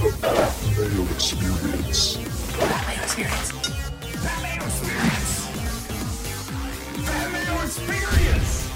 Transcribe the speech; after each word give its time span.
The 0.00 0.06
Experience. 1.10 2.16
Experience. 2.16 2.16
Experience. 2.96 3.52
Experience. 7.64 8.70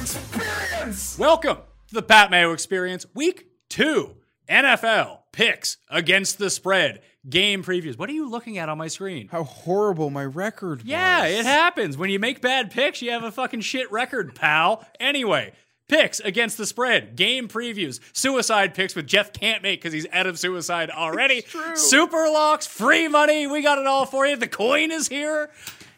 Experience. 0.00 1.18
Welcome 1.18 1.56
to 1.88 1.94
the 1.94 2.02
Pat 2.02 2.30
Mayo 2.30 2.52
Experience, 2.52 3.06
Week 3.12 3.48
2. 3.70 4.14
NFL 4.48 5.22
picks 5.32 5.78
against 5.90 6.38
the 6.38 6.48
spread, 6.48 7.02
game 7.28 7.64
previews. 7.64 7.98
What 7.98 8.08
are 8.08 8.12
you 8.12 8.30
looking 8.30 8.58
at 8.58 8.68
on 8.68 8.78
my 8.78 8.86
screen? 8.86 9.26
How 9.26 9.42
horrible 9.42 10.10
my 10.10 10.24
record 10.24 10.82
was. 10.82 10.86
Yeah, 10.86 11.26
it 11.26 11.44
happens. 11.44 11.96
When 11.96 12.10
you 12.10 12.20
make 12.20 12.40
bad 12.40 12.70
picks, 12.70 13.02
you 13.02 13.10
have 13.10 13.24
a 13.24 13.32
fucking 13.32 13.62
shit 13.62 13.90
record, 13.90 14.36
pal. 14.36 14.86
Anyway, 15.00 15.54
picks 15.88 16.20
against 16.20 16.56
the 16.58 16.66
spread, 16.66 17.16
game 17.16 17.48
previews, 17.48 18.00
suicide 18.12 18.74
picks 18.74 18.94
with 18.94 19.06
Jeff 19.06 19.32
can't 19.32 19.62
make 19.62 19.80
because 19.80 19.92
he's 19.92 20.06
out 20.12 20.26
of 20.26 20.38
suicide 20.38 20.90
already. 20.90 21.44
Super 21.74 22.28
locks, 22.28 22.66
free 22.66 23.08
money. 23.08 23.46
We 23.46 23.62
got 23.62 23.78
it 23.78 23.86
all 23.86 24.06
for 24.06 24.26
you. 24.26 24.36
The 24.36 24.48
coin 24.48 24.90
is 24.90 25.08
here. 25.08 25.50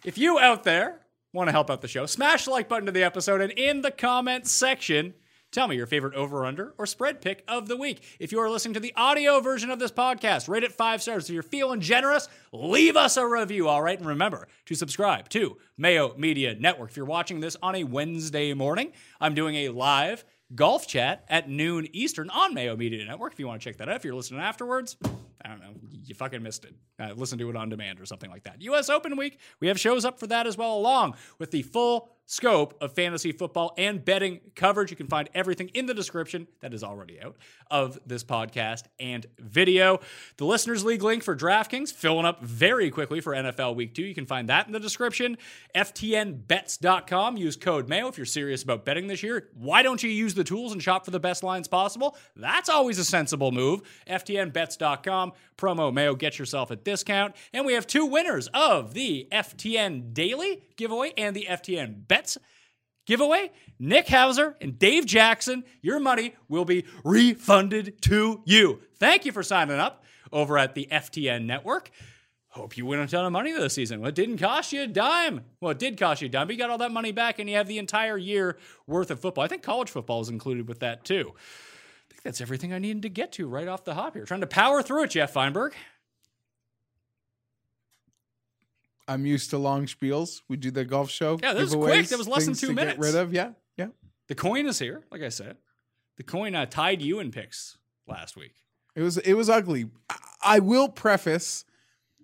If 0.04 0.18
you 0.18 0.38
out 0.38 0.64
there 0.64 1.00
want 1.32 1.48
to 1.48 1.52
help 1.52 1.70
out 1.70 1.80
the 1.80 1.88
show, 1.88 2.06
smash 2.06 2.44
the 2.44 2.50
like 2.50 2.68
button 2.68 2.86
to 2.86 2.92
the 2.92 3.04
episode 3.04 3.40
and 3.40 3.52
in 3.52 3.82
the 3.82 3.90
comments 3.90 4.50
section, 4.50 5.14
Tell 5.50 5.66
me 5.66 5.76
your 5.76 5.86
favorite 5.86 6.14
over 6.14 6.44
under 6.44 6.74
or 6.76 6.84
spread 6.84 7.22
pick 7.22 7.42
of 7.48 7.68
the 7.68 7.76
week. 7.76 8.02
If 8.18 8.32
you 8.32 8.40
are 8.40 8.50
listening 8.50 8.74
to 8.74 8.80
the 8.80 8.92
audio 8.94 9.40
version 9.40 9.70
of 9.70 9.78
this 9.78 9.90
podcast, 9.90 10.46
rate 10.46 10.62
it 10.62 10.72
five 10.72 11.00
stars. 11.00 11.28
If 11.28 11.34
you're 11.34 11.42
feeling 11.42 11.80
generous, 11.80 12.28
leave 12.52 12.96
us 12.96 13.16
a 13.16 13.26
review, 13.26 13.66
all 13.66 13.82
right? 13.82 13.98
And 13.98 14.06
remember 14.06 14.46
to 14.66 14.74
subscribe 14.74 15.30
to 15.30 15.56
Mayo 15.78 16.14
Media 16.18 16.54
Network. 16.54 16.90
If 16.90 16.98
you're 16.98 17.06
watching 17.06 17.40
this 17.40 17.56
on 17.62 17.76
a 17.76 17.84
Wednesday 17.84 18.52
morning, 18.52 18.92
I'm 19.22 19.34
doing 19.34 19.54
a 19.54 19.70
live 19.70 20.22
golf 20.54 20.86
chat 20.86 21.24
at 21.28 21.48
noon 21.48 21.88
Eastern 21.92 22.28
on 22.28 22.52
Mayo 22.52 22.76
Media 22.76 23.04
Network. 23.06 23.32
If 23.32 23.38
you 23.38 23.46
want 23.46 23.62
to 23.62 23.64
check 23.64 23.78
that 23.78 23.88
out, 23.88 23.96
if 23.96 24.04
you're 24.04 24.14
listening 24.14 24.40
afterwards, 24.40 24.98
I 25.42 25.48
don't 25.48 25.60
know, 25.60 25.74
you 26.04 26.14
fucking 26.14 26.42
missed 26.42 26.66
it. 26.66 26.74
Uh, 26.98 27.12
listen 27.14 27.38
to 27.38 27.48
it 27.48 27.56
on 27.56 27.70
demand 27.70 28.00
or 28.00 28.06
something 28.06 28.30
like 28.30 28.44
that. 28.44 28.60
US 28.60 28.90
Open 28.90 29.16
Week, 29.16 29.38
we 29.60 29.68
have 29.68 29.80
shows 29.80 30.04
up 30.04 30.20
for 30.20 30.26
that 30.26 30.46
as 30.46 30.58
well, 30.58 30.76
along 30.76 31.14
with 31.38 31.50
the 31.50 31.62
full 31.62 32.10
scope 32.28 32.76
of 32.82 32.92
fantasy 32.92 33.32
football 33.32 33.72
and 33.78 34.04
betting 34.04 34.38
coverage. 34.54 34.90
You 34.90 34.96
can 34.96 35.08
find 35.08 35.30
everything 35.34 35.68
in 35.70 35.86
the 35.86 35.94
description 35.94 36.46
that 36.60 36.74
is 36.74 36.84
already 36.84 37.20
out 37.20 37.36
of 37.70 37.98
this 38.06 38.22
podcast 38.22 38.84
and 39.00 39.26
video. 39.38 39.98
The 40.36 40.44
Listeners 40.44 40.84
League 40.84 41.02
link 41.02 41.22
for 41.22 41.34
DraftKings 41.34 41.90
filling 41.90 42.26
up 42.26 42.42
very 42.42 42.90
quickly 42.90 43.20
for 43.20 43.32
NFL 43.32 43.74
Week 43.74 43.94
2. 43.94 44.02
You 44.02 44.14
can 44.14 44.26
find 44.26 44.48
that 44.50 44.66
in 44.66 44.72
the 44.72 44.78
description. 44.78 45.38
FTNBets.com. 45.74 47.38
Use 47.38 47.56
code 47.56 47.88
MAYO 47.88 48.08
if 48.08 48.18
you're 48.18 48.26
serious 48.26 48.62
about 48.62 48.84
betting 48.84 49.06
this 49.06 49.22
year. 49.22 49.48
Why 49.54 49.82
don't 49.82 50.02
you 50.02 50.10
use 50.10 50.34
the 50.34 50.44
tools 50.44 50.72
and 50.72 50.82
shop 50.82 51.06
for 51.06 51.10
the 51.10 51.20
best 51.20 51.42
lines 51.42 51.66
possible? 51.66 52.14
That's 52.36 52.68
always 52.68 52.98
a 52.98 53.04
sensible 53.04 53.52
move. 53.52 53.80
FTNBets.com. 54.06 55.32
Promo 55.58 55.92
MAYO. 55.92 56.14
Get 56.14 56.38
yourself 56.38 56.70
a 56.70 56.76
discount. 56.76 57.34
And 57.52 57.66
we 57.66 57.74
have 57.74 57.86
two 57.86 58.06
winners 58.06 58.48
of 58.54 58.94
the 58.94 59.28
FTN 59.30 60.14
Daily 60.14 60.62
giveaway 60.76 61.12
and 61.18 61.36
the 61.36 61.46
FTN 61.50 62.08
Bets 62.08 62.38
giveaway. 63.04 63.50
Nick 63.78 64.08
Hauser 64.08 64.56
and 64.60 64.78
Dave 64.78 65.04
Jackson, 65.04 65.64
your 65.82 66.00
money 66.00 66.34
will 66.48 66.64
be 66.64 66.84
refunded 67.04 68.00
to 68.02 68.42
you. 68.44 68.80
Thank 68.98 69.24
you 69.24 69.32
for 69.32 69.42
signing 69.42 69.78
up 69.78 70.04
over 70.32 70.56
at 70.56 70.74
the 70.74 70.88
FTN 70.90 71.44
network. 71.44 71.90
Hope 72.50 72.76
you 72.76 72.86
win 72.86 72.98
a 73.00 73.06
ton 73.06 73.24
of 73.24 73.32
money 73.32 73.52
this 73.52 73.74
season. 73.74 74.00
Well, 74.00 74.08
it 74.08 74.14
didn't 74.14 74.38
cost 74.38 74.72
you 74.72 74.82
a 74.82 74.86
dime. 74.86 75.44
Well, 75.60 75.72
it 75.72 75.78
did 75.78 75.98
cost 75.98 76.22
you 76.22 76.26
a 76.26 76.30
dime, 76.30 76.46
but 76.46 76.54
you 76.54 76.58
got 76.58 76.70
all 76.70 76.78
that 76.78 76.90
money 76.90 77.12
back 77.12 77.38
and 77.38 77.48
you 77.48 77.56
have 77.56 77.68
the 77.68 77.78
entire 77.78 78.16
year 78.16 78.56
worth 78.86 79.10
of 79.10 79.20
football. 79.20 79.44
I 79.44 79.48
think 79.48 79.62
college 79.62 79.90
football 79.90 80.20
is 80.20 80.28
included 80.28 80.66
with 80.66 80.80
that 80.80 81.04
too. 81.04 81.34
That's 82.28 82.42
everything 82.42 82.74
I 82.74 82.78
needed 82.78 83.00
to 83.04 83.08
get 83.08 83.32
to 83.32 83.48
right 83.48 83.66
off 83.66 83.84
the 83.84 83.94
hop 83.94 84.12
here. 84.12 84.26
Trying 84.26 84.42
to 84.42 84.46
power 84.46 84.82
through 84.82 85.04
it, 85.04 85.12
Jeff 85.12 85.32
Feinberg. 85.32 85.72
I'm 89.08 89.24
used 89.24 89.48
to 89.48 89.56
long 89.56 89.86
spiels. 89.86 90.42
We 90.46 90.58
do 90.58 90.70
the 90.70 90.84
golf 90.84 91.08
show. 91.08 91.38
Yeah, 91.42 91.54
that 91.54 91.60
was 91.62 91.74
quick. 91.74 92.06
That 92.08 92.18
was 92.18 92.28
less 92.28 92.44
than 92.44 92.52
two 92.52 92.66
to 92.66 92.72
minutes. 92.74 92.98
Get 92.98 93.02
rid 93.02 93.14
of, 93.14 93.32
yeah, 93.32 93.52
yeah. 93.78 93.86
The 94.26 94.34
coin 94.34 94.66
is 94.66 94.78
here, 94.78 95.04
like 95.10 95.22
I 95.22 95.30
said. 95.30 95.56
The 96.18 96.22
coin 96.22 96.54
uh, 96.54 96.66
tied 96.66 97.00
you 97.00 97.18
in 97.18 97.30
picks 97.30 97.78
last 98.06 98.36
week. 98.36 98.56
It 98.94 99.00
was 99.00 99.16
it 99.16 99.32
was 99.32 99.48
ugly. 99.48 99.88
I, 100.10 100.16
I 100.42 100.58
will 100.58 100.90
preface 100.90 101.64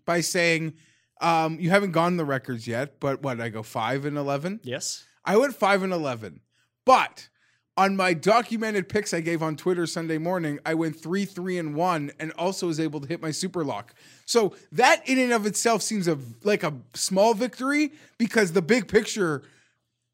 by 0.05 0.21
saying 0.21 0.75
um, 1.23 1.59
you 1.59 1.71
haven't 1.71 1.93
gone 1.93 2.19
the 2.19 2.27
records 2.27 2.67
yet, 2.67 3.01
but 3.01 3.23
what 3.23 3.41
I 3.41 3.49
go 3.49 3.63
five 3.63 4.05
and 4.05 4.19
eleven. 4.19 4.61
Yes. 4.65 5.05
I 5.25 5.39
went 5.39 5.55
five 5.55 5.83
and 5.83 5.95
eleven, 5.95 6.41
but 6.85 7.31
on 7.77 7.97
my 7.97 8.15
documented 8.15 8.89
picks 8.89 9.13
I 9.13 9.21
gave 9.21 9.43
on 9.43 9.57
Twitter 9.57 9.87
Sunday 9.87 10.19
morning, 10.19 10.59
I 10.65 10.75
went 10.75 10.97
three, 10.97 11.25
three, 11.25 11.59
and 11.59 11.75
one, 11.75 12.13
and 12.21 12.33
also 12.33 12.69
was 12.69 12.79
able 12.79 13.01
to 13.01 13.09
hit 13.09 13.21
my 13.21 13.33
super 13.33 13.65
lock. 13.65 13.95
So 14.27 14.55
that 14.73 15.07
in 15.09 15.19
and 15.19 15.33
of 15.33 15.45
itself 15.47 15.83
seems 15.83 16.07
a 16.07 16.19
like 16.45 16.63
a 16.63 16.75
small 16.95 17.35
victory 17.35 17.93
because 18.19 18.53
the 18.53 18.63
big 18.63 18.87
picture 18.87 19.43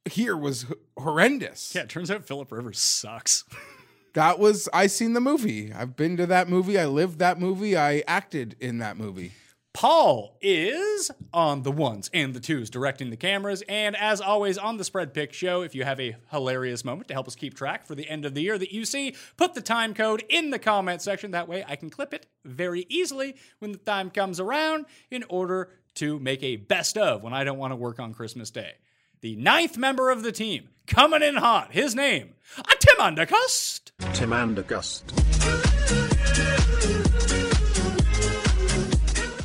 here 0.06 0.36
was 0.36 0.64
h- 0.64 0.76
horrendous. 0.96 1.74
Yeah, 1.74 1.82
it 1.82 1.90
turns 1.90 2.10
out 2.10 2.26
Philip 2.26 2.50
Rivers 2.50 2.78
sucks. 2.78 3.44
that 4.14 4.38
was 4.38 4.68
I 4.72 4.86
seen 4.86 5.12
the 5.12 5.20
movie. 5.20 5.72
I've 5.72 5.96
been 5.96 6.16
to 6.16 6.26
that 6.26 6.48
movie. 6.48 6.78
I 6.78 6.86
lived 6.86 7.18
that 7.18 7.38
movie. 7.38 7.76
I 7.76 8.02
acted 8.08 8.56
in 8.58 8.78
that 8.78 8.96
movie. 8.96 9.32
Paul 9.72 10.36
is 10.40 11.10
on 11.32 11.62
the 11.62 11.70
ones 11.70 12.10
and 12.12 12.34
the 12.34 12.40
twos, 12.40 12.70
directing 12.70 13.10
the 13.10 13.16
cameras. 13.16 13.62
And 13.68 13.96
as 13.96 14.20
always, 14.20 14.58
on 14.58 14.76
the 14.76 14.84
Spread 14.84 15.14
Pick 15.14 15.32
Show, 15.32 15.62
if 15.62 15.74
you 15.74 15.84
have 15.84 16.00
a 16.00 16.16
hilarious 16.30 16.84
moment 16.84 17.08
to 17.08 17.14
help 17.14 17.28
us 17.28 17.36
keep 17.36 17.54
track 17.54 17.86
for 17.86 17.94
the 17.94 18.08
end 18.08 18.24
of 18.24 18.34
the 18.34 18.42
year 18.42 18.58
that 18.58 18.72
you 18.72 18.84
see, 18.84 19.14
put 19.36 19.54
the 19.54 19.60
time 19.60 19.94
code 19.94 20.24
in 20.28 20.50
the 20.50 20.58
comment 20.58 21.02
section. 21.02 21.30
That 21.30 21.48
way 21.48 21.64
I 21.66 21.76
can 21.76 21.88
clip 21.88 22.12
it 22.12 22.26
very 22.44 22.84
easily 22.88 23.36
when 23.60 23.72
the 23.72 23.78
time 23.78 24.10
comes 24.10 24.40
around 24.40 24.86
in 25.10 25.24
order 25.28 25.70
to 25.94 26.18
make 26.18 26.42
a 26.42 26.56
best 26.56 26.98
of 26.98 27.22
when 27.22 27.32
I 27.32 27.44
don't 27.44 27.58
want 27.58 27.72
to 27.72 27.76
work 27.76 28.00
on 28.00 28.12
Christmas 28.12 28.50
Day. 28.50 28.72
The 29.20 29.36
ninth 29.36 29.76
member 29.76 30.10
of 30.10 30.22
the 30.22 30.32
team, 30.32 30.70
coming 30.86 31.22
in 31.22 31.36
hot, 31.36 31.72
his 31.72 31.94
name, 31.94 32.34
Tim 32.56 32.96
Undercust. 32.98 33.90
Tim 34.14 34.30
Andergust. 34.30 35.59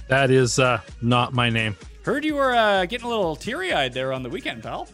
That 0.08 0.30
is 0.32 0.60
uh, 0.60 0.82
not 1.02 1.34
my 1.34 1.50
name. 1.50 1.76
Heard 2.04 2.24
you 2.26 2.36
were 2.36 2.54
uh, 2.56 2.86
getting 2.86 3.06
a 3.06 3.10
little 3.10 3.36
teary 3.36 3.74
eyed 3.74 3.94
there 3.94 4.14
on 4.14 4.22
the 4.24 4.30
weekend, 4.30 4.62
pal. 4.64 4.88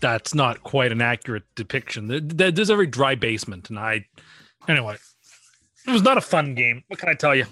That's 0.00 0.34
not 0.34 0.62
quite 0.62 0.92
an 0.92 1.00
accurate 1.00 1.44
depiction. 1.54 2.08
There- 2.08 2.20
there- 2.20 2.50
There's 2.50 2.70
a 2.70 2.74
very 2.74 2.86
dry 2.88 3.14
basement, 3.14 3.70
and 3.70 3.78
I. 3.78 4.06
Anyway, 4.68 4.96
it 5.86 5.90
was 5.90 6.02
not 6.02 6.18
a 6.18 6.20
fun 6.20 6.54
game. 6.54 6.82
What 6.88 6.98
can 6.98 7.08
I 7.08 7.14
tell 7.14 7.34
you? 7.34 7.46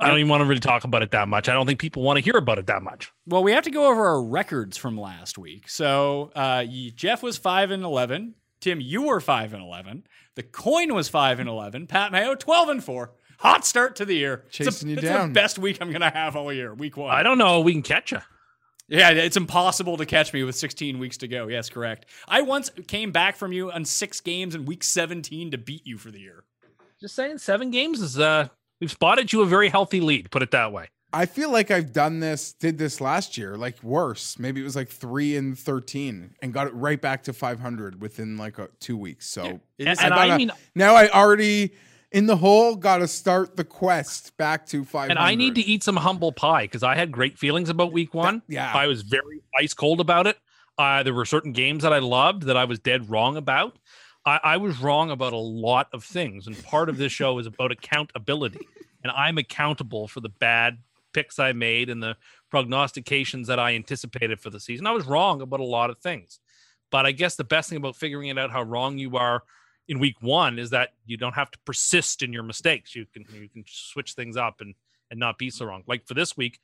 I 0.00 0.08
don't 0.08 0.18
even 0.18 0.30
want 0.30 0.40
to 0.42 0.46
really 0.46 0.60
talk 0.60 0.84
about 0.84 1.02
it 1.02 1.10
that 1.10 1.28
much. 1.28 1.48
I 1.48 1.52
don't 1.52 1.66
think 1.66 1.80
people 1.80 2.02
want 2.04 2.16
to 2.18 2.22
hear 2.24 2.36
about 2.36 2.58
it 2.58 2.66
that 2.68 2.82
much. 2.82 3.12
Well, 3.26 3.42
we 3.42 3.52
have 3.52 3.64
to 3.64 3.70
go 3.70 3.88
over 3.90 4.06
our 4.06 4.22
records 4.22 4.76
from 4.76 4.98
last 4.98 5.36
week. 5.38 5.68
So 5.68 6.30
uh, 6.36 6.64
Jeff 6.94 7.22
was 7.22 7.36
five 7.36 7.70
and 7.72 7.82
eleven. 7.84 8.34
Tim, 8.60 8.80
you 8.80 9.02
were 9.02 9.20
five 9.20 9.52
and 9.52 9.62
eleven. 9.62 10.04
The 10.36 10.42
coin 10.44 10.94
was 10.94 11.08
five 11.08 11.40
and 11.40 11.48
eleven. 11.48 11.86
Pat 11.88 12.12
Mayo 12.12 12.34
twelve 12.36 12.68
and 12.68 12.82
four. 12.82 13.12
Hot 13.38 13.64
start 13.66 13.96
to 13.96 14.04
the 14.04 14.14
year. 14.14 14.44
It's 14.48 14.60
a- 14.60 14.64
Chasing 14.64 14.88
you 14.90 14.94
it's 14.96 15.04
down. 15.04 15.28
the 15.28 15.34
best 15.34 15.58
week 15.58 15.78
I'm 15.80 15.90
gonna 15.92 16.10
have 16.10 16.36
all 16.36 16.52
year. 16.52 16.74
Week 16.74 16.96
one. 16.96 17.10
I 17.14 17.22
don't 17.22 17.38
know. 17.38 17.60
We 17.60 17.72
can 17.72 17.82
catch 17.82 18.12
you. 18.12 18.18
Yeah, 18.88 19.10
it's 19.10 19.36
impossible 19.36 19.98
to 19.98 20.06
catch 20.06 20.32
me 20.32 20.42
with 20.44 20.54
16 20.56 20.98
weeks 20.98 21.18
to 21.18 21.28
go. 21.28 21.46
Yes, 21.48 21.68
correct. 21.68 22.06
I 22.26 22.40
once 22.40 22.70
came 22.86 23.12
back 23.12 23.36
from 23.36 23.52
you 23.52 23.70
on 23.70 23.84
six 23.84 24.20
games 24.20 24.54
in 24.54 24.64
week 24.64 24.82
17 24.82 25.50
to 25.50 25.58
beat 25.58 25.86
you 25.86 25.98
for 25.98 26.10
the 26.10 26.20
year. 26.20 26.44
Just 27.00 27.14
saying, 27.14 27.38
seven 27.38 27.70
games 27.70 28.00
is. 28.00 28.18
uh 28.18 28.48
We've 28.80 28.90
spotted 28.92 29.32
you 29.32 29.42
a 29.42 29.46
very 29.46 29.68
healthy 29.70 30.00
lead. 30.00 30.30
Put 30.30 30.42
it 30.42 30.52
that 30.52 30.72
way. 30.72 30.86
I 31.12 31.26
feel 31.26 31.50
like 31.50 31.70
I've 31.72 31.92
done 31.92 32.20
this, 32.20 32.52
did 32.52 32.78
this 32.78 33.00
last 33.00 33.36
year, 33.36 33.56
like 33.56 33.82
worse. 33.82 34.38
Maybe 34.38 34.60
it 34.60 34.64
was 34.64 34.76
like 34.76 34.88
three 34.88 35.36
and 35.36 35.58
thirteen, 35.58 36.34
and 36.42 36.52
got 36.52 36.66
it 36.68 36.74
right 36.74 37.00
back 37.00 37.24
to 37.24 37.32
five 37.32 37.58
hundred 37.60 38.00
within 38.00 38.36
like 38.36 38.58
a, 38.58 38.68
two 38.78 38.96
weeks. 38.96 39.26
So 39.28 39.60
It 39.78 39.88
is- 39.88 39.98
And 40.00 40.14
I 40.14 40.28
gotta- 40.28 40.38
mean- 40.38 40.52
now 40.74 40.94
I 40.94 41.08
already 41.08 41.72
in 42.12 42.26
the 42.26 42.36
hole. 42.36 42.76
Got 42.76 42.98
to 42.98 43.08
start 43.08 43.56
the 43.56 43.64
quest 43.64 44.36
back 44.36 44.66
to 44.66 44.84
five. 44.84 45.10
And 45.10 45.18
I 45.18 45.34
need 45.34 45.54
to 45.56 45.60
eat 45.60 45.82
some 45.82 45.96
humble 45.96 46.32
pie 46.32 46.64
because 46.64 46.82
I 46.82 46.94
had 46.94 47.12
great 47.12 47.38
feelings 47.38 47.68
about 47.68 47.92
week 47.92 48.14
one. 48.14 48.42
yeah. 48.48 48.72
I 48.74 48.86
was 48.86 49.02
very 49.02 49.42
ice 49.58 49.74
cold 49.74 50.00
about 50.00 50.26
it. 50.26 50.38
Uh, 50.76 51.02
there 51.02 51.14
were 51.14 51.24
certain 51.24 51.52
games 51.52 51.82
that 51.82 51.92
I 51.92 51.98
loved 51.98 52.44
that 52.44 52.56
I 52.56 52.64
was 52.64 52.78
dead 52.78 53.10
wrong 53.10 53.36
about. 53.36 53.78
I, 54.24 54.40
I 54.44 54.56
was 54.58 54.78
wrong 54.78 55.10
about 55.10 55.32
a 55.32 55.38
lot 55.38 55.88
of 55.92 56.04
things. 56.04 56.46
And 56.46 56.62
part 56.64 56.88
of 56.88 56.98
this 56.98 57.12
show 57.12 57.38
is 57.38 57.46
about 57.46 57.72
accountability. 57.72 58.66
And 59.02 59.12
I'm 59.12 59.38
accountable 59.38 60.06
for 60.06 60.20
the 60.20 60.28
bad 60.28 60.78
picks 61.12 61.38
I 61.38 61.52
made 61.52 61.88
and 61.88 62.02
the 62.02 62.16
prognostications 62.50 63.48
that 63.48 63.58
I 63.58 63.74
anticipated 63.74 64.40
for 64.40 64.50
the 64.50 64.60
season. 64.60 64.86
I 64.86 64.92
was 64.92 65.06
wrong 65.06 65.40
about 65.40 65.60
a 65.60 65.64
lot 65.64 65.90
of 65.90 65.98
things. 65.98 66.38
But 66.90 67.06
I 67.06 67.12
guess 67.12 67.36
the 67.36 67.44
best 67.44 67.68
thing 67.68 67.76
about 67.76 67.96
figuring 67.96 68.28
it 68.28 68.38
out 68.38 68.50
how 68.50 68.62
wrong 68.62 68.98
you 68.98 69.16
are 69.16 69.42
in 69.88 69.98
week 69.98 70.16
one 70.20 70.58
is 70.58 70.70
that 70.70 70.90
you 71.06 71.16
don't 71.16 71.34
have 71.34 71.50
to 71.50 71.58
persist 71.64 72.22
in 72.22 72.32
your 72.32 72.42
mistakes. 72.42 72.94
You 72.94 73.06
can 73.06 73.24
you 73.34 73.48
can 73.48 73.64
switch 73.66 74.12
things 74.12 74.36
up 74.36 74.60
and 74.60 74.74
and 75.10 75.18
not 75.18 75.38
be 75.38 75.50
so 75.50 75.64
wrong. 75.64 75.82
Like 75.86 76.06
for 76.06 76.14
this 76.14 76.36
week, 76.36 76.60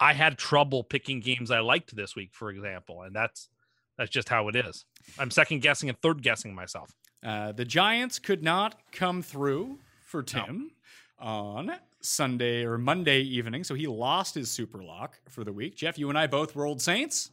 I 0.00 0.12
had 0.12 0.36
trouble 0.36 0.82
picking 0.82 1.20
games 1.20 1.50
I 1.50 1.60
liked 1.60 1.94
this 1.94 2.16
week, 2.16 2.30
for 2.32 2.50
example, 2.50 3.02
and 3.02 3.14
that's 3.14 3.48
that's 3.96 4.10
just 4.10 4.28
how 4.28 4.48
it 4.48 4.56
is. 4.56 4.84
I'm 5.18 5.30
second 5.30 5.62
guessing 5.62 5.88
and 5.88 6.00
third 6.00 6.22
guessing 6.22 6.54
myself. 6.54 6.90
Uh, 7.22 7.52
the 7.52 7.64
Giants 7.64 8.18
could 8.18 8.42
not 8.42 8.76
come 8.92 9.22
through 9.22 9.78
for 10.02 10.22
Tim 10.22 10.70
on 11.18 11.72
Sunday 12.00 12.64
or 12.64 12.78
Monday 12.78 13.20
evening, 13.20 13.62
so 13.62 13.74
he 13.74 13.86
lost 13.86 14.34
his 14.34 14.50
super 14.50 14.82
lock 14.82 15.20
for 15.28 15.44
the 15.44 15.52
week. 15.52 15.76
Jeff, 15.76 15.98
you 15.98 16.08
and 16.08 16.18
I 16.18 16.26
both 16.26 16.56
rolled 16.56 16.80
Saints. 16.80 17.30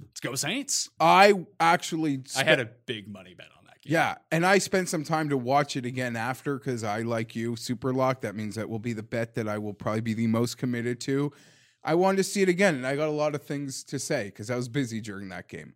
Let's 0.00 0.20
go 0.20 0.34
Saints. 0.34 0.90
I 1.00 1.46
actually. 1.58 2.22
I 2.36 2.44
had 2.44 2.60
a 2.60 2.68
big 2.86 3.08
money 3.08 3.34
bet 3.34 3.48
on 3.58 3.63
that 3.63 3.63
game. 3.84 3.92
Yeah, 3.92 4.14
and 4.32 4.44
I 4.46 4.58
spent 4.58 4.88
some 4.88 5.04
time 5.04 5.28
to 5.28 5.36
watch 5.36 5.76
it 5.76 5.84
again 5.86 6.16
after 6.16 6.56
because 6.58 6.84
I 6.84 7.00
like 7.02 7.34
you, 7.36 7.56
Super 7.56 7.92
Lock. 7.92 8.20
That 8.22 8.34
means 8.34 8.54
that 8.56 8.68
will 8.68 8.78
be 8.78 8.92
the 8.92 9.02
bet 9.02 9.34
that 9.34 9.48
I 9.48 9.58
will 9.58 9.74
probably 9.74 10.00
be 10.00 10.14
the 10.14 10.26
most 10.26 10.58
committed 10.58 11.00
to. 11.02 11.32
I 11.82 11.94
wanted 11.94 12.16
to 12.18 12.24
see 12.24 12.42
it 12.42 12.48
again, 12.48 12.74
and 12.74 12.86
I 12.86 12.96
got 12.96 13.08
a 13.08 13.12
lot 13.12 13.34
of 13.34 13.42
things 13.42 13.84
to 13.84 13.98
say 13.98 14.24
because 14.26 14.50
I 14.50 14.56
was 14.56 14.68
busy 14.68 15.00
during 15.00 15.28
that 15.28 15.48
game. 15.48 15.74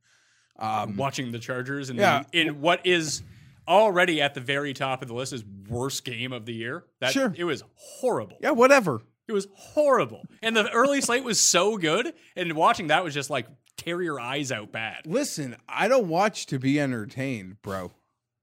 Um, 0.59 0.97
watching 0.97 1.31
the 1.33 1.39
Chargers 1.39 1.91
and 1.91 1.99
Yeah. 1.99 2.25
in 2.33 2.61
what 2.61 2.85
is 2.87 3.23
already 3.69 4.21
at 4.23 4.35
the 4.35 4.41
very 4.41 4.73
top 4.73 5.03
of 5.03 5.09
the 5.09 5.15
list 5.15 5.33
is 5.33 5.45
worst 5.69 6.05
game 6.05 6.33
of 6.33 6.47
the 6.47 6.55
year. 6.55 6.85
That 7.01 7.13
Sure. 7.13 7.33
it 7.37 7.45
was 7.45 7.63
horrible. 7.75 8.39
yeah, 8.41 8.51
whatever. 8.53 9.03
It 9.29 9.33
was 9.33 9.47
horrible. 9.55 10.25
And 10.43 10.57
the 10.57 10.69
early 10.71 11.03
slate 11.03 11.23
was 11.23 11.39
so 11.39 11.77
good, 11.77 12.15
and 12.35 12.55
watching 12.55 12.87
that 12.87 13.05
was 13.05 13.13
just 13.13 13.29
like 13.29 13.47
tear 13.77 14.01
your 14.03 14.19
eyes 14.19 14.51
out 14.51 14.73
bad. 14.73 15.03
Listen, 15.07 15.55
I 15.69 15.87
don't 15.87 16.09
watch 16.09 16.47
to 16.47 16.59
be 16.59 16.81
entertained, 16.81 17.61
bro. 17.63 17.93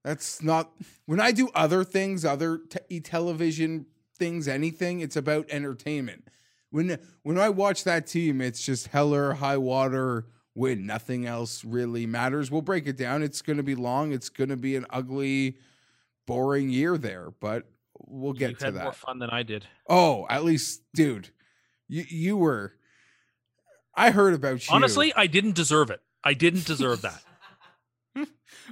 That's 0.06 0.44
not 0.44 0.70
when 1.08 1.20
I 1.20 1.32
do 1.32 1.50
other 1.56 1.84
things, 1.84 2.24
other 2.24 2.60
te- 2.60 3.00
television 3.00 3.88
things, 4.20 4.48
anything. 4.48 5.00
It's 5.00 5.16
about 5.16 5.50
entertainment. 5.50 6.28
When 6.70 7.00
when 7.24 7.40
I 7.40 7.50
watch 7.50 7.86
that 7.86 8.06
team, 8.06 8.40
it's 8.40 8.64
just 8.64 8.90
hell 8.90 9.16
or 9.16 9.34
high 9.34 9.58
water. 9.58 10.28
Win. 10.54 10.86
Nothing 10.86 11.26
else 11.26 11.66
really 11.66 12.06
matters. 12.06 12.52
We'll 12.52 12.62
break 12.62 12.86
it 12.86 12.98
down. 12.98 13.24
It's 13.24 13.42
going 13.42 13.58
to 13.58 13.64
be 13.64 13.74
long. 13.74 14.12
It's 14.12 14.30
going 14.30 14.52
to 14.52 14.56
be 14.56 14.76
an 14.76 14.86
ugly, 14.92 15.58
boring 16.28 16.70
year 16.70 17.00
there, 17.00 17.32
but 17.40 17.68
we'll 17.98 18.34
get 18.34 18.52
you 18.52 18.56
to 18.58 18.66
had 18.66 18.76
that. 18.76 18.84
more 18.84 18.94
fun 18.94 19.18
than 19.18 19.32
I 19.32 19.42
did. 19.42 19.66
Oh, 19.90 20.28
at 20.30 20.44
least, 20.44 20.84
dude, 20.94 21.30
you 21.88 22.06
you 22.08 22.38
were. 22.38 22.76
I 23.96 24.12
heard 24.12 24.36
about 24.36 24.68
you. 24.70 24.76
Honestly, 24.76 25.12
I 25.16 25.26
didn't 25.26 25.56
deserve 25.56 25.90
it. 25.90 26.02
I 26.24 26.36
didn't 26.36 26.68
deserve 26.68 27.02
that. 27.02 27.24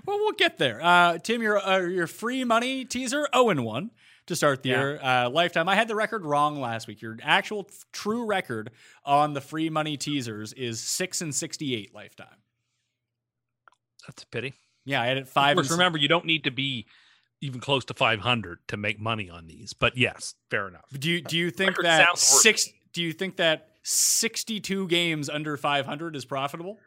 Well, 0.06 0.18
we'll 0.18 0.32
get 0.34 0.58
there. 0.58 0.80
Uh, 0.84 1.18
Tim, 1.20 1.42
your 1.42 1.58
uh, 1.66 1.80
your 1.80 2.08
free 2.08 2.44
money 2.44 2.86
teaser, 2.86 3.28
0 3.34 3.50
and 3.50 3.64
1 3.66 3.92
to 4.28 4.36
start 4.36 4.64
the 4.64 4.70
Yeah. 4.70 4.80
year. 4.82 5.00
Uh, 5.04 5.30
lifetime. 5.30 5.68
I 5.70 5.76
had 5.76 5.88
the 5.88 5.96
record 5.96 6.26
wrong 6.26 6.60
last 6.60 6.88
week. 6.88 7.02
Your 7.02 7.18
actual 7.22 7.66
f- 7.70 7.86
true 7.92 8.26
record 8.26 8.72
on 9.06 9.34
the 9.34 9.42
free 9.42 9.70
money 9.70 9.98
teasers 9.98 10.54
is 10.54 10.80
6 10.82 11.22
and 11.22 11.36
68 11.36 11.94
lifetime. 11.94 12.38
That's 14.08 14.24
a 14.24 14.28
pity. 14.28 14.54
Yeah, 14.86 15.02
I 15.02 15.06
had 15.08 15.18
it 15.18 15.28
5 15.30 15.56
course, 15.56 15.70
and 15.70 15.78
remember 15.80 15.98
you 15.98 16.08
don't 16.08 16.26
need 16.26 16.44
to 16.46 16.52
be 16.52 16.88
even 17.42 17.60
close 17.60 17.86
to 17.86 17.94
500 17.94 18.60
to 18.70 18.78
make 18.78 19.00
money 19.00 19.30
on 19.30 19.48
these. 19.48 19.74
But 19.74 19.98
yes, 19.98 20.36
fair 20.50 20.68
enough. 20.68 20.86
Do 20.98 21.10
you 21.10 21.22
do 21.22 21.38
you 21.38 21.52
think 21.52 21.78
that 21.82 22.18
six? 22.18 22.70
Do 22.94 23.02
you 23.02 23.12
think 23.14 23.38
that 23.38 23.70
sixty-two 23.84 24.88
games 24.88 25.30
under 25.30 25.58
five 25.58 25.86
hundred 25.86 26.16
is 26.16 26.26
profitable? 26.26 26.80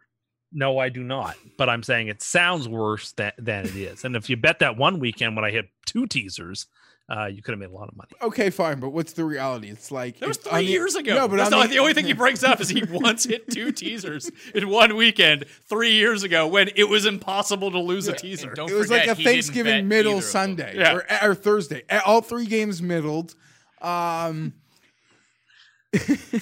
No, 0.58 0.78
I 0.78 0.88
do 0.88 1.02
not. 1.04 1.36
But 1.58 1.68
I'm 1.68 1.82
saying 1.82 2.08
it 2.08 2.22
sounds 2.22 2.66
worse 2.66 3.12
than, 3.12 3.32
than 3.38 3.66
it 3.66 3.76
is. 3.76 4.04
And 4.04 4.16
if 4.16 4.30
you 4.30 4.36
bet 4.38 4.58
that 4.60 4.76
one 4.78 4.98
weekend 4.98 5.36
when 5.36 5.44
I 5.44 5.50
hit 5.50 5.68
two 5.84 6.06
teasers, 6.06 6.66
uh, 7.08 7.26
you 7.26 7.42
could 7.42 7.52
have 7.52 7.60
made 7.60 7.68
a 7.68 7.72
lot 7.74 7.88
of 7.88 7.96
money. 7.96 8.08
Okay, 8.22 8.48
fine, 8.50 8.80
but 8.80 8.88
what's 8.88 9.12
the 9.12 9.24
reality? 9.24 9.68
It's 9.68 9.92
like 9.92 10.18
That 10.18 10.28
was 10.28 10.38
three 10.38 10.50
on 10.52 10.58
the- 10.58 10.64
years 10.64 10.94
ago. 10.96 11.14
No, 11.14 11.28
but 11.28 11.36
That's 11.36 11.52
on 11.52 11.60
not, 11.60 11.68
the, 11.70 11.78
only 11.78 11.92
thing 11.94 12.06
he 12.06 12.12
brings 12.24 12.42
up 12.42 12.60
is 12.60 12.68
he 12.70 12.82
once 12.90 13.24
hit 13.24 13.48
two 13.50 13.70
teasers 13.70 14.30
in 14.54 14.68
one 14.70 14.96
weekend 14.96 15.44
three 15.68 15.92
years 15.92 16.22
ago 16.24 16.48
when 16.48 16.70
it 16.74 16.88
was 16.88 17.04
impossible 17.06 17.70
to 17.70 17.78
lose 17.78 18.08
a 18.08 18.14
teaser. 18.14 18.54
don't 18.54 18.70
it 18.70 18.74
was 18.74 18.90
like 18.90 19.06
a 19.06 19.14
Thanksgiving 19.14 19.86
middle 19.88 20.12
either 20.12 20.18
of 20.18 20.24
them. 20.24 20.30
Sunday 20.32 20.74
Yeah. 20.78 20.94
or, 21.22 21.28
or 21.30 21.34
Thursday. 21.34 21.82
All 22.04 22.22
three 22.22 22.46
games 22.46 22.80
middled. 22.82 23.34
Um, 23.82 24.54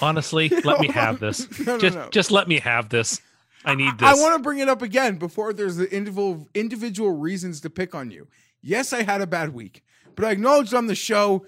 Honestly, 0.00 0.48
let 0.64 0.80
me 0.80 0.88
have 0.88 1.20
this. 1.20 1.46
No, 1.60 1.74
no, 1.74 1.78
just 1.78 1.96
no. 1.96 2.08
just 2.10 2.30
let 2.30 2.48
me 2.48 2.58
have 2.60 2.88
this. 2.88 3.20
I 3.64 3.74
need 3.74 3.98
this. 3.98 4.08
I 4.08 4.14
want 4.14 4.36
to 4.36 4.42
bring 4.42 4.58
it 4.58 4.68
up 4.68 4.82
again 4.82 5.16
before 5.16 5.52
there's 5.52 5.76
the 5.76 5.92
individual 5.94 6.48
individual 6.54 7.12
reasons 7.12 7.60
to 7.62 7.70
pick 7.70 7.94
on 7.94 8.10
you. 8.10 8.28
Yes, 8.60 8.92
I 8.92 9.02
had 9.02 9.20
a 9.20 9.26
bad 9.26 9.54
week, 9.54 9.82
but 10.14 10.24
I 10.24 10.30
acknowledged 10.30 10.74
on 10.74 10.86
the 10.86 10.94
show. 10.94 11.46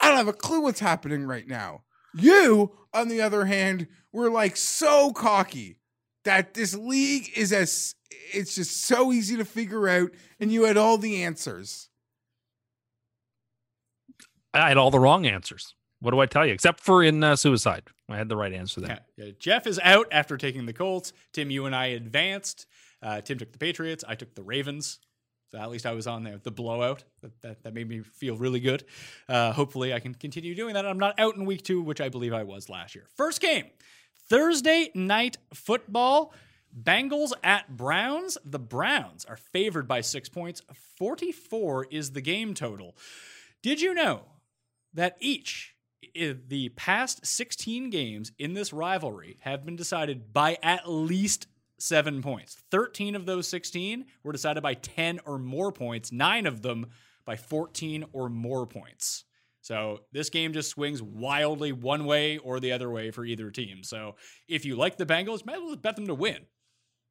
I 0.00 0.08
don't 0.08 0.18
have 0.18 0.28
a 0.28 0.32
clue 0.32 0.60
what's 0.60 0.80
happening 0.80 1.26
right 1.26 1.46
now. 1.46 1.82
You, 2.14 2.72
on 2.92 3.08
the 3.08 3.20
other 3.20 3.46
hand, 3.46 3.88
were 4.12 4.30
like 4.30 4.56
so 4.56 5.12
cocky 5.12 5.78
that 6.24 6.54
this 6.54 6.74
league 6.74 7.30
is 7.36 7.52
as 7.52 7.94
it's 8.32 8.54
just 8.54 8.82
so 8.82 9.12
easy 9.12 9.36
to 9.36 9.44
figure 9.44 9.88
out, 9.88 10.10
and 10.40 10.52
you 10.52 10.64
had 10.64 10.76
all 10.76 10.98
the 10.98 11.22
answers. 11.22 11.88
I 14.52 14.68
had 14.68 14.76
all 14.76 14.90
the 14.90 14.98
wrong 14.98 15.26
answers. 15.26 15.74
What 16.06 16.12
do 16.12 16.20
I 16.20 16.26
tell 16.26 16.46
you? 16.46 16.52
Except 16.52 16.78
for 16.78 17.02
in 17.02 17.24
uh, 17.24 17.34
suicide, 17.34 17.82
I 18.08 18.16
had 18.16 18.28
the 18.28 18.36
right 18.36 18.52
answer 18.52 18.80
there. 18.80 19.00
Yeah. 19.16 19.32
Jeff 19.40 19.66
is 19.66 19.80
out 19.82 20.06
after 20.12 20.36
taking 20.36 20.64
the 20.64 20.72
Colts. 20.72 21.12
Tim, 21.32 21.50
you 21.50 21.66
and 21.66 21.74
I 21.74 21.86
advanced. 21.86 22.66
Uh, 23.02 23.20
Tim 23.22 23.38
took 23.38 23.50
the 23.50 23.58
Patriots. 23.58 24.04
I 24.06 24.14
took 24.14 24.32
the 24.36 24.44
Ravens. 24.44 25.00
So 25.50 25.58
at 25.58 25.68
least 25.68 25.84
I 25.84 25.94
was 25.94 26.06
on 26.06 26.22
there. 26.22 26.38
The 26.40 26.52
blowout 26.52 27.02
that, 27.22 27.42
that, 27.42 27.62
that 27.64 27.74
made 27.74 27.88
me 27.88 28.02
feel 28.02 28.36
really 28.36 28.60
good. 28.60 28.84
Uh, 29.28 29.50
hopefully, 29.50 29.92
I 29.92 29.98
can 29.98 30.14
continue 30.14 30.54
doing 30.54 30.74
that. 30.74 30.86
I'm 30.86 31.00
not 31.00 31.18
out 31.18 31.34
in 31.34 31.44
week 31.44 31.64
two, 31.64 31.82
which 31.82 32.00
I 32.00 32.08
believe 32.08 32.32
I 32.32 32.44
was 32.44 32.68
last 32.68 32.94
year. 32.94 33.08
First 33.16 33.40
game, 33.40 33.64
Thursday 34.28 34.92
night 34.94 35.38
football. 35.54 36.32
Bengals 36.80 37.32
at 37.42 37.76
Browns. 37.76 38.38
The 38.44 38.60
Browns 38.60 39.24
are 39.24 39.38
favored 39.38 39.88
by 39.88 40.02
six 40.02 40.28
points. 40.28 40.62
44 40.98 41.88
is 41.90 42.12
the 42.12 42.20
game 42.20 42.54
total. 42.54 42.96
Did 43.60 43.80
you 43.80 43.92
know 43.92 44.26
that 44.94 45.16
each 45.18 45.72
the 46.14 46.70
past 46.76 47.26
16 47.26 47.90
games 47.90 48.32
in 48.38 48.54
this 48.54 48.72
rivalry 48.72 49.38
have 49.40 49.64
been 49.64 49.76
decided 49.76 50.32
by 50.32 50.58
at 50.62 50.88
least 50.88 51.46
seven 51.78 52.22
points? 52.22 52.56
13 52.70 53.14
of 53.14 53.26
those 53.26 53.48
16 53.48 54.06
were 54.22 54.32
decided 54.32 54.62
by 54.62 54.74
10 54.74 55.20
or 55.24 55.38
more 55.38 55.72
points, 55.72 56.12
nine 56.12 56.46
of 56.46 56.62
them 56.62 56.86
by 57.24 57.36
14 57.36 58.04
or 58.12 58.28
more 58.28 58.66
points. 58.66 59.24
So 59.60 60.02
this 60.12 60.30
game 60.30 60.52
just 60.52 60.70
swings 60.70 61.02
wildly 61.02 61.72
one 61.72 62.04
way 62.04 62.38
or 62.38 62.60
the 62.60 62.72
other 62.72 62.88
way 62.88 63.10
for 63.10 63.24
either 63.24 63.50
team. 63.50 63.82
So 63.82 64.14
if 64.46 64.64
you 64.64 64.76
like 64.76 64.96
the 64.96 65.06
Bengals, 65.06 65.44
might 65.44 65.56
as 65.56 65.62
well 65.62 65.76
bet 65.76 65.96
them 65.96 66.06
to 66.06 66.14
win 66.14 66.46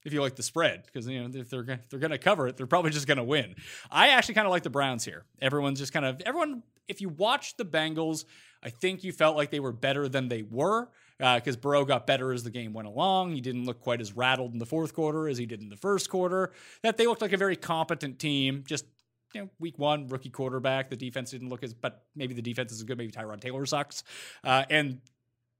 if 0.05 0.13
you 0.13 0.21
like 0.21 0.35
the 0.35 0.43
spread 0.43 0.83
because 0.85 1.07
you 1.07 1.19
know 1.19 1.39
if 1.39 1.49
they're 1.49 1.65
if 1.67 1.89
they're 1.89 1.99
going 1.99 2.11
to 2.11 2.17
cover 2.17 2.47
it, 2.47 2.55
they're 2.55 2.67
probably 2.67 2.91
just 2.91 3.07
going 3.07 3.17
to 3.17 3.23
win. 3.23 3.55
I 3.91 4.09
actually 4.09 4.35
kind 4.35 4.47
of 4.47 4.51
like 4.51 4.63
the 4.63 4.69
Browns 4.69 5.03
here. 5.03 5.25
Everyone's 5.41 5.79
just 5.79 5.91
kind 5.91 6.05
of 6.05 6.21
everyone. 6.21 6.63
If 6.87 7.01
you 7.01 7.09
watch 7.09 7.57
the 7.57 7.65
Bengals, 7.65 8.25
I 8.65 8.69
think 8.69 9.03
you 9.03 9.11
felt 9.11 9.37
like 9.37 9.51
they 9.51 9.59
were 9.59 9.71
better 9.71 10.09
than 10.09 10.27
they 10.27 10.41
were 10.41 10.89
because 11.19 11.55
uh, 11.55 11.59
Burrow 11.59 11.85
got 11.85 12.07
better 12.07 12.33
as 12.33 12.43
the 12.43 12.49
game 12.49 12.73
went 12.73 12.87
along. 12.87 13.31
He 13.31 13.39
didn't 13.39 13.65
look 13.65 13.79
quite 13.79 14.01
as 14.01 14.15
rattled 14.15 14.53
in 14.53 14.59
the 14.59 14.65
fourth 14.65 14.93
quarter 14.93 15.29
as 15.29 15.37
he 15.37 15.45
did 15.45 15.61
in 15.61 15.69
the 15.69 15.77
first 15.77 16.09
quarter. 16.09 16.51
That 16.81 16.97
they 16.97 17.05
looked 17.05 17.21
like 17.21 17.31
a 17.31 17.37
very 17.37 17.55
competent 17.55 18.17
team. 18.17 18.63
Just 18.67 18.85
you 19.33 19.41
know, 19.41 19.49
week 19.59 19.77
one, 19.77 20.07
rookie 20.07 20.31
quarterback. 20.31 20.89
The 20.89 20.95
defense 20.95 21.31
didn't 21.31 21.49
look 21.49 21.63
as, 21.63 21.73
but 21.73 22.05
maybe 22.15 22.33
the 22.33 22.41
defense 22.41 22.71
is 22.71 22.81
good. 22.83 22.97
Maybe 22.97 23.11
Tyrod 23.11 23.39
Taylor 23.39 23.65
sucks, 23.67 24.03
uh, 24.43 24.65
and 24.69 24.99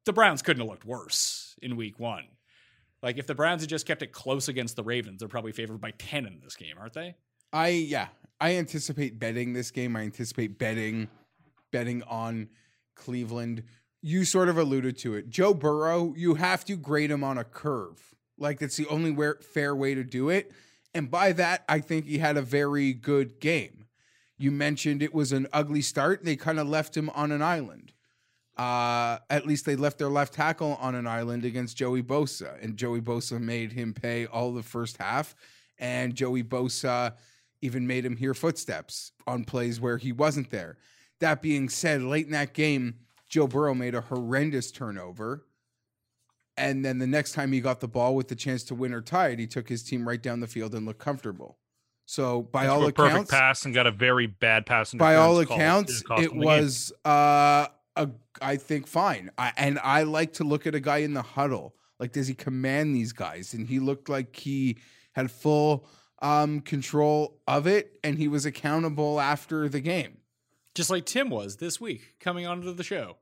the 0.05 0.13
Browns 0.13 0.41
couldn't 0.41 0.61
have 0.61 0.69
looked 0.69 0.85
worse 0.85 1.55
in 1.61 1.75
week 1.75 1.99
one. 1.99 2.23
Like 3.03 3.19
if 3.19 3.27
the 3.27 3.35
Browns 3.35 3.61
had 3.61 3.69
just 3.69 3.85
kept 3.85 4.01
it 4.01 4.11
close 4.13 4.47
against 4.47 4.75
the 4.75 4.83
Ravens, 4.83 5.19
they're 5.19 5.27
probably 5.27 5.51
favored 5.51 5.79
by 5.79 5.91
10 5.91 6.25
in 6.25 6.39
this 6.43 6.55
game, 6.55 6.75
aren't 6.79 6.93
they? 6.93 7.15
I 7.53 7.67
yeah, 7.67 8.07
I 8.41 8.55
anticipate 8.55 9.19
betting 9.19 9.53
this 9.53 9.69
game. 9.69 9.95
I 9.95 10.01
anticipate 10.01 10.57
betting 10.57 11.07
betting 11.71 12.01
on 12.03 12.49
Cleveland. 12.95 13.63
You 14.01 14.25
sort 14.25 14.49
of 14.49 14.57
alluded 14.57 14.97
to 14.99 15.15
it. 15.15 15.29
Joe 15.29 15.53
Burrow, 15.53 16.13
you 16.15 16.35
have 16.35 16.63
to 16.65 16.75
grade 16.75 17.11
him 17.11 17.23
on 17.23 17.37
a 17.37 17.43
curve. 17.43 18.15
Like 18.37 18.59
that's 18.59 18.77
the 18.77 18.87
only 18.87 19.15
fair 19.53 19.75
way 19.75 19.95
to 19.95 20.03
do 20.03 20.29
it. 20.29 20.51
And 20.93 21.11
by 21.11 21.33
that, 21.33 21.63
I 21.67 21.79
think 21.79 22.05
he 22.05 22.19
had 22.19 22.37
a 22.37 22.41
very 22.41 22.93
good 22.93 23.39
game. 23.39 23.85
You 24.37 24.51
mentioned 24.51 25.01
it 25.01 25.13
was 25.13 25.31
an 25.31 25.47
ugly 25.53 25.81
start. 25.81 26.23
They 26.23 26.35
kind 26.35 26.59
of 26.59 26.67
left 26.67 26.95
him 26.95 27.09
on 27.11 27.31
an 27.31 27.41
island. 27.41 27.93
Uh, 28.57 29.17
at 29.29 29.45
least 29.45 29.65
they 29.65 29.75
left 29.75 29.97
their 29.97 30.09
left 30.09 30.33
tackle 30.33 30.77
on 30.79 30.95
an 30.95 31.07
island 31.07 31.43
against 31.43 31.75
Joey 31.75 32.01
Bosa, 32.01 32.61
and 32.63 32.77
Joey 32.77 33.01
Bosa 33.01 33.39
made 33.39 33.73
him 33.73 33.93
pay 33.93 34.25
all 34.25 34.53
the 34.53 34.63
first 34.63 34.97
half. 34.97 35.35
And 35.77 36.15
Joey 36.15 36.43
Bosa 36.43 37.13
even 37.61 37.85
made 37.85 38.05
him 38.05 38.15
hear 38.15 38.33
footsteps 38.33 39.11
on 39.27 39.43
plays 39.43 39.81
where 39.81 39.97
he 39.97 40.13
wasn't 40.13 40.51
there. 40.51 40.77
That 41.19 41.41
being 41.41 41.69
said, 41.69 42.01
late 42.01 42.25
in 42.25 42.31
that 42.33 42.53
game, 42.53 42.95
Joe 43.29 43.47
Burrow 43.47 43.73
made 43.73 43.95
a 43.95 44.01
horrendous 44.01 44.71
turnover. 44.71 45.45
And 46.57 46.85
then 46.85 46.99
the 46.99 47.07
next 47.07 47.33
time 47.33 47.51
he 47.51 47.59
got 47.59 47.79
the 47.79 47.87
ball 47.87 48.15
with 48.15 48.27
the 48.27 48.35
chance 48.35 48.63
to 48.65 48.75
win 48.75 48.93
or 48.93 49.01
tie 49.01 49.29
it, 49.29 49.39
he 49.39 49.47
took 49.47 49.67
his 49.67 49.83
team 49.83 50.07
right 50.07 50.21
down 50.21 50.39
the 50.39 50.47
field 50.47 50.73
and 50.73 50.85
looked 50.85 50.99
comfortable. 50.99 51.57
So 52.05 52.43
by 52.43 52.67
all 52.67 52.85
accounts, 52.85 53.13
perfect 53.13 53.31
pass 53.31 53.65
and 53.65 53.73
got 53.73 53.87
a 53.87 53.91
very 53.91 54.27
bad 54.27 54.65
pass. 54.65 54.93
by 54.93 55.15
all 55.15 55.39
accounts, 55.39 56.01
it 56.01 56.07
them 56.07 56.21
the 56.21 56.27
game. 56.29 56.39
was 56.39 56.93
uh, 57.03 57.67
a 57.95 58.09
I 58.41 58.57
think 58.57 58.87
fine. 58.87 59.31
I, 59.37 59.53
and 59.57 59.79
I 59.79 60.03
like 60.03 60.33
to 60.33 60.43
look 60.43 60.67
at 60.67 60.75
a 60.75 60.79
guy 60.79 60.97
in 60.97 61.13
the 61.13 61.21
huddle. 61.21 61.75
Like, 61.99 62.11
does 62.11 62.27
he 62.27 62.33
command 62.33 62.93
these 62.93 63.13
guys? 63.13 63.53
And 63.53 63.67
he 63.67 63.79
looked 63.79 64.09
like 64.09 64.35
he 64.35 64.77
had 65.13 65.31
full 65.31 65.87
um, 66.21 66.59
control 66.59 67.39
of 67.47 67.67
it, 67.67 67.97
and 68.03 68.17
he 68.17 68.27
was 68.27 68.45
accountable 68.45 69.19
after 69.19 69.69
the 69.69 69.79
game. 69.79 70.17
Just 70.75 70.89
like 70.89 71.05
Tim 71.05 71.29
was 71.29 71.55
this 71.57 71.81
week 71.81 72.15
coming 72.19 72.45
onto 72.45 72.71
the 72.73 72.83
show. 72.83 73.17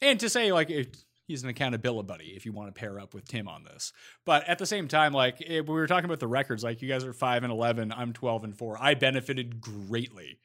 And 0.00 0.18
to 0.20 0.28
say, 0.28 0.52
like, 0.52 0.70
it, 0.70 0.96
he's 1.26 1.42
an 1.42 1.48
accountability 1.48 2.06
buddy 2.06 2.24
if 2.36 2.46
you 2.46 2.52
want 2.52 2.74
to 2.74 2.78
pair 2.78 2.98
up 3.00 3.14
with 3.14 3.26
Tim 3.28 3.48
on 3.48 3.64
this. 3.64 3.92
But 4.24 4.48
at 4.48 4.58
the 4.58 4.66
same 4.66 4.88
time, 4.88 5.12
like, 5.12 5.40
if 5.40 5.66
we 5.66 5.74
were 5.74 5.86
talking 5.86 6.04
about 6.06 6.20
the 6.20 6.26
records, 6.26 6.62
like, 6.64 6.80
you 6.82 6.88
guys 6.88 7.04
are 7.04 7.12
5 7.12 7.42
and 7.42 7.52
11, 7.52 7.92
I'm 7.92 8.12
12 8.12 8.44
and 8.44 8.56
4. 8.56 8.78
I 8.80 8.94
benefited 8.94 9.60
greatly 9.60 10.38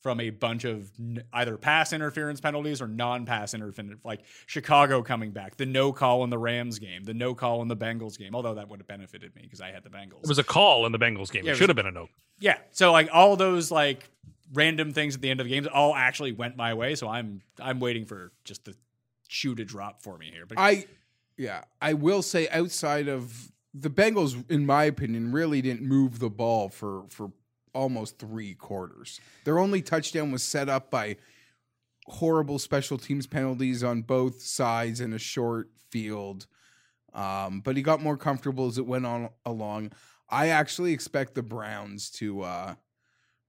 from 0.00 0.20
a 0.20 0.30
bunch 0.30 0.64
of 0.64 0.90
n- 1.00 1.24
either 1.32 1.56
pass 1.56 1.92
interference 1.92 2.40
penalties 2.40 2.80
or 2.80 2.86
non-pass 2.86 3.54
interference, 3.54 3.98
like 4.04 4.20
Chicago 4.46 5.02
coming 5.02 5.30
back, 5.32 5.56
the 5.56 5.66
no 5.66 5.90
call 5.92 6.22
in 6.22 6.30
the 6.30 6.38
Rams 6.38 6.78
game, 6.78 7.02
the 7.02 7.14
no 7.14 7.34
call 7.34 7.62
in 7.62 7.68
the 7.68 7.76
Bengals 7.76 8.16
game. 8.18 8.34
Although 8.34 8.54
that 8.54 8.68
would 8.68 8.78
have 8.78 8.86
benefited 8.86 9.34
me 9.34 9.42
because 9.42 9.60
I 9.60 9.72
had 9.72 9.82
the 9.82 9.88
Bengals. 9.90 10.22
It 10.22 10.28
was 10.28 10.38
a 10.38 10.44
call 10.44 10.86
in 10.86 10.92
the 10.92 10.98
Bengals 10.98 11.32
game. 11.32 11.44
Yeah, 11.44 11.48
it 11.48 11.48
it 11.48 11.52
was- 11.52 11.58
should 11.58 11.68
have 11.70 11.76
been 11.76 11.86
a 11.86 11.90
no. 11.90 12.08
yeah. 12.38 12.58
So 12.70 12.92
like 12.92 13.08
all 13.12 13.36
those 13.36 13.70
like 13.72 14.08
random 14.52 14.92
things 14.92 15.14
at 15.14 15.20
the 15.20 15.30
end 15.30 15.40
of 15.40 15.46
the 15.46 15.50
games 15.50 15.66
all 15.66 15.94
actually 15.94 16.32
went 16.32 16.56
my 16.56 16.74
way. 16.74 16.94
So 16.94 17.08
I'm 17.08 17.42
I'm 17.60 17.80
waiting 17.80 18.04
for 18.04 18.32
just 18.44 18.64
the 18.64 18.74
shoe 19.28 19.54
to 19.54 19.64
drop 19.64 20.02
for 20.02 20.16
me 20.18 20.30
here. 20.32 20.46
But 20.46 20.58
I, 20.58 20.86
yeah, 21.36 21.62
I 21.80 21.94
will 21.94 22.22
say 22.22 22.48
outside 22.48 23.08
of 23.08 23.52
the 23.74 23.90
Bengals, 23.90 24.48
in 24.50 24.64
my 24.66 24.84
opinion, 24.84 25.32
really 25.32 25.60
didn't 25.62 25.82
move 25.82 26.18
the 26.18 26.30
ball 26.30 26.68
for 26.68 27.04
for 27.08 27.32
almost 27.74 28.18
three 28.18 28.54
quarters. 28.54 29.20
Their 29.44 29.58
only 29.58 29.82
touchdown 29.82 30.32
was 30.32 30.42
set 30.42 30.68
up 30.68 30.90
by 30.90 31.16
horrible 32.06 32.58
special 32.58 32.98
teams 32.98 33.26
penalties 33.26 33.82
on 33.84 34.02
both 34.02 34.40
sides 34.40 35.00
in 35.00 35.12
a 35.12 35.18
short 35.18 35.70
field. 35.90 36.46
Um, 37.12 37.60
but 37.60 37.76
he 37.76 37.82
got 37.82 38.02
more 38.02 38.16
comfortable 38.16 38.66
as 38.66 38.78
it 38.78 38.86
went 38.86 39.06
on 39.06 39.30
along. 39.44 39.92
I 40.28 40.48
actually 40.48 40.92
expect 40.92 41.34
the 41.34 41.42
Browns 41.42 42.10
to 42.12 42.42
uh, 42.42 42.74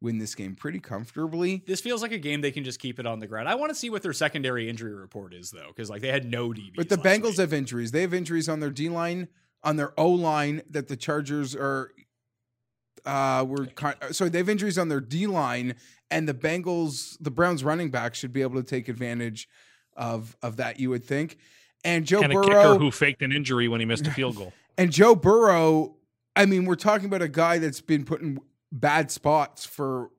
win 0.02 0.20
this 0.20 0.36
game 0.36 0.56
pretty 0.56 0.80
comfortably. 0.80 1.64
this 1.66 1.82
feels 1.82 2.02
like 2.02 2.12
a 2.12 2.18
game 2.18 2.42
they 2.42 2.52
can 2.52 2.64
just 2.64 2.80
keep 2.80 3.00
it 3.00 3.06
on 3.06 3.20
the 3.20 3.28
ground. 3.28 3.50
I 3.50 3.56
want 3.56 3.72
to 3.72 3.76
see 3.76 3.90
what 3.90 4.04
their 4.04 4.14
secondary 4.14 4.70
injury 4.70 4.94
report 4.94 5.34
is 5.34 5.52
though, 5.52 5.68
because 5.68 5.90
like 5.90 6.02
they 6.02 6.12
had 6.12 6.30
no 6.30 6.50
DBs. 6.50 6.76
But 6.76 6.90
the 6.90 6.98
Bengals 6.98 7.32
week. 7.32 7.40
have 7.40 7.54
injuries. 7.54 7.92
They 7.92 8.02
have 8.02 8.14
injuries 8.14 8.48
on 8.48 8.60
their 8.60 8.70
D 8.70 8.90
line, 8.90 9.28
on 9.64 9.76
their 9.76 10.00
O 10.00 10.10
line 10.10 10.62
that 10.70 10.88
the 10.88 10.96
Chargers 10.96 11.56
are. 11.56 11.92
Uh, 13.06 13.46
were 13.48 13.68
kind, 13.68 13.96
sorry, 14.12 14.30
they 14.30 14.40
have 14.40 14.50
injuries 14.50 14.78
on 14.78 14.90
their 14.90 15.00
D 15.00 15.28
line, 15.28 15.76
and 16.12 16.28
the 16.28 16.34
Bengals, 16.34 17.16
the 17.22 17.32
Browns 17.32 17.64
running 17.64 17.90
back 17.90 18.14
should 18.16 18.34
be 18.34 18.42
able 18.42 18.56
to 18.56 18.64
take 18.64 18.90
advantage 18.90 19.48
of 19.96 20.36
of 20.42 20.58
that. 20.58 20.80
You 20.80 20.90
would 20.90 21.06
think, 21.06 21.38
and 21.86 22.06
Joe 22.06 22.22
and 22.22 22.34
a 22.34 22.36
Burrow, 22.36 22.48
kicker 22.48 22.78
who 22.80 22.92
faked 22.92 23.22
an 23.22 23.32
injury 23.32 23.70
when 23.70 23.80
he 23.80 23.86
missed 23.86 24.06
a 24.08 24.12
field 24.12 24.36
goal. 24.36 24.52
and 24.78 24.92
Joe 24.92 25.16
Burrow. 25.16 25.96
I 26.36 26.46
mean, 26.46 26.66
we're 26.66 26.76
talking 26.76 27.08
about 27.08 27.24
a 27.24 27.28
guy 27.28 27.58
that's 27.58 27.82
been 27.82 28.06
put 28.06 28.22
in 28.22 28.40
bad 28.80 29.12
spots 29.12 29.66
for 29.66 30.10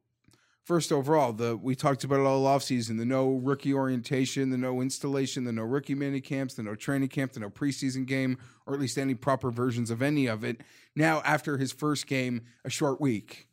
first 0.65 0.93
overall. 0.93 1.33
The 1.33 1.57
we 1.57 1.75
talked 1.75 2.05
about 2.05 2.21
it 2.21 2.27
all 2.27 2.45
offseason, 2.45 2.99
the 2.99 3.07
no 3.07 3.31
rookie 3.31 3.73
orientation, 3.73 4.50
the 4.50 4.59
no 4.59 4.81
installation, 4.81 5.45
the 5.45 5.53
no 5.53 5.62
rookie 5.62 5.95
mini 5.95 6.21
camps, 6.21 6.55
the 6.55 6.62
no 6.62 6.75
training 6.75 7.09
camp, 7.09 7.33
the 7.33 7.41
no 7.41 7.50
preseason 7.50 8.07
game, 8.07 8.38
or 8.67 8.75
at 8.75 8.81
least 8.81 8.99
any 8.99 9.15
proper 9.15 9.50
versions 9.50 9.91
of 9.91 10.03
any 10.03 10.27
of 10.27 10.45
it. 10.45 10.61
Now, 10.95 11.23
after 11.25 11.57
his 11.59 11.73
first 11.73 12.07
game, 12.07 12.43
a 12.65 12.71
short 12.71 13.00
week. 13.00 13.47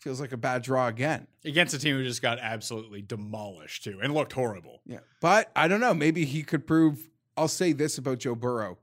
Feels 0.00 0.20
like 0.20 0.32
a 0.32 0.36
bad 0.36 0.62
draw 0.62 0.88
again. 0.88 1.28
against 1.44 1.74
a 1.74 1.78
team 1.78 1.94
who 1.96 2.02
just 2.02 2.22
got 2.22 2.40
absolutely 2.40 3.02
demolished 3.02 3.84
too 3.84 4.00
and 4.02 4.12
looked 4.12 4.32
horrible. 4.32 4.80
Yeah. 4.84 4.98
But 5.20 5.52
I 5.54 5.68
don't 5.68 5.78
know. 5.78 5.94
Maybe 5.94 6.24
he 6.24 6.42
could 6.42 6.66
prove. 6.66 7.08
I'll 7.36 7.46
say 7.46 7.72
this 7.72 7.98
about 7.98 8.18
Joe 8.18 8.34
Burrow. 8.34 8.78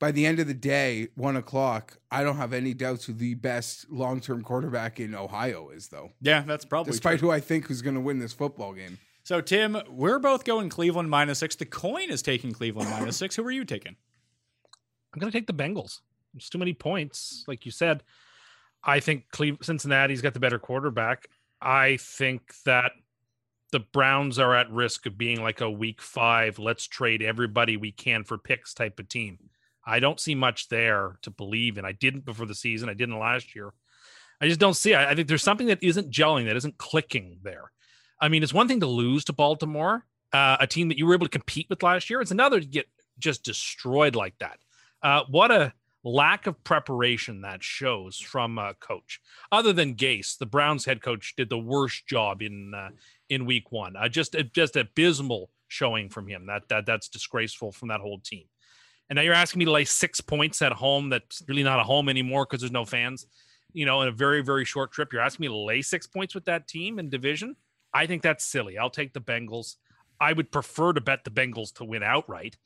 By 0.00 0.10
the 0.10 0.26
end 0.26 0.40
of 0.40 0.46
the 0.48 0.54
day, 0.54 1.08
one 1.14 1.36
o'clock, 1.36 1.98
I 2.10 2.24
don't 2.24 2.38
have 2.38 2.52
any 2.54 2.74
doubts 2.74 3.04
who 3.04 3.12
the 3.12 3.34
best 3.34 3.88
long 3.90 4.20
term 4.20 4.42
quarterback 4.42 4.98
in 4.98 5.14
Ohio 5.14 5.68
is, 5.68 5.88
though. 5.88 6.10
Yeah, 6.22 6.42
that's 6.42 6.64
probably 6.64 6.90
Despite 6.92 7.18
true. 7.20 7.28
who 7.28 7.34
I 7.34 7.38
think 7.38 7.66
who's 7.66 7.82
going 7.82 7.94
to 7.94 8.00
win 8.00 8.18
this 8.18 8.32
football 8.32 8.72
game. 8.72 8.98
So 9.22 9.40
Tim, 9.40 9.76
we're 9.88 10.18
both 10.18 10.44
going 10.44 10.70
Cleveland 10.70 11.10
minus 11.10 11.38
six. 11.38 11.54
The 11.54 11.66
coin 11.66 12.10
is 12.10 12.22
taking 12.22 12.52
Cleveland 12.52 12.90
minus 12.90 13.18
six. 13.18 13.36
Who 13.36 13.44
are 13.46 13.50
you 13.50 13.64
taking? 13.64 13.94
I'm 15.14 15.20
going 15.20 15.30
to 15.30 15.38
take 15.38 15.46
the 15.46 15.52
Bengals. 15.52 16.00
There's 16.32 16.48
too 16.48 16.58
many 16.58 16.72
points, 16.72 17.44
like 17.46 17.66
you 17.66 17.70
said. 17.70 18.02
I 18.82 19.00
think 19.00 19.24
Cleve- 19.30 19.58
Cincinnati's 19.60 20.22
got 20.22 20.32
the 20.32 20.40
better 20.40 20.58
quarterback. 20.58 21.28
I 21.60 21.98
think 22.00 22.54
that 22.64 22.92
the 23.72 23.80
Browns 23.80 24.38
are 24.38 24.54
at 24.54 24.70
risk 24.70 25.04
of 25.04 25.18
being 25.18 25.42
like 25.42 25.60
a 25.60 25.70
week 25.70 26.00
five, 26.00 26.58
let's 26.58 26.86
trade 26.86 27.22
everybody 27.22 27.76
we 27.76 27.92
can 27.92 28.24
for 28.24 28.38
picks 28.38 28.72
type 28.72 28.98
of 28.98 29.08
team. 29.08 29.50
I 29.84 30.00
don't 30.00 30.20
see 30.20 30.34
much 30.34 30.68
there 30.68 31.16
to 31.22 31.30
believe 31.30 31.78
in. 31.78 31.84
I 31.84 31.92
didn't 31.92 32.24
before 32.24 32.46
the 32.46 32.54
season. 32.54 32.88
I 32.88 32.94
didn't 32.94 33.18
last 33.18 33.54
year. 33.54 33.72
I 34.40 34.48
just 34.48 34.60
don't 34.60 34.74
see. 34.74 34.94
I, 34.94 35.10
I 35.10 35.14
think 35.14 35.28
there's 35.28 35.42
something 35.42 35.66
that 35.68 35.82
isn't 35.82 36.10
gelling, 36.10 36.46
that 36.46 36.56
isn't 36.56 36.78
clicking 36.78 37.38
there. 37.42 37.70
I 38.20 38.28
mean, 38.28 38.42
it's 38.42 38.54
one 38.54 38.68
thing 38.68 38.80
to 38.80 38.86
lose 38.86 39.24
to 39.24 39.32
Baltimore, 39.32 40.06
uh, 40.32 40.58
a 40.60 40.66
team 40.66 40.88
that 40.88 40.98
you 40.98 41.06
were 41.06 41.14
able 41.14 41.26
to 41.26 41.30
compete 41.30 41.66
with 41.70 41.82
last 41.82 42.10
year. 42.10 42.20
It's 42.20 42.30
another 42.30 42.60
to 42.60 42.66
get 42.66 42.86
just 43.18 43.44
destroyed 43.44 44.14
like 44.14 44.38
that. 44.38 44.58
Uh, 45.02 45.22
what 45.28 45.50
a 45.50 45.72
lack 46.04 46.46
of 46.46 46.62
preparation 46.64 47.42
that 47.42 47.62
shows 47.62 48.18
from 48.18 48.58
a 48.58 48.74
coach. 48.74 49.20
Other 49.52 49.72
than 49.72 49.94
Gase, 49.94 50.38
the 50.38 50.46
Browns 50.46 50.84
head 50.84 51.02
coach 51.02 51.34
did 51.36 51.50
the 51.50 51.58
worst 51.58 52.06
job 52.06 52.42
in 52.42 52.72
uh, 52.74 52.90
in 53.28 53.46
week 53.46 53.72
one. 53.72 53.96
Uh, 53.96 54.08
just 54.08 54.36
just 54.52 54.76
abysmal 54.76 55.50
showing 55.68 56.08
from 56.08 56.26
him. 56.26 56.46
That 56.46 56.68
that 56.68 56.86
that's 56.86 57.08
disgraceful 57.08 57.72
from 57.72 57.88
that 57.88 58.00
whole 58.00 58.20
team. 58.20 58.44
And 59.10 59.16
now 59.16 59.22
you're 59.22 59.34
asking 59.34 59.58
me 59.58 59.64
to 59.66 59.72
lay 59.72 59.84
six 59.84 60.20
points 60.20 60.62
at 60.62 60.72
home. 60.72 61.10
That's 61.10 61.42
really 61.48 61.64
not 61.64 61.80
a 61.80 61.82
home 61.82 62.08
anymore 62.08 62.46
because 62.46 62.60
there's 62.60 62.70
no 62.72 62.84
fans. 62.86 63.26
You 63.72 63.84
know, 63.84 64.00
in 64.02 64.08
a 64.08 64.12
very 64.12 64.40
very 64.40 64.64
short 64.64 64.92
trip, 64.92 65.12
you're 65.12 65.20
asking 65.22 65.44
me 65.44 65.48
to 65.48 65.56
lay 65.56 65.82
six 65.82 66.06
points 66.06 66.34
with 66.34 66.44
that 66.46 66.66
team 66.68 66.98
in 66.98 67.10
division. 67.10 67.56
I 67.92 68.06
think 68.06 68.22
that's 68.22 68.44
silly. 68.44 68.78
I'll 68.78 68.88
take 68.90 69.12
the 69.12 69.20
Bengals. 69.20 69.76
I 70.20 70.32
would 70.32 70.50
prefer 70.52 70.92
to 70.92 71.00
bet 71.00 71.24
the 71.24 71.30
Bengals 71.30 71.72
to 71.74 71.84
win 71.84 72.02
outright, 72.02 72.56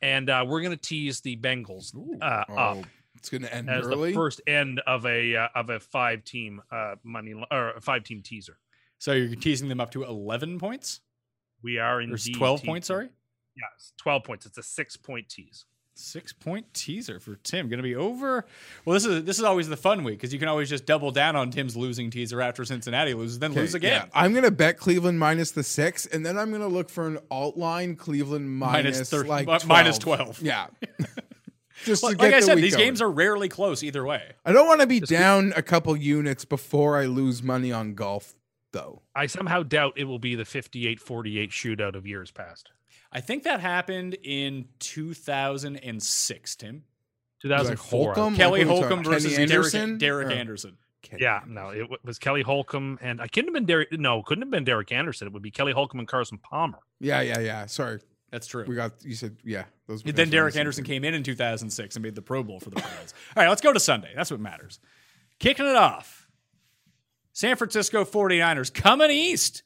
and 0.00 0.30
uh, 0.30 0.44
we're 0.48 0.60
going 0.62 0.76
to 0.76 0.76
tease 0.82 1.20
the 1.20 1.36
Bengals 1.36 1.94
uh, 2.22 2.44
Oh, 2.48 2.54
up 2.54 2.86
it's 3.16 3.28
going 3.28 3.42
to 3.42 3.54
end 3.54 3.68
as 3.68 3.86
early. 3.86 4.10
the 4.10 4.14
first 4.14 4.40
end 4.46 4.80
of 4.86 5.04
a 5.04 5.36
uh, 5.36 5.48
of 5.54 5.68
a 5.70 5.80
five 5.80 6.24
team 6.24 6.62
uh, 6.72 6.94
money 7.04 7.34
or 7.50 7.70
a 7.72 7.80
five 7.80 8.04
team 8.04 8.22
teaser. 8.22 8.58
So 8.98 9.12
you're 9.12 9.34
teasing 9.34 9.68
them 9.68 9.80
up 9.80 9.90
to 9.92 10.04
11 10.04 10.58
points? 10.58 11.00
We 11.62 11.78
are 11.78 12.00
12 12.02 12.18
teasing- 12.20 12.66
points, 12.66 12.86
sorry? 12.88 13.08
Yes, 13.56 13.92
twelve 13.98 14.24
points. 14.24 14.46
It's 14.46 14.56
a 14.56 14.62
six 14.62 14.96
point 14.96 15.28
tease. 15.28 15.64
Six 16.00 16.32
point 16.32 16.72
teaser 16.72 17.20
for 17.20 17.36
Tim. 17.42 17.68
Going 17.68 17.78
to 17.78 17.82
be 17.82 17.94
over. 17.94 18.46
Well, 18.84 18.94
this 18.94 19.04
is 19.04 19.24
this 19.24 19.38
is 19.38 19.44
always 19.44 19.68
the 19.68 19.76
fun 19.76 20.02
week 20.02 20.18
because 20.18 20.32
you 20.32 20.38
can 20.38 20.48
always 20.48 20.68
just 20.68 20.86
double 20.86 21.10
down 21.10 21.36
on 21.36 21.50
Tim's 21.50 21.76
losing 21.76 22.10
teaser 22.10 22.40
after 22.40 22.64
Cincinnati 22.64 23.14
loses, 23.14 23.38
then 23.38 23.52
lose 23.52 23.74
again. 23.74 24.04
yeah. 24.06 24.10
I'm 24.20 24.32
going 24.32 24.44
to 24.44 24.50
bet 24.50 24.78
Cleveland 24.78 25.18
minus 25.18 25.50
the 25.50 25.62
six, 25.62 26.06
and 26.06 26.24
then 26.24 26.38
I'm 26.38 26.48
going 26.50 26.62
to 26.62 26.68
look 26.68 26.88
for 26.88 27.06
an 27.06 27.18
alt 27.30 27.56
line 27.56 27.96
Cleveland 27.96 28.50
minus, 28.50 28.96
Minus 28.96 29.10
thir- 29.10 29.24
like 29.24 29.44
12. 29.44 29.66
minus 29.66 29.98
12. 29.98 30.42
Yeah. 30.42 30.66
Just 31.84 32.02
Like, 32.02 32.18
to 32.18 32.22
like 32.24 32.32
get 32.32 32.42
I 32.42 32.46
said, 32.46 32.58
these 32.58 32.74
going. 32.76 32.88
games 32.88 33.00
are 33.00 33.10
rarely 33.10 33.48
close 33.48 33.82
either 33.82 34.04
way. 34.04 34.32
I 34.44 34.52
don't 34.52 34.66
want 34.66 34.82
to 34.82 34.86
be 34.86 35.00
down 35.00 35.54
a 35.56 35.62
couple 35.62 35.96
units 35.96 36.44
before 36.44 36.98
I 36.98 37.06
lose 37.06 37.42
money 37.42 37.72
on 37.72 37.94
golf, 37.94 38.34
though. 38.72 39.00
I 39.14 39.26
somehow 39.26 39.62
doubt 39.62 39.94
it 39.96 40.04
will 40.04 40.18
be 40.18 40.34
the 40.34 40.42
58-48 40.44 40.98
shootout 41.50 41.94
of 41.94 42.06
years 42.06 42.30
past. 42.30 42.70
I 43.12 43.20
think 43.20 43.42
that 43.44 43.60
happened 43.60 44.14
in 44.22 44.66
2006, 44.78 46.56
Tim. 46.56 46.84
2004. 47.42 48.14
Holcomb? 48.14 48.36
Kelly 48.36 48.60
Like, 48.60 48.68
what 48.68 48.72
are 48.72 48.74
we 48.76 48.80
Holcomb 48.88 49.04
versus 49.04 49.32
Kenny 49.32 49.42
Anderson? 49.42 49.98
Derek 49.98 50.28
Or- 50.28 50.32
Anderson. 50.32 50.76
Yeah, 51.18 51.40
no, 51.46 51.70
it 51.70 51.78
w- 51.80 51.98
was 52.04 52.18
Kelly 52.18 52.42
Holcomb, 52.42 52.98
and 53.00 53.20
I 53.22 53.26
couldn't 53.26 53.48
have 53.48 53.54
been 53.54 53.64
Derek. 53.64 53.90
No, 53.98 54.22
couldn't 54.22 54.42
have 54.42 54.50
been 54.50 54.64
Derek 54.64 54.92
Anderson. 54.92 55.26
It 55.26 55.32
would 55.32 55.42
be 55.42 55.50
Kelly 55.50 55.72
Holcomb 55.72 55.98
and 55.98 56.06
Carson 56.06 56.36
Palmer. 56.38 56.78
Yeah, 57.00 57.22
yeah, 57.22 57.40
yeah. 57.40 57.66
Sorry. 57.66 58.00
That's 58.30 58.46
true. 58.46 58.64
We 58.68 58.76
got, 58.76 58.92
you 59.02 59.14
said, 59.14 59.38
yeah. 59.42 59.64
Those 59.88 60.02
then 60.04 60.14
those 60.14 60.30
Derek 60.30 60.54
the 60.54 60.60
Anderson 60.60 60.84
came 60.84 61.02
in 61.02 61.14
in 61.14 61.22
2006 61.24 61.96
and 61.96 62.02
made 62.04 62.14
the 62.14 62.22
Pro 62.22 62.42
Bowl 62.44 62.60
for 62.60 62.68
the 62.70 62.76
Browns. 62.76 63.14
All 63.34 63.42
right, 63.42 63.48
let's 63.48 63.62
go 63.62 63.72
to 63.72 63.80
Sunday. 63.80 64.12
That's 64.14 64.30
what 64.30 64.38
matters. 64.40 64.78
Kicking 65.40 65.66
it 65.66 65.74
off. 65.74 66.28
San 67.32 67.56
Francisco 67.56 68.04
49ers 68.04 68.72
coming 68.72 69.10
east. 69.10 69.62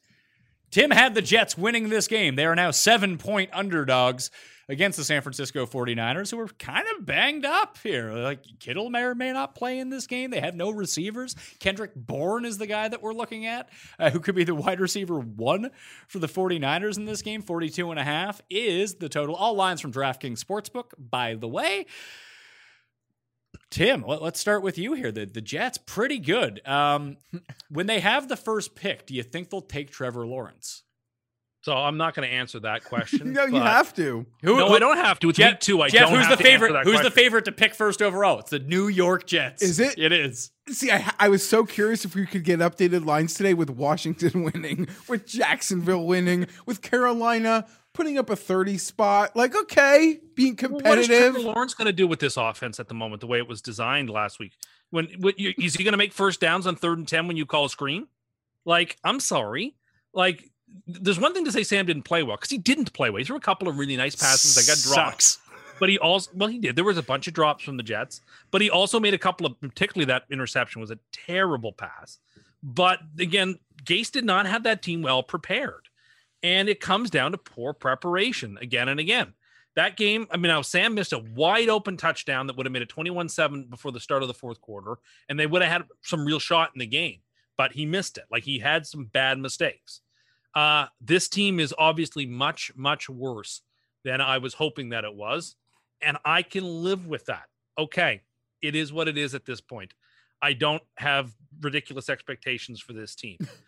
Tim 0.75 0.91
had 0.91 1.15
the 1.15 1.21
Jets 1.21 1.57
winning 1.57 1.87
this 1.87 2.05
game. 2.05 2.35
They 2.35 2.45
are 2.45 2.53
now 2.53 2.69
seven 2.71 3.17
point 3.17 3.49
underdogs 3.53 4.29
against 4.67 4.97
the 4.97 5.05
San 5.05 5.21
Francisco 5.21 5.65
49ers, 5.65 6.31
who 6.31 6.39
are 6.41 6.49
kind 6.49 6.85
of 6.93 7.05
banged 7.05 7.45
up 7.45 7.77
here. 7.81 8.11
Like 8.11 8.41
Kittle 8.59 8.89
may 8.89 9.03
or 9.03 9.15
may 9.15 9.31
not 9.31 9.55
play 9.55 9.79
in 9.79 9.89
this 9.89 10.05
game. 10.05 10.31
They 10.31 10.41
have 10.41 10.53
no 10.53 10.71
receivers. 10.71 11.37
Kendrick 11.59 11.95
Bourne 11.95 12.43
is 12.43 12.57
the 12.57 12.67
guy 12.67 12.89
that 12.89 13.01
we're 13.01 13.13
looking 13.13 13.45
at, 13.45 13.69
uh, 13.97 14.09
who 14.09 14.19
could 14.19 14.35
be 14.35 14.43
the 14.43 14.53
wide 14.53 14.81
receiver 14.81 15.17
one 15.17 15.71
for 16.09 16.19
the 16.19 16.27
49ers 16.27 16.97
in 16.97 17.05
this 17.05 17.21
game. 17.21 17.41
42 17.41 17.91
and 17.91 17.99
a 17.99 18.03
half 18.03 18.41
is 18.49 18.95
the 18.95 19.07
total. 19.07 19.33
All 19.33 19.53
lines 19.53 19.79
from 19.79 19.93
DraftKings 19.93 20.43
Sportsbook, 20.43 20.91
by 20.99 21.35
the 21.35 21.47
way. 21.47 21.85
Tim, 23.71 24.03
let, 24.07 24.21
us 24.21 24.39
start 24.39 24.61
with 24.63 24.77
you 24.77 24.93
here. 24.93 25.11
The 25.11 25.25
the 25.25 25.41
Jets 25.41 25.77
pretty 25.77 26.19
good. 26.19 26.65
Um, 26.67 27.17
when 27.69 27.87
they 27.87 27.99
have 27.99 28.27
the 28.27 28.37
first 28.37 28.75
pick, 28.75 29.05
do 29.05 29.13
you 29.13 29.23
think 29.23 29.49
they'll 29.49 29.61
take 29.61 29.91
Trevor 29.91 30.25
Lawrence? 30.25 30.83
So 31.61 31.73
I'm 31.73 31.97
not 31.97 32.13
going 32.13 32.29
to 32.29 32.33
answer 32.35 32.59
that 32.59 32.83
question. 32.85 33.33
No, 33.33 33.45
you 33.45 33.55
have 33.59 33.91
to. 33.95 34.27
Who, 34.43 34.55
No, 34.57 34.67
who- 34.69 34.75
I 34.75 34.79
don't 34.79 34.97
have 34.97 35.19
to. 35.21 35.29
It's 35.29 35.39
Jeff, 35.39 35.53
week 35.53 35.59
two. 35.61 35.81
I 35.81 35.89
Jeff, 35.89 36.01
don't 36.01 36.11
who's 36.17 36.27
have 36.27 36.37
the 36.37 36.43
to 36.43 36.49
favorite? 36.49 36.73
that 36.73 36.83
Who's 36.85 37.01
the 37.01 37.09
favorite 37.09 37.45
to 37.45 37.51
pick 37.51 37.73
first 37.73 38.03
overall? 38.03 38.37
It's 38.39 38.51
the 38.51 38.59
New 38.59 38.87
York 38.87 39.25
Jets. 39.25 39.63
Is 39.63 39.79
it? 39.79 39.97
It 39.97 40.11
is. 40.11 40.51
See, 40.69 40.91
I, 40.91 41.11
I 41.17 41.27
was 41.29 41.47
so 41.47 41.65
curious 41.65 42.05
if 42.05 42.13
we 42.13 42.27
could 42.27 42.43
get 42.43 42.59
updated 42.59 43.03
lines 43.05 43.33
today 43.33 43.55
with 43.55 43.71
Washington 43.71 44.43
winning, 44.53 44.87
with 45.09 45.25
Jacksonville 45.25 46.05
winning, 46.05 46.45
with 46.67 46.83
Carolina 46.83 47.65
putting 47.95 48.17
up 48.17 48.29
a 48.29 48.35
30 48.35 48.77
spot. 48.77 49.35
Like, 49.35 49.55
okay, 49.55 50.19
being 50.35 50.57
Well, 50.61 50.73
what 50.73 50.97
is 50.99 51.07
competitive. 51.07 51.33
Trevor 51.33 51.39
Lawrence 51.39 51.73
going 51.73 51.87
to 51.87 51.93
do 51.93 52.07
with 52.07 52.19
this 52.19 52.37
offense 52.37 52.79
at 52.79 52.87
the 52.87 52.93
moment, 52.93 53.21
the 53.21 53.27
way 53.27 53.39
it 53.39 53.47
was 53.47 53.61
designed 53.61 54.09
last 54.09 54.37
week? 54.37 54.53
When 54.91 55.07
what, 55.19 55.39
you, 55.39 55.53
is 55.57 55.75
he 55.75 55.83
going 55.83 55.93
to 55.93 55.97
make 55.97 56.13
first 56.13 56.39
downs 56.39 56.67
on 56.67 56.75
third 56.75 56.99
and 56.99 57.07
ten 57.07 57.27
when 57.27 57.37
you 57.37 57.45
call 57.45 57.65
a 57.65 57.69
screen? 57.69 58.07
Like, 58.65 58.97
I'm 59.03 59.19
sorry. 59.19 59.75
Like, 60.13 60.51
there's 60.85 61.19
one 61.19 61.33
thing 61.33 61.45
to 61.45 61.51
say 61.51 61.63
Sam 61.63 61.85
didn't 61.85 62.03
play 62.03 62.21
well 62.21 62.35
because 62.35 62.49
he 62.49 62.57
didn't 62.57 62.93
play 62.93 63.09
well. 63.09 63.17
He 63.17 63.23
threw 63.23 63.37
a 63.37 63.41
couple 63.41 63.67
of 63.67 63.77
really 63.77 63.97
nice 63.97 64.15
passes 64.15 64.55
that 64.55 64.67
got 64.67 64.83
dropped. 64.83 65.37
But 65.79 65.89
he 65.89 65.97
also, 65.97 66.31
well, 66.33 66.47
he 66.47 66.59
did. 66.59 66.75
There 66.75 66.85
was 66.85 66.97
a 66.97 67.03
bunch 67.03 67.27
of 67.27 67.33
drops 67.33 67.63
from 67.63 67.77
the 67.77 67.83
Jets, 67.83 68.21
but 68.51 68.61
he 68.61 68.69
also 68.69 68.99
made 68.99 69.13
a 69.13 69.17
couple 69.17 69.45
of, 69.45 69.59
particularly 69.59 70.05
that 70.05 70.23
interception 70.31 70.79
was 70.79 70.89
a 70.89 70.99
terrible 71.11 71.73
pass. 71.73 72.19
But 72.63 72.99
again, 73.19 73.59
Gase 73.83 74.11
did 74.11 74.25
not 74.25 74.45
have 74.47 74.63
that 74.63 74.81
team 74.81 75.01
well 75.01 75.21
prepared. 75.21 75.84
And 76.43 76.69
it 76.69 76.79
comes 76.79 77.09
down 77.09 77.31
to 77.31 77.37
poor 77.37 77.73
preparation 77.73 78.57
again 78.61 78.89
and 78.89 78.99
again. 78.99 79.33
That 79.75 79.97
game, 79.97 80.27
I 80.31 80.37
mean, 80.37 80.49
now 80.49 80.61
Sam 80.61 80.93
missed 80.93 81.11
a 81.11 81.19
wide 81.19 81.67
open 81.69 81.97
touchdown 81.97 82.47
that 82.47 82.55
would 82.55 82.65
have 82.65 82.71
made 82.71 82.81
it 82.81 82.89
21 82.89 83.27
7 83.27 83.65
before 83.69 83.91
the 83.91 83.99
start 83.99 84.21
of 84.21 84.27
the 84.27 84.33
fourth 84.33 84.61
quarter, 84.61 84.97
and 85.27 85.39
they 85.39 85.47
would 85.47 85.61
have 85.61 85.71
had 85.71 85.83
some 86.01 86.25
real 86.25 86.39
shot 86.39 86.71
in 86.73 86.79
the 86.79 86.85
game, 86.85 87.19
but 87.57 87.73
he 87.73 87.85
missed 87.85 88.17
it. 88.17 88.25
Like 88.31 88.43
he 88.43 88.59
had 88.59 88.85
some 88.85 89.05
bad 89.05 89.37
mistakes. 89.37 90.01
Uh, 90.53 90.85
this 91.01 91.27
team 91.27 91.59
is 91.59 91.73
obviously 91.77 92.25
much, 92.25 92.71
much 92.75 93.09
worse 93.09 93.61
than 94.05 94.21
I 94.21 94.37
was 94.37 94.53
hoping 94.53 94.89
that 94.89 95.03
it 95.03 95.13
was. 95.13 95.55
And 96.01 96.17
I 96.23 96.41
can 96.43 96.63
live 96.63 97.05
with 97.05 97.25
that. 97.25 97.45
Okay. 97.77 98.21
It 98.61 98.75
is 98.75 98.93
what 98.93 99.07
it 99.07 99.17
is 99.17 99.35
at 99.35 99.45
this 99.45 99.61
point. 99.61 99.93
I 100.41 100.53
don't 100.53 100.83
have 100.97 101.31
ridiculous 101.61 102.09
expectations 102.09 102.79
for 102.79 102.93
this 102.93 103.15
team. 103.15 103.37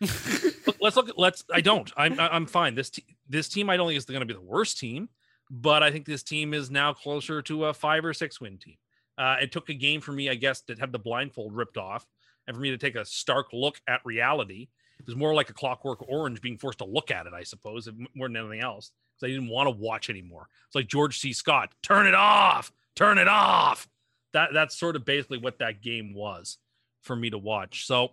Let's 0.80 0.96
look 0.96 1.08
at 1.08 1.18
let's 1.18 1.44
I 1.52 1.60
don't. 1.60 1.90
I'm 1.96 2.18
I'm 2.20 2.46
fine. 2.46 2.74
This 2.76 2.90
te- 2.90 3.04
this 3.28 3.48
team 3.48 3.68
I 3.68 3.76
don't 3.76 3.88
think 3.88 3.98
is 3.98 4.04
going 4.04 4.20
to 4.20 4.26
be 4.26 4.34
the 4.34 4.40
worst 4.40 4.78
team, 4.78 5.08
but 5.50 5.82
I 5.82 5.90
think 5.90 6.06
this 6.06 6.22
team 6.22 6.54
is 6.54 6.70
now 6.70 6.92
closer 6.92 7.42
to 7.42 7.66
a 7.66 7.74
5 7.74 8.04
or 8.04 8.14
6 8.14 8.40
win 8.40 8.58
team. 8.58 8.76
Uh, 9.16 9.36
it 9.42 9.50
took 9.50 9.68
a 9.70 9.74
game 9.74 10.00
for 10.00 10.12
me, 10.12 10.30
I 10.30 10.34
guess, 10.36 10.60
to 10.62 10.76
have 10.76 10.92
the 10.92 10.98
blindfold 10.98 11.54
ripped 11.54 11.76
off 11.76 12.06
and 12.46 12.56
for 12.56 12.60
me 12.60 12.70
to 12.70 12.78
take 12.78 12.94
a 12.94 13.04
stark 13.04 13.48
look 13.52 13.80
at 13.88 14.00
reality. 14.04 14.68
It 15.00 15.06
was 15.06 15.16
more 15.16 15.34
like 15.34 15.50
a 15.50 15.54
clockwork 15.54 16.08
orange 16.08 16.40
being 16.40 16.58
forced 16.58 16.78
to 16.78 16.84
look 16.84 17.10
at 17.10 17.26
it, 17.26 17.32
I 17.32 17.42
suppose, 17.42 17.88
more 18.14 18.28
than 18.28 18.36
anything 18.36 18.60
else. 18.60 18.92
Because 19.16 19.30
I 19.30 19.34
didn't 19.34 19.50
want 19.50 19.66
to 19.66 19.70
watch 19.70 20.10
anymore. 20.10 20.48
It's 20.66 20.74
like 20.74 20.86
George 20.86 21.18
C. 21.18 21.32
Scott, 21.32 21.72
turn 21.82 22.06
it 22.06 22.14
off, 22.14 22.72
turn 22.94 23.18
it 23.18 23.28
off. 23.28 23.88
That 24.32 24.50
that's 24.52 24.78
sort 24.78 24.96
of 24.96 25.04
basically 25.04 25.38
what 25.38 25.58
that 25.58 25.82
game 25.82 26.14
was 26.14 26.58
for 27.02 27.16
me 27.16 27.30
to 27.30 27.38
watch. 27.38 27.86
So 27.86 28.12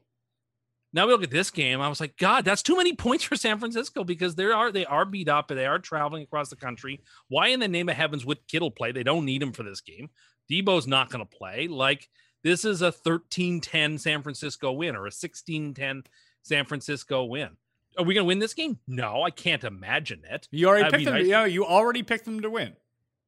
now 0.94 1.06
we 1.06 1.12
look 1.12 1.24
at 1.24 1.30
this 1.30 1.52
game. 1.52 1.82
I 1.82 1.90
was 1.90 2.00
like, 2.00 2.16
God, 2.18 2.46
that's 2.46 2.64
too 2.64 2.78
many 2.78 2.94
points 2.94 3.26
for 3.26 3.36
San 3.36 3.60
Francisco 3.60 4.06
because 4.06 4.36
they 4.36 4.46
are 4.46 4.72
they 4.72 4.86
are 4.86 5.04
beat 5.04 5.28
up 5.28 5.52
and 5.52 5.60
they 5.60 5.66
are 5.66 5.78
traveling 5.78 6.24
across 6.24 6.50
the 6.50 6.56
country. 6.56 7.02
Why 7.28 7.48
in 7.48 7.60
the 7.60 7.68
name 7.68 7.90
of 7.90 7.96
heavens 7.96 8.26
would 8.26 8.48
Kittle 8.48 8.72
play? 8.72 8.94
They 8.94 9.04
don't 9.04 9.26
need 9.26 9.44
him 9.44 9.52
for 9.52 9.64
this 9.64 9.82
game. 9.82 10.10
Deebo's 10.50 10.88
not 10.88 11.10
going 11.10 11.26
to 11.26 11.38
play. 11.38 11.68
Like 11.68 12.08
this 12.44 12.64
is 12.64 12.82
a 12.82 12.92
13-10 12.92 14.00
San 14.00 14.22
Francisco 14.22 14.72
win 14.72 14.96
or 14.96 15.08
a 15.08 15.12
16-10 15.12 16.06
San 16.44 16.66
Francisco 16.66 17.26
win. 17.26 17.50
Are 17.98 18.06
we 18.06 18.14
going 18.14 18.24
to 18.24 18.28
win 18.28 18.40
this 18.40 18.54
game? 18.54 18.80
No, 18.88 19.24
I 19.24 19.32
can't 19.32 19.64
imagine 19.64 20.22
it. 20.30 20.48
You 20.52 20.68
already 20.68 20.84
That'd 20.84 21.00
picked 21.00 21.06
them. 21.06 21.16
nice. 21.16 21.28
Yeah, 21.28 21.46
you 21.46 21.66
already 21.66 22.04
picked 22.04 22.26
them 22.26 22.42
to 22.42 22.50
win. 22.50 22.74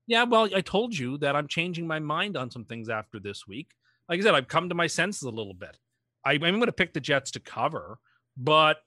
Yeah, 0.07 0.23
well, 0.23 0.49
I 0.55 0.61
told 0.61 0.97
you 0.97 1.17
that 1.17 1.35
I'm 1.35 1.47
changing 1.47 1.85
my 1.85 1.99
mind 1.99 2.37
on 2.37 2.49
some 2.49 2.63
things 2.63 2.89
after 2.89 3.19
this 3.19 3.45
week. 3.45 3.71
Like 4.07 4.19
I 4.19 4.23
said, 4.23 4.35
I've 4.35 4.47
come 4.47 4.69
to 4.69 4.75
my 4.75 4.87
senses 4.87 5.23
a 5.23 5.29
little 5.29 5.53
bit. 5.53 5.77
I, 6.25 6.33
I'm 6.33 6.39
going 6.39 6.61
to 6.61 6.71
pick 6.71 6.93
the 6.93 7.01
Jets 7.01 7.31
to 7.31 7.41
cover, 7.41 7.99
but 8.37 8.77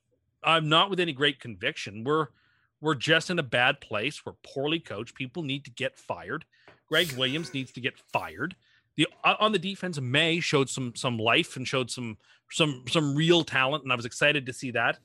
I'm 0.42 0.68
not 0.68 0.88
with 0.88 0.98
any 0.98 1.12
great 1.12 1.38
conviction. 1.38 2.04
We're 2.04 2.28
we're 2.80 2.94
just 2.94 3.28
in 3.28 3.38
a 3.38 3.42
bad 3.42 3.82
place. 3.82 4.24
We're 4.24 4.32
poorly 4.42 4.80
coached. 4.80 5.14
People 5.14 5.42
need 5.42 5.66
to 5.66 5.70
get 5.70 5.98
fired. 5.98 6.46
Gregg 6.88 7.12
Williams 7.16 7.52
needs 7.52 7.72
to 7.72 7.80
get 7.80 7.98
fired. 8.12 8.56
The 8.96 9.06
uh, 9.22 9.36
on 9.38 9.52
the 9.52 9.58
defense, 9.58 10.00
May 10.00 10.40
showed 10.40 10.70
some 10.70 10.94
some 10.96 11.18
life 11.18 11.56
and 11.56 11.68
showed 11.68 11.90
some 11.90 12.16
some 12.50 12.84
some 12.88 13.14
real 13.14 13.44
talent, 13.44 13.84
and 13.84 13.92
I 13.92 13.96
was 13.96 14.06
excited 14.06 14.46
to 14.46 14.52
see 14.54 14.70
that. 14.70 14.98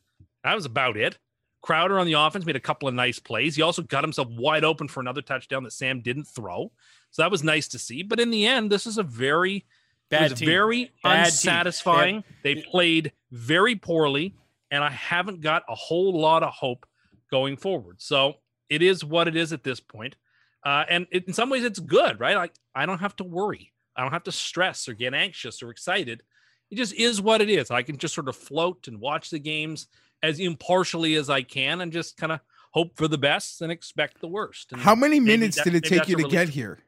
That 0.43 0.55
was 0.55 0.65
about 0.65 0.95
it. 0.95 1.17
Crowder 1.65 1.97
on 1.97 2.05
the 2.05 2.13
offense 2.13 2.45
made 2.45 2.55
a 2.55 2.59
couple 2.59 2.87
of 2.87 2.93
nice 2.93 3.17
plays. 3.17 3.55
He 3.55 3.63
also 3.63 3.81
got 3.81 4.03
himself 4.03 4.27
wide 4.29 4.63
open 4.63 4.87
for 4.87 4.99
another 4.99 5.23
touchdown 5.23 5.63
that 5.63 5.73
Sam 5.73 5.99
didn't 5.99 6.25
throw. 6.25 6.71
So 7.09 7.23
that 7.23 7.31
was 7.31 7.43
nice 7.43 7.67
to 7.69 7.79
see. 7.79 8.03
But 8.03 8.19
in 8.19 8.29
the 8.29 8.45
end, 8.45 8.71
this 8.71 8.85
is 8.85 8.99
a 8.99 9.03
very 9.03 9.65
Bad 10.11 10.37
team. 10.37 10.45
very 10.47 10.91
Bad 11.01 11.15
team. 11.15 11.25
unsatisfying. 11.25 12.23
They 12.43 12.57
played 12.61 13.13
very 13.31 13.75
poorly, 13.75 14.35
and 14.69 14.83
I 14.83 14.91
haven't 14.91 15.41
got 15.41 15.63
a 15.67 15.73
whole 15.73 16.15
lot 16.21 16.43
of 16.43 16.53
hope 16.53 16.85
going 17.31 17.57
forward. 17.57 17.95
So 17.99 18.35
it 18.69 18.83
is 18.83 19.03
what 19.03 19.27
it 19.27 19.35
is 19.35 19.51
at 19.51 19.63
this 19.63 19.79
point. 19.79 20.17
Uh, 20.63 20.85
and 20.87 21.07
it, 21.11 21.25
in 21.25 21.33
some 21.33 21.49
ways, 21.49 21.63
it's 21.63 21.79
good, 21.79 22.19
right? 22.19 22.35
Like 22.35 22.53
I 22.75 22.85
don't 22.85 22.99
have 22.99 23.15
to 23.15 23.23
worry. 23.23 23.73
I 23.95 24.03
don't 24.03 24.11
have 24.11 24.25
to 24.25 24.31
stress 24.31 24.87
or 24.87 24.93
get 24.93 25.15
anxious 25.15 25.63
or 25.63 25.71
excited. 25.71 26.21
It 26.69 26.75
just 26.75 26.93
is 26.93 27.19
what 27.21 27.41
it 27.41 27.49
is. 27.49 27.71
I 27.71 27.81
can 27.81 27.97
just 27.97 28.13
sort 28.13 28.29
of 28.29 28.35
float 28.35 28.87
and 28.87 28.99
watch 28.99 29.31
the 29.31 29.39
games 29.39 29.87
as 30.23 30.39
impartially 30.39 31.15
as 31.15 31.29
I 31.29 31.41
can 31.41 31.81
and 31.81 31.91
just 31.91 32.17
kind 32.17 32.31
of 32.31 32.39
hope 32.71 32.97
for 32.97 33.07
the 33.07 33.17
best 33.17 33.61
and 33.61 33.71
expect 33.71 34.19
the 34.21 34.27
worst. 34.27 34.71
And 34.71 34.81
How 34.81 34.95
many 34.95 35.19
minutes 35.19 35.57
that- 35.57 35.63
did 35.65 35.75
it 35.75 35.83
take 35.83 36.07
you 36.07 36.15
to 36.17 36.27
get 36.27 36.49
here? 36.49 36.79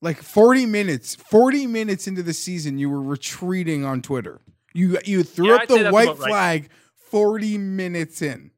Like 0.00 0.20
40 0.22 0.66
minutes. 0.66 1.14
40 1.14 1.66
minutes 1.66 2.06
into 2.08 2.22
the 2.22 2.32
season, 2.32 2.78
you 2.78 2.90
were 2.90 3.02
retreating 3.02 3.84
on 3.84 4.02
Twitter. 4.02 4.40
You 4.74 4.98
you 5.04 5.22
threw 5.22 5.48
Yeah, 5.48 5.54
up 5.56 5.60
I'd 5.62 5.68
the 5.68 5.90
white 5.90 6.04
about 6.08 6.18
right. 6.20 6.28
flag 6.28 6.68
40 7.10 7.58
minutes 7.58 8.22
in. 8.22 8.50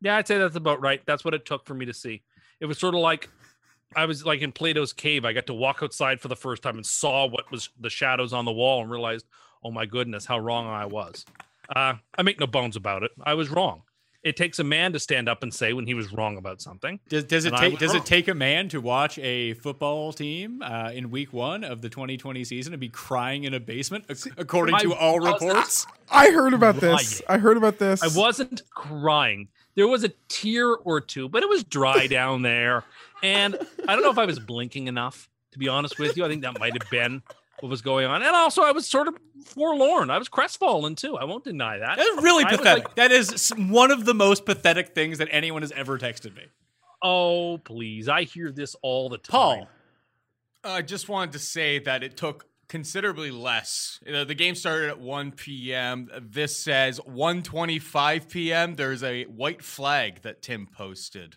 Yeah, 0.00 0.16
I'd 0.16 0.26
say 0.26 0.38
that's 0.38 0.56
about 0.56 0.80
right. 0.80 1.00
That's 1.06 1.24
what 1.24 1.34
it 1.34 1.44
took 1.44 1.66
for 1.66 1.74
me 1.74 1.86
to 1.86 1.92
see. 1.94 2.22
It 2.60 2.66
was 2.66 2.78
sort 2.78 2.94
of 2.94 3.00
like 3.00 3.28
I 3.94 4.06
was 4.06 4.24
like 4.24 4.40
in 4.40 4.50
Plato's 4.50 4.92
cave. 4.92 5.24
I 5.24 5.32
got 5.32 5.46
to 5.46 5.54
walk 5.54 5.80
outside 5.82 6.20
for 6.20 6.28
the 6.28 6.34
first 6.36 6.62
time 6.62 6.76
and 6.76 6.86
saw 6.86 7.26
what 7.28 7.50
was 7.52 7.68
the 7.78 7.90
shadows 7.90 8.32
on 8.32 8.44
the 8.46 8.52
wall 8.52 8.80
and 8.82 8.90
realized, 8.90 9.26
oh 9.62 9.70
my 9.70 9.84
goodness, 9.86 10.24
how 10.26 10.38
wrong 10.38 10.66
I 10.66 10.86
was. 10.86 11.24
Uh, 11.68 11.94
I 12.16 12.22
make 12.22 12.40
no 12.40 12.46
bones 12.46 12.76
about 12.76 13.02
it. 13.02 13.10
I 13.22 13.34
was 13.34 13.48
wrong. 13.48 13.82
It 14.22 14.36
takes 14.36 14.60
a 14.60 14.64
man 14.64 14.92
to 14.92 15.00
stand 15.00 15.28
up 15.28 15.42
and 15.42 15.52
say 15.52 15.72
when 15.72 15.84
he 15.84 15.94
was 15.94 16.12
wrong 16.12 16.36
about 16.36 16.62
something. 16.62 17.00
Does, 17.08 17.24
does 17.24 17.44
it 17.44 17.56
take 17.56 17.80
does 17.80 17.92
wrong. 17.92 18.02
it 18.02 18.06
take 18.06 18.28
a 18.28 18.34
man 18.34 18.68
to 18.68 18.80
watch 18.80 19.18
a 19.18 19.54
football 19.54 20.12
team 20.12 20.62
uh, 20.62 20.92
in 20.94 21.10
week 21.10 21.32
one 21.32 21.64
of 21.64 21.82
the 21.82 21.88
2020 21.88 22.44
season 22.44 22.72
and 22.72 22.78
be 22.80 22.88
crying 22.88 23.42
in 23.44 23.54
a 23.54 23.58
basement, 23.58 24.04
ac- 24.08 24.30
according 24.36 24.78
to 24.78 24.94
all 24.94 25.18
reports? 25.18 25.86
I 26.08 26.30
heard 26.30 26.54
about 26.54 26.76
this. 26.76 27.20
I 27.28 27.38
heard 27.38 27.56
about 27.56 27.80
this. 27.80 28.00
I 28.00 28.16
wasn't 28.16 28.62
crying. 28.70 29.48
There 29.74 29.88
was 29.88 30.04
a 30.04 30.10
tear 30.28 30.68
or 30.68 31.00
two, 31.00 31.28
but 31.28 31.42
it 31.42 31.48
was 31.48 31.64
dry 31.64 32.06
down 32.08 32.42
there. 32.42 32.84
And 33.24 33.56
I 33.88 33.94
don't 33.94 34.04
know 34.04 34.10
if 34.10 34.18
I 34.18 34.26
was 34.26 34.38
blinking 34.38 34.86
enough, 34.86 35.28
to 35.50 35.58
be 35.58 35.66
honest 35.66 35.98
with 35.98 36.16
you. 36.16 36.24
I 36.24 36.28
think 36.28 36.42
that 36.42 36.60
might 36.60 36.80
have 36.80 36.90
been 36.90 37.22
what 37.60 37.68
was 37.68 37.82
going 37.82 38.06
on. 38.06 38.22
And 38.22 38.34
also, 38.34 38.62
I 38.62 38.72
was 38.72 38.86
sort 38.86 39.08
of 39.08 39.16
forlorn. 39.44 40.10
I 40.10 40.18
was 40.18 40.28
crestfallen 40.28 40.96
too. 40.96 41.16
I 41.16 41.24
won't 41.24 41.44
deny 41.44 41.78
that. 41.78 41.96
That 41.98 42.06
is 42.06 42.22
really 42.22 42.44
I 42.44 42.56
pathetic. 42.56 42.84
like- 42.84 42.94
that 42.96 43.12
is 43.12 43.50
one 43.56 43.90
of 43.90 44.04
the 44.04 44.14
most 44.14 44.44
pathetic 44.44 44.94
things 44.94 45.18
that 45.18 45.28
anyone 45.30 45.62
has 45.62 45.72
ever 45.72 45.98
texted 45.98 46.34
me. 46.34 46.42
Oh, 47.02 47.58
please. 47.58 48.08
I 48.08 48.22
hear 48.24 48.52
this 48.52 48.76
all 48.82 49.08
the 49.08 49.18
time. 49.18 49.30
Paul, 49.32 49.68
I 50.64 50.82
just 50.82 51.08
wanted 51.08 51.32
to 51.32 51.38
say 51.40 51.80
that 51.80 52.02
it 52.04 52.16
took 52.16 52.46
considerably 52.68 53.30
less. 53.30 53.98
You 54.06 54.12
know, 54.12 54.24
the 54.24 54.34
game 54.36 54.54
started 54.54 54.88
at 54.88 55.00
1 55.00 55.32
p.m. 55.32 56.08
This 56.20 56.56
says 56.56 57.00
1:25 57.00 58.28
p.m. 58.30 58.74
There's 58.76 59.02
a 59.02 59.24
white 59.24 59.62
flag 59.62 60.22
that 60.22 60.42
Tim 60.42 60.66
posted. 60.66 61.36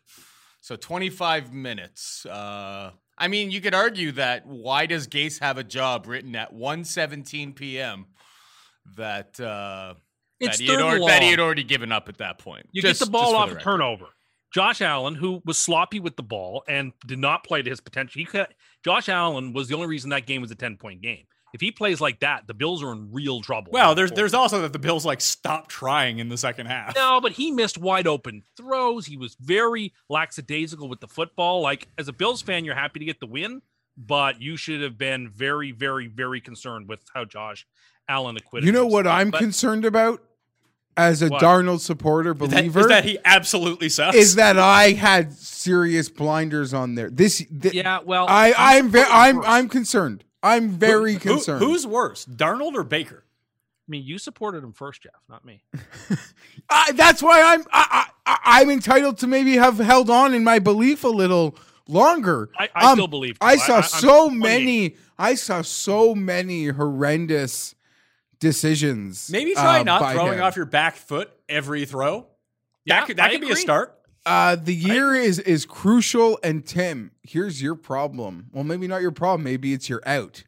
So 0.61 0.75
25 0.75 1.51
minutes. 1.53 2.25
Uh, 2.25 2.91
I 3.17 3.27
mean, 3.27 3.51
you 3.51 3.61
could 3.61 3.73
argue 3.73 4.11
that 4.13 4.45
why 4.45 4.85
does 4.85 5.07
Gase 5.07 5.39
have 5.39 5.57
a 5.57 5.63
job 5.63 6.07
written 6.07 6.35
at 6.35 6.53
1:17 6.53 7.55
p.m. 7.55 8.07
that 8.97 9.39
uh, 9.39 9.95
It's 10.39 10.57
that, 10.57 10.63
he 10.63 10.69
already, 10.69 11.05
that 11.05 11.23
he 11.23 11.31
had 11.31 11.39
already 11.39 11.63
given 11.63 11.91
up 11.91 12.09
at 12.09 12.17
that 12.17 12.39
point. 12.39 12.67
You 12.71 12.81
Just- 12.81 12.99
get 12.99 13.05
the 13.05 13.11
ball 13.11 13.35
off 13.35 13.49
the 13.49 13.57
a 13.57 13.61
turnover. 13.61 14.07
Josh 14.53 14.81
Allen, 14.81 15.15
who 15.15 15.41
was 15.43 15.57
sloppy 15.57 15.99
with 15.99 16.15
the 16.15 16.23
ball 16.23 16.63
and 16.65 16.93
did 17.05 17.19
not 17.19 17.43
play 17.43 17.61
to 17.61 17.69
his 17.69 17.81
potential, 17.81 18.19
he 18.19 18.25
could, 18.25 18.47
Josh 18.85 19.09
Allen 19.09 19.51
was 19.51 19.67
the 19.67 19.75
only 19.75 19.87
reason 19.87 20.11
that 20.11 20.25
game 20.25 20.41
was 20.41 20.49
a 20.49 20.55
10 20.55 20.77
point 20.77 21.01
game. 21.01 21.25
If 21.55 21.61
he 21.61 21.71
plays 21.71 22.01
like 22.01 22.19
that, 22.19 22.47
the 22.47 22.53
Bills 22.53 22.83
are 22.83 22.91
in 22.91 23.13
real 23.13 23.39
trouble. 23.41 23.71
well, 23.71 23.95
there's 23.95 24.09
forward. 24.09 24.19
there's 24.19 24.33
also 24.33 24.61
that 24.61 24.73
the 24.73 24.79
Bills 24.79 25.05
like 25.05 25.21
stopped 25.21 25.69
trying 25.69 26.19
in 26.19 26.27
the 26.27 26.35
second 26.37 26.65
half. 26.65 26.93
No, 26.95 27.21
but 27.21 27.31
he 27.31 27.49
missed 27.49 27.77
wide 27.77 28.07
open 28.07 28.43
throws. 28.57 29.05
He 29.05 29.15
was 29.15 29.35
very 29.39 29.93
lackadaisical 30.09 30.89
with 30.89 30.99
the 30.99 31.07
football. 31.07 31.61
Like 31.61 31.87
as 31.97 32.09
a 32.09 32.13
Bills 32.13 32.41
fan, 32.41 32.65
you're 32.65 32.75
happy 32.75 32.99
to 32.99 33.05
get 33.05 33.21
the 33.21 33.25
win, 33.25 33.61
but 33.95 34.41
you 34.41 34.57
should 34.57 34.81
have 34.81 34.97
been 34.97 35.29
very, 35.29 35.71
very, 35.71 36.07
very 36.07 36.41
concerned 36.41 36.89
with 36.89 36.99
how 37.13 37.23
Josh 37.23 37.65
Allen 38.09 38.35
acquitted. 38.35 38.67
You 38.67 38.73
know 38.73 38.85
what. 38.85 39.07
I'm 39.07 39.31
But 39.31 39.39
concerned 39.39 39.85
about 39.85 40.21
as 40.97 41.21
a 41.21 41.29
What? 41.29 41.41
Darnold 41.41 41.79
supporter 41.79 42.31
Is 42.33 42.39
that, 42.39 42.49
believer 42.49 42.79
is 42.81 42.87
that 42.87 43.05
he 43.05 43.17
absolutely 43.23 43.87
sucks? 43.87 44.17
is 44.17 44.35
that 44.35 44.59
I 44.59 44.91
had 44.91 45.31
serious 45.31 46.09
blinders 46.09 46.73
on 46.73 46.95
there. 46.95 47.09
This 47.09 47.37
th- 47.61 47.73
Yeah, 47.73 47.99
well, 48.03 48.25
I 48.27 48.53
I'm 48.57 48.89
ve- 48.89 49.05
I'm. 49.09 49.41
I'm 49.45 49.69
concerned. 49.69 50.24
I'm 50.45 50.69
very 50.69 51.13
Who- 51.13 51.19
concerned. 51.19 51.63
who's 51.63 51.85
worse, 51.87 52.25
Darnold 52.25 52.75
or 52.75 52.83
Baker? 52.83 53.23
I 53.27 53.87
mean, 53.91 54.03
you 54.03 54.17
supported 54.17 54.63
him 54.63 54.73
first, 54.73 55.03
Jeff, 55.03 55.13
not 55.29 55.43
me. 55.45 55.61
I, 56.69 56.91
that's 56.93 57.21
why 57.21 57.41
I'm 57.41 57.63
I, 57.71 58.07
I, 58.25 58.37
I'm 58.43 58.69
entitled 58.69 59.17
to 59.19 59.27
maybe 59.27 59.57
have 59.57 59.77
held 59.77 60.09
on 60.09 60.33
in 60.33 60.43
my 60.43 60.57
belief 60.59 61.03
a 61.03 61.07
little 61.09 61.55
longer. 61.87 62.49
I- 62.57 62.69
I 62.73 62.91
Um, 62.91 62.95
still 62.97 63.07
believe 63.07 63.37
I. 63.41 63.51
I- 63.53 63.55
saw 63.57 63.73
I- 63.73 63.77
I'm 63.77 63.83
so 63.83 64.29
many. 64.29 64.95
I 65.19 65.35
saw 65.35 65.61
so 65.61 66.15
many 66.15 66.67
horrendous 66.67 67.75
decisions. 68.39 69.29
Maybe 69.31 69.53
try 69.53 69.79
uh, 69.79 69.83
not 69.83 70.13
throwing 70.13 70.39
him. 70.39 70.43
off 70.43 70.55
your 70.55 70.65
back 70.65 70.95
foot 70.95 71.31
every 71.47 71.85
throw. 71.85 72.27
Yeah, 72.85 72.99
that 73.01 73.07
could, 73.07 73.17
that 73.17 73.31
could 73.31 73.41
be 73.41 73.51
a 73.51 73.55
start. 73.55 73.97
Uh, 74.25 74.55
the 74.55 74.73
year 74.73 75.13
is 75.13 75.39
is 75.39 75.65
crucial, 75.65 76.39
and 76.43 76.65
Tim, 76.65 77.11
here's 77.21 77.61
your 77.61 77.75
problem. 77.75 78.47
Well, 78.51 78.63
maybe 78.63 78.87
not 78.87 79.01
your 79.01 79.11
problem. 79.11 79.43
Maybe 79.43 79.73
it's 79.73 79.87
your 79.87 80.01
out. 80.05 80.43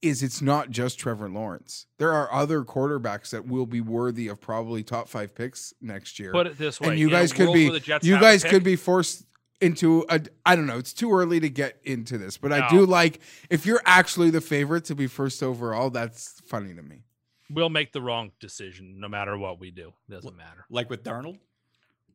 Is 0.00 0.24
it's 0.24 0.42
not 0.42 0.70
just 0.70 0.98
Trevor 0.98 1.28
Lawrence. 1.28 1.86
There 1.98 2.12
are 2.12 2.32
other 2.32 2.62
quarterbacks 2.64 3.30
that 3.30 3.46
will 3.46 3.66
be 3.66 3.80
worthy 3.80 4.26
of 4.26 4.40
probably 4.40 4.82
top 4.82 5.08
five 5.08 5.32
picks 5.32 5.72
next 5.80 6.18
year. 6.18 6.32
Put 6.32 6.48
it 6.48 6.58
this 6.58 6.80
way, 6.80 6.88
and 6.88 6.98
you 6.98 7.06
in 7.06 7.14
a 7.14 7.16
guys 7.18 7.32
could 7.32 7.52
be 7.52 7.66
where 7.66 7.74
the 7.74 7.80
Jets 7.80 8.04
you 8.04 8.18
guys 8.18 8.42
could 8.42 8.64
be 8.64 8.74
forced 8.74 9.24
into 9.60 10.04
a 10.08 10.20
I 10.44 10.56
don't 10.56 10.66
know. 10.66 10.78
It's 10.78 10.92
too 10.92 11.14
early 11.14 11.38
to 11.38 11.48
get 11.48 11.78
into 11.84 12.18
this, 12.18 12.36
but 12.36 12.52
I 12.52 12.68
do 12.68 12.84
like 12.84 13.20
if 13.48 13.64
you're 13.64 13.80
actually 13.86 14.30
the 14.30 14.40
favorite 14.40 14.84
to 14.86 14.96
be 14.96 15.06
first 15.06 15.40
overall. 15.40 15.88
That's 15.90 16.40
funny 16.46 16.74
to 16.74 16.82
me. 16.82 17.04
We'll 17.48 17.70
make 17.70 17.92
the 17.92 18.02
wrong 18.02 18.32
decision 18.40 18.98
no 18.98 19.08
matter 19.08 19.38
what 19.38 19.60
we 19.60 19.70
do. 19.70 19.92
Doesn't 20.10 20.36
matter. 20.36 20.64
Like 20.68 20.90
with 20.90 21.04
Darnold. 21.04 21.38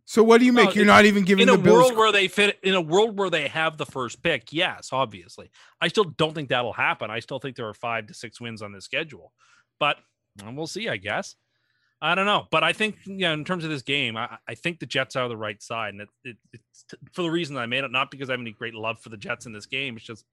So 0.10 0.24
what 0.24 0.40
do 0.40 0.46
you 0.46 0.54
make? 0.54 0.70
No, 0.70 0.72
you're 0.72 0.86
not 0.86 1.04
even 1.04 1.26
giving 1.26 1.42
in 1.42 1.48
the 1.48 1.56
a 1.56 1.58
Bills. 1.58 1.76
world 1.76 1.98
where 1.98 2.14
they 2.14 2.30
fit 2.30 2.58
in 2.64 2.76
a 2.76 2.80
world 2.82 3.20
where 3.20 3.30
they 3.30 3.50
have 3.50 3.76
the 3.76 3.86
first 3.86 4.24
pick 4.24 4.54
yes 4.54 4.90
obviously. 4.94 5.52
I 5.82 5.90
still 5.90 6.06
don't 6.06 6.34
think 6.34 6.48
that'll 6.48 6.72
happen. 6.72 7.12
I 7.12 7.20
still 7.20 7.40
think 7.40 7.58
there 7.58 7.68
are 7.68 7.74
five 7.74 8.08
to 8.08 8.14
six 8.14 8.40
wins 8.40 8.62
on 8.62 8.72
the 8.72 8.80
schedule. 8.80 9.34
But 9.82 9.98
well, 10.42 10.54
we'll 10.54 10.68
see 10.68 10.88
i 10.88 10.96
guess. 10.96 11.36
I 12.02 12.16
don't 12.16 12.26
know. 12.26 12.48
But 12.52 12.64
i 12.64 12.72
think 12.72 12.96
you 13.06 13.18
know 13.18 13.34
in 13.34 13.44
terms 13.44 13.66
of 13.66 13.70
this 13.70 13.82
game 13.82 14.16
i, 14.16 14.38
I 14.48 14.56
think 14.56 14.80
the 14.80 14.86
jets 14.86 15.18
are 15.18 15.28
the 15.28 15.36
right 15.36 15.62
side. 15.62 15.94
And 15.94 16.02
it, 16.04 16.10
it, 16.24 16.38
it's 16.54 16.86
t- 16.90 16.98
for 17.12 17.24
the 17.24 17.30
reason 17.30 17.58
i 17.58 17.66
made 17.66 17.84
it 17.84 17.92
not 17.92 18.10
because 18.10 18.30
i 18.30 18.34
have 18.34 18.40
any 18.40 18.54
great 18.54 18.76
love 18.76 19.00
for 19.00 19.10
the 19.10 19.18
jets 19.18 19.46
in 19.46 19.52
this 19.52 19.66
game. 19.66 19.98
It's 19.98 20.06
just 20.06 20.24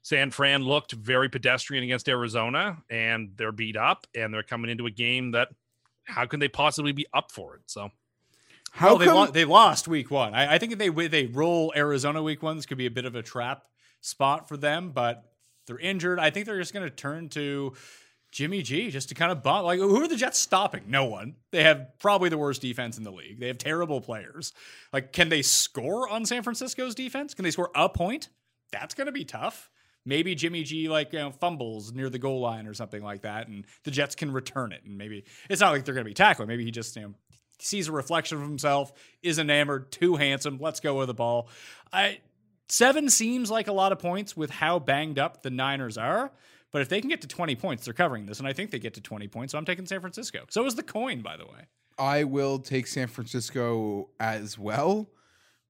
san 0.00 0.30
fran 0.30 0.62
looked 0.62 0.92
very 0.92 1.28
pedestrian 1.28 1.84
against 1.84 2.08
arizona 2.08 2.78
and 2.88 3.32
they're 3.36 3.52
beat 3.52 3.76
up 3.76 4.06
and 4.14 4.32
they're 4.32 4.42
coming 4.42 4.70
into 4.70 4.86
a 4.86 4.90
game 4.90 5.32
that 5.32 5.48
how 6.04 6.24
can 6.24 6.40
they 6.40 6.48
possibly 6.48 6.92
be 6.92 7.06
up 7.12 7.30
for 7.30 7.56
it? 7.56 7.62
So 7.66 7.90
How 8.70 8.88
well, 8.88 8.98
they, 8.98 9.04
come? 9.06 9.14
lo- 9.16 9.26
they 9.26 9.44
lost 9.44 9.88
week 9.88 10.10
one. 10.10 10.34
I, 10.34 10.54
I 10.54 10.58
think 10.58 10.72
if 10.72 10.78
they 10.78 10.88
they 11.08 11.26
roll 11.26 11.72
Arizona 11.76 12.22
week 12.22 12.42
one, 12.42 12.56
this 12.56 12.66
could 12.66 12.78
be 12.78 12.86
a 12.86 12.90
bit 12.90 13.04
of 13.04 13.14
a 13.14 13.22
trap 13.22 13.64
spot 14.00 14.48
for 14.48 14.56
them. 14.56 14.92
But 14.92 15.24
they're 15.66 15.78
injured. 15.78 16.18
I 16.18 16.30
think 16.30 16.46
they're 16.46 16.58
just 16.58 16.72
going 16.72 16.88
to 16.88 16.94
turn 16.94 17.28
to 17.30 17.74
Jimmy 18.32 18.62
G 18.62 18.90
just 18.90 19.08
to 19.08 19.14
kind 19.14 19.32
of 19.32 19.42
bump. 19.42 19.64
Like, 19.64 19.78
who 19.78 20.02
are 20.02 20.08
the 20.08 20.16
Jets 20.16 20.38
stopping? 20.38 20.84
No 20.86 21.04
one. 21.04 21.36
They 21.50 21.64
have 21.64 21.98
probably 21.98 22.28
the 22.28 22.38
worst 22.38 22.62
defense 22.62 22.96
in 22.96 23.04
the 23.04 23.10
league. 23.10 23.40
They 23.40 23.48
have 23.48 23.58
terrible 23.58 24.00
players. 24.00 24.52
Like, 24.92 25.12
can 25.12 25.28
they 25.28 25.42
score 25.42 26.08
on 26.08 26.24
San 26.24 26.42
Francisco's 26.42 26.94
defense? 26.94 27.34
Can 27.34 27.44
they 27.44 27.50
score 27.50 27.70
a 27.74 27.88
point? 27.88 28.28
That's 28.72 28.94
going 28.94 29.06
to 29.06 29.12
be 29.12 29.24
tough. 29.24 29.68
Maybe 30.06 30.34
Jimmy 30.34 30.62
G 30.62 30.88
like 30.88 31.12
you 31.12 31.18
know, 31.18 31.30
fumbles 31.30 31.92
near 31.92 32.08
the 32.08 32.18
goal 32.18 32.40
line 32.40 32.66
or 32.66 32.72
something 32.72 33.02
like 33.02 33.22
that, 33.22 33.48
and 33.48 33.66
the 33.84 33.90
Jets 33.90 34.14
can 34.14 34.32
return 34.32 34.72
it. 34.72 34.82
And 34.84 34.96
maybe 34.96 35.24
it's 35.50 35.60
not 35.60 35.72
like 35.72 35.84
they're 35.84 35.94
going 35.94 36.04
to 36.04 36.10
be 36.10 36.14
tackling. 36.14 36.48
Maybe 36.48 36.64
he 36.64 36.70
just 36.70 36.96
you 36.96 37.02
know 37.02 37.14
sees 37.62 37.88
a 37.88 37.92
reflection 37.92 38.38
of 38.38 38.44
himself, 38.44 38.92
is 39.22 39.38
enamored, 39.38 39.90
too 39.92 40.16
handsome. 40.16 40.58
Let's 40.60 40.80
go 40.80 40.98
with 40.98 41.08
the 41.08 41.14
ball. 41.14 41.48
I 41.92 42.20
seven 42.68 43.10
seems 43.10 43.50
like 43.50 43.68
a 43.68 43.72
lot 43.72 43.92
of 43.92 43.98
points 43.98 44.36
with 44.36 44.50
how 44.50 44.78
banged 44.78 45.18
up 45.18 45.42
the 45.42 45.50
Niners 45.50 45.98
are. 45.98 46.30
But 46.72 46.82
if 46.82 46.88
they 46.88 47.00
can 47.00 47.10
get 47.10 47.22
to 47.22 47.28
20 47.28 47.56
points, 47.56 47.84
they're 47.84 47.94
covering 47.94 48.26
this. 48.26 48.38
And 48.38 48.46
I 48.46 48.52
think 48.52 48.70
they 48.70 48.78
get 48.78 48.94
to 48.94 49.00
20 49.00 49.26
points. 49.28 49.52
So 49.52 49.58
I'm 49.58 49.64
taking 49.64 49.86
San 49.86 50.00
Francisco. 50.00 50.44
So 50.50 50.64
is 50.66 50.76
the 50.76 50.82
coin, 50.82 51.20
by 51.20 51.36
the 51.36 51.44
way. 51.44 51.66
I 51.98 52.24
will 52.24 52.58
take 52.58 52.86
San 52.86 53.08
Francisco 53.08 54.10
as 54.20 54.58
well. 54.58 55.10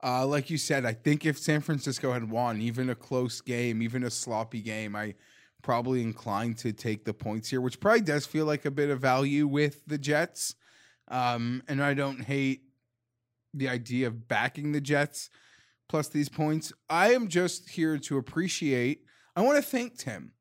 Uh, 0.02 0.26
like 0.26 0.50
you 0.50 0.58
said, 0.58 0.86
I 0.86 0.92
think 0.92 1.26
if 1.26 1.38
San 1.38 1.60
Francisco 1.60 2.12
had 2.12 2.30
won, 2.30 2.60
even 2.60 2.88
a 2.88 2.94
close 2.94 3.40
game, 3.40 3.82
even 3.82 4.04
a 4.04 4.10
sloppy 4.10 4.60
game, 4.60 4.94
I 4.94 5.14
probably 5.62 6.02
inclined 6.02 6.58
to 6.58 6.72
take 6.72 7.04
the 7.04 7.12
points 7.12 7.50
here, 7.50 7.60
which 7.60 7.80
probably 7.80 8.00
does 8.00 8.26
feel 8.26 8.46
like 8.46 8.64
a 8.64 8.70
bit 8.70 8.90
of 8.90 9.00
value 9.00 9.46
with 9.46 9.82
the 9.86 9.98
Jets. 9.98 10.54
Um, 11.10 11.62
and 11.68 11.82
I 11.82 11.94
don't 11.94 12.22
hate 12.24 12.62
the 13.52 13.68
idea 13.68 14.06
of 14.06 14.28
backing 14.28 14.72
the 14.72 14.80
Jets 14.80 15.28
plus 15.88 16.08
these 16.08 16.28
points. 16.28 16.72
I 16.88 17.12
am 17.14 17.28
just 17.28 17.70
here 17.70 17.98
to 17.98 18.16
appreciate. 18.16 19.02
I 19.34 19.42
want 19.42 19.56
to 19.56 19.62
thank 19.62 19.98
Tim 19.98 20.32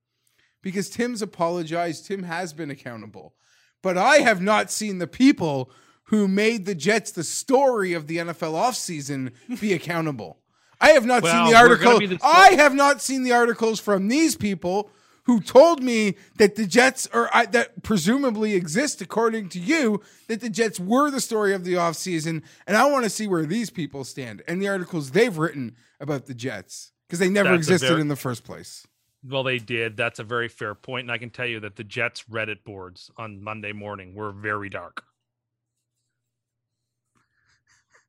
because 0.62 0.89
Tim's 0.89 1.21
apologized. 1.23 2.05
Tim 2.05 2.23
has 2.23 2.53
been 2.53 2.69
accountable, 2.69 3.34
but 3.82 3.97
I 3.97 4.17
have 4.17 4.41
not 4.41 4.69
seen 4.69 4.99
the 4.99 5.08
people 5.08 5.71
who 6.03 6.27
made 6.27 6.65
the 6.65 6.75
Jets 6.75 7.12
the 7.12 7.23
story 7.23 7.93
of 7.93 8.08
the 8.08 8.17
NFL 8.17 8.53
offseason 8.53 9.32
be 9.60 9.73
accountable. 9.79 10.39
I 10.82 10.89
have 10.91 11.05
not 11.05 11.23
Well, 11.23 11.34
seen 11.45 11.53
the 11.53 11.60
we're 11.60 11.69
article. 11.71 11.99
be 11.99 12.05
the- 12.05 12.19
I 12.23 12.51
have 12.51 12.73
not 12.75 13.01
seen 13.01 13.23
the 13.23 13.32
articles 13.34 13.79
from 13.79 14.08
these 14.08 14.36
people 14.36 14.91
who 15.29 15.39
told 15.39 15.83
me 15.83 16.15
that 16.37 16.55
the 16.55 16.65
Jets 16.65 17.05
are 17.13 17.29
I, 17.31 17.45
that 17.45 17.83
presumably 17.83 18.55
exist 18.55 18.99
according 18.99 19.49
to 19.49 19.59
you 19.59 20.01
that 20.27 20.41
the 20.41 20.49
Jets 20.49 20.79
were 20.79 21.11
the 21.11 21.21
story 21.21 21.53
of 21.53 21.63
the 21.63 21.73
offseason 21.73 22.41
and 22.65 22.75
I 22.75 22.89
want 22.89 23.03
to 23.03 23.11
see 23.11 23.27
where 23.27 23.45
these 23.45 23.69
people 23.69 24.03
stand 24.03 24.41
and 24.47 24.59
the 24.59 24.67
articles 24.67 25.11
they've 25.11 25.37
written 25.37 25.75
about 25.99 26.25
the 26.25 26.33
Jets 26.33 26.93
because 27.07 27.19
they 27.19 27.29
never 27.29 27.51
That's 27.51 27.67
existed 27.67 27.89
very- 27.89 28.01
in 28.01 28.07
the 28.07 28.15
first 28.15 28.43
place. 28.43 28.87
Well, 29.23 29.43
they 29.43 29.59
did. 29.59 29.97
That's 29.97 30.17
a 30.17 30.23
very 30.23 30.47
fair 30.47 30.73
point, 30.73 31.03
and 31.03 31.11
I 31.11 31.17
can 31.19 31.29
tell 31.29 31.45
you 31.45 31.59
that 31.59 31.75
the 31.75 31.83
Jets 31.83 32.23
Reddit 32.23 32.63
boards 32.63 33.11
on 33.17 33.43
Monday 33.43 33.73
morning 33.73 34.15
were 34.15 34.31
very 34.31 34.69
dark. 34.69 35.03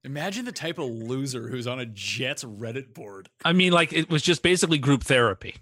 Imagine 0.04 0.46
the 0.46 0.52
type 0.52 0.78
of 0.78 0.88
loser 0.88 1.48
who's 1.48 1.66
on 1.66 1.80
a 1.80 1.87
Jets 1.87 2.44
Reddit 2.44 2.94
board. 2.94 3.28
I 3.44 3.52
mean, 3.52 3.72
like 3.72 3.92
it 3.92 4.09
was 4.09 4.22
just 4.22 4.42
basically 4.42 4.78
group 4.78 5.02
therapy. 5.02 5.56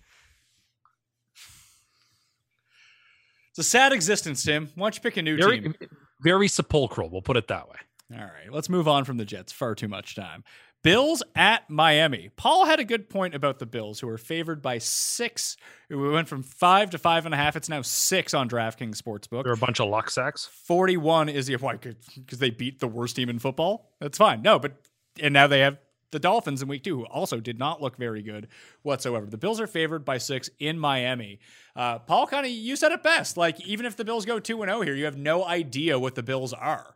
It's 3.58 3.66
a 3.66 3.70
sad 3.70 3.92
existence, 3.92 4.44
Tim. 4.44 4.70
Why 4.76 4.84
don't 4.84 4.94
you 4.94 5.00
pick 5.00 5.16
a 5.16 5.22
new 5.22 5.36
Very, 5.36 5.60
team? 5.60 5.74
very 6.20 6.46
sepulchral. 6.46 7.10
We'll 7.10 7.22
put 7.22 7.36
it 7.36 7.48
that 7.48 7.68
way. 7.68 7.74
All 8.12 8.20
right, 8.20 8.52
let's 8.52 8.68
move 8.68 8.86
on 8.86 9.04
from 9.04 9.16
the 9.16 9.24
Jets. 9.24 9.52
Far 9.52 9.74
too 9.74 9.88
much 9.88 10.14
time. 10.14 10.44
Bills 10.84 11.24
at 11.34 11.68
Miami. 11.68 12.30
Paul 12.36 12.66
had 12.66 12.78
a 12.78 12.84
good 12.84 13.10
point 13.10 13.34
about 13.34 13.58
the 13.58 13.66
Bills, 13.66 13.98
who 13.98 14.08
are 14.10 14.16
favored 14.16 14.62
by 14.62 14.78
six. 14.78 15.56
We 15.90 15.96
went 15.96 16.28
from 16.28 16.44
five 16.44 16.90
to 16.90 16.98
five 16.98 17.26
and 17.26 17.34
a 17.34 17.36
half. 17.36 17.56
It's 17.56 17.68
now 17.68 17.82
six 17.82 18.32
on 18.32 18.48
DraftKings 18.48 19.02
Sportsbook. 19.02 19.42
They're 19.42 19.52
a 19.54 19.56
bunch 19.56 19.80
of 19.80 19.88
luck 19.88 20.08
sacks. 20.08 20.48
41 20.66 21.28
is 21.28 21.48
the 21.48 21.56
why 21.56 21.74
because 21.78 22.38
they 22.38 22.50
beat 22.50 22.78
the 22.78 22.86
worst 22.86 23.16
team 23.16 23.28
in 23.28 23.40
football. 23.40 23.90
That's 24.00 24.18
fine. 24.18 24.40
No, 24.40 24.60
but 24.60 24.76
and 25.20 25.34
now 25.34 25.48
they 25.48 25.60
have 25.60 25.78
the 26.10 26.18
Dolphins 26.18 26.62
in 26.62 26.68
week 26.68 26.84
two, 26.84 26.98
who 26.98 27.06
also 27.06 27.40
did 27.40 27.58
not 27.58 27.82
look 27.82 27.96
very 27.96 28.22
good 28.22 28.48
whatsoever. 28.82 29.26
The 29.26 29.38
Bills 29.38 29.60
are 29.60 29.66
favored 29.66 30.04
by 30.04 30.18
six 30.18 30.48
in 30.58 30.78
Miami. 30.78 31.38
Uh, 31.76 31.98
Paul, 31.98 32.26
kind 32.26 32.46
of, 32.46 32.52
you 32.52 32.76
said 32.76 32.92
it 32.92 33.02
best. 33.02 33.36
Like 33.36 33.60
even 33.66 33.86
if 33.86 33.96
the 33.96 34.04
Bills 34.04 34.24
go 34.24 34.38
two 34.38 34.62
and 34.62 34.70
zero 34.70 34.80
here, 34.80 34.94
you 34.94 35.04
have 35.04 35.18
no 35.18 35.44
idea 35.44 35.98
what 35.98 36.14
the 36.14 36.22
Bills 36.22 36.52
are. 36.52 36.94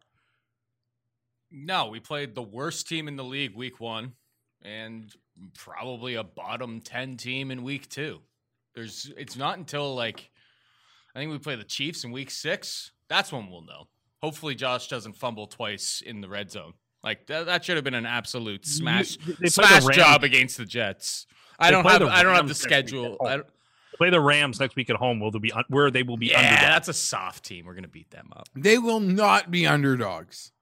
No, 1.51 1.89
we 1.89 2.01
played 2.01 2.35
the 2.35 2.43
worst 2.43 2.89
team 2.89 3.09
in 3.09 3.17
the 3.17 3.25
league 3.25 3.55
week 3.55 3.79
one, 3.79 4.15
and 4.63 5.13
probably 5.55 6.15
a 6.15 6.25
bottom 6.25 6.81
ten 6.81 7.17
team 7.17 7.51
in 7.51 7.63
week 7.63 7.89
two. 7.89 8.21
There's 8.75 9.13
it's 9.19 9.37
not 9.37 9.59
until 9.59 9.95
like 9.95 10.31
I 11.15 11.19
think 11.19 11.31
we 11.31 11.39
play 11.39 11.57
the 11.57 11.65
Chiefs 11.65 12.05
in 12.05 12.11
week 12.11 12.31
six. 12.31 12.93
That's 13.09 13.31
when 13.31 13.51
we'll 13.51 13.67
know. 13.67 13.89
Hopefully, 14.23 14.55
Josh 14.55 14.89
doesn't 14.89 15.17
fumble 15.17 15.47
twice 15.47 16.01
in 16.01 16.21
the 16.23 16.29
red 16.29 16.51
zone. 16.51 16.73
Like 17.05 17.27
that, 17.27 17.47
that 17.47 17.65
should 17.65 17.77
have 17.77 17.85
been 17.85 17.95
an 17.95 18.07
absolute 18.07 18.65
smash 18.67 19.17
they 19.17 19.33
play 19.35 19.37
the 19.41 19.51
smash 19.51 19.97
job 19.97 20.23
against 20.25 20.57
the 20.57 20.65
Jets. 20.65 21.27
I 21.59 21.67
They 21.67 21.71
don't 21.73 21.85
have 21.87 22.01
the 22.01 22.07
I 22.07 22.23
don't 22.23 22.35
have 22.35 22.47
the 22.49 22.55
Rams 22.55 22.65
next 22.65 22.65
week 22.65 22.73
at 22.73 22.89
schedule. 22.89 23.17
I 23.27 23.37
don't, 23.37 23.47
Play 23.99 24.11
the 24.11 24.21
Rams 24.21 24.59
next 24.59 24.75
week 24.75 24.89
at 24.89 24.97
home. 24.97 25.21
Will 25.21 25.31
they 25.31 25.39
be 25.39 25.53
un- 25.53 25.65
where 25.69 25.91
they 25.91 26.03
will 26.03 26.17
be 26.17 26.29
yeah, 26.29 26.39
underdogs? 26.39 26.63
that's 26.63 26.89
a 26.89 26.95
soft 26.95 27.45
team. 27.45 27.67
We're 27.67 27.75
gonna 27.75 27.89
beat 27.89 28.11
them 28.11 28.31
up. 28.35 28.49
They 28.55 28.79
will 28.79 29.01
not 29.01 29.51
be 29.51 29.67
underdogs. 29.67 30.53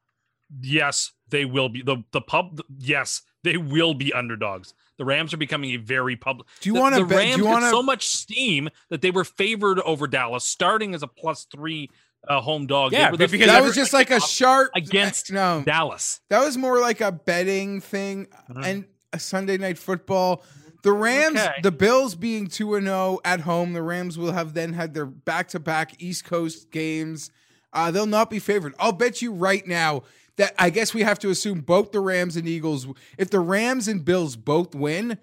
Yes, 0.62 1.12
they 1.29 1.44
will 1.44 1.68
be 1.68 1.83
the 1.83 1.98
the 2.12 2.20
pub. 2.20 2.61
Yes, 2.79 3.22
they 3.44 3.57
will 3.57 3.94
be 3.94 4.12
underdogs. 4.12 4.74
The 4.98 5.05
Rams 5.05 5.33
are 5.33 5.37
becoming 5.38 5.70
a 5.70 5.76
very 5.76 6.16
public. 6.16 6.48
Do 6.61 6.68
you 6.70 6.74
wanna 6.74 6.96
The 7.00 7.05
bet- 7.05 7.09
do 7.11 7.16
Rams 7.16 7.37
you 7.38 7.44
got 7.44 7.50
wanna- 7.50 7.70
so 7.70 7.83
much 7.83 8.09
steam 8.09 8.68
that 8.88 9.00
they 9.00 9.11
were 9.12 9.24
favored 9.24 9.79
over 9.81 10.07
Dallas, 10.09 10.44
starting 10.44 10.94
as 10.94 11.03
a 11.03 11.07
plus 11.09 11.44
three 11.44 11.88
uh, 12.28 12.40
home 12.40 12.66
dog. 12.66 12.92
Yeah, 12.92 13.11
because 13.11 13.30
That 13.46 13.62
was 13.62 13.74
just 13.74 13.92
like 13.92 14.11
a 14.11 14.20
sharp 14.20 14.70
against 14.74 15.33
no. 15.33 15.62
Dallas. 15.64 16.20
That 16.28 16.44
was 16.44 16.56
more 16.56 16.80
like 16.80 17.00
a 17.00 17.11
betting 17.12 17.80
thing 17.80 18.26
and 18.62 18.85
a 19.12 19.18
Sunday 19.18 19.59
night 19.59 19.78
football. 19.78 20.42
The 20.83 20.92
Rams, 20.92 21.38
Okay. 21.38 21.61
the 21.62 21.72
Bills 21.72 22.14
being 22.14 22.46
2 22.46 22.76
and 22.76 22.87
0 22.87 23.18
at 23.24 23.40
home, 23.40 23.74
the 23.74 23.83
Rams 23.83 24.16
will 24.16 24.33
have 24.33 24.54
then 24.54 24.72
had 24.72 24.94
their 24.94 25.04
back-to-back 25.06 26.00
East 26.02 26.24
Coast 26.24 26.70
games. 26.70 27.30
Uh, 27.72 27.90
they'll 27.90 28.06
not 28.06 28.30
be 28.30 28.38
favored. 28.38 28.74
I'll 28.78 28.92
bet 28.92 29.20
you 29.20 29.30
right 29.33 29.66
now 29.66 30.04
that 30.37 30.54
I 30.59 30.70
guess 30.70 30.94
we 30.94 31.02
have 31.02 31.18
to 31.18 31.28
assume 31.30 31.61
both 31.61 31.92
the 31.92 32.00
Rams 32.00 32.37
and 32.37 32.48
Eagles 32.48 32.87
if 33.18 33.28
the 33.30 33.40
Rams 33.40 33.88
and 33.88 34.04
Bills 34.04 34.37
both 34.37 34.74
win, 34.74 35.18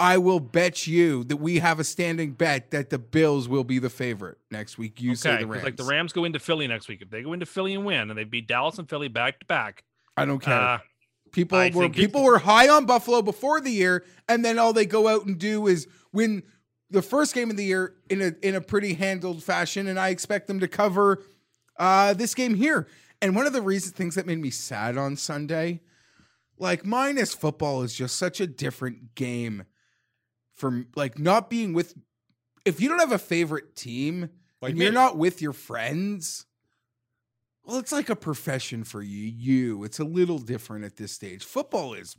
I 0.00 0.16
will 0.18 0.40
bet 0.40 0.86
you 0.86 1.24
that 1.24 1.36
we 1.36 1.58
have 1.58 1.78
a 1.78 1.84
standing 1.84 2.32
bet 2.32 2.70
that 2.70 2.88
the 2.90 2.98
Bills 2.98 3.48
will 3.48 3.64
be 3.64 3.78
the 3.78 3.90
favorite 3.90 4.38
next 4.50 4.78
week. 4.78 5.00
You 5.00 5.14
say 5.14 5.32
Okay, 5.34 5.42
the 5.42 5.46
'cause, 5.46 5.52
Rams. 5.56 5.64
like 5.64 5.76
the 5.76 5.84
Rams 5.84 6.12
go 6.12 6.24
into 6.24 6.38
Philly 6.38 6.66
next 6.66 6.88
week. 6.88 7.02
If 7.02 7.10
they 7.10 7.22
go 7.22 7.34
into 7.34 7.44
Philly 7.46 7.74
and 7.74 7.84
win, 7.84 8.08
and 8.08 8.18
they 8.18 8.24
beat 8.24 8.46
Dallas 8.48 8.78
and 8.78 8.88
Philly 8.88 9.08
back 9.08 9.40
to 9.40 9.46
back, 9.46 9.84
I 10.16 10.24
don't 10.24 10.40
care. 10.40 10.54
uh, 10.54 10.78
People 11.32 11.58
I 11.58 11.70
were 11.72 11.88
people 11.88 12.24
were 12.24 12.38
high 12.38 12.68
on 12.68 12.86
Buffalo 12.86 13.22
before 13.22 13.60
the 13.60 13.70
year, 13.70 14.04
and 14.28 14.44
then 14.44 14.58
all 14.58 14.72
they 14.72 14.86
go 14.86 15.06
out 15.06 15.26
and 15.26 15.38
do 15.38 15.68
is 15.68 15.86
win 16.12 16.42
the 16.90 17.02
first 17.02 17.34
game 17.34 17.50
of 17.50 17.56
the 17.56 17.64
year 17.64 17.94
in 18.08 18.20
a 18.20 18.32
in 18.42 18.56
a 18.56 18.60
pretty 18.60 18.94
handled 18.94 19.42
fashion, 19.44 19.86
and 19.86 20.00
I 20.00 20.08
expect 20.08 20.48
them 20.48 20.58
to 20.60 20.66
cover 20.66 21.22
uh, 21.78 22.14
this 22.14 22.34
game 22.34 22.54
here. 22.54 22.88
And 23.22 23.36
one 23.36 23.46
of 23.46 23.52
the 23.52 23.62
reasons 23.62 23.92
things 23.94 24.14
that 24.16 24.26
made 24.26 24.38
me 24.40 24.50
sad 24.50 24.96
on 24.96 25.14
Sunday, 25.16 25.82
like 26.58 26.84
minus 26.84 27.32
football, 27.34 27.82
is 27.82 27.94
just 27.94 28.16
such 28.16 28.40
a 28.40 28.46
different 28.48 29.14
game 29.14 29.64
from 30.60 30.86
like 30.94 31.18
not 31.18 31.50
being 31.50 31.72
with. 31.72 31.94
If 32.64 32.80
you 32.80 32.88
don't 32.88 32.98
have 33.00 33.12
a 33.12 33.18
favorite 33.18 33.74
team 33.74 34.28
Like 34.60 34.72
and 34.72 34.78
you're 34.78 34.92
not 34.92 35.16
with 35.16 35.40
your 35.40 35.54
friends, 35.54 36.44
well, 37.64 37.78
it's 37.78 37.92
like 37.92 38.10
a 38.10 38.16
profession 38.16 38.84
for 38.84 39.02
you. 39.02 39.24
You, 39.26 39.84
it's 39.84 39.98
a 39.98 40.04
little 40.04 40.38
different 40.38 40.84
at 40.84 40.96
this 40.96 41.12
stage. 41.12 41.42
Football 41.44 41.94
is, 41.94 42.16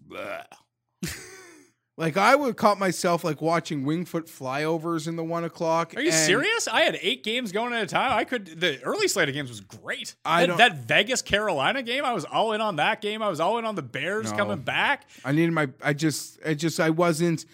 like 1.97 2.17
I 2.17 2.35
would 2.35 2.57
caught 2.57 2.79
myself 2.79 3.23
like 3.23 3.41
watching 3.41 3.83
Winged 3.85 4.09
Foot 4.09 4.25
flyovers 4.25 5.07
in 5.07 5.15
the 5.15 5.23
one 5.23 5.43
o'clock. 5.43 5.93
Are 5.95 6.01
you 6.01 6.11
serious? 6.11 6.67
I 6.67 6.81
had 6.81 6.97
eight 7.01 7.23
games 7.23 7.51
going 7.51 7.73
at 7.73 7.83
a 7.83 7.87
time. 7.87 8.17
I 8.17 8.23
could. 8.23 8.59
The 8.59 8.81
early 8.81 9.07
slate 9.07 9.29
of 9.29 9.35
games 9.35 9.49
was 9.49 9.61
great. 9.61 10.15
I 10.25 10.45
that, 10.47 10.57
that 10.57 10.75
Vegas 10.87 11.21
Carolina 11.21 11.83
game, 11.83 12.03
I 12.03 12.13
was 12.13 12.25
all 12.25 12.53
in 12.53 12.61
on 12.61 12.77
that 12.77 13.01
game. 13.01 13.21
I 13.21 13.29
was 13.29 13.39
all 13.39 13.59
in 13.59 13.65
on 13.65 13.75
the 13.75 13.83
Bears 13.83 14.31
No. 14.31 14.37
coming 14.37 14.59
back. 14.61 15.07
I 15.23 15.31
needed 15.33 15.51
my. 15.51 15.69
I 15.83 15.93
just, 15.93 16.39
I 16.45 16.55
just, 16.55 16.79
I 16.79 16.89
wasn't 16.89 17.45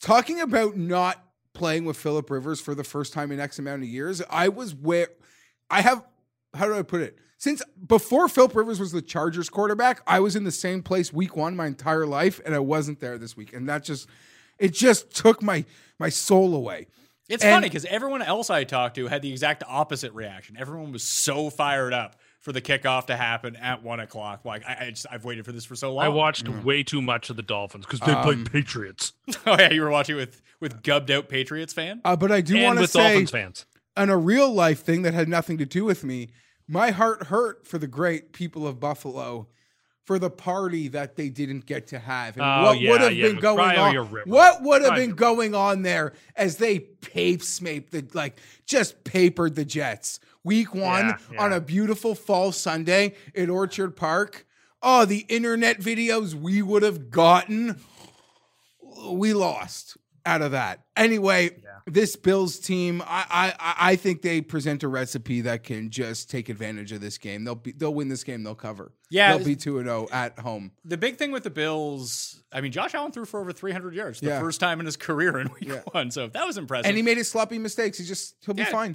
talking 0.00 0.40
about 0.40 0.76
not 0.76 1.22
playing 1.54 1.84
with 1.84 1.96
Philip 1.96 2.30
Rivers 2.30 2.60
for 2.60 2.74
the 2.74 2.84
first 2.84 3.12
time 3.12 3.32
in 3.32 3.40
X 3.40 3.58
amount 3.58 3.82
of 3.82 3.88
years. 3.88 4.22
I 4.30 4.48
was 4.48 4.74
where 4.74 5.08
I 5.70 5.80
have. 5.82 6.04
How 6.54 6.66
do 6.66 6.74
I 6.74 6.82
put 6.82 7.02
it? 7.02 7.18
Since 7.36 7.62
before 7.86 8.28
Philip 8.28 8.54
Rivers 8.56 8.80
was 8.80 8.90
the 8.92 9.02
Chargers 9.02 9.48
quarterback, 9.48 10.00
I 10.06 10.18
was 10.20 10.34
in 10.34 10.44
the 10.44 10.50
same 10.50 10.82
place 10.82 11.12
week 11.12 11.36
one 11.36 11.54
my 11.54 11.66
entire 11.66 12.06
life, 12.06 12.40
and 12.44 12.54
I 12.54 12.58
wasn't 12.58 13.00
there 13.00 13.16
this 13.18 13.36
week, 13.36 13.52
and 13.52 13.68
that 13.68 13.84
just, 13.84 14.08
it 14.58 14.72
just 14.72 15.14
took 15.14 15.42
my 15.42 15.64
my 15.98 16.08
soul 16.08 16.54
away. 16.54 16.86
It's 17.28 17.44
And- 17.44 17.52
funny 17.52 17.68
because 17.68 17.84
everyone 17.84 18.22
else 18.22 18.50
I 18.50 18.64
talked 18.64 18.94
to 18.96 19.06
had 19.06 19.20
the 19.22 19.30
exact 19.30 19.62
opposite 19.68 20.12
reaction. 20.14 20.56
Everyone 20.58 20.90
was 20.92 21.02
so 21.02 21.50
fired 21.50 21.92
up 21.92 22.16
for 22.40 22.52
the 22.52 22.60
kickoff 22.60 23.06
to 23.06 23.16
happen 23.16 23.56
at 23.56 23.82
one 23.82 24.00
o'clock. 24.00 24.44
Like 24.44 24.64
I, 24.66 24.86
I 24.86 24.90
just, 24.90 25.06
I've 25.10 25.24
waited 25.24 25.44
for 25.44 25.52
this 25.52 25.64
for 25.64 25.74
so 25.76 25.92
long. 25.94 26.04
I 26.04 26.08
watched 26.08 26.48
way 26.48 26.82
too 26.82 27.02
much 27.02 27.30
of 27.30 27.36
the 27.36 27.42
Dolphins 27.42 27.84
because 27.86 28.00
they 28.00 28.12
Um, 28.12 28.22
play 28.22 28.44
Patriots 28.60 29.12
oh 29.46 29.56
yeah, 29.58 29.72
you 29.72 29.82
were 29.82 29.90
watching 29.90 30.16
with 30.16 30.40
with 30.60 30.82
gubbed 30.82 31.10
out 31.10 31.28
Patriots 31.28 31.72
fan. 31.72 32.00
Uh, 32.04 32.16
but 32.16 32.30
I 32.32 32.40
do 32.40 32.62
want 32.62 32.78
to 32.78 32.86
say, 32.86 33.00
Dolphins 33.10 33.30
fans. 33.30 33.66
on 33.96 34.08
a 34.10 34.16
real 34.16 34.52
life 34.52 34.80
thing 34.84 35.02
that 35.02 35.14
had 35.14 35.28
nothing 35.28 35.58
to 35.58 35.66
do 35.66 35.84
with 35.84 36.04
me, 36.04 36.30
my 36.66 36.90
heart 36.90 37.24
hurt 37.24 37.66
for 37.66 37.78
the 37.78 37.86
great 37.86 38.32
people 38.32 38.66
of 38.66 38.78
Buffalo 38.80 39.48
for 40.08 40.18
the 40.18 40.30
party 40.30 40.88
that 40.88 41.16
they 41.16 41.28
didn't 41.28 41.66
get 41.66 41.88
to 41.88 41.98
have. 41.98 42.34
And 42.38 42.42
Oh, 42.42 42.62
what 42.68 42.80
yeah, 42.80 42.90
would 42.92 43.00
have 43.02 43.12
yeah, 43.12 43.26
been 43.26 43.36
going 43.40 43.76
on? 43.76 43.94
What 44.24 44.62
would 44.62 44.80
have 44.80 44.94
been 44.94 45.10
going 45.10 45.54
on 45.54 45.82
there 45.82 46.14
as 46.34 46.56
they 46.56 46.78
pape 46.78 47.42
the 47.42 48.08
like 48.14 48.40
just 48.64 49.04
papered 49.04 49.54
the 49.54 49.66
Jets. 49.66 50.18
Week 50.42 50.74
one 50.74 51.14
yeah. 51.30 51.42
on 51.42 51.52
a 51.52 51.60
beautiful 51.60 52.14
fall 52.14 52.52
Sunday 52.52 53.16
at 53.36 53.50
Orchard 53.50 53.96
Park. 53.96 54.46
Oh, 54.82 55.04
the 55.04 55.26
internet 55.28 55.78
videos 55.78 56.32
we 56.32 56.62
would 56.62 56.82
have 56.82 57.10
gotten 57.10 57.78
we 59.10 59.34
lost 59.34 59.98
out 60.24 60.40
of 60.40 60.52
that. 60.52 60.84
Anyway, 60.96 61.50
this 61.92 62.16
Bills 62.16 62.58
team, 62.58 63.02
I, 63.06 63.52
I 63.60 63.74
I- 63.92 63.96
think 63.96 64.22
they 64.22 64.40
present 64.40 64.82
a 64.82 64.88
recipe 64.88 65.40
that 65.42 65.62
can 65.64 65.90
just 65.90 66.30
take 66.30 66.48
advantage 66.48 66.92
of 66.92 67.00
this 67.00 67.18
game. 67.18 67.44
They'll 67.44 67.54
be 67.54 67.72
they'll 67.72 67.94
win 67.94 68.08
this 68.08 68.24
game. 68.24 68.42
They'll 68.42 68.54
cover. 68.54 68.92
Yeah. 69.10 69.36
they'll 69.36 69.44
be 69.46 69.56
two 69.56 69.78
and 69.78 69.86
zero 69.86 70.06
at 70.12 70.38
home. 70.38 70.72
The 70.84 70.96
big 70.98 71.16
thing 71.16 71.32
with 71.32 71.42
the 71.44 71.50
Bills, 71.50 72.42
I 72.52 72.60
mean, 72.60 72.72
Josh 72.72 72.94
Allen 72.94 73.10
threw 73.12 73.24
for 73.24 73.40
over 73.40 73.52
300 73.52 73.94
yards 73.94 74.20
the 74.20 74.26
Yeah. 74.28 74.40
first 74.40 74.60
time 74.60 74.80
in 74.80 74.86
his 74.86 74.96
career 74.96 75.38
in 75.38 75.48
Week 75.54 75.64
Yeah. 75.68 75.80
One, 75.92 76.10
so 76.10 76.28
that 76.28 76.46
was 76.46 76.58
impressive. 76.58 76.86
And 76.86 76.96
he 76.96 77.02
made 77.02 77.16
his 77.16 77.28
sloppy 77.30 77.58
mistakes. 77.58 77.98
He 77.98 78.04
just 78.04 78.34
he'll 78.44 78.54
be 78.54 78.64
fine. 78.64 78.94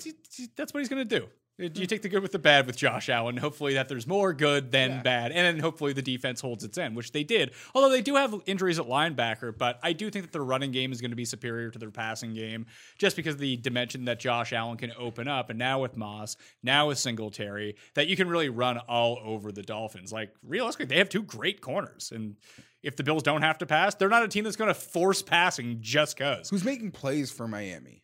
That's 0.56 0.74
what 0.74 0.80
he's 0.82 0.90
going 0.90 1.08
to 1.08 1.20
do. 1.20 1.28
Uh, 1.62 1.70
you 1.76 1.86
take 1.86 2.02
the 2.02 2.10
good 2.10 2.22
with 2.22 2.32
the 2.32 2.40
bad 2.40 2.66
with 2.66 2.76
Josh 2.76 3.10
Allen. 3.10 3.38
Hopefully 3.38 3.76
that 3.76 3.88
there's 3.88 4.08
more 4.08 4.34
good 4.34 4.72
than 4.72 5.02
bad, 5.04 5.32
and 5.32 5.46
then 5.46 5.60
hopefully 5.60 5.94
the 5.94 6.02
defense 6.02 6.42
holds 6.42 6.64
its 6.64 6.78
end, 6.78 6.96
which 6.96 7.12
they 7.12 7.24
did. 7.24 7.52
Although 7.76 7.90
they 7.90 8.02
do 8.02 8.16
have 8.16 8.34
injuries 8.46 8.80
at 8.80 8.86
linebacker, 8.86 9.56
but 9.56 9.80
I 9.84 9.94
do 9.94 10.10
think 10.10 10.26
that 10.26 10.32
their 10.32 10.44
running 10.44 10.72
game 10.72 10.92
is 10.92 11.00
going 11.00 11.12
to 11.12 11.16
be 11.16 11.26
superior 11.26 11.70
to 11.70 11.80
their 11.80 11.92
passing 11.92 12.34
game, 12.34 12.66
just 12.98 13.16
because 13.16 13.36
of 13.36 13.40
the 13.40 13.58
dimension 13.58 14.06
that 14.06 14.20
Josh 14.20 14.52
Allen 14.52 14.78
can 14.78 14.92
open 14.98 15.28
up. 15.28 15.50
And 15.50 15.60
now 15.60 15.82
with 15.82 15.96
Moss, 15.96 16.38
now 16.64 16.88
with 16.88 16.98
Singletary, 16.98 17.76
that 17.94 18.08
you 18.08 18.16
can 18.16 18.28
really 18.28 18.50
run 18.50 18.80
all 18.80 19.20
over 19.24 19.52
the 19.52 19.64
Dolphins. 19.64 20.12
Like 20.12 20.34
realistically, 20.44 20.88
they 20.88 20.98
have 20.98 21.10
two 21.10 21.24
great 21.24 21.62
corners, 21.62 22.12
and 22.14 22.36
if 22.82 22.96
the 22.96 23.04
Bills 23.04 23.24
don't 23.24 23.42
have 23.42 23.60
to 23.60 23.66
pass, 23.66 23.96
they're 23.96 24.10
not 24.10 24.24
a 24.24 24.28
team 24.28 24.44
that's 24.44 24.58
going 24.58 24.70
to 24.70 24.74
force 24.74 25.22
passing 25.22 25.78
just 25.82 26.18
cause. 26.18 26.50
Who's 26.50 26.66
making 26.66 26.92
plays 26.92 27.32
for 27.32 27.48
Miami? 27.48 28.03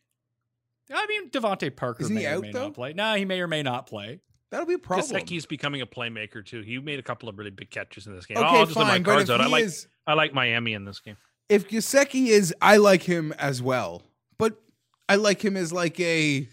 I 0.91 1.06
mean, 1.08 1.30
DeVante 1.30 1.75
Parker 1.75 2.04
Isn't 2.04 2.15
he 2.17 2.23
may 2.23 2.30
or 2.30 2.36
out, 2.36 2.41
may 2.41 2.52
though? 2.52 2.63
not 2.63 2.73
play. 2.73 2.93
No, 2.93 3.13
he 3.15 3.25
may 3.25 3.39
or 3.41 3.47
may 3.47 3.62
not 3.63 3.86
play. 3.88 4.19
That'll 4.52 4.65
be 4.65 4.73
a 4.73 4.80
problem. 4.80 5.06
Gesicki's 5.21 5.45
becoming 5.45 5.82
a 5.82 5.86
playmaker 5.86 6.43
too. 6.43 6.62
He 6.62 6.80
made 6.80 6.97
a 6.97 7.04
couple 7.04 7.30
of 7.30 7.38
really 7.38 7.52
big 7.52 7.69
catches 7.69 8.08
in 8.08 8.15
this 8.15 8.25
game. 8.25 8.38
Okay, 8.38 8.47
I'll 8.47 8.65
just 8.65 8.75
let 8.78 8.86
my 8.86 8.91
fine, 8.93 9.04
but 9.04 9.12
cards 9.12 9.30
if 9.30 9.34
out. 9.36 9.41
I 9.41 9.45
he 9.45 9.52
like 9.52 9.63
is- 9.65 9.88
I 10.08 10.13
like 10.13 10.34
Miami 10.34 10.73
in 10.73 10.86
this 10.86 10.99
game. 10.99 11.17
if 11.49 11.69
Gesicki 11.69 12.28
is, 12.28 12.54
I 12.62 12.78
like 12.78 13.04
him 13.04 13.32
as 13.34 13.62
well, 13.62 14.02
but 14.39 14.60
I 15.08 15.15
like 15.17 15.43
him 15.45 15.56
as 15.56 15.71
like 15.71 15.99
a 15.99 16.47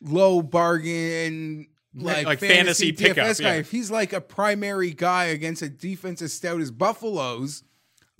low 0.00 0.42
bargain, 0.42 1.66
like, 1.94 2.26
Like 2.26 2.40
fantasy 2.40 2.92
DFS 2.92 2.96
pickup, 2.98 3.36
guy. 3.38 3.44
yeah. 3.44 3.52
If 3.60 3.70
he's 3.70 3.90
like 3.90 4.12
a 4.12 4.20
primary 4.20 4.92
guy 4.92 5.26
against 5.26 5.62
a 5.62 5.68
defense 5.68 6.20
as 6.22 6.32
stout 6.32 6.60
as 6.60 6.70
Buffalo's, 6.72 7.62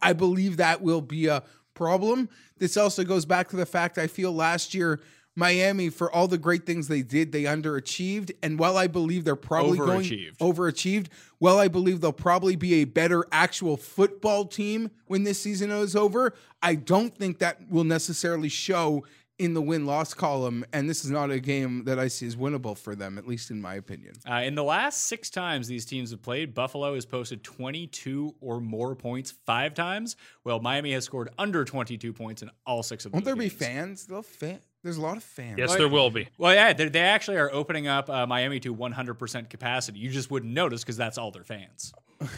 I 0.01 0.13
believe 0.13 0.57
that 0.59 0.81
will 0.81 1.01
be 1.03 1.27
a 1.27 1.43
problem. 1.75 2.29
This 2.59 2.77
also 2.77 3.05
goes 3.05 3.25
back 3.25 3.49
to 3.51 3.57
the 3.57 3.67
fact 3.67 3.99
I 3.99 4.07
feel 4.07 4.33
last 4.33 4.75
year. 4.75 5.01
Miami, 5.39 5.89
for 5.89 6.13
all 6.13 6.27
the 6.27 6.37
great 6.37 6.67
things 6.67 6.89
they 6.89 7.03
did, 7.03 7.31
they 7.31 7.45
underachieved. 7.45 8.33
And 8.43 8.59
while 8.59 8.77
I 8.77 8.89
believe 8.89 9.25
they're 9.25 9.37
probably 9.37 9.79
Overachieved. 9.79 10.39
going 10.39 10.55
overachieved, 10.55 11.07
while 11.39 11.59
I 11.59 11.69
believe 11.69 12.01
they'll 12.01 12.13
probably 12.13 12.57
be 12.57 12.75
a 12.75 12.85
better 12.85 13.25
actual 13.31 13.77
football 13.77 14.45
team 14.45 14.91
when 15.07 15.23
this 15.23 15.41
season 15.41 15.71
is 15.71 15.95
over, 15.95 16.35
I 16.61 16.75
don't 16.75 17.17
think 17.17 17.39
that 17.39 17.71
will 17.71 17.85
necessarily 17.85 18.49
show 18.49 19.05
in 19.39 19.55
the 19.55 19.63
win 19.63 19.87
loss 19.87 20.13
column. 20.13 20.65
And 20.73 20.91
this 20.91 21.05
is 21.05 21.11
not 21.11 21.31
a 21.31 21.39
game 21.39 21.85
that 21.85 21.99
I 21.99 22.09
see 22.09 22.27
as 22.27 22.35
winnable 22.35 22.77
for 22.77 22.97
them, 22.97 23.17
at 23.19 23.27
least 23.27 23.51
in 23.51 23.61
my 23.61 23.75
opinion. 23.75 24.15
Uh, 24.29 24.43
in 24.45 24.57
the 24.57 24.65
last 24.65 25.05
six 25.05 25.31
times 25.31 25.69
these 25.69 25.85
teams 25.85 26.11
have 26.11 26.23
played, 26.23 26.55
Buffalo 26.55 26.95
has 26.95 27.07
posted 27.07 27.45
22 27.45 28.35
or 28.41 28.61
more 28.61 28.97
points 28.97 29.35
five 29.47 29.75
times, 29.75 30.17
while 30.43 30.61
Miami 30.61 30.93
has 30.93 31.05
scored 31.05 31.31
under 31.39 31.65
22 31.65 32.13
points 32.13 32.43
in 32.43 32.51
all 32.67 32.83
six 32.83 33.05
of 33.05 33.13
them. 33.13 33.19
Won't 33.19 33.25
there 33.25 33.37
be 33.37 33.49
fans? 33.49 34.07
They'll 34.07 34.23
fan. 34.23 34.59
There's 34.83 34.97
a 34.97 35.01
lot 35.03 35.17
of 35.17 35.25
fans. 35.25 35.59
Yes, 35.59 35.75
there 35.75 35.89
will 35.89 36.11
be. 36.11 36.29
Well, 36.39 36.55
yeah, 36.55 36.73
they 36.73 36.89
they 36.89 37.01
actually 37.01 37.37
are 37.37 37.53
opening 37.53 37.89
up 37.89 38.09
uh, 38.09 38.27
Miami 38.27 38.61
to 38.61 38.75
100% 38.75 39.51
capacity. 39.51 39.99
You 39.99 40.11
just 40.11 40.31
wouldn't 40.31 40.53
notice 40.53 40.83
because 40.83 40.97
that's 40.97 41.19
all 41.19 41.31
their 41.31 41.45
fans. 41.45 41.93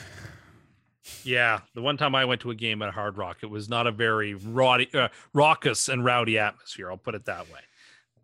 Yeah, 1.25 1.61
the 1.75 1.83
one 1.83 1.97
time 1.97 2.15
I 2.15 2.25
went 2.25 2.43
to 2.43 2.51
a 2.51 2.55
game 2.55 2.83
at 2.83 2.93
Hard 2.95 3.17
Rock, 3.17 3.39
it 3.43 3.51
was 3.51 3.69
not 3.69 3.87
a 3.87 3.91
very 3.91 4.35
rowdy, 4.35 4.89
uh, 4.95 5.09
raucous 5.33 5.89
and 5.89 6.05
rowdy 6.05 6.39
atmosphere. 6.39 6.91
I'll 6.91 6.97
put 6.97 7.15
it 7.15 7.25
that 7.25 7.51
way. 7.51 7.61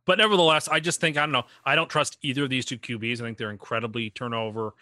But 0.05 0.19
nevertheless, 0.19 0.69
I 0.69 0.79
just 0.81 1.01
think 1.01 1.17
I 1.17 1.21
don't 1.21 1.33
know. 1.33 1.45
I 1.65 1.75
don't 1.75 1.89
trust 1.91 2.17
either 2.23 2.45
of 2.45 2.51
these 2.51 2.65
two 2.65 2.79
QBs. 2.79 3.21
I 3.21 3.25
think 3.25 3.39
they're 3.39 3.51
incredibly 3.51 4.11
turnover. 4.11 4.75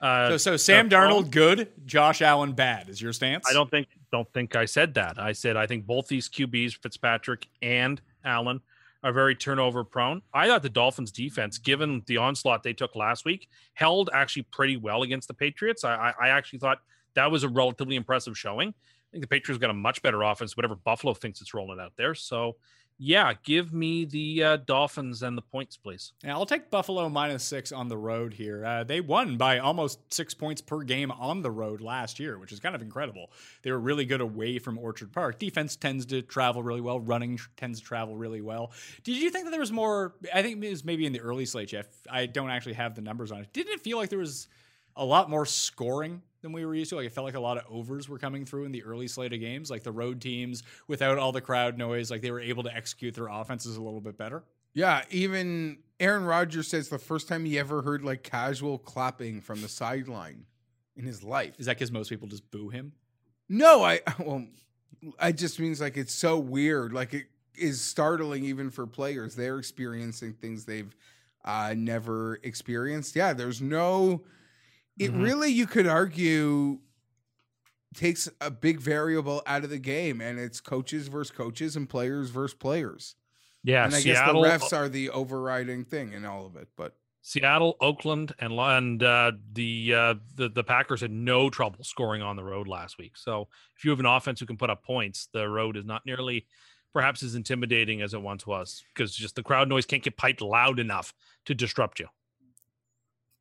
Uh, 0.00 0.30
So, 0.30 0.36
so 0.38 0.56
Sam 0.56 0.86
uh, 0.86 0.90
Darnold, 0.90 1.30
good. 1.30 1.68
Josh 1.86 2.20
Allen, 2.20 2.52
bad. 2.52 2.88
Is 2.88 3.00
your 3.00 3.12
stance? 3.12 3.46
I 3.48 3.52
don't 3.52 3.70
think 3.70 3.86
don't 4.10 4.30
think 4.32 4.56
I 4.56 4.64
said 4.64 4.94
that. 4.94 5.18
I 5.18 5.32
said 5.32 5.56
I 5.56 5.66
think 5.66 5.86
both 5.86 6.08
these 6.08 6.28
QBs, 6.28 6.82
Fitzpatrick 6.82 7.46
and 7.62 8.00
Allen, 8.24 8.60
are 9.02 9.12
very 9.12 9.34
turnover 9.34 9.84
prone. 9.84 10.22
I 10.32 10.46
thought 10.46 10.62
the 10.62 10.68
Dolphins 10.68 11.10
defense, 11.10 11.58
given 11.58 12.02
the 12.06 12.18
onslaught 12.18 12.62
they 12.62 12.72
took 12.72 12.94
last 12.94 13.24
week, 13.24 13.48
held 13.74 14.10
actually 14.12 14.42
pretty 14.42 14.76
well 14.76 15.02
against 15.02 15.28
the 15.28 15.34
Patriots. 15.34 15.84
I, 15.84 15.94
I, 15.94 16.26
I 16.26 16.28
actually 16.28 16.60
thought 16.60 16.78
that 17.14 17.30
was 17.30 17.42
a 17.42 17.48
relatively 17.48 17.96
impressive 17.96 18.38
showing. 18.38 18.68
I 18.68 19.10
think 19.12 19.22
the 19.22 19.28
Patriots 19.28 19.60
got 19.60 19.70
a 19.70 19.74
much 19.74 20.00
better 20.02 20.22
offense, 20.22 20.56
whatever 20.56 20.76
Buffalo 20.76 21.14
thinks 21.14 21.40
it's 21.40 21.52
rolling 21.52 21.80
out 21.80 21.92
there. 21.96 22.14
So, 22.14 22.56
yeah, 23.04 23.32
give 23.42 23.72
me 23.72 24.04
the 24.04 24.44
uh, 24.44 24.56
Dolphins 24.58 25.24
and 25.24 25.36
the 25.36 25.42
points, 25.42 25.76
please. 25.76 26.12
Yeah, 26.22 26.34
I'll 26.34 26.46
take 26.46 26.70
Buffalo 26.70 27.08
minus 27.08 27.42
six 27.42 27.72
on 27.72 27.88
the 27.88 27.98
road 27.98 28.32
here. 28.32 28.64
Uh, 28.64 28.84
they 28.84 29.00
won 29.00 29.36
by 29.36 29.58
almost 29.58 29.98
six 30.14 30.34
points 30.34 30.60
per 30.60 30.84
game 30.84 31.10
on 31.10 31.42
the 31.42 31.50
road 31.50 31.80
last 31.80 32.20
year, 32.20 32.38
which 32.38 32.52
is 32.52 32.60
kind 32.60 32.76
of 32.76 32.80
incredible. 32.80 33.32
They 33.62 33.72
were 33.72 33.80
really 33.80 34.04
good 34.04 34.20
away 34.20 34.60
from 34.60 34.78
Orchard 34.78 35.12
Park. 35.12 35.40
Defense 35.40 35.74
tends 35.74 36.06
to 36.06 36.22
travel 36.22 36.62
really 36.62 36.80
well. 36.80 37.00
Running 37.00 37.40
tends 37.56 37.80
to 37.80 37.84
travel 37.84 38.14
really 38.14 38.40
well. 38.40 38.70
Did 39.02 39.16
you 39.20 39.30
think 39.30 39.46
that 39.46 39.50
there 39.50 39.58
was 39.58 39.72
more? 39.72 40.14
I 40.32 40.40
think 40.42 40.62
it 40.62 40.70
was 40.70 40.84
maybe 40.84 41.04
in 41.04 41.12
the 41.12 41.20
early 41.20 41.44
slate, 41.44 41.70
Jeff. 41.70 41.86
I 42.08 42.26
don't 42.26 42.50
actually 42.50 42.74
have 42.74 42.94
the 42.94 43.02
numbers 43.02 43.32
on 43.32 43.40
it. 43.40 43.52
Didn't 43.52 43.72
it 43.72 43.80
feel 43.80 43.98
like 43.98 44.10
there 44.10 44.20
was 44.20 44.46
a 44.94 45.04
lot 45.04 45.28
more 45.28 45.44
scoring 45.44 46.22
than 46.42 46.52
we 46.52 46.66
were 46.66 46.74
used 46.74 46.90
to? 46.90 46.96
Like 46.96 47.06
it 47.06 47.12
felt 47.12 47.24
like 47.24 47.34
a 47.34 47.40
lot 47.40 47.56
of 47.56 47.64
overs 47.70 48.08
were 48.08 48.18
coming 48.18 48.44
through 48.44 48.64
in 48.64 48.72
the 48.72 48.84
early 48.84 49.08
slate 49.08 49.32
of 49.32 49.40
games. 49.40 49.70
Like 49.70 49.82
the 49.82 49.92
road 49.92 50.20
teams, 50.20 50.62
without 50.88 51.18
all 51.18 51.32
the 51.32 51.40
crowd 51.40 51.78
noise, 51.78 52.10
like 52.10 52.20
they 52.20 52.30
were 52.30 52.40
able 52.40 52.62
to 52.64 52.74
execute 52.74 53.14
their 53.14 53.28
offenses 53.28 53.76
a 53.76 53.82
little 53.82 54.00
bit 54.00 54.18
better. 54.18 54.44
Yeah, 54.74 55.02
even 55.10 55.78
Aaron 56.00 56.24
Rodgers 56.24 56.68
says 56.68 56.88
the 56.88 56.98
first 56.98 57.28
time 57.28 57.44
he 57.44 57.58
ever 57.58 57.82
heard 57.82 58.02
like 58.02 58.22
casual 58.22 58.78
clapping 58.78 59.40
from 59.40 59.62
the 59.62 59.68
sideline 59.68 60.46
in 60.96 61.04
his 61.04 61.22
life. 61.22 61.54
Is 61.58 61.66
that 61.66 61.76
because 61.76 61.92
most 61.92 62.08
people 62.08 62.28
just 62.28 62.50
boo 62.50 62.68
him? 62.68 62.92
No, 63.48 63.82
I 63.84 64.00
well, 64.18 64.46
I 65.18 65.32
just 65.32 65.58
means 65.60 65.80
like 65.80 65.96
it's 65.96 66.14
so 66.14 66.38
weird. 66.38 66.92
Like 66.92 67.14
it 67.14 67.26
is 67.54 67.80
startling 67.80 68.44
even 68.44 68.70
for 68.70 68.86
players. 68.86 69.34
They're 69.34 69.58
experiencing 69.58 70.34
things 70.34 70.64
they've 70.64 70.94
uh, 71.44 71.74
never 71.76 72.40
experienced. 72.42 73.16
Yeah, 73.16 73.32
there's 73.32 73.60
no. 73.60 74.22
It 74.98 75.12
really, 75.12 75.50
you 75.50 75.66
could 75.66 75.86
argue, 75.86 76.78
takes 77.94 78.28
a 78.40 78.50
big 78.50 78.80
variable 78.80 79.42
out 79.46 79.64
of 79.64 79.70
the 79.70 79.78
game, 79.78 80.20
and 80.20 80.38
it's 80.38 80.60
coaches 80.60 81.08
versus 81.08 81.30
coaches 81.30 81.76
and 81.76 81.88
players 81.88 82.30
versus 82.30 82.54
players. 82.54 83.16
Yeah, 83.64 83.84
and 83.84 83.94
I 83.94 84.00
Seattle, 84.00 84.42
guess 84.42 84.60
the 84.60 84.66
refs 84.66 84.76
are 84.76 84.88
the 84.88 85.10
overriding 85.10 85.84
thing 85.84 86.12
in 86.12 86.24
all 86.24 86.46
of 86.46 86.56
it. 86.56 86.68
But 86.76 86.94
Seattle, 87.22 87.76
Oakland, 87.80 88.34
and 88.40 88.52
and 88.52 89.02
uh, 89.02 89.32
the 89.52 89.94
uh, 89.94 90.14
the 90.34 90.48
the 90.48 90.64
Packers 90.64 91.00
had 91.00 91.12
no 91.12 91.48
trouble 91.48 91.84
scoring 91.84 92.22
on 92.22 92.36
the 92.36 92.44
road 92.44 92.66
last 92.66 92.98
week. 92.98 93.16
So 93.16 93.48
if 93.76 93.84
you 93.84 93.90
have 93.90 94.00
an 94.00 94.06
offense 94.06 94.40
who 94.40 94.46
can 94.46 94.56
put 94.56 94.70
up 94.70 94.84
points, 94.84 95.28
the 95.32 95.48
road 95.48 95.76
is 95.76 95.84
not 95.84 96.04
nearly 96.04 96.46
perhaps 96.92 97.22
as 97.22 97.34
intimidating 97.34 98.02
as 98.02 98.12
it 98.12 98.20
once 98.20 98.46
was 98.46 98.84
because 98.92 99.14
just 99.14 99.36
the 99.36 99.42
crowd 99.42 99.68
noise 99.68 99.86
can't 99.86 100.02
get 100.02 100.16
piped 100.16 100.42
loud 100.42 100.78
enough 100.78 101.14
to 101.46 101.54
disrupt 101.54 102.00
you. 102.00 102.08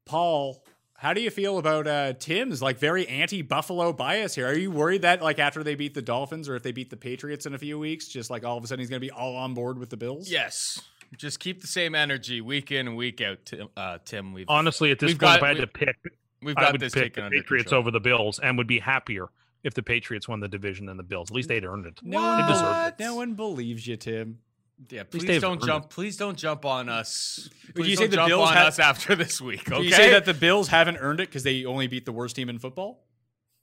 Paul, 0.05 0.63
how 1.01 1.13
do 1.13 1.21
you 1.21 1.31
feel 1.31 1.57
about 1.57 1.87
uh, 1.87 2.13
Tim's 2.13 2.61
like 2.61 2.77
very 2.77 3.07
anti-Buffalo 3.07 3.91
bias 3.91 4.35
here? 4.35 4.47
Are 4.47 4.55
you 4.57 4.69
worried 4.69 5.01
that 5.01 5.19
like 5.23 5.39
after 5.39 5.63
they 5.63 5.73
beat 5.73 5.95
the 5.95 6.01
Dolphins 6.03 6.47
or 6.47 6.55
if 6.55 6.61
they 6.61 6.71
beat 6.71 6.91
the 6.91 6.95
Patriots 6.97 7.47
in 7.47 7.55
a 7.55 7.57
few 7.57 7.79
weeks, 7.79 8.07
just 8.07 8.29
like 8.29 8.45
all 8.45 8.55
of 8.55 8.63
a 8.63 8.67
sudden 8.67 8.81
he's 8.81 8.89
going 8.91 9.01
to 9.01 9.05
be 9.05 9.09
all 9.09 9.35
on 9.35 9.55
board 9.55 9.79
with 9.79 9.89
the 9.89 9.97
Bills? 9.97 10.29
Yes. 10.29 10.79
Just 11.17 11.39
keep 11.39 11.59
the 11.61 11.67
same 11.67 11.95
energy 11.95 12.39
week 12.39 12.71
in 12.71 12.87
and 12.87 12.95
week 12.95 13.19
out, 13.19 13.39
Tim. 13.45 13.67
Uh, 13.75 13.97
Tim 14.05 14.31
we've 14.31 14.45
Honestly, 14.47 14.91
at 14.91 14.99
this 14.99 15.07
We've 15.09 15.19
point, 15.19 15.19
got- 15.19 15.37
if 15.39 15.43
I 15.43 15.47
had 15.47 15.55
we- 15.57 15.61
to 15.61 15.67
pick, 15.67 15.95
we've 16.43 16.57
I 16.57 16.61
got 16.61 16.71
would 16.73 16.81
this 16.81 16.93
pick 16.93 17.15
the 17.15 17.29
Patriots 17.31 17.73
over 17.73 17.89
the 17.89 17.99
Bills 17.99 18.37
and 18.37 18.57
would 18.59 18.67
be 18.67 18.77
happier 18.79 19.27
if 19.63 19.73
the 19.73 19.83
Patriots 19.83 20.27
won 20.27 20.39
the 20.39 20.47
division 20.47 20.85
than 20.85 20.97
the 20.97 21.03
Bills. 21.03 21.31
At 21.31 21.35
least 21.35 21.49
they'd 21.49 21.65
earned 21.65 21.87
it. 21.87 21.99
No 22.03 22.19
They 22.19 22.53
one, 22.53 22.87
it. 22.87 22.93
no 22.99 23.15
one 23.15 23.33
believes 23.33 23.87
you, 23.87 23.95
Tim. 23.97 24.39
Yeah, 24.89 25.03
please 25.03 25.41
don't 25.41 25.57
earned 25.57 25.61
jump. 25.65 25.89
Please 25.89 26.17
don't 26.17 26.37
jump 26.37 26.65
on 26.65 26.89
us. 26.89 27.49
Would 27.67 27.75
Please 27.75 27.89
you 27.91 27.95
don't 27.97 28.03
say 28.05 28.07
the 28.09 28.15
jump 28.15 28.27
Bills 28.29 28.49
on 28.49 28.53
have- 28.55 28.67
us 28.67 28.79
after 28.79 29.15
this 29.15 29.39
week? 29.39 29.69
Okay. 29.71 29.79
Do 29.81 29.85
you 29.85 29.91
say 29.93 30.09
that 30.11 30.25
the 30.25 30.33
Bills 30.33 30.67
haven't 30.69 30.97
earned 30.97 31.19
it 31.19 31.29
because 31.29 31.43
they 31.43 31.65
only 31.65 31.87
beat 31.87 32.05
the 32.05 32.11
worst 32.11 32.35
team 32.35 32.49
in 32.49 32.57
football? 32.59 33.05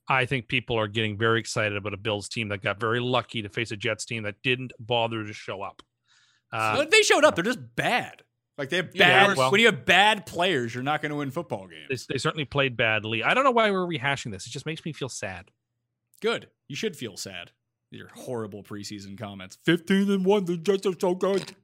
I 0.09 0.25
think 0.27 0.49
people 0.49 0.79
are 0.79 0.89
getting 0.89 1.19
very 1.19 1.41
excited 1.41 1.77
about 1.77 1.93
a 1.93 1.99
Bills 1.99 2.29
team 2.29 2.49
that 2.49 2.63
got 2.63 2.81
very 2.81 3.01
lucky 3.01 3.43
to 3.43 3.49
face 3.49 3.71
a 3.73 3.77
Jets 3.77 4.05
team 4.07 4.23
that 4.23 4.37
didn't 4.43 4.73
bother 4.79 5.25
to 5.27 5.33
show 5.33 5.61
up. 5.61 5.83
Uh, 6.53 6.77
Well, 6.79 6.87
they 6.91 7.03
showed 7.03 7.25
up. 7.25 7.35
They're 7.35 7.45
just 7.45 7.61
bad. 7.77 8.23
Like 8.57 8.71
they 8.71 8.77
have 8.77 8.91
Yeah, 8.95 9.27
bad. 9.29 9.37
well- 9.37 9.51
when 9.51 9.61
you 9.61 9.67
have 9.67 9.85
bad 9.85 10.25
players, 10.25 10.75
you're 10.75 10.83
not 10.83 11.03
going 11.03 11.11
to 11.11 11.17
win 11.17 11.31
football 11.31 11.67
games. 11.69 12.07
they, 12.07 12.15
they 12.15 12.19
certainly 12.19 12.45
played 12.45 12.77
badly. 12.77 13.23
I 13.23 13.35
don't 13.35 13.45
know 13.45 13.51
why 13.51 13.71
we're 13.71 13.87
rehashing 13.87 14.31
this. 14.33 14.47
It 14.47 14.51
just 14.51 14.67
makes 14.67 14.85
me 14.85 14.93
feel 14.93 15.09
sad. 15.09 15.51
Good. 16.23 16.49
You 16.69 16.75
should 16.77 16.97
feel 16.97 17.17
sad. 17.17 17.53
Your 17.91 18.09
horrible 18.15 18.63
preseason 18.63 19.17
comments. 19.19 19.57
15 19.65 20.11
and 20.11 20.25
1. 20.25 20.45
The 20.45 20.57
Jets 20.59 20.87
are 20.87 20.95
so 20.99 21.15
good. 21.15 21.55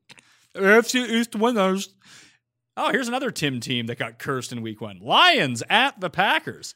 AFC 0.54 1.06
East 1.08 1.34
winners. 1.36 1.90
Oh, 2.76 2.90
here's 2.90 3.08
another 3.08 3.30
Tim 3.30 3.60
team 3.60 3.86
that 3.86 3.98
got 3.98 4.18
cursed 4.18 4.50
in 4.52 4.62
week 4.62 4.80
one 4.80 4.98
Lions 5.00 5.62
at 5.70 6.00
the 6.00 6.10
Packers. 6.10 6.74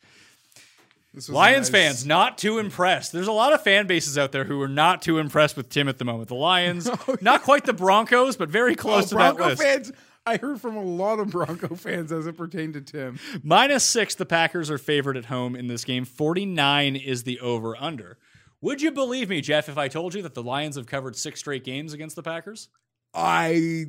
this 1.15 1.27
was 1.27 1.29
a 1.31 1.33
Lions 1.33 1.71
nice- 1.73 1.85
fans 1.87 2.07
not 2.07 2.39
too 2.39 2.59
impressed. 2.59 3.13
There's 3.13 3.27
a 3.27 3.33
lot 3.33 3.53
of 3.53 3.63
fan 3.63 3.87
bases 3.87 4.17
out 4.19 4.31
there 4.33 4.45
who 4.45 4.61
are 4.61 4.69
not 4.69 5.03
too 5.03 5.19
impressed 5.19 5.57
with 5.57 5.69
Tim 5.71 5.89
at 5.89 5.99
the 5.99 6.05
moment. 6.05 6.29
The 6.29 6.35
Lions, 6.35 6.89
oh, 7.09 7.17
not 7.21 7.43
quite 7.43 7.65
the 7.65 7.73
Broncos, 7.73 8.37
but 8.37 8.49
very 8.49 8.73
oh, 8.73 8.77
close 8.77 9.07
Oh, 9.07 9.09
to 9.11 9.15
Bronco 9.17 9.39
that 9.45 9.49
list. 9.51 9.63
fans. 9.63 9.93
I 10.27 10.37
heard 10.37 10.61
from 10.61 10.77
a 10.77 10.85
lot 10.85 11.21
of 11.21 11.31
Bronco 11.31 11.69
fans 11.75 12.13
as 12.13 12.27
it 12.27 12.37
pertained 12.37 12.75
to 12.75 12.81
Tim. 12.83 13.19
Minus 13.43 13.83
six, 13.83 14.15
the 14.15 14.27
Packers 14.27 14.71
are 14.71 14.77
favored 14.79 15.17
at 15.17 15.25
home 15.25 15.57
in 15.57 15.69
this 15.69 15.85
game. 15.85 16.05
49 16.05 16.97
is 16.97 17.23
the 17.23 17.41
over 17.41 17.75
under. 17.77 18.19
Would 18.61 18.83
you 18.83 18.91
believe 18.91 19.29
me, 19.29 19.41
Jeff, 19.41 19.69
if 19.69 19.79
I 19.79 19.89
told 19.89 20.15
you 20.15 20.23
that 20.23 20.35
the 20.35 20.43
Lions 20.43 20.77
have 20.77 20.87
covered 20.87 21.15
six 21.17 21.41
straight 21.41 21.65
games 21.65 21.93
against 21.93 22.17
the 22.17 22.23
Packers? 22.23 22.69
I 23.15 23.87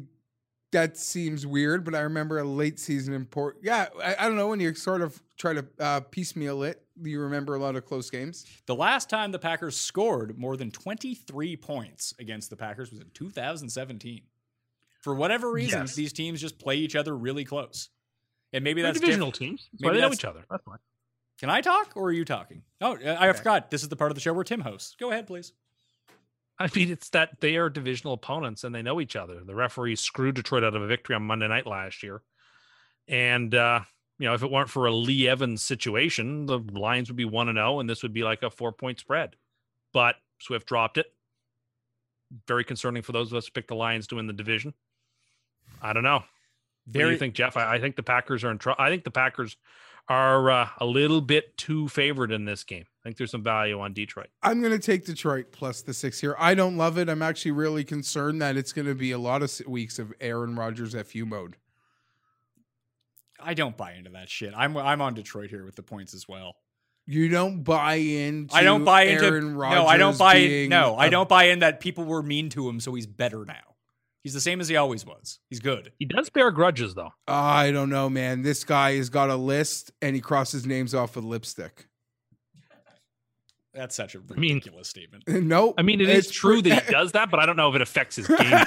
that 0.71 0.97
seems 0.97 1.47
weird, 1.47 1.83
but 1.83 1.95
I 1.95 2.01
remember 2.01 2.37
a 2.37 2.43
late 2.43 2.79
season 2.79 3.13
import. 3.15 3.57
Yeah, 3.63 3.87
I, 4.03 4.15
I 4.19 4.27
don't 4.27 4.35
know 4.35 4.49
when 4.49 4.59
you 4.59 4.75
sort 4.75 5.01
of 5.01 5.19
try 5.37 5.53
to 5.53 5.65
uh, 5.79 5.99
piecemeal 6.01 6.61
it. 6.63 6.83
You 7.01 7.21
remember 7.21 7.55
a 7.55 7.59
lot 7.59 7.75
of 7.75 7.85
close 7.85 8.11
games? 8.11 8.45
The 8.67 8.75
last 8.75 9.09
time 9.09 9.31
the 9.31 9.39
Packers 9.39 9.75
scored 9.75 10.37
more 10.37 10.55
than 10.57 10.69
23 10.69 11.55
points 11.57 12.13
against 12.19 12.51
the 12.51 12.55
Packers 12.55 12.91
was 12.91 12.99
in 12.99 13.09
2017. 13.15 14.21
For 15.01 15.15
whatever 15.15 15.51
reason, 15.51 15.79
Yes. 15.81 15.95
these 15.95 16.13
teams 16.13 16.39
just 16.39 16.59
play 16.59 16.75
each 16.75 16.95
other 16.95 17.17
really 17.17 17.45
close. 17.45 17.89
And 18.53 18.63
maybe 18.63 18.81
They're 18.83 18.91
that's 18.91 18.99
divisional 19.01 19.31
diff- 19.31 19.39
teams. 19.39 19.69
So 19.77 19.87
maybe 19.87 19.95
they 19.95 20.01
know 20.01 20.13
each 20.13 20.25
other. 20.25 20.43
That's 20.51 20.63
fine. 20.63 20.77
Can 21.39 21.49
I 21.49 21.61
talk 21.61 21.93
or 21.95 22.09
are 22.09 22.11
you 22.11 22.25
talking? 22.25 22.63
Oh, 22.81 22.97
I 22.97 23.29
I 23.29 23.33
forgot. 23.33 23.71
This 23.71 23.83
is 23.83 23.89
the 23.89 23.95
part 23.95 24.11
of 24.11 24.15
the 24.15 24.21
show 24.21 24.33
where 24.33 24.43
Tim 24.43 24.61
hosts. 24.61 24.95
Go 24.99 25.11
ahead, 25.11 25.27
please. 25.27 25.53
I 26.59 26.69
mean, 26.75 26.91
it's 26.91 27.09
that 27.11 27.39
they 27.39 27.55
are 27.55 27.69
divisional 27.69 28.13
opponents 28.13 28.65
and 28.65 28.75
they 28.75 28.81
know 28.81 28.99
each 28.99 29.15
other. 29.15 29.41
The 29.45 29.55
referee 29.55 29.95
screwed 29.95 30.35
Detroit 30.35 30.65
out 30.65 30.75
of 30.75 30.81
a 30.81 30.87
victory 30.87 31.15
on 31.15 31.23
Monday 31.23 31.47
night 31.47 31.65
last 31.65 32.03
year. 32.03 32.21
And, 33.07 33.55
uh, 33.55 33.81
you 34.17 34.27
know, 34.27 34.33
if 34.33 34.43
it 34.43 34.51
weren't 34.51 34.69
for 34.69 34.85
a 34.85 34.91
Lee 34.91 35.29
Evans 35.29 35.63
situation, 35.63 36.45
the 36.45 36.59
Lions 36.59 37.07
would 37.07 37.15
be 37.15 37.23
1 37.23 37.47
and 37.47 37.57
0, 37.57 37.79
and 37.79 37.89
this 37.89 38.03
would 38.03 38.11
be 38.11 38.23
like 38.23 38.43
a 38.43 38.49
four 38.49 38.73
point 38.73 38.99
spread. 38.99 39.37
But 39.93 40.15
Swift 40.39 40.67
dropped 40.67 40.97
it. 40.97 41.07
Very 42.45 42.65
concerning 42.65 43.01
for 43.01 43.13
those 43.13 43.31
of 43.31 43.37
us 43.37 43.45
who 43.45 43.51
picked 43.51 43.69
the 43.69 43.75
Lions 43.75 44.07
to 44.07 44.15
win 44.15 44.27
the 44.27 44.33
division. 44.33 44.73
I 45.81 45.93
don't 45.93 46.03
know. 46.03 46.23
What 46.85 46.93
do 46.93 47.09
you 47.09 47.17
think, 47.17 47.35
Jeff? 47.35 47.55
I, 47.55 47.75
I 47.75 47.79
think 47.79 47.95
the 47.95 48.03
Packers 48.03 48.43
are 48.43 48.51
in 48.51 48.57
trouble. 48.57 48.83
I 48.83 48.89
think 48.89 49.05
the 49.05 49.11
Packers 49.11 49.55
are 50.09 50.49
uh, 50.49 50.69
a 50.79 50.85
little 50.85 51.21
bit 51.21 51.55
too 51.55 51.87
favored 51.87 52.31
in 52.31 52.43
this 52.45 52.63
game. 52.63 52.85
I 52.87 53.01
think 53.03 53.17
there's 53.17 53.31
some 53.31 53.43
value 53.43 53.79
on 53.79 53.93
Detroit. 53.93 54.27
I'm 54.41 54.59
going 54.59 54.73
to 54.73 54.79
take 54.79 55.05
Detroit 55.05 55.51
plus 55.51 55.83
the 55.83 55.93
six 55.93 56.19
here. 56.19 56.35
I 56.39 56.55
don't 56.55 56.77
love 56.77 56.97
it. 56.97 57.07
I'm 57.07 57.21
actually 57.21 57.51
really 57.51 57.83
concerned 57.83 58.41
that 58.41 58.57
it's 58.57 58.73
going 58.73 58.87
to 58.87 58.95
be 58.95 59.11
a 59.11 59.19
lot 59.19 59.43
of 59.43 59.61
weeks 59.67 59.99
of 59.99 60.11
Aaron 60.19 60.55
Rodgers 60.55 60.95
FU 60.95 61.25
mode. 61.25 61.55
I 63.39 63.53
don't 63.53 63.77
buy 63.77 63.93
into 63.93 64.09
that 64.11 64.29
shit. 64.29 64.53
I'm 64.55 64.75
I'm 64.75 64.99
on 65.01 65.13
Detroit 65.13 65.49
here 65.49 65.63
with 65.63 65.75
the 65.75 65.83
points 65.83 66.13
as 66.13 66.27
well. 66.27 66.55
You 67.05 67.29
don't 67.29 67.63
buy 67.63 67.95
into. 67.95 68.53
I 68.53 68.63
don't 68.63 68.83
buy 68.83 69.03
into 69.03 69.25
Aaron 69.25 69.55
Rodgers 69.55 69.79
no. 69.79 69.87
I 69.87 69.97
don't 69.97 70.17
buy 70.17 70.33
being 70.33 70.69
no. 70.69 70.95
I 70.95 71.05
a- 71.05 71.09
don't 71.09 71.29
buy 71.29 71.45
in 71.45 71.59
that 71.59 71.79
people 71.79 72.03
were 72.03 72.21
mean 72.21 72.49
to 72.49 72.67
him, 72.67 72.79
so 72.79 72.93
he's 72.93 73.07
better 73.07 73.45
now. 73.45 73.68
He's 74.23 74.33
the 74.33 74.41
same 74.41 74.59
as 74.59 74.67
he 74.67 74.75
always 74.75 75.05
was. 75.05 75.39
He's 75.49 75.59
good. 75.61 75.93
He 75.97 76.05
does 76.05 76.29
bear 76.29 76.51
grudges, 76.51 76.93
though. 76.93 77.11
I 77.27 77.71
don't 77.71 77.89
know, 77.89 78.09
man. 78.09 78.41
This 78.41 78.63
guy 78.63 78.97
has 78.97 79.09
got 79.09 79.29
a 79.29 79.35
list 79.35 79.91
and 80.01 80.13
he 80.15 80.21
crosses 80.21 80.65
names 80.65 80.93
off 80.93 81.15
with 81.15 81.23
lipstick. 81.25 81.85
That's 83.73 83.95
such 83.95 84.15
a 84.15 84.19
mean- 84.35 84.55
ridiculous 84.55 84.89
statement. 84.89 85.23
nope. 85.27 85.75
I 85.77 85.83
mean, 85.83 86.01
it 86.01 86.09
is 86.09 86.25
it's 86.25 86.31
true 86.35 86.61
that 86.63 86.85
he 86.85 86.91
does 86.91 87.11
that, 87.13 87.29
but 87.29 87.39
I 87.39 87.45
don't 87.45 87.55
know 87.55 87.69
if 87.69 87.75
it 87.75 87.81
affects 87.81 88.15
his 88.17 88.27
game. 88.27 88.65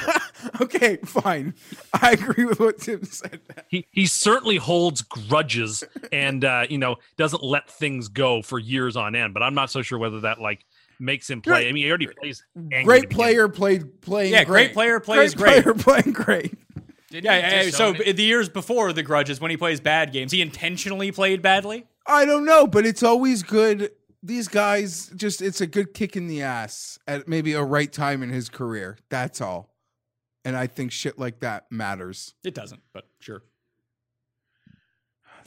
okay, 0.61 0.97
fine. 1.05 1.55
I 2.01 2.13
agree 2.13 2.45
with 2.45 2.61
what 2.61 2.79
Tim 2.79 3.05
said. 3.05 3.41
he 3.69 3.85
he 3.91 4.07
certainly 4.07 4.57
holds 4.57 5.03
grudges 5.03 5.83
and 6.13 6.45
uh, 6.45 6.67
you 6.71 6.79
know 6.79 6.97
doesn't 7.19 7.43
let 7.43 7.69
things 7.69 8.09
go 8.09 8.43
for 8.43 8.59
years 8.61 8.97
on 8.97 9.15
end. 9.17 9.35
But 9.35 9.43
I'm 9.43 9.55
not 9.55 9.71
so 9.71 9.83
sure 9.83 9.99
whether 9.99 10.21
that 10.21 10.41
like 10.41 10.65
makes 10.99 11.29
him 11.29 11.41
play. 11.41 11.69
I 11.69 11.73
mean, 11.73 11.85
he 11.85 11.89
already 11.89 12.07
plays. 12.07 12.45
angry 12.57 12.85
Great 12.85 13.11
player 13.11 13.49
played 13.49 14.01
playing. 14.01 14.33
Yeah, 14.33 14.45
great 14.45 14.67
great 14.67 14.75
player 14.75 15.01
plays 15.01 15.35
great. 15.35 15.63
great. 15.65 15.77
Player 15.79 16.03
playing 16.03 16.13
great. 16.15 16.55
Didn't 17.11 17.25
Yeah, 17.25 17.63
yeah, 17.65 17.71
so 17.71 17.95
it? 17.95 18.17
the 18.17 18.23
years 18.23 18.49
before 18.49 18.93
the 18.93 19.03
grudges, 19.03 19.41
when 19.41 19.51
he 19.51 19.57
plays 19.57 19.81
bad 19.81 20.13
games, 20.13 20.33
he 20.33 20.41
intentionally 20.41 21.13
played 21.13 21.43
badly. 21.43 21.87
I 22.07 22.25
don't 22.25 22.45
know, 22.45 22.67
but 22.67 22.87
it's 22.87 23.03
always 23.03 23.43
good. 23.43 23.91
These 24.23 24.49
guys 24.49 25.11
just 25.17 25.43
it's 25.43 25.61
a 25.61 25.67
good 25.67 25.95
kick 25.95 26.17
in 26.17 26.27
the 26.29 26.43
ass 26.43 26.99
at 27.07 27.29
maybe 27.29 27.53
a 27.53 27.63
right 27.63 27.93
time 27.93 28.23
in 28.23 28.31
his 28.31 28.49
career. 28.49 28.97
That's 29.11 29.41
all. 29.41 29.75
And 30.45 30.57
I 30.57 30.67
think 30.67 30.91
shit 30.91 31.19
like 31.19 31.41
that 31.41 31.71
matters. 31.71 32.35
It 32.45 32.55
doesn't, 32.55 32.83
but 32.93 33.07
sure. 33.21 33.43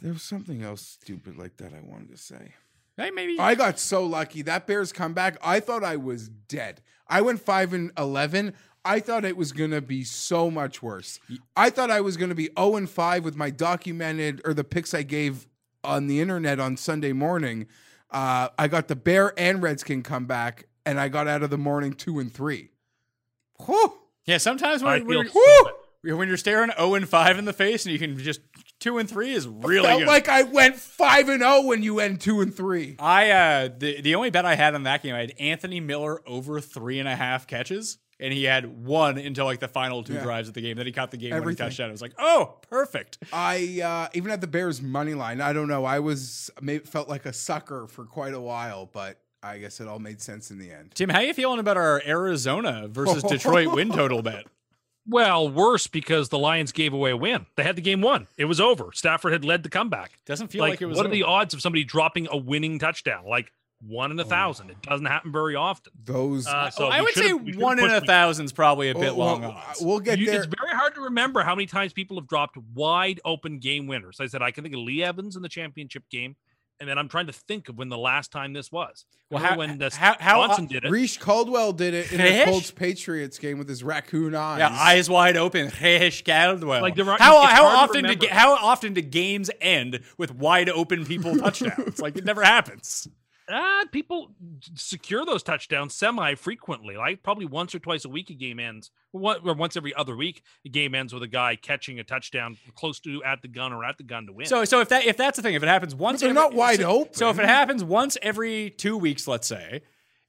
There 0.02 0.14
was 0.14 0.24
something 0.24 0.62
else 0.62 0.82
stupid 0.82 1.38
like 1.38 1.58
that 1.58 1.74
I 1.74 1.80
wanted 1.82 2.10
to 2.12 2.18
say. 2.18 2.54
Hey, 2.98 3.12
maybe. 3.12 3.38
I 3.40 3.56
got 3.56 3.80
so 3.80 4.06
lucky. 4.06 4.42
That 4.42 4.68
Bears 4.68 4.94
comeback, 4.94 5.38
I 5.44 5.60
thought 5.60 5.84
I 5.84 5.98
was 5.98 6.30
dead. 6.30 6.82
I 7.08 7.22
went 7.22 7.42
5 7.42 7.74
and 7.74 7.92
11. 7.98 8.54
I 8.86 9.00
thought 9.00 9.26
it 9.26 9.36
was 9.36 9.52
going 9.52 9.72
to 9.72 9.82
be 9.82 10.04
so 10.04 10.50
much 10.50 10.82
worse. 10.82 11.20
I 11.58 11.70
thought 11.70 11.92
I 11.92 12.02
was 12.02 12.18
going 12.18 12.30
to 12.30 12.36
be 12.36 12.50
0 12.58 12.76
and 12.76 12.90
5 12.90 13.26
with 13.26 13.36
my 13.36 13.50
documented 13.50 14.42
or 14.46 14.54
the 14.54 14.64
picks 14.64 14.94
I 14.94 15.02
gave 15.02 15.48
on 15.84 16.08
the 16.08 16.22
internet 16.22 16.60
on 16.60 16.78
Sunday 16.78 17.12
morning. 17.12 17.68
Uh, 18.12 18.50
I 18.58 18.68
got 18.68 18.88
the 18.88 18.96
Bear 18.96 19.34
and 19.38 19.62
Redskin 19.62 20.04
comeback, 20.04 20.68
and 20.86 21.00
I 21.00 21.10
got 21.10 21.28
out 21.28 21.44
of 21.44 21.50
the 21.50 21.58
morning 21.58 21.94
2 21.94 22.20
and 22.20 22.32
3. 22.32 22.70
Whew. 23.66 23.94
yeah, 24.26 24.38
sometimes 24.38 24.84
when, 24.84 25.06
when, 25.06 25.28
so 25.28 25.40
bad. 26.04 26.14
when 26.14 26.28
you're 26.28 26.38
staring 26.38 26.72
0 26.78 26.96
and 26.96 27.10
5 27.10 27.40
in 27.40 27.46
the 27.46 27.54
face 27.54 27.86
and 27.86 27.94
you 27.94 28.00
can 28.00 28.18
just 28.18 28.42
2 28.82 28.98
and 28.98 29.10
3 29.10 29.32
is 29.34 29.48
really 29.48 29.88
Felt 29.88 30.00
good. 30.02 30.08
like 30.08 30.28
I 30.30 30.44
went 30.44 30.76
5 30.76 31.30
and 31.30 31.42
0 31.42 31.62
when 31.62 31.82
you 31.82 31.96
went 31.96 32.22
2 32.22 32.42
and 32.42 32.54
3. 32.54 32.98
I 33.00 33.32
uh 33.32 33.70
the 33.78 34.02
the 34.02 34.16
only 34.16 34.30
bet 34.30 34.46
I 34.46 34.56
had 34.56 34.76
on 34.76 34.84
that 34.84 35.02
game, 35.04 35.16
I 35.16 35.20
had 35.22 35.34
Anthony 35.40 35.80
Miller 35.80 36.22
over 36.28 36.60
three 36.60 37.00
and 37.00 37.08
a 37.08 37.16
half 37.16 37.48
catches, 37.48 37.98
and 38.20 38.34
he 38.34 38.44
had 38.44 38.86
one 38.86 39.18
until 39.18 39.46
like 39.46 39.60
the 39.60 39.68
final 39.68 40.04
two 40.04 40.14
Yeah. 40.16 40.24
drives 40.24 40.48
of 40.50 40.54
the 40.54 40.62
game. 40.62 40.76
Then 40.78 40.86
he 40.86 40.92
caught 40.92 41.12
the 41.12 41.18
game 41.18 41.32
when 41.32 41.38
Everything. 41.42 41.66
he 41.66 41.70
touchdown. 41.70 41.88
I 41.90 41.92
was 41.92 42.02
like, 42.02 42.14
oh, 42.20 42.60
perfect. 42.70 43.18
I 43.34 43.82
uh, 43.84 44.10
even 44.14 44.30
at 44.32 44.42
the 44.42 44.48
Bears 44.48 44.82
money 44.82 45.14
line. 45.14 45.42
I 45.42 45.54
don't 45.54 45.68
know. 45.68 45.86
I 45.86 46.00
was 46.00 46.52
may, 46.62 46.80
felt 46.80 47.08
like 47.10 47.26
a 47.26 47.34
sucker 47.34 47.88
for 47.88 48.06
quite 48.06 48.34
a 48.34 48.42
while, 48.42 48.90
but 48.92 49.20
I 49.42 49.58
guess 49.60 49.80
it 49.80 49.88
all 49.88 50.00
made 50.00 50.22
sense 50.22 50.52
in 50.52 50.58
the 50.60 50.72
end. 50.72 50.92
Tim, 50.96 51.10
how 51.10 51.20
are 51.20 51.24
you 51.24 51.34
feeling 51.34 51.60
about 51.60 51.78
our 51.78 52.02
Arizona 52.06 52.88
versus 52.90 53.24
Detroit 53.30 53.74
win 53.74 53.90
total 53.92 54.22
bet? 54.22 54.46
Well, 55.08 55.48
worse 55.50 55.86
because 55.88 56.30
the 56.30 56.40
Lions 56.40 56.72
gave 56.72 56.92
away 56.94 57.12
a 57.12 57.18
win. 57.18 57.46
They 57.56 57.64
had 57.64 57.76
the 57.76 57.82
game 57.82 58.02
won. 58.02 58.28
It 58.38 58.46
was 58.46 58.60
over. 58.60 58.90
Stafford 58.94 59.34
had 59.34 59.46
led 59.46 59.62
the 59.64 59.70
comeback. 59.70 60.18
Doesn't 60.26 60.48
feel 60.48 60.62
like, 60.62 60.82
it 60.82 60.88
was. 60.88 60.98
what 60.98 61.06
are 61.06 61.10
the 61.10 61.24
odds 61.24 61.54
of 61.54 61.62
somebody 61.62 61.84
dropping 61.84 62.28
a 62.32 62.38
winning 62.38 62.80
touchdown? 62.80 63.24
Like 63.28 63.52
one 63.86 64.10
in 64.10 64.20
a 64.20 64.24
thousand. 64.26 64.72
It 64.72 64.82
doesn't 64.82 65.06
happen 65.06 65.32
very 65.32 65.54
often. 65.56 65.94
Those 66.06 66.48
Uh, 66.48 66.72
so 66.72 66.86
Oh, 66.86 66.88
I 66.90 67.00
we 67.00 67.06
would 67.06 67.14
say 67.14 67.22
should've- 67.28 67.44
we 67.44 67.52
should've 67.52 67.62
one 67.62 67.78
in 67.80 67.92
a 67.92 68.00
the- 68.00 68.06
thousand's 68.08 68.52
probably 68.52 68.90
a 68.90 68.96
bit 68.96 69.16
Well, 69.16 69.28
long 69.28 69.42
well, 69.42 69.52
odds. 69.52 69.82
We'll 69.82 70.00
get 70.00 70.18
You- 70.18 70.26
there. 70.26 70.38
It's 70.42 70.48
very 70.60 70.74
hard 70.74 70.96
to 70.96 71.02
remember 71.02 71.44
how 71.44 71.54
many 71.54 71.68
times 71.68 71.94
people 71.94 72.18
have 72.18 72.28
dropped 72.28 72.58
wide 72.74 73.20
open 73.26 73.60
game 73.60 73.86
winners. 73.86 74.20
I 74.20 74.26
said 74.26 74.42
I 74.42 74.50
can 74.50 74.64
think 74.64 74.74
of 74.74 74.82
Lee 74.82 75.04
Evans 75.04 75.36
in 75.36 75.44
the 75.44 75.50
championship 75.50 76.04
game, 76.10 76.36
and 76.80 76.90
then 76.90 76.98
I'm 76.98 77.08
trying 77.08 77.28
to 77.28 77.34
think 77.34 77.70
of 77.70 77.78
when 77.78 77.90
the 77.90 77.98
last 77.98 78.32
time 78.32 78.54
this 78.54 78.72
was. 78.72 79.06
Well, 79.32 79.42
how- 79.44 79.58
when 79.58 79.78
the 79.78 79.90
how- 79.96 80.16
how- 80.20 80.42
uh, 80.42 80.48
Johnson 80.48 80.68
did 80.68 80.86
it? 80.86 80.92
Reche 80.92 81.20
Caldwell 81.20 81.74
did 81.74 81.94
it 81.94 82.12
in 82.12 82.18
the 82.20 82.46
Colts 82.52 82.72
Patriots 82.72 83.38
game 83.40 83.58
with 83.58 83.68
his 83.70 83.84
raccoon 83.84 84.36
eyes. 84.36 84.60
yeah, 84.60 84.70
eyes 84.70 85.10
wide 85.10 85.36
open. 85.38 85.72
Reche 85.82 86.24
Caldwell. 86.24 86.82
Like, 86.82 86.96
there 86.96 87.10
are- 87.10 87.18
how 87.18 87.42
how 87.48 87.66
often 87.66 88.04
do 88.06 88.28
how 88.30 88.54
often 88.56 88.94
do 88.94 89.02
games 89.02 89.50
end 89.62 90.02
with 90.18 90.34
wide 90.36 90.70
open 90.70 91.06
people 91.06 91.36
touchdowns? 91.40 92.00
like 92.00 92.18
it 92.18 92.26
never 92.26 92.44
happens. 92.44 93.08
Ah, 93.48 93.84
people 93.92 94.32
secure 94.74 95.24
those 95.24 95.44
touchdowns 95.44 95.94
semi 95.94 96.34
frequently. 96.36 96.98
Like 96.98 97.22
probably 97.22 97.46
once 97.46 97.76
or 97.76 97.80
twice 97.80 98.04
a 98.04 98.10
week, 98.10 98.30
a 98.30 98.34
game 98.34 98.60
ends. 98.60 98.90
Or 99.14 99.54
once 99.54 99.78
every 99.78 99.94
other 99.94 100.16
week, 100.16 100.42
a 100.66 100.70
game 100.70 100.96
ends 100.96 101.14
with 101.14 101.22
a 101.24 101.28
guy 101.28 101.56
catching 101.56 102.00
a 102.00 102.04
touchdown 102.04 102.58
close 102.76 103.00
to 103.02 103.24
at 103.24 103.42
the 103.42 103.48
gun 103.48 103.72
or 103.72 103.86
at 103.86 103.98
the 103.98 104.04
gun 104.04 104.26
to 104.26 104.34
win. 104.34 104.48
So 104.48 104.66
so 104.66 104.82
if 104.82 104.90
that 104.90 105.06
if 105.06 105.16
that's 105.16 105.38
the 105.38 105.44
thing, 105.44 105.54
if 105.54 105.64
it 105.64 105.70
happens 105.70 105.94
once, 105.94 106.22
they're 106.22 106.30
every- 106.30 106.42
not 106.42 106.54
wide 106.54 106.80
so, 106.80 107.02
open. 107.02 107.14
So 107.14 107.30
if 107.30 107.38
it 107.40 107.46
happens 107.46 107.84
once 107.84 108.18
every 108.22 108.72
two 108.72 108.98
weeks, 108.98 109.28
let's 109.28 109.48
say, 109.48 109.82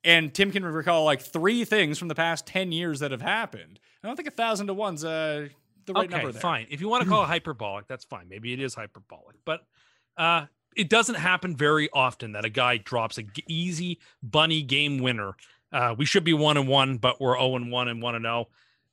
and 0.05 0.33
Tim 0.35 0.51
can 0.53 0.65
recall 0.65 1.05
like 1.05 1.23
three 1.23 1.65
things 1.65 1.99
from 1.99 2.09
the 2.09 2.15
past 2.15 2.47
ten 2.47 2.71
years 2.71 3.01
that 3.01 3.13
have 3.13 3.23
happened, 3.23 3.81
I 4.05 4.07
don't 4.09 4.17
think 4.17 4.29
a 4.29 4.33
thousand 4.33 4.67
to 4.67 4.75
one's 4.75 5.05
uh, 5.05 5.49
the 5.87 5.93
right 5.95 6.05
okay, 6.05 6.17
number 6.17 6.33
there. 6.33 6.41
fine. 6.41 6.67
If 6.71 6.81
you 6.81 6.89
want 6.89 7.03
to 7.05 7.09
call 7.09 7.23
it 7.23 7.27
hyperbolic, 7.27 7.89
that's 7.89 8.05
fine. 8.05 8.29
Maybe 8.29 8.53
it 8.53 8.61
is 8.61 8.75
hyperbolic, 8.75 9.37
but 9.45 9.63
uh, 10.19 10.47
it 10.77 10.89
doesn't 10.89 11.17
happen 11.17 11.57
very 11.57 11.89
often 11.93 12.33
that 12.33 12.45
a 12.45 12.51
guy 12.51 12.77
drops 12.77 13.19
a 13.19 13.23
g- 13.23 13.45
easy 13.49 13.99
bunny 14.23 14.63
game 14.63 14.99
winner. 14.99 15.35
Uh, 15.73 15.95
we 15.97 16.05
should 16.05 16.25
be 16.25 16.35
one 16.35 16.57
and 16.57 16.69
one, 16.69 16.99
but 16.99 17.21
we're 17.21 17.37
zero 17.37 17.57
and 17.57 17.73
one 17.73 17.89
and 17.89 18.01
one 18.01 18.15
and 18.15 18.25
zero. 18.25 18.49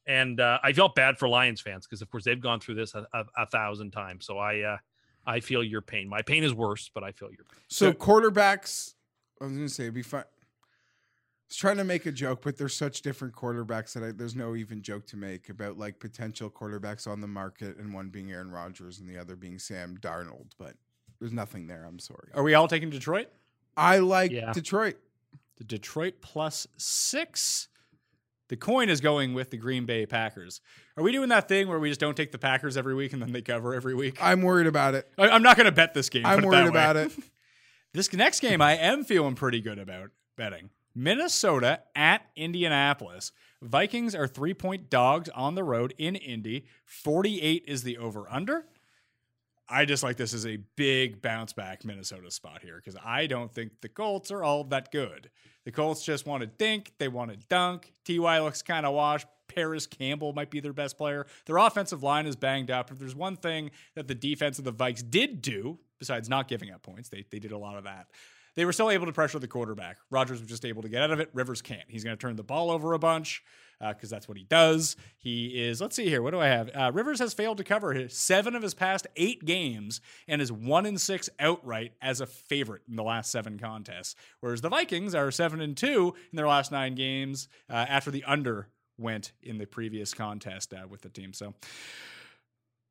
And 0.05 0.39
uh, 0.39 0.59
I 0.63 0.73
felt 0.73 0.95
bad 0.95 1.17
for 1.17 1.29
Lions 1.29 1.61
fans 1.61 1.85
because, 1.85 2.01
of 2.01 2.09
course, 2.09 2.23
they've 2.23 2.41
gone 2.41 2.59
through 2.59 2.75
this 2.75 2.93
a, 2.93 3.07
a, 3.13 3.25
a 3.37 3.45
thousand 3.45 3.91
times. 3.91 4.25
So 4.25 4.37
I, 4.37 4.61
uh, 4.61 4.77
I 5.25 5.39
feel 5.39 5.63
your 5.63 5.81
pain. 5.81 6.09
My 6.09 6.21
pain 6.21 6.43
is 6.43 6.53
worse, 6.53 6.89
but 6.93 7.03
I 7.03 7.11
feel 7.11 7.29
your 7.29 7.45
pain. 7.45 7.61
So 7.69 7.93
quarterbacks, 7.93 8.95
I 9.39 9.45
was 9.45 9.53
going 9.53 9.67
to 9.67 9.73
say, 9.73 9.83
it'd 9.83 9.93
be 9.93 10.01
fun. 10.01 10.21
I 10.21 10.25
was 11.49 11.57
trying 11.57 11.77
to 11.77 11.83
make 11.83 12.05
a 12.05 12.11
joke, 12.11 12.41
but 12.41 12.57
there's 12.57 12.73
such 12.73 13.01
different 13.01 13.33
quarterbacks 13.33 13.93
that 13.93 14.03
I, 14.03 14.11
there's 14.11 14.35
no 14.35 14.55
even 14.55 14.81
joke 14.81 15.05
to 15.07 15.17
make 15.17 15.49
about 15.49 15.77
like 15.77 15.99
potential 15.99 16.49
quarterbacks 16.49 17.07
on 17.07 17.21
the 17.21 17.27
market, 17.27 17.77
and 17.77 17.93
one 17.93 18.09
being 18.09 18.31
Aaron 18.31 18.51
Rodgers 18.51 18.99
and 18.99 19.07
the 19.07 19.17
other 19.17 19.35
being 19.35 19.59
Sam 19.59 19.97
Darnold. 20.01 20.51
But 20.57 20.75
there's 21.23 21.31
nothing 21.31 21.67
there. 21.67 21.85
I'm 21.85 21.99
sorry. 21.99 22.27
Are 22.33 22.43
we 22.43 22.53
all 22.53 22.67
taking 22.67 22.89
Detroit? 22.89 23.27
I 23.77 23.99
like 23.99 24.31
Yeah. 24.31 24.51
Detroit. 24.51 24.97
The 25.55 25.63
Detroit 25.63 26.15
plus 26.21 26.67
six. 26.75 27.69
The 28.49 28.57
coin 28.57 28.89
is 28.89 28.99
going 28.99 29.33
with 29.33 29.49
the 29.49 29.55
Green 29.57 29.85
Bay 29.85 30.05
Packers. 30.05 30.59
Are 30.97 31.03
we 31.03 31.13
doing 31.13 31.29
that 31.29 31.47
thing 31.47 31.69
where 31.69 31.79
we 31.79 31.87
just 31.87 32.01
don't 32.01 32.17
take 32.17 32.33
the 32.33 32.37
Packers 32.37 32.75
every 32.75 32.93
week 32.93 33.13
and 33.13 33.21
then 33.21 33.31
they 33.31 33.41
cover 33.41 33.73
every 33.73 33.95
week? 33.95 34.17
I'm 34.21 34.41
worried 34.41 34.67
about 34.67 34.95
it. 34.95 35.07
I, 35.17 35.29
I'm 35.29 35.41
not 35.43 35.55
going 35.55 35.65
to 35.65 35.71
bet 35.71 35.93
this 35.93 36.09
game. 36.09 36.25
I'm 36.25 36.39
put 36.39 36.43
it 36.43 36.47
worried 36.49 36.67
about 36.67 36.97
it. 36.97 37.11
This 37.93 38.11
next 38.11 38.39
game, 38.41 38.59
I 38.59 38.75
am 38.75 39.03
feeling 39.05 39.35
pretty 39.35 39.61
good 39.61 39.77
about 39.79 40.09
betting. 40.35 40.71
Minnesota 40.93 41.83
at 41.95 42.25
Indianapolis. 42.35 43.31
Vikings 43.61 44.13
are 44.15 44.27
three 44.27 44.53
point 44.55 44.89
dogs 44.89 45.29
on 45.29 45.55
the 45.55 45.63
road 45.63 45.93
in 45.97 46.15
Indy. 46.15 46.65
48 46.85 47.63
is 47.67 47.83
the 47.83 47.97
over 47.97 48.25
under. 48.29 48.65
I 49.69 49.85
just 49.85 50.03
like 50.03 50.17
this 50.17 50.33
as 50.33 50.45
a 50.45 50.57
big 50.75 51.21
bounce 51.21 51.53
back 51.53 51.85
Minnesota 51.85 52.29
spot 52.31 52.61
here 52.61 52.75
because 52.75 52.99
I 53.03 53.27
don't 53.27 53.51
think 53.51 53.81
the 53.81 53.89
Colts 53.89 54.29
are 54.31 54.43
all 54.43 54.63
that 54.65 54.91
good. 54.91 55.29
The 55.65 55.71
Colts 55.71 56.03
just 56.03 56.25
want 56.25 56.41
to 56.41 56.47
dink, 56.47 56.93
they 56.97 57.07
want 57.07 57.31
to 57.31 57.37
dunk. 57.49 57.93
Ty 58.05 58.39
looks 58.39 58.61
kind 58.61 58.85
of 58.85 58.93
washed. 58.93 59.27
Parris 59.47 59.85
Campbell 59.85 60.33
might 60.33 60.49
be 60.49 60.59
their 60.59 60.73
best 60.73 60.97
player. 60.97 61.27
Their 61.45 61.57
offensive 61.57 62.01
line 62.01 62.25
is 62.25 62.35
banged 62.35 62.71
up. 62.71 62.91
If 62.91 62.99
there's 62.99 63.15
one 63.15 63.35
thing 63.37 63.71
that 63.95 64.07
the 64.07 64.15
defense 64.15 64.57
of 64.57 64.65
the 64.65 64.73
Vikes 64.73 65.07
did 65.07 65.41
do, 65.41 65.77
besides 65.99 66.27
not 66.27 66.47
giving 66.47 66.71
up 66.71 66.81
points, 66.81 67.09
they, 67.09 67.25
they 67.29 67.39
did 67.39 67.51
a 67.51 67.57
lot 67.57 67.77
of 67.77 67.83
that. 67.83 68.07
they 68.55 68.65
were 68.65 68.73
still 68.73 68.89
able 68.89 69.05
to 69.05 69.13
pressure 69.13 69.39
the 69.39 69.47
quarterback. 69.47 69.97
Rodgers 70.09 70.39
was 70.39 70.49
just 70.49 70.65
able 70.65 70.81
to 70.81 70.89
get 70.89 71.03
out 71.03 71.11
of 71.11 71.19
it. 71.19 71.29
Rivers 71.33 71.61
can't. 71.61 71.87
He's 71.87 72.03
going 72.03 72.15
to 72.15 72.21
turn 72.21 72.35
the 72.35 72.43
ball 72.43 72.71
over 72.71 72.93
a 72.93 72.99
bunch 72.99 73.43
because 73.89 74.09
that's 74.09 74.27
what 74.27 74.37
he 74.37 74.43
does. 74.43 74.95
He 75.17 75.47
is, 75.47 75.81
let's 75.81 75.95
see 75.95 76.07
here, 76.07 76.21
what 76.21 76.31
do 76.31 76.39
I 76.39 76.47
have? 76.47 76.69
Uh, 76.73 76.91
Rivers 76.93 77.19
has 77.19 77.33
failed 77.33 77.57
to 77.57 77.63
cover 77.63 77.93
his 77.93 78.17
seven 78.17 78.55
of 78.55 78.63
his 78.63 78.73
past 78.73 79.07
eight 79.15 79.43
games 79.45 79.99
and 80.27 80.41
is 80.41 80.51
one 80.51 80.85
in 80.85 80.97
six 80.97 81.29
outright 81.39 81.93
as 82.01 82.21
a 82.21 82.25
favorite 82.25 82.83
in 82.87 82.95
the 82.95 83.03
last 83.03 83.31
seven 83.31 83.59
contests. 83.59 84.15
Whereas 84.39 84.61
the 84.61 84.69
Vikings 84.69 85.15
are 85.15 85.31
seven 85.31 85.61
and 85.61 85.75
two 85.75 86.13
in 86.31 86.37
their 86.37 86.47
last 86.47 86.71
nine 86.71 86.95
games 86.95 87.47
uh, 87.69 87.85
after 87.89 88.11
the 88.11 88.23
under 88.23 88.69
went 88.97 89.33
in 89.41 89.57
the 89.57 89.65
previous 89.65 90.13
contest 90.13 90.73
uh, 90.73 90.87
with 90.87 91.01
the 91.01 91.09
team. 91.09 91.33
So 91.33 91.53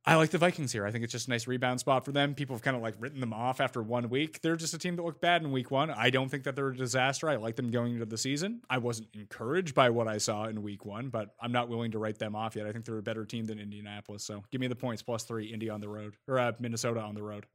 I 0.04 0.16
like 0.16 0.30
the 0.30 0.38
Vikings 0.38 0.72
here. 0.72 0.84
I 0.84 0.90
think 0.90 1.04
it's 1.04 1.12
just 1.12 1.28
a 1.28 1.30
nice 1.30 1.46
rebound 1.46 1.78
spot 1.78 2.04
for 2.04 2.10
them. 2.10 2.34
People 2.34 2.56
have 2.56 2.62
kind 2.62 2.76
of 2.76 2.82
like 2.82 2.94
written 2.98 3.20
them 3.20 3.32
off 3.32 3.60
after 3.60 3.80
one 3.80 4.08
week. 4.08 4.40
They're 4.40 4.56
just 4.56 4.74
a 4.74 4.78
team 4.78 4.96
that 4.96 5.04
looked 5.04 5.20
bad 5.20 5.42
in 5.42 5.52
week 5.52 5.70
one. 5.70 5.90
I 5.90 6.10
don't 6.10 6.28
think 6.28 6.42
that 6.42 6.56
they're 6.56 6.70
a 6.70 6.76
disaster. 6.76 7.28
I 7.28 7.36
like 7.36 7.54
them 7.54 7.70
going 7.70 7.92
into 7.92 8.06
the 8.06 8.18
season. 8.18 8.62
I 8.68 8.78
wasn't 8.78 9.08
encouraged 9.14 9.76
by 9.76 9.90
what 9.90 10.08
I 10.08 10.18
saw 10.18 10.46
in 10.46 10.60
week 10.62 10.84
one, 10.84 11.08
but 11.08 11.36
I'm 11.40 11.52
not 11.52 11.68
willing 11.68 11.92
to 11.92 12.00
write 12.00 12.18
them 12.18 12.34
off 12.34 12.56
yet. 12.56 12.66
I 12.66 12.72
think 12.72 12.84
they're 12.84 12.98
a 12.98 13.02
better 13.02 13.24
team 13.24 13.44
than 13.44 13.60
Indianapolis. 13.60 14.24
So 14.24 14.42
give 14.50 14.60
me 14.60 14.66
the 14.66 14.74
points 14.74 15.02
plus 15.02 15.22
three, 15.22 15.46
Indy 15.46 15.70
on 15.70 15.80
the 15.80 15.88
road 15.88 16.16
or 16.26 16.40
uh, 16.40 16.52
Minnesota 16.58 17.00
on 17.00 17.14
the 17.14 17.22
road. 17.22 17.46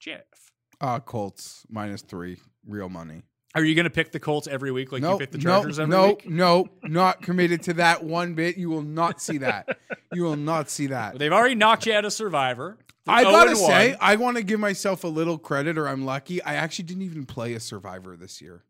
Jeff. 0.00 0.24
Uh, 0.80 0.98
Colts 0.98 1.64
minus 1.70 2.02
three, 2.02 2.38
real 2.66 2.88
money. 2.88 3.22
Are 3.54 3.62
you 3.64 3.74
going 3.76 3.84
to 3.84 3.90
pick 3.90 4.10
the 4.10 4.18
Colts 4.18 4.48
every 4.48 4.72
week 4.72 4.90
like 4.90 5.02
you 5.02 5.16
pick 5.18 5.30
the 5.30 5.38
Chargers 5.38 5.78
every 5.78 5.96
week? 6.08 6.28
no, 6.28 6.64
no, 6.64 6.68
not 6.82 7.22
committed 7.22 7.62
to 7.64 7.74
that 7.74 8.02
one 8.02 8.34
bit. 8.34 8.56
You 8.56 8.68
will 8.68 8.82
not 8.82 9.20
see 9.22 9.38
that. 9.38 9.78
You 10.12 10.24
will 10.24 10.36
not 10.36 10.70
see 10.70 10.88
that. 10.88 11.18
They've 11.18 11.32
already 11.32 11.54
knocked 11.54 11.86
you 11.86 11.92
out 11.94 12.04
of 12.04 12.12
Survivor. 12.12 12.78
I 13.06 13.22
gotta 13.22 13.54
say, 13.54 13.96
I 14.00 14.16
want 14.16 14.38
to 14.38 14.42
give 14.42 14.58
myself 14.58 15.04
a 15.04 15.08
little 15.08 15.38
credit, 15.38 15.76
or 15.78 15.86
I'm 15.86 16.04
lucky. 16.04 16.42
I 16.42 16.54
actually 16.54 16.86
didn't 16.86 17.02
even 17.02 17.26
play 17.26 17.52
a 17.52 17.60
Survivor 17.60 18.16
this 18.16 18.40
year. 18.40 18.64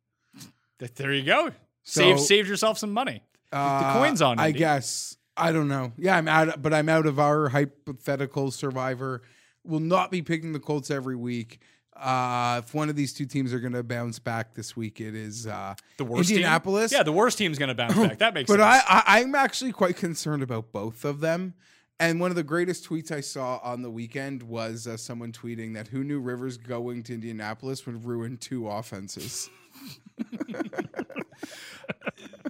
There 0.97 1.12
you 1.14 1.24
go. 1.24 1.51
So- 1.85 2.01
Save 2.03 2.20
saved 2.20 2.49
yourself 2.49 2.78
some 2.78 2.93
money. 2.93 3.22
Uh, 3.53 3.93
the 3.95 3.99
coin's 4.01 4.20
on. 4.20 4.39
I 4.39 4.51
guess. 4.51 5.16
I 5.37 5.53
don't 5.53 5.68
know. 5.68 5.93
Yeah, 5.97 6.16
I'm 6.16 6.28
out, 6.28 6.61
but 6.61 6.74
I'm 6.74 6.89
out 6.89 7.07
of 7.07 7.18
our 7.18 7.49
hypothetical 7.49 8.51
Survivor. 8.51 9.22
Will 9.64 9.80
not 9.80 10.11
be 10.11 10.20
picking 10.22 10.53
the 10.53 10.61
Colts 10.61 10.91
every 10.91 11.16
week. 11.16 11.61
Uh, 11.97 12.61
if 12.64 12.74
one 12.74 12.88
of 12.88 12.97
these 12.97 13.12
two 13.12 13.24
teams 13.24 13.53
are 13.53 13.61
going 13.61 13.72
to 13.72 13.82
bounce 13.82 14.18
back 14.18 14.55
this 14.55 14.76
week, 14.76 15.01
it 15.01 15.14
is 15.14 15.47
uh, 15.47 15.74
the 15.97 16.05
worst 16.05 16.28
team? 16.28 16.38
Indianapolis. 16.38 16.92
Yeah, 16.92 17.03
the 17.03 17.12
worst 17.12 17.38
team's 17.38 17.59
going 17.59 17.68
to 17.68 17.74
bounce 17.74 17.95
back. 17.95 18.18
That 18.18 18.34
makes 18.34 18.51
but 18.51 18.59
sense. 18.59 18.84
I, 18.88 19.03
I, 19.07 19.20
I'm 19.20 19.34
actually 19.34 19.72
quite 19.72 19.97
concerned 19.97 20.42
about 20.42 20.72
both 20.72 21.05
of 21.05 21.20
them. 21.20 21.55
And 22.01 22.18
one 22.18 22.30
of 22.30 22.36
the 22.36 22.42
greatest 22.42 22.88
tweets 22.88 23.12
I 23.12 23.20
saw 23.20 23.61
on 23.62 23.82
the 23.82 23.90
weekend 23.90 24.42
was 24.42 24.88
uh, 24.88 24.97
someone 24.97 25.30
tweeting 25.30 25.74
that 25.74 25.88
who 25.88 26.03
knew 26.03 26.18
Rivers 26.18 26.57
going 26.57 27.05
to 27.05 27.14
Indianapolis 27.14 27.86
would 27.86 28.05
ruin 28.05 28.36
two 28.36 28.68
offenses. 28.68 29.49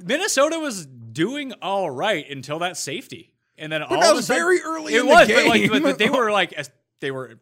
Minnesota 0.03 0.59
was 0.59 0.87
doing 0.87 1.53
all 1.61 1.91
right 1.91 2.29
until 2.29 2.61
that 2.61 2.79
safety, 2.79 3.33
and 3.59 3.71
then 3.71 3.83
all 3.83 4.01
that 4.01 4.11
of 4.11 4.17
was 4.17 4.27
sudden, 4.27 4.43
very 4.43 4.63
early 4.63 4.95
It 4.95 5.01
in 5.01 5.07
the 5.07 5.13
was, 5.13 5.29
but, 5.29 5.47
like, 5.47 5.71
but, 5.71 5.83
but 5.83 5.99
they 5.99 6.09
were 6.09 6.31
like 6.31 6.55
they 7.01 7.11
were 7.11 7.39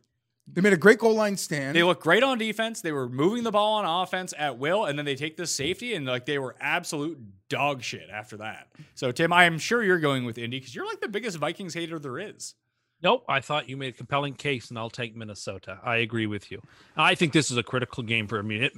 They 0.46 0.60
made 0.60 0.72
a 0.72 0.78
great 0.78 0.98
goal 0.98 1.14
line 1.14 1.36
stand. 1.36 1.76
they 1.76 1.82
looked 1.82 2.02
great 2.02 2.22
on 2.22 2.36
defense. 2.36 2.80
They 2.80 2.92
were 2.92 3.08
moving 3.08 3.44
the 3.44 3.52
ball 3.52 3.74
on 3.74 4.02
offense 4.02 4.34
at 4.36 4.58
will, 4.58 4.84
and 4.84 4.98
then 4.98 5.06
they 5.06 5.14
take 5.14 5.36
the 5.36 5.46
safety, 5.46 5.94
and 5.94 6.04
like 6.04 6.26
they 6.26 6.38
were 6.38 6.56
absolute 6.60 7.18
dog 7.48 7.82
shit 7.82 8.08
after 8.10 8.36
that. 8.38 8.68
So 8.94 9.12
Tim, 9.12 9.32
I 9.32 9.44
am 9.44 9.58
sure 9.58 9.82
you're 9.82 9.98
going 10.00 10.24
with 10.24 10.38
Indy 10.38 10.58
because 10.58 10.74
you're 10.74 10.86
like 10.86 11.00
the 11.00 11.08
biggest 11.08 11.38
Vikings 11.38 11.74
hater 11.74 11.98
there 11.98 12.18
is. 12.18 12.54
Nope, 13.02 13.24
I 13.28 13.40
thought 13.40 13.68
you 13.68 13.76
made 13.76 13.94
a 13.94 13.96
compelling 13.96 14.34
case, 14.34 14.68
and 14.68 14.78
I'll 14.78 14.90
take 14.90 15.16
Minnesota. 15.16 15.78
I 15.82 15.96
agree 15.96 16.26
with 16.26 16.52
you. 16.52 16.62
I 16.96 17.14
think 17.14 17.32
this 17.32 17.50
is 17.50 17.56
a 17.56 17.62
critical 17.62 18.02
game 18.02 18.28
for 18.28 18.42
me. 18.42 18.64
It, 18.64 18.72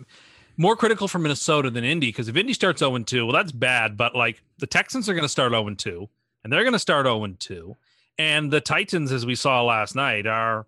more 0.57 0.77
critical 0.77 1.09
for 1.09 1.19
Minnesota 1.19 1.71
than 1.71 1.85
Indy 1.85 2.09
because 2.09 2.29
if 2.29 2.37
Indy 2.37 2.53
starts 2.53 2.79
0 2.79 2.99
2, 2.99 3.27
well, 3.27 3.35
that's 3.35 3.53
bad. 3.53 3.97
But 3.97 4.15
like 4.15 4.43
the 4.59 4.67
Texans 4.67 5.09
are 5.09 5.15
going 5.15 5.25
to 5.25 5.29
start 5.29 5.53
0 5.53 5.75
2, 5.75 6.09
and 6.43 6.53
they're 6.53 6.63
going 6.63 6.73
to 6.73 6.79
start 6.79 7.07
0 7.07 7.27
2. 7.39 7.77
And 8.17 8.53
the 8.53 8.61
Titans, 8.61 9.13
as 9.13 9.27
we 9.27 9.35
saw 9.35 9.63
last 9.63 9.95
night, 9.95 10.27
are 10.27 10.67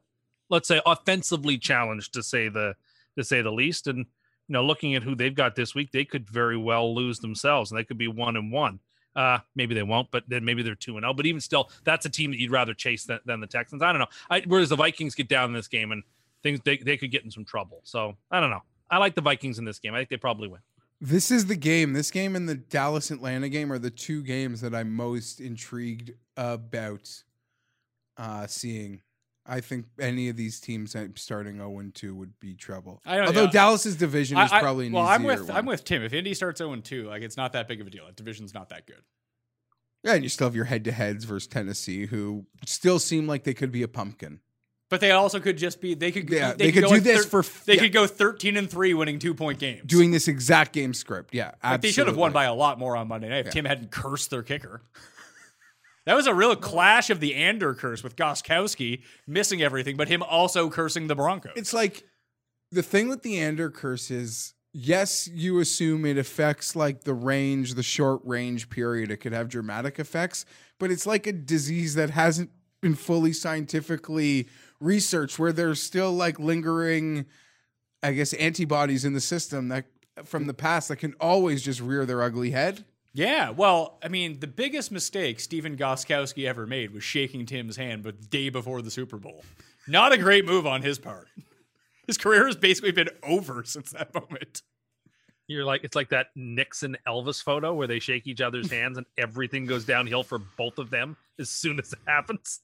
let's 0.48 0.68
say 0.68 0.80
offensively 0.86 1.58
challenged 1.58 2.14
to 2.14 2.22
say 2.22 2.48
the 2.48 2.74
to 3.16 3.24
say 3.24 3.42
the 3.42 3.52
least. 3.52 3.86
And 3.86 3.98
you 3.98 4.52
know, 4.52 4.64
looking 4.64 4.94
at 4.94 5.02
who 5.02 5.14
they've 5.14 5.34
got 5.34 5.54
this 5.56 5.74
week, 5.74 5.90
they 5.92 6.04
could 6.04 6.28
very 6.28 6.56
well 6.56 6.94
lose 6.94 7.18
themselves, 7.18 7.70
and 7.70 7.78
they 7.78 7.84
could 7.84 7.98
be 7.98 8.08
one 8.08 8.36
and 8.36 8.52
one. 8.52 8.80
Uh, 9.14 9.38
maybe 9.54 9.74
they 9.74 9.82
won't, 9.82 10.10
but 10.10 10.24
then 10.28 10.44
maybe 10.44 10.62
they're 10.62 10.74
two 10.74 10.96
and 10.96 11.02
zero. 11.02 11.14
But 11.14 11.24
even 11.26 11.40
still, 11.40 11.70
that's 11.84 12.04
a 12.04 12.10
team 12.10 12.30
that 12.32 12.38
you'd 12.38 12.50
rather 12.50 12.74
chase 12.74 13.04
than, 13.04 13.18
than 13.24 13.40
the 13.40 13.46
Texans. 13.46 13.82
I 13.82 13.90
don't 13.90 14.00
know. 14.00 14.08
I, 14.28 14.42
whereas 14.46 14.68
the 14.68 14.76
Vikings 14.76 15.14
get 15.14 15.28
down 15.28 15.48
in 15.48 15.54
this 15.54 15.68
game 15.68 15.90
and 15.90 16.02
things 16.42 16.60
they, 16.64 16.76
they 16.76 16.98
could 16.98 17.10
get 17.10 17.24
in 17.24 17.30
some 17.30 17.44
trouble. 17.44 17.80
So 17.82 18.14
I 18.30 18.40
don't 18.40 18.50
know. 18.50 18.62
I 18.90 18.98
like 18.98 19.14
the 19.14 19.22
Vikings 19.22 19.58
in 19.58 19.64
this 19.64 19.78
game. 19.78 19.94
I 19.94 19.98
think 19.98 20.10
they 20.10 20.16
probably 20.18 20.48
win. 20.48 20.60
This 21.00 21.30
is 21.30 21.46
the 21.46 21.56
game. 21.56 21.92
This 21.92 22.10
game 22.10 22.36
and 22.36 22.48
the 22.48 22.54
Dallas 22.54 23.10
Atlanta 23.10 23.48
game 23.48 23.72
are 23.72 23.78
the 23.78 23.90
two 23.90 24.22
games 24.22 24.60
that 24.60 24.74
I'm 24.74 24.94
most 24.94 25.40
intrigued 25.40 26.12
about 26.36 27.10
uh, 28.16 28.46
seeing. 28.46 29.00
I 29.48 29.60
think 29.60 29.86
any 30.00 30.28
of 30.28 30.36
these 30.36 30.60
teams 30.60 30.96
starting 31.16 31.56
0 31.56 31.90
2 31.94 32.14
would 32.14 32.38
be 32.40 32.54
trouble. 32.54 33.00
I 33.06 33.16
don't- 33.16 33.26
Although 33.28 33.44
yeah. 33.44 33.50
Dallas's 33.50 33.96
division 33.96 34.38
is 34.38 34.50
I- 34.52 34.58
I- 34.58 34.60
probably 34.60 34.86
an 34.88 34.92
well. 34.92 35.06
I'm 35.06 35.22
with 35.22 35.42
one. 35.48 35.56
I'm 35.56 35.66
with 35.66 35.84
Tim. 35.84 36.02
If 36.02 36.12
Indy 36.12 36.34
starts 36.34 36.58
0 36.58 36.76
2, 36.76 37.06
like 37.08 37.22
it's 37.22 37.36
not 37.36 37.52
that 37.52 37.68
big 37.68 37.80
of 37.80 37.86
a 37.86 37.90
deal. 37.90 38.06
That 38.06 38.16
division's 38.16 38.52
not 38.54 38.68
that 38.70 38.86
good. 38.86 39.02
Yeah, 40.04 40.14
and 40.14 40.22
you 40.22 40.28
still 40.28 40.46
have 40.46 40.54
your 40.54 40.66
head 40.66 40.84
to 40.84 40.92
heads 40.92 41.24
versus 41.24 41.46
Tennessee, 41.48 42.06
who 42.06 42.46
still 42.64 42.98
seem 42.98 43.26
like 43.26 43.44
they 43.44 43.54
could 43.54 43.72
be 43.72 43.82
a 43.82 43.88
pumpkin. 43.88 44.40
But 44.88 45.00
they 45.00 45.10
also 45.10 45.40
could 45.40 45.58
just 45.58 45.80
be 45.80 45.94
they 45.94 46.12
could 46.12 46.30
Yeah, 46.30 46.52
they 46.52 46.70
could 46.70 46.82
go 46.82 46.88
do 46.90 46.94
like 46.94 47.02
this 47.02 47.24
thir- 47.26 47.42
for- 47.42 47.64
they 47.64 47.74
yeah. 47.74 47.80
could 47.82 47.92
go 47.92 48.06
13 48.06 48.56
and 48.56 48.70
3 48.70 48.94
winning 48.94 49.18
2 49.18 49.34
point 49.34 49.58
games. 49.58 49.82
Doing 49.84 50.12
this 50.12 50.28
exact 50.28 50.72
game 50.72 50.94
script. 50.94 51.34
Yeah. 51.34 51.52
Like, 51.62 51.80
they 51.80 51.90
should 51.90 52.06
have 52.06 52.16
won 52.16 52.30
by 52.32 52.44
a 52.44 52.54
lot 52.54 52.78
more 52.78 52.96
on 52.96 53.08
Monday 53.08 53.28
night 53.28 53.40
if 53.40 53.46
Yeah. 53.46 53.50
Tim 53.52 53.64
hadn't 53.64 53.90
cursed 53.90 54.30
their 54.30 54.44
kicker. 54.44 54.82
That 56.06 56.14
was 56.14 56.26
a 56.26 56.34
real 56.34 56.54
clash 56.54 57.10
of 57.10 57.20
the 57.20 57.34
Ander 57.34 57.74
curse 57.74 58.02
with 58.02 58.16
Gostkowski 58.16 59.02
missing 59.26 59.60
everything, 59.60 59.96
but 59.96 60.08
him 60.08 60.22
also 60.22 60.70
cursing 60.70 61.08
the 61.08 61.16
Broncos. 61.16 61.52
It's 61.56 61.74
like 61.74 62.04
the 62.70 62.82
thing 62.82 63.08
with 63.08 63.22
the 63.22 63.38
Ander 63.38 63.70
curse 63.70 64.10
is 64.10 64.54
yes, 64.72 65.26
you 65.26 65.58
assume 65.58 66.04
it 66.04 66.16
affects 66.16 66.76
like 66.76 67.04
the 67.04 67.14
range, 67.14 67.74
the 67.74 67.82
short 67.82 68.20
range 68.24 68.70
period. 68.70 69.10
It 69.10 69.16
could 69.18 69.32
have 69.32 69.48
dramatic 69.48 69.98
effects, 69.98 70.44
but 70.78 70.90
it's 70.90 71.06
like 71.06 71.26
a 71.26 71.32
disease 71.32 71.94
that 71.96 72.10
hasn't 72.10 72.50
been 72.80 72.94
fully 72.94 73.32
scientifically 73.32 74.48
researched 74.78 75.38
where 75.38 75.52
there's 75.52 75.82
still 75.82 76.12
like 76.12 76.38
lingering, 76.38 77.26
I 78.02 78.12
guess, 78.12 78.32
antibodies 78.34 79.04
in 79.04 79.12
the 79.12 79.20
system 79.20 79.68
that 79.68 79.86
from 80.24 80.46
the 80.46 80.54
past 80.54 80.88
that 80.88 80.96
can 80.96 81.14
always 81.20 81.62
just 81.62 81.80
rear 81.80 82.06
their 82.06 82.22
ugly 82.22 82.52
head. 82.52 82.84
Yeah, 83.16 83.48
well, 83.48 83.98
I 84.02 84.08
mean, 84.08 84.40
the 84.40 84.46
biggest 84.46 84.92
mistake 84.92 85.40
Stephen 85.40 85.74
Gostkowski 85.74 86.46
ever 86.46 86.66
made 86.66 86.92
was 86.92 87.02
shaking 87.02 87.46
Tim's 87.46 87.78
hand 87.78 88.04
the 88.04 88.12
day 88.12 88.50
before 88.50 88.82
the 88.82 88.90
Super 88.90 89.16
Bowl. 89.16 89.42
Not 89.88 90.12
a 90.12 90.18
great 90.18 90.44
move 90.44 90.66
on 90.66 90.82
his 90.82 90.98
part. 90.98 91.28
His 92.06 92.18
career 92.18 92.44
has 92.44 92.56
basically 92.56 92.92
been 92.92 93.08
over 93.22 93.64
since 93.64 93.92
that 93.92 94.12
moment. 94.12 94.60
You're 95.46 95.64
like 95.64 95.82
it's 95.82 95.96
like 95.96 96.10
that 96.10 96.26
Nixon 96.36 96.98
Elvis 97.08 97.42
photo 97.42 97.72
where 97.72 97.86
they 97.86 98.00
shake 98.00 98.26
each 98.26 98.42
other's 98.42 98.70
hands 98.70 98.98
and 98.98 99.06
everything 99.16 99.64
goes 99.64 99.86
downhill 99.86 100.22
for 100.22 100.38
both 100.38 100.76
of 100.76 100.90
them 100.90 101.16
as 101.38 101.48
soon 101.48 101.78
as 101.78 101.94
it 101.94 102.00
happens. 102.06 102.60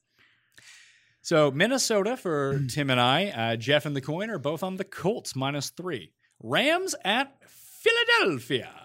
So 1.23 1.49
Minnesota 1.49 2.15
for 2.15 2.59
Tim 2.69 2.91
and 2.91 3.01
I, 3.01 3.29
uh, 3.29 3.55
Jeff 3.55 3.87
and 3.87 3.95
the 3.95 4.01
coin 4.01 4.29
are 4.29 4.37
both 4.37 4.61
on 4.61 4.75
the 4.75 4.83
Colts 4.83 5.35
minus 5.35 5.71
three. 5.71 6.13
Rams 6.43 6.93
at 7.03 7.39
Philadelphia. 7.49 8.82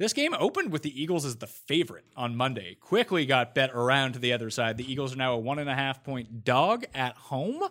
This 0.00 0.14
game 0.14 0.34
opened 0.38 0.72
with 0.72 0.80
the 0.80 1.02
Eagles 1.02 1.26
as 1.26 1.36
the 1.36 1.46
favorite 1.46 2.06
on 2.16 2.34
Monday. 2.34 2.74
Quickly 2.80 3.26
got 3.26 3.54
bet 3.54 3.68
around 3.74 4.14
to 4.14 4.18
the 4.18 4.32
other 4.32 4.48
side. 4.48 4.78
The 4.78 4.90
Eagles 4.90 5.12
are 5.12 5.18
now 5.18 5.34
a 5.34 5.38
one 5.38 5.58
and 5.58 5.68
a 5.68 5.74
half 5.74 6.02
point 6.02 6.42
dog 6.42 6.86
at 6.94 7.16
home. 7.16 7.62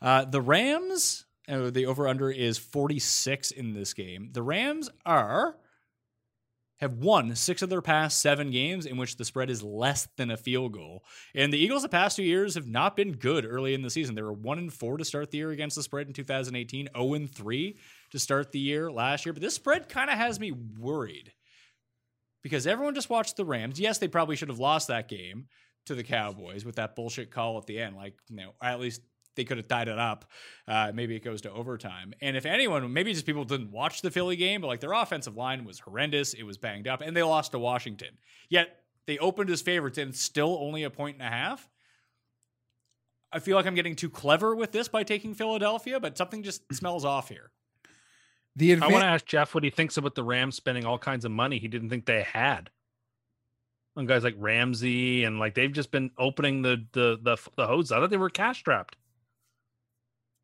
Uh, 0.00 0.24
the 0.24 0.40
Rams, 0.40 1.26
uh, 1.46 1.68
the 1.68 1.84
over 1.84 2.08
under 2.08 2.30
is 2.30 2.56
46 2.56 3.50
in 3.50 3.74
this 3.74 3.92
game. 3.92 4.30
The 4.32 4.42
Rams 4.42 4.88
are 5.04 5.58
have 6.78 6.94
won 6.94 7.36
six 7.36 7.60
of 7.60 7.68
their 7.68 7.82
past 7.82 8.22
seven 8.22 8.50
games 8.50 8.86
in 8.86 8.96
which 8.96 9.18
the 9.18 9.24
spread 9.26 9.50
is 9.50 9.62
less 9.62 10.08
than 10.16 10.30
a 10.30 10.38
field 10.38 10.72
goal. 10.72 11.04
And 11.34 11.52
the 11.52 11.58
Eagles 11.58 11.82
the 11.82 11.90
past 11.90 12.16
two 12.16 12.22
years 12.22 12.54
have 12.54 12.66
not 12.66 12.96
been 12.96 13.12
good 13.12 13.44
early 13.44 13.74
in 13.74 13.82
the 13.82 13.90
season. 13.90 14.14
They 14.14 14.22
were 14.22 14.32
one 14.32 14.56
and 14.56 14.72
four 14.72 14.96
to 14.96 15.04
start 15.04 15.30
the 15.30 15.38
year 15.38 15.50
against 15.50 15.76
the 15.76 15.82
spread 15.82 16.06
in 16.06 16.14
2018, 16.14 16.88
0 16.96 17.14
and 17.14 17.30
three 17.30 17.76
to 18.12 18.18
start 18.18 18.52
the 18.52 18.60
year 18.60 18.90
last 18.90 19.26
year. 19.26 19.34
But 19.34 19.42
this 19.42 19.54
spread 19.54 19.90
kind 19.90 20.08
of 20.08 20.16
has 20.16 20.40
me 20.40 20.52
worried 20.52 21.34
because 22.46 22.64
everyone 22.64 22.94
just 22.94 23.10
watched 23.10 23.36
the 23.36 23.44
Rams. 23.44 23.80
Yes, 23.80 23.98
they 23.98 24.06
probably 24.06 24.36
should 24.36 24.50
have 24.50 24.60
lost 24.60 24.86
that 24.86 25.08
game 25.08 25.48
to 25.86 25.96
the 25.96 26.04
Cowboys 26.04 26.64
with 26.64 26.76
that 26.76 26.94
bullshit 26.94 27.32
call 27.32 27.58
at 27.58 27.66
the 27.66 27.80
end. 27.80 27.96
Like, 27.96 28.14
you 28.28 28.36
know, 28.36 28.54
at 28.62 28.78
least 28.78 29.02
they 29.34 29.42
could 29.42 29.56
have 29.56 29.66
tied 29.66 29.88
it 29.88 29.98
up. 29.98 30.30
Uh, 30.68 30.92
maybe 30.94 31.16
it 31.16 31.24
goes 31.24 31.40
to 31.40 31.50
overtime. 31.50 32.14
And 32.20 32.36
if 32.36 32.46
anyone, 32.46 32.92
maybe 32.92 33.12
just 33.12 33.26
people 33.26 33.42
didn't 33.42 33.72
watch 33.72 34.00
the 34.00 34.12
Philly 34.12 34.36
game, 34.36 34.60
but 34.60 34.68
like 34.68 34.78
their 34.78 34.92
offensive 34.92 35.36
line 35.36 35.64
was 35.64 35.80
horrendous. 35.80 36.34
It 36.34 36.44
was 36.44 36.56
banged 36.56 36.86
up, 36.86 37.00
and 37.00 37.16
they 37.16 37.24
lost 37.24 37.50
to 37.50 37.58
Washington. 37.58 38.10
Yet 38.48 38.68
they 39.08 39.18
opened 39.18 39.50
as 39.50 39.60
favorites, 39.60 39.98
and 39.98 40.14
still 40.14 40.56
only 40.60 40.84
a 40.84 40.90
point 40.90 41.16
and 41.16 41.26
a 41.26 41.30
half. 41.30 41.68
I 43.32 43.40
feel 43.40 43.56
like 43.56 43.66
I'm 43.66 43.74
getting 43.74 43.96
too 43.96 44.08
clever 44.08 44.54
with 44.54 44.70
this 44.70 44.86
by 44.86 45.02
taking 45.02 45.34
Philadelphia, 45.34 45.98
but 45.98 46.16
something 46.16 46.44
just 46.44 46.62
smells 46.72 47.04
off 47.04 47.28
here. 47.28 47.50
The 48.56 48.74
I 48.74 48.86
want 48.88 49.02
to 49.02 49.06
ask 49.06 49.26
Jeff 49.26 49.54
what 49.54 49.64
he 49.64 49.70
thinks 49.70 49.98
about 49.98 50.14
the 50.14 50.24
Rams 50.24 50.56
spending 50.56 50.86
all 50.86 50.98
kinds 50.98 51.24
of 51.24 51.30
money 51.30 51.58
he 51.58 51.68
didn't 51.68 51.90
think 51.90 52.06
they 52.06 52.22
had. 52.22 52.70
On 53.96 54.06
guys 54.06 54.24
like 54.24 54.34
Ramsey 54.38 55.24
and 55.24 55.38
like 55.38 55.54
they've 55.54 55.72
just 55.72 55.90
been 55.90 56.10
opening 56.18 56.62
the 56.62 56.84
the 56.92 57.18
the, 57.22 57.36
the 57.56 57.66
hose. 57.66 57.92
I 57.92 58.00
thought 58.00 58.10
they 58.10 58.16
were 58.16 58.30
cash 58.30 58.58
strapped. 58.58 58.96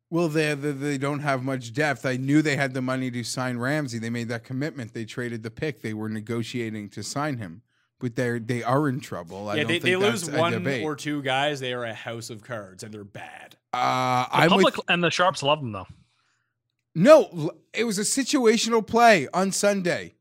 Well, 0.09 0.27
they, 0.27 0.53
they 0.53 0.71
they 0.71 0.97
don't 0.99 1.19
have 1.21 1.43
much 1.43 1.73
depth. 1.73 2.05
I 2.05 2.17
knew 2.17 2.43
they 2.43 2.55
had 2.55 2.75
the 2.75 2.81
money 2.83 3.09
to 3.09 3.23
sign 3.23 3.57
Ramsey. 3.57 3.97
They 3.97 4.11
made 4.11 4.29
that 4.29 4.43
commitment. 4.43 4.93
They 4.93 5.05
traded 5.05 5.41
the 5.41 5.49
pick. 5.49 5.81
They 5.81 5.95
were 5.95 6.09
negotiating 6.09 6.89
to 6.89 7.01
sign 7.01 7.37
him, 7.37 7.63
but 7.99 8.15
they 8.15 8.37
they 8.37 8.61
are 8.61 8.87
in 8.89 8.99
trouble. 8.99 9.49
I 9.49 9.55
yeah, 9.55 9.61
don't 9.61 9.67
they, 9.69 9.73
think 9.79 9.83
they 9.85 9.95
lose 9.95 10.29
one 10.29 10.51
debate. 10.53 10.83
or 10.83 10.95
two 10.95 11.23
guys. 11.23 11.59
They 11.59 11.73
are 11.73 11.83
a 11.83 11.95
house 11.95 12.29
of 12.29 12.43
cards, 12.43 12.83
and 12.83 12.93
they're 12.93 13.03
bad. 13.03 13.55
Uh, 13.73 14.25
The 14.25 14.35
I'm 14.35 14.49
public 14.49 14.77
with, 14.77 14.85
and 14.87 15.03
the 15.03 15.09
sharps 15.09 15.41
love 15.41 15.61
them 15.61 15.71
though. 15.71 15.87
No. 16.95 17.51
It 17.73 17.85
was 17.85 17.97
a 17.97 18.03
situational 18.03 18.85
play 18.85 19.27
on 19.33 19.51
Sunday. 19.51 20.15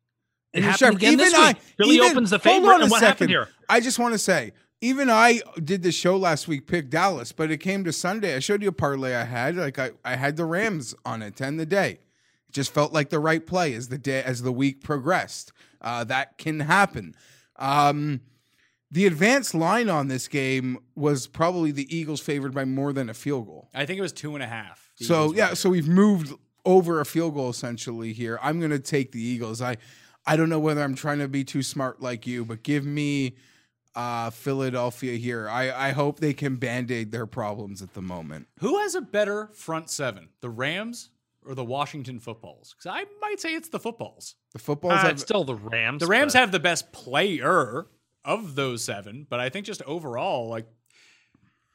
It 0.53 0.59
And 0.59 0.64
happened 0.64 0.79
Sharp- 0.79 0.95
again 0.97 1.16
this 1.18 1.31
even 1.33 1.41
I- 1.45 1.49
week. 1.49 1.57
Philly 1.77 1.95
even- 1.97 2.11
opens 2.11 2.31
the 2.31 2.39
hold 2.39 2.43
favorite, 2.43 2.75
on 2.75 2.83
and 2.83 2.91
a 2.91 2.91
what 2.91 3.01
second. 3.01 3.09
happened 3.09 3.31
here? 3.31 3.49
I 3.68 3.81
just 3.81 3.99
want 3.99 4.12
to 4.14 4.18
say, 4.18 4.53
even 4.81 5.09
I 5.11 5.41
did 5.62 5.83
the 5.83 5.93
show 5.93 6.16
last 6.16 6.49
week, 6.49 6.66
picked 6.66 6.91
Dallas, 6.91 7.33
but 7.33 7.51
it 7.51 7.59
came 7.59 7.85
to 7.85 7.93
Sunday. 7.93 8.35
I 8.35 8.39
showed 8.41 8.62
you 8.62 8.68
a 8.68 8.73
parlay 8.73 9.14
I 9.14 9.25
had. 9.25 9.57
Like 9.57 9.79
I, 9.79 9.93
I 10.05 10.16
had 10.16 10.37
the 10.37 10.45
Rams 10.45 10.95
on 11.07 11.23
it 11.23 11.37
to 11.37 11.47
end 11.47 11.59
the 11.61 11.66
day. 11.66 12.01
It 12.49 12.53
just 12.53 12.73
felt 12.75 12.93
like 12.93 13.09
the 13.11 13.18
right 13.20 13.47
play 13.47 13.75
as 13.75 13.89
the 13.89 13.99
day 13.99 14.23
as 14.23 14.43
the 14.43 14.53
week 14.53 14.83
progressed. 14.83 15.53
Uh, 15.81 16.05
that 16.05 16.37
can 16.39 16.61
happen. 16.61 17.14
Um, 17.57 18.20
the 18.91 19.07
advanced 19.07 19.55
line 19.55 19.89
on 19.89 20.09
this 20.09 20.29
game 20.29 20.79
was 20.95 21.27
probably 21.27 21.70
the 21.70 21.95
Eagles 21.97 22.20
favored 22.20 22.53
by 22.53 22.64
more 22.66 22.93
than 22.93 23.09
a 23.09 23.14
field 23.14 23.47
goal. 23.47 23.70
I 23.75 23.87
think 23.87 23.99
it 23.99 24.03
was 24.03 24.12
two 24.12 24.35
and 24.35 24.43
a 24.43 24.47
half. 24.47 24.91
So 24.97 25.33
yeah, 25.33 25.51
were. 25.51 25.57
so 25.57 25.70
we've 25.70 25.89
moved 25.89 26.35
over 26.64 27.00
a 27.00 27.04
field 27.04 27.34
goal 27.34 27.50
essentially 27.50 28.12
here. 28.12 28.38
I'm 28.42 28.58
going 28.58 28.70
to 28.70 28.78
take 28.78 29.12
the 29.12 29.22
Eagles. 29.22 29.60
I 29.62 29.76
I 30.24 30.36
don't 30.36 30.48
know 30.48 30.60
whether 30.60 30.82
I'm 30.82 30.94
trying 30.94 31.18
to 31.18 31.28
be 31.28 31.42
too 31.44 31.62
smart 31.62 32.00
like 32.00 32.26
you, 32.26 32.44
but 32.44 32.62
give 32.62 32.84
me 32.84 33.36
uh 33.94 34.30
Philadelphia 34.30 35.16
here. 35.16 35.48
I 35.48 35.88
I 35.88 35.90
hope 35.92 36.20
they 36.20 36.32
can 36.32 36.56
band-aid 36.56 37.12
their 37.12 37.26
problems 37.26 37.82
at 37.82 37.92
the 37.94 38.02
moment. 38.02 38.46
who 38.60 38.78
has 38.78 38.94
a 38.94 39.00
better 39.00 39.50
front 39.52 39.90
seven, 39.90 40.28
the 40.40 40.48
Rams 40.50 41.10
or 41.44 41.54
the 41.56 41.64
Washington 41.64 42.20
Footballs? 42.20 42.72
Because 42.74 42.86
I 42.86 43.04
might 43.20 43.40
say 43.40 43.54
it's 43.54 43.68
the 43.68 43.80
Footballs. 43.80 44.36
The 44.52 44.60
footballs 44.60 44.94
Uh, 44.94 44.98
have 44.98 45.10
it's 45.12 45.22
still 45.22 45.44
the 45.44 45.56
Rams. 45.56 46.00
The 46.00 46.06
Rams 46.06 46.32
but- 46.34 46.38
have 46.38 46.52
the 46.52 46.60
best 46.60 46.92
player 46.92 47.86
of 48.24 48.54
those 48.54 48.84
seven, 48.84 49.26
but 49.28 49.40
I 49.40 49.48
think 49.48 49.66
just 49.66 49.82
overall, 49.82 50.48
like, 50.48 50.68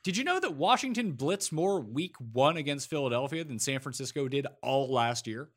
did 0.07 0.15
you 0.15 0.23
know 0.23 0.39
that 0.39 0.53
Washington 0.53 1.17
blitzed 1.17 1.51
more 1.51 1.81
week 1.81 2.15
one 2.31 2.55
against 2.55 2.89
Philadelphia 2.89 3.43
than 3.43 3.59
San 3.59 3.81
Francisco 3.81 4.29
did 4.29 4.47
all 4.63 4.89
last 4.89 5.27
year? 5.27 5.49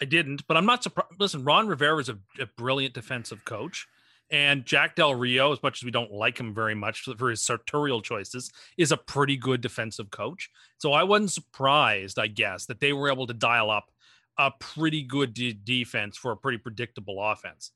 I 0.00 0.04
didn't, 0.04 0.46
but 0.46 0.56
I'm 0.56 0.66
not 0.66 0.84
surprised. 0.84 1.14
Listen, 1.18 1.42
Ron 1.42 1.66
Rivera 1.66 1.98
is 1.98 2.08
a, 2.08 2.16
a 2.38 2.46
brilliant 2.56 2.94
defensive 2.94 3.44
coach, 3.44 3.88
and 4.30 4.64
Jack 4.64 4.94
Del 4.94 5.16
Rio, 5.16 5.52
as 5.52 5.60
much 5.64 5.80
as 5.80 5.84
we 5.84 5.90
don't 5.90 6.12
like 6.12 6.38
him 6.38 6.54
very 6.54 6.76
much 6.76 7.08
for 7.18 7.28
his 7.28 7.44
sartorial 7.44 8.02
choices, 8.02 8.52
is 8.76 8.92
a 8.92 8.96
pretty 8.96 9.36
good 9.36 9.60
defensive 9.60 10.12
coach. 10.12 10.48
So 10.78 10.92
I 10.92 11.02
wasn't 11.02 11.32
surprised, 11.32 12.20
I 12.20 12.28
guess, 12.28 12.66
that 12.66 12.78
they 12.78 12.92
were 12.92 13.10
able 13.10 13.26
to 13.26 13.34
dial 13.34 13.68
up 13.68 13.90
a 14.38 14.52
pretty 14.60 15.02
good 15.02 15.34
de- 15.34 15.54
defense 15.54 16.16
for 16.16 16.30
a 16.30 16.36
pretty 16.36 16.58
predictable 16.58 17.20
offense. 17.20 17.72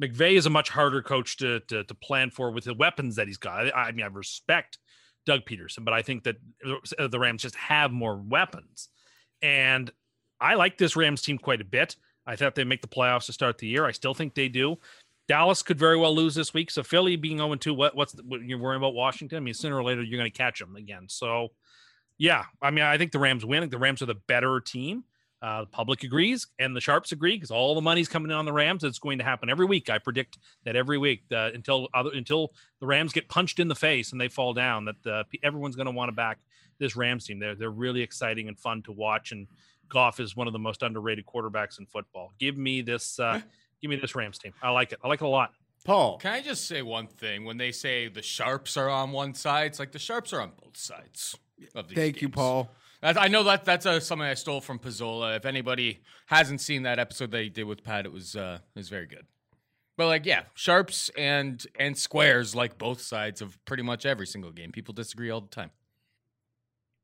McVay 0.00 0.36
is 0.36 0.46
a 0.46 0.50
much 0.50 0.68
harder 0.68 1.02
coach 1.02 1.38
to, 1.38 1.58
to 1.60 1.82
to 1.84 1.94
plan 1.94 2.30
for 2.30 2.52
with 2.52 2.64
the 2.64 2.74
weapons 2.74 3.16
that 3.16 3.26
he's 3.26 3.36
got. 3.36 3.66
I, 3.66 3.88
I 3.88 3.92
mean, 3.92 4.04
I 4.04 4.08
respect 4.08 4.78
Doug 5.26 5.42
Pederson, 5.44 5.84
but 5.84 5.94
I 5.94 6.02
think 6.02 6.24
that 6.24 6.36
uh, 6.98 7.08
the 7.08 7.18
Rams 7.18 7.42
just 7.42 7.56
have 7.56 7.92
more 7.92 8.16
weapons, 8.16 8.88
and 9.40 9.90
I 10.40 10.54
like 10.54 10.78
this 10.78 10.96
Rams 10.96 11.22
team 11.22 11.38
quite 11.38 11.60
a 11.60 11.64
bit. 11.64 11.96
I 12.26 12.36
thought 12.36 12.54
they'd 12.54 12.64
make 12.64 12.82
the 12.82 12.88
playoffs 12.88 13.26
to 13.26 13.32
start 13.32 13.58
the 13.58 13.66
year. 13.66 13.86
I 13.86 13.92
still 13.92 14.14
think 14.14 14.34
they 14.34 14.48
do. 14.48 14.78
Dallas 15.28 15.62
could 15.62 15.78
very 15.78 15.96
well 15.96 16.14
lose 16.14 16.34
this 16.34 16.52
week. 16.52 16.70
So 16.70 16.82
Philly 16.82 17.16
being 17.16 17.38
0 17.38 17.54
2, 17.54 17.74
what, 17.74 17.94
what's 17.94 18.12
the, 18.12 18.22
what, 18.22 18.42
you're 18.42 18.58
worrying 18.58 18.80
about 18.80 18.94
Washington? 18.94 19.36
I 19.36 19.40
mean, 19.40 19.54
sooner 19.54 19.76
or 19.76 19.84
later 19.84 20.02
you're 20.02 20.18
going 20.18 20.30
to 20.30 20.36
catch 20.36 20.58
them 20.58 20.76
again. 20.76 21.06
So, 21.08 21.48
yeah, 22.18 22.44
I 22.60 22.70
mean, 22.70 22.84
I 22.84 22.98
think 22.98 23.12
the 23.12 23.18
Rams 23.18 23.44
win. 23.44 23.58
I 23.58 23.60
think 23.62 23.72
the 23.72 23.78
Rams 23.78 24.02
are 24.02 24.06
the 24.06 24.14
better 24.14 24.60
team. 24.60 25.04
Uh, 25.42 25.62
the 25.62 25.66
public 25.66 26.04
agrees, 26.04 26.46
and 26.60 26.76
the 26.76 26.80
sharps 26.80 27.10
agree 27.10 27.34
because 27.34 27.50
all 27.50 27.74
the 27.74 27.80
money's 27.80 28.08
coming 28.08 28.30
in 28.30 28.36
on 28.36 28.44
the 28.44 28.52
Rams. 28.52 28.84
It's 28.84 29.00
going 29.00 29.18
to 29.18 29.24
happen 29.24 29.50
every 29.50 29.66
week. 29.66 29.90
I 29.90 29.98
predict 29.98 30.38
that 30.64 30.76
every 30.76 30.98
week 30.98 31.24
uh, 31.32 31.50
until 31.52 31.88
other, 31.92 32.10
until 32.14 32.52
the 32.78 32.86
Rams 32.86 33.12
get 33.12 33.28
punched 33.28 33.58
in 33.58 33.66
the 33.66 33.74
face 33.74 34.12
and 34.12 34.20
they 34.20 34.28
fall 34.28 34.54
down. 34.54 34.84
That 34.84 35.06
uh, 35.06 35.24
everyone's 35.42 35.74
going 35.74 35.86
to 35.86 35.92
want 35.92 36.10
to 36.10 36.12
back 36.12 36.38
this 36.78 36.94
Rams 36.94 37.26
team. 37.26 37.40
They're 37.40 37.56
they're 37.56 37.70
really 37.70 38.02
exciting 38.02 38.46
and 38.46 38.56
fun 38.56 38.82
to 38.82 38.92
watch. 38.92 39.32
And 39.32 39.48
Goff 39.88 40.20
is 40.20 40.36
one 40.36 40.46
of 40.46 40.52
the 40.52 40.60
most 40.60 40.82
underrated 40.82 41.26
quarterbacks 41.26 41.80
in 41.80 41.86
football. 41.86 42.32
Give 42.38 42.56
me 42.56 42.80
this. 42.80 43.18
Uh, 43.18 43.40
give 43.80 43.90
me 43.90 43.96
this 43.96 44.14
Rams 44.14 44.38
team. 44.38 44.52
I 44.62 44.70
like 44.70 44.92
it. 44.92 45.00
I 45.02 45.08
like 45.08 45.22
it 45.22 45.24
a 45.24 45.28
lot. 45.28 45.50
Paul, 45.84 46.18
Can 46.18 46.32
I 46.32 46.40
just 46.40 46.68
say 46.68 46.82
one 46.82 47.08
thing? 47.08 47.44
When 47.44 47.56
they 47.56 47.72
say 47.72 48.06
the 48.06 48.22
sharps 48.22 48.76
are 48.76 48.88
on 48.88 49.10
one 49.10 49.34
side, 49.34 49.66
it's 49.66 49.80
like 49.80 49.90
the 49.90 49.98
sharps 49.98 50.32
are 50.32 50.40
on 50.40 50.52
both 50.62 50.76
sides. 50.76 51.36
Of 51.74 51.88
these 51.88 51.96
Thank 51.96 52.22
you. 52.22 52.28
Paul. 52.28 52.70
That, 53.02 53.20
I 53.20 53.28
know 53.28 53.42
that 53.44 53.64
that's 53.64 53.84
uh 53.84 54.00
something 54.00 54.26
I 54.26 54.34
stole 54.34 54.60
from 54.60 54.78
Pizzola. 54.78 55.36
If 55.36 55.44
anybody 55.44 56.02
hasn't 56.26 56.60
seen 56.60 56.84
that 56.84 56.98
episode 56.98 57.32
that 57.32 57.42
he 57.42 57.48
did 57.48 57.64
with 57.64 57.82
Pat, 57.82 58.06
it 58.06 58.12
was 58.12 58.36
uh, 58.36 58.58
it 58.74 58.78
was 58.78 58.88
very 58.88 59.06
good. 59.06 59.26
But 59.98 60.06
like, 60.06 60.24
yeah, 60.24 60.44
sharps 60.54 61.10
and 61.18 61.64
and 61.78 61.98
squares 61.98 62.54
like 62.54 62.78
both 62.78 63.00
sides 63.00 63.42
of 63.42 63.62
pretty 63.64 63.82
much 63.82 64.06
every 64.06 64.26
single 64.26 64.52
game. 64.52 64.70
People 64.70 64.94
disagree 64.94 65.30
all 65.30 65.40
the 65.40 65.48
time. 65.48 65.70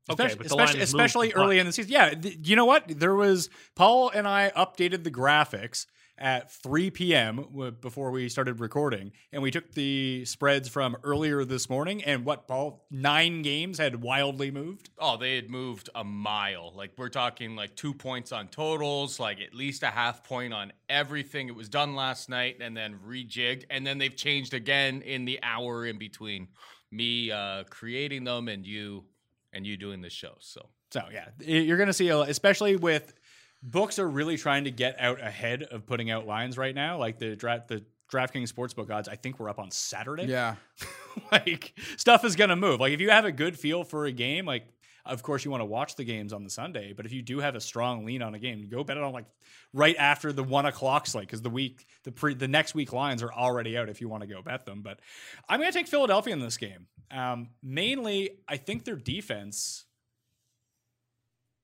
Okay, 0.09 0.25
especially, 0.25 0.37
but 0.37 0.47
the 0.47 0.55
line 0.55 0.65
especially, 0.67 0.83
especially 0.83 1.33
early 1.33 1.59
in 1.59 1.65
the 1.67 1.71
season. 1.71 1.91
Yeah, 1.91 2.09
th- 2.11 2.37
you 2.41 2.55
know 2.55 2.65
what? 2.65 2.87
There 2.87 3.13
was 3.13 3.49
Paul 3.75 4.09
and 4.09 4.27
I 4.27 4.51
updated 4.55 5.03
the 5.03 5.11
graphics 5.11 5.85
at 6.19 6.51
3 6.51 6.91
p.m. 6.91 7.45
before 7.81 8.11
we 8.11 8.29
started 8.29 8.59
recording, 8.59 9.11
and 9.31 9.41
we 9.41 9.51
took 9.51 9.71
the 9.73 10.25
spreads 10.25 10.69
from 10.69 10.97
earlier 11.03 11.45
this 11.45 11.69
morning. 11.69 12.03
And 12.03 12.25
what, 12.25 12.47
Paul? 12.47 12.85
Nine 12.91 13.41
games 13.41 13.77
had 13.77 14.01
wildly 14.01 14.51
moved. 14.51 14.89
Oh, 14.99 15.17
they 15.17 15.35
had 15.35 15.49
moved 15.49 15.89
a 15.95 16.03
mile. 16.03 16.73
Like 16.75 16.91
we're 16.97 17.09
talking 17.09 17.55
like 17.55 17.75
two 17.75 17.93
points 17.93 18.31
on 18.31 18.47
totals, 18.49 19.19
like 19.19 19.39
at 19.41 19.53
least 19.53 19.83
a 19.83 19.87
half 19.87 20.23
point 20.23 20.53
on 20.53 20.73
everything. 20.89 21.47
It 21.47 21.55
was 21.55 21.69
done 21.69 21.95
last 21.95 22.29
night 22.29 22.57
and 22.61 22.75
then 22.75 22.99
rejigged, 23.07 23.65
and 23.69 23.85
then 23.85 23.97
they've 23.97 24.15
changed 24.15 24.53
again 24.53 25.01
in 25.01 25.25
the 25.25 25.39
hour 25.41 25.85
in 25.85 25.97
between 25.97 26.49
me 26.91 27.31
uh, 27.31 27.63
creating 27.69 28.23
them 28.23 28.47
and 28.47 28.65
you 28.65 29.05
and 29.53 29.65
you 29.65 29.77
doing 29.77 30.01
the 30.01 30.09
show. 30.09 30.33
So 30.39 30.69
So 30.91 31.01
yeah, 31.11 31.29
you're 31.39 31.77
going 31.77 31.87
to 31.87 31.93
see, 31.93 32.09
especially 32.09 32.75
with 32.75 33.13
books 33.61 33.99
are 33.99 34.07
really 34.07 34.37
trying 34.37 34.65
to 34.65 34.71
get 34.71 34.95
out 34.99 35.21
ahead 35.21 35.63
of 35.63 35.85
putting 35.85 36.09
out 36.09 36.25
lines 36.25 36.57
right 36.57 36.73
now. 36.73 36.97
Like 36.97 37.19
the 37.19 37.35
draft, 37.35 37.67
the 37.67 37.83
DraftKings 38.11 38.51
sportsbook 38.51 38.89
odds, 38.89 39.07
I 39.07 39.15
think 39.15 39.39
we're 39.39 39.49
up 39.49 39.59
on 39.59 39.71
Saturday. 39.71 40.25
Yeah. 40.25 40.55
like 41.31 41.73
stuff 41.97 42.25
is 42.25 42.35
going 42.35 42.49
to 42.49 42.55
move. 42.55 42.79
Like 42.79 42.93
if 42.93 43.01
you 43.01 43.09
have 43.09 43.25
a 43.25 43.31
good 43.31 43.57
feel 43.57 43.83
for 43.83 44.05
a 44.05 44.11
game, 44.11 44.45
like 44.45 44.65
of 45.05 45.23
course 45.23 45.43
you 45.43 45.51
want 45.51 45.61
to 45.61 45.65
watch 45.65 45.95
the 45.95 46.03
games 46.03 46.33
on 46.33 46.43
the 46.43 46.49
Sunday, 46.49 46.93
but 46.93 47.05
if 47.05 47.13
you 47.13 47.21
do 47.21 47.39
have 47.39 47.55
a 47.55 47.61
strong 47.61 48.05
lean 48.05 48.21
on 48.21 48.35
a 48.35 48.39
game, 48.39 48.67
go 48.69 48.83
bet 48.83 48.97
it 48.97 49.03
on 49.03 49.13
like 49.13 49.25
right 49.73 49.95
after 49.97 50.31
the 50.31 50.43
one 50.43 50.65
o'clock 50.65 51.07
slate 51.07 51.27
because 51.27 51.41
the 51.41 51.49
week 51.49 51.85
the 52.03 52.11
pre 52.11 52.33
the 52.33 52.47
next 52.47 52.75
week 52.75 52.93
lines 52.93 53.23
are 53.23 53.33
already 53.33 53.77
out 53.77 53.89
if 53.89 54.01
you 54.01 54.09
want 54.09 54.21
to 54.21 54.27
go 54.27 54.41
bet 54.41 54.65
them. 54.65 54.81
But 54.81 54.99
I'm 55.47 55.59
going 55.59 55.71
to 55.71 55.77
take 55.77 55.87
Philadelphia 55.87 56.33
in 56.33 56.39
this 56.39 56.57
game. 56.57 56.87
Um, 57.11 57.49
mainly, 57.63 58.31
I 58.47 58.57
think 58.57 58.85
their 58.85 58.95
defense 58.95 59.85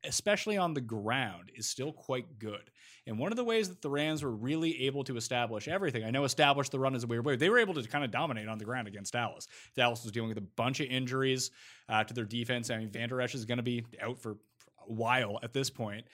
especially 0.07 0.57
on 0.57 0.73
the 0.73 0.81
ground, 0.81 1.51
is 1.55 1.67
still 1.67 1.91
quite 1.91 2.39
good. 2.39 2.71
And 3.07 3.19
one 3.19 3.31
of 3.31 3.35
the 3.35 3.43
ways 3.43 3.69
that 3.69 3.81
the 3.81 3.89
Rams 3.89 4.23
were 4.23 4.31
really 4.31 4.85
able 4.85 5.03
to 5.03 5.15
establish 5.15 5.67
everything, 5.67 6.03
I 6.03 6.09
know 6.09 6.23
establish 6.23 6.69
the 6.69 6.79
run 6.79 6.95
is 6.95 7.03
a 7.03 7.07
weird 7.07 7.25
word. 7.25 7.39
They 7.39 7.49
were 7.49 7.59
able 7.59 7.75
to 7.75 7.83
kind 7.87 8.03
of 8.03 8.11
dominate 8.11 8.47
on 8.47 8.57
the 8.57 8.65
ground 8.65 8.87
against 8.87 9.13
Dallas. 9.13 9.47
Dallas 9.75 10.03
was 10.03 10.11
dealing 10.11 10.29
with 10.29 10.39
a 10.39 10.47
bunch 10.55 10.79
of 10.79 10.87
injuries 10.87 11.51
uh, 11.87 12.03
to 12.03 12.13
their 12.13 12.25
defense. 12.25 12.69
I 12.71 12.77
mean, 12.77 12.89
Vander 12.89 13.21
Esch 13.21 13.35
is 13.35 13.45
going 13.45 13.57
to 13.57 13.63
be 13.63 13.85
out 14.01 14.19
for 14.19 14.31
a 14.31 14.91
while 14.91 15.39
at 15.43 15.53
this 15.53 15.69
point. 15.69 16.05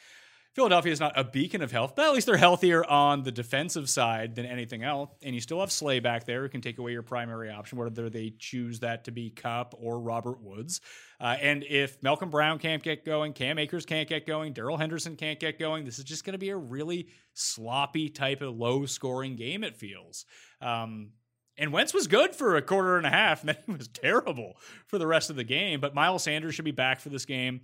Philadelphia 0.53 0.91
is 0.91 0.99
not 0.99 1.17
a 1.17 1.23
beacon 1.23 1.61
of 1.61 1.71
health, 1.71 1.93
but 1.95 2.05
at 2.05 2.13
least 2.13 2.27
they're 2.27 2.35
healthier 2.35 2.83
on 2.83 3.23
the 3.23 3.31
defensive 3.31 3.89
side 3.89 4.35
than 4.35 4.45
anything 4.45 4.83
else. 4.83 5.09
And 5.21 5.33
you 5.33 5.39
still 5.39 5.61
have 5.61 5.71
Slay 5.71 6.01
back 6.01 6.25
there 6.25 6.41
who 6.41 6.49
can 6.49 6.59
take 6.59 6.77
away 6.77 6.91
your 6.91 7.03
primary 7.03 7.49
option, 7.49 7.77
whether 7.77 8.09
they 8.09 8.33
choose 8.37 8.81
that 8.81 9.05
to 9.05 9.11
be 9.11 9.29
Kupp 9.29 9.73
or 9.77 9.99
Robert 10.01 10.41
Woods. 10.41 10.81
Uh, 11.21 11.37
and 11.41 11.63
if 11.63 12.03
Malcolm 12.03 12.29
Brown 12.29 12.59
can't 12.59 12.83
get 12.83 13.05
going, 13.05 13.31
Cam 13.31 13.59
Akers 13.59 13.85
can't 13.85 14.09
get 14.09 14.27
going, 14.27 14.51
Darrell 14.51 14.75
Henderson 14.75 15.15
can't 15.15 15.39
get 15.39 15.57
going, 15.57 15.85
this 15.85 15.99
is 15.99 16.03
just 16.03 16.25
going 16.25 16.33
to 16.33 16.39
be 16.39 16.49
a 16.49 16.57
really 16.57 17.07
sloppy 17.33 18.09
type 18.09 18.41
of 18.41 18.57
low 18.57 18.85
scoring 18.85 19.37
game, 19.37 19.63
it 19.63 19.77
feels. 19.77 20.25
Um, 20.61 21.11
and 21.57 21.71
Wentz 21.71 21.93
was 21.93 22.07
good 22.07 22.35
for 22.35 22.55
a 22.55 22.61
quarter 22.61 22.97
and 22.97 23.05
a 23.05 23.09
half, 23.09 23.41
and 23.41 23.49
then 23.49 23.57
he 23.65 23.71
was 23.71 23.87
terrible 23.93 24.57
for 24.87 24.97
the 24.97 25.07
rest 25.07 25.29
of 25.29 25.37
the 25.37 25.43
game. 25.43 25.79
But 25.79 25.95
Miles 25.95 26.23
Sanders 26.23 26.55
should 26.55 26.65
be 26.65 26.71
back 26.71 26.99
for 26.99 27.09
this 27.09 27.25
game. 27.25 27.61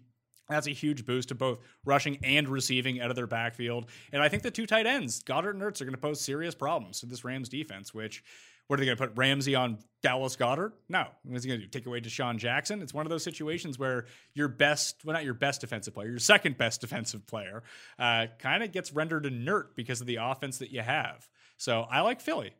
That's 0.49 0.67
a 0.67 0.71
huge 0.71 1.05
boost 1.05 1.29
to 1.29 1.35
both 1.35 1.59
rushing 1.85 2.17
and 2.23 2.47
receiving 2.47 3.01
out 3.01 3.09
of 3.09 3.15
their 3.15 3.27
backfield. 3.27 3.87
And 4.11 4.21
I 4.21 4.29
think 4.29 4.43
the 4.43 4.51
two 4.51 4.65
tight 4.65 4.85
ends, 4.85 5.21
Goedert 5.23 5.51
and 5.51 5.61
Ertz, 5.61 5.81
are 5.81 5.85
going 5.85 5.95
to 5.95 6.01
pose 6.01 6.21
serious 6.21 6.55
problems 6.55 7.01
to 7.01 7.05
this 7.05 7.23
Rams 7.23 7.49
defense, 7.49 7.93
which 7.93 8.23
what 8.67 8.79
are 8.79 8.81
they 8.81 8.85
going 8.85 8.97
to 8.97 9.07
put 9.07 9.17
Ramsey 9.17 9.55
on 9.55 9.79
Dallas 10.01 10.35
Goedert? 10.35 10.73
No. 10.89 11.05
What 11.23 11.37
is 11.37 11.43
he 11.43 11.49
going 11.49 11.61
to 11.61 11.65
do? 11.65 11.69
Take 11.69 11.85
away 11.85 12.01
DeSean 12.01 12.37
Jackson? 12.37 12.81
It's 12.81 12.93
one 12.93 13.05
of 13.05 13.09
those 13.09 13.23
situations 13.23 13.79
where 13.79 14.05
your 14.33 14.49
best, 14.49 15.03
well, 15.05 15.13
not 15.13 15.23
your 15.23 15.33
best 15.33 15.61
defensive 15.61 15.93
player, 15.93 16.09
your 16.09 16.19
second 16.19 16.57
best 16.57 16.81
defensive 16.81 17.25
player, 17.27 17.63
uh, 17.97 18.27
kind 18.39 18.63
of 18.63 18.71
gets 18.71 18.93
rendered 18.93 19.25
inert 19.25 19.75
because 19.75 20.01
of 20.01 20.07
the 20.07 20.17
offense 20.17 20.57
that 20.59 20.71
you 20.71 20.81
have. 20.81 21.27
So 21.55 21.87
I 21.89 22.01
like 22.01 22.21
Philly 22.21 22.53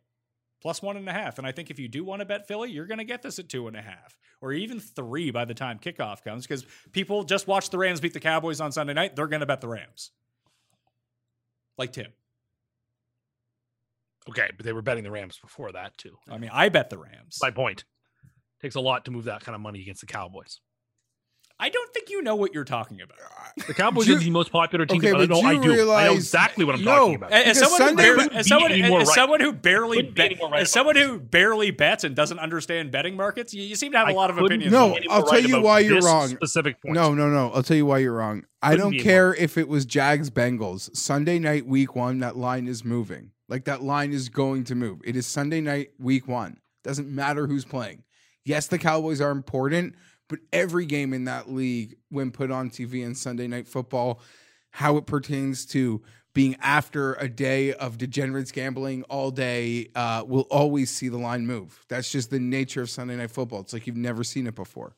plus 0.62 0.82
one 0.82 0.98
and 0.98 1.08
a 1.08 1.14
half. 1.14 1.38
And 1.38 1.48
I 1.48 1.52
think 1.52 1.70
if 1.70 1.80
you 1.80 1.88
do 1.88 2.04
want 2.04 2.22
to 2.22 2.26
bet 2.26 2.48
Philly, 2.48 2.72
you're 2.72 2.86
going 2.86 2.98
to 2.98 3.04
get 3.04 3.22
this 3.22 3.40
at 3.40 3.50
two 3.50 3.68
and 3.68 3.76
a 3.76 3.82
half 3.82 4.18
or 4.42 4.54
even 4.54 4.80
three 4.80 5.32
by 5.32 5.46
the 5.46 5.54
time 5.54 5.80
kickoff 5.80 6.24
comes 6.24 6.46
because 6.46 6.66
people 6.92 7.24
just 7.24 7.48
watch 7.48 7.70
the 7.70 7.78
Rams 7.78 8.00
beat 8.00 8.14
the 8.14 8.20
Cowboys 8.20 8.62
on 8.62 8.72
Sunday 8.72 8.94
night. 8.94 9.16
They're 9.16 9.28
going 9.28 9.42
to 9.42 9.46
bet 9.46 9.62
the 9.62 9.68
Rams. 9.68 10.12
Like 11.78 11.94
Tim. 11.94 12.12
Okay, 14.30 14.50
but 14.58 14.66
they 14.66 14.74
were 14.74 14.82
betting 14.82 15.04
the 15.04 15.12
Rams 15.12 15.40
before 15.40 15.72
that 15.72 15.98
too. 15.98 16.18
I 16.30 16.38
mean, 16.38 16.50
I 16.52 16.70
bet 16.70 16.90
the 16.90 16.98
Rams. 16.98 17.38
My 17.42 17.52
point. 17.52 17.86
Takes 18.62 18.76
a 18.76 18.82
lot 18.82 19.06
to 19.06 19.12
move 19.12 19.26
that 19.26 19.44
kind 19.44 19.56
of 19.56 19.62
money 19.62 19.82
against 19.82 20.02
the 20.02 20.08
Cowboys. 20.08 20.60
I 21.60 21.70
don't 21.70 21.92
think 21.92 22.10
you 22.12 22.22
know 22.22 22.36
what 22.36 22.54
you're 22.54 22.64
talking 22.64 23.02
about. 23.02 23.18
The 23.68 23.74
Cowboys 23.74 24.06
Do 24.06 24.16
are 24.16 24.20
the 24.20 24.30
most 24.30 24.52
popular 24.52 24.86
team. 24.86 25.00
Okay, 25.00 25.10
I 25.10 25.14
but 25.14 25.30
know 25.30 25.42
do 25.42 25.48
I 25.48 25.52
you 25.54 25.62
do. 25.64 25.92
I 25.92 26.06
know 26.06 26.14
exactly 26.14 26.64
what 26.64 26.76
I'm 26.76 26.84
No, 26.84 26.96
talking 26.96 27.16
about. 27.16 27.32
As 27.32 27.58
Because 27.58 27.78
someone, 27.78 27.90
who 27.90 27.96
barely, 27.98 28.36
as, 28.36 28.48
someone, 28.48 28.72
as 28.72 28.92
right. 28.92 29.08
someone 29.08 29.40
who 29.40 29.54
barely 29.54 30.02
be 30.04 30.12
bet, 30.12 30.26
any 30.28 30.36
more 30.36 30.52
right 30.52 30.62
as 30.62 30.72
someone 30.72 30.96
who 30.96 31.20
barely 31.20 31.72
bets 31.72 32.04
and 32.04 32.16
doesn't 32.16 32.38
understand 32.38 32.92
betting 32.92 33.16
markets, 33.16 33.56
you, 33.56 33.64
you 33.64 33.76
seem 33.76 33.92
to 33.94 33.98
have 33.98 34.08
a 34.08 34.12
I 34.12 34.14
lot 34.14 34.30
of 34.30 34.38
opinions. 34.38 34.72
No, 34.72 34.86
on 34.86 34.92
be 34.92 34.98
it. 34.98 35.00
any 35.00 35.10
I'll 35.10 35.24
tell 35.24 35.32
right 35.34 35.48
you 35.48 35.62
why 35.62 35.80
you're 35.80 36.02
wrong. 36.02 36.28
Specific 36.28 36.80
point. 36.80 36.94
No, 36.94 37.16
no, 37.16 37.28
no. 37.30 37.52
I'll 37.52 37.64
tell 37.64 37.78
you 37.78 37.88
why 37.88 37.98
you're 38.00 38.14
wrong. 38.14 38.44
I 38.62 38.72
Couldn't 38.72 38.84
don't 38.84 38.92
be 38.92 39.00
care 39.00 39.34
if 39.34 39.58
it 39.58 39.68
was 39.68 39.86
Jags 39.88 40.30
Bengals. 40.30 40.96
Sunday 40.96 41.40
night, 41.40 41.66
week 41.66 41.96
one, 41.96 42.20
that 42.20 42.38
line 42.38 42.68
is 42.68 42.86
moving. 42.86 43.32
Like 43.50 43.66
that 43.66 43.82
line 43.82 44.14
is 44.14 44.30
going 44.30 44.66
to 44.66 44.76
move. 44.76 45.00
It 45.06 45.16
is 45.16 45.26
Sunday 45.26 45.62
night, 45.62 45.90
week 45.98 46.28
one. 46.28 46.58
Doesn't 46.84 47.10
matter 47.10 47.48
who's 47.48 47.66
playing. 47.66 48.04
Yes, 48.46 48.68
the 48.68 48.78
Cowboys 48.78 49.20
are 49.22 49.32
important, 49.32 49.96
but 50.28 50.40
every 50.52 50.86
game 50.86 51.14
in 51.14 51.26
that 51.26 51.52
league, 51.52 51.98
when 52.10 52.32
put 52.32 52.52
on 52.52 52.70
TV 52.70 53.06
and 53.06 53.18
Sunday 53.18 53.48
night 53.48 53.68
football, 53.68 54.22
how 54.72 54.98
it 54.98 55.06
pertains 55.06 55.66
to 55.68 56.02
being 56.34 56.56
after 56.62 57.14
a 57.16 57.28
day 57.28 57.74
of 57.74 57.98
degenerates 57.98 58.52
gambling 58.52 59.04
all 59.04 59.32
day, 59.32 59.90
uh, 59.96 60.24
will 60.28 60.46
always 60.52 60.92
see 60.92 61.10
the 61.10 61.18
line 61.18 61.48
move. 61.48 61.84
That's 61.88 62.12
just 62.12 62.30
the 62.30 62.40
nature 62.40 62.82
of 62.82 62.90
Sunday 62.90 63.16
night 63.16 63.32
football. 63.32 63.62
It's 63.62 63.74
like 63.74 63.88
you've 63.88 63.98
never 63.98 64.24
seen 64.24 64.46
it 64.46 64.54
before. 64.54 64.96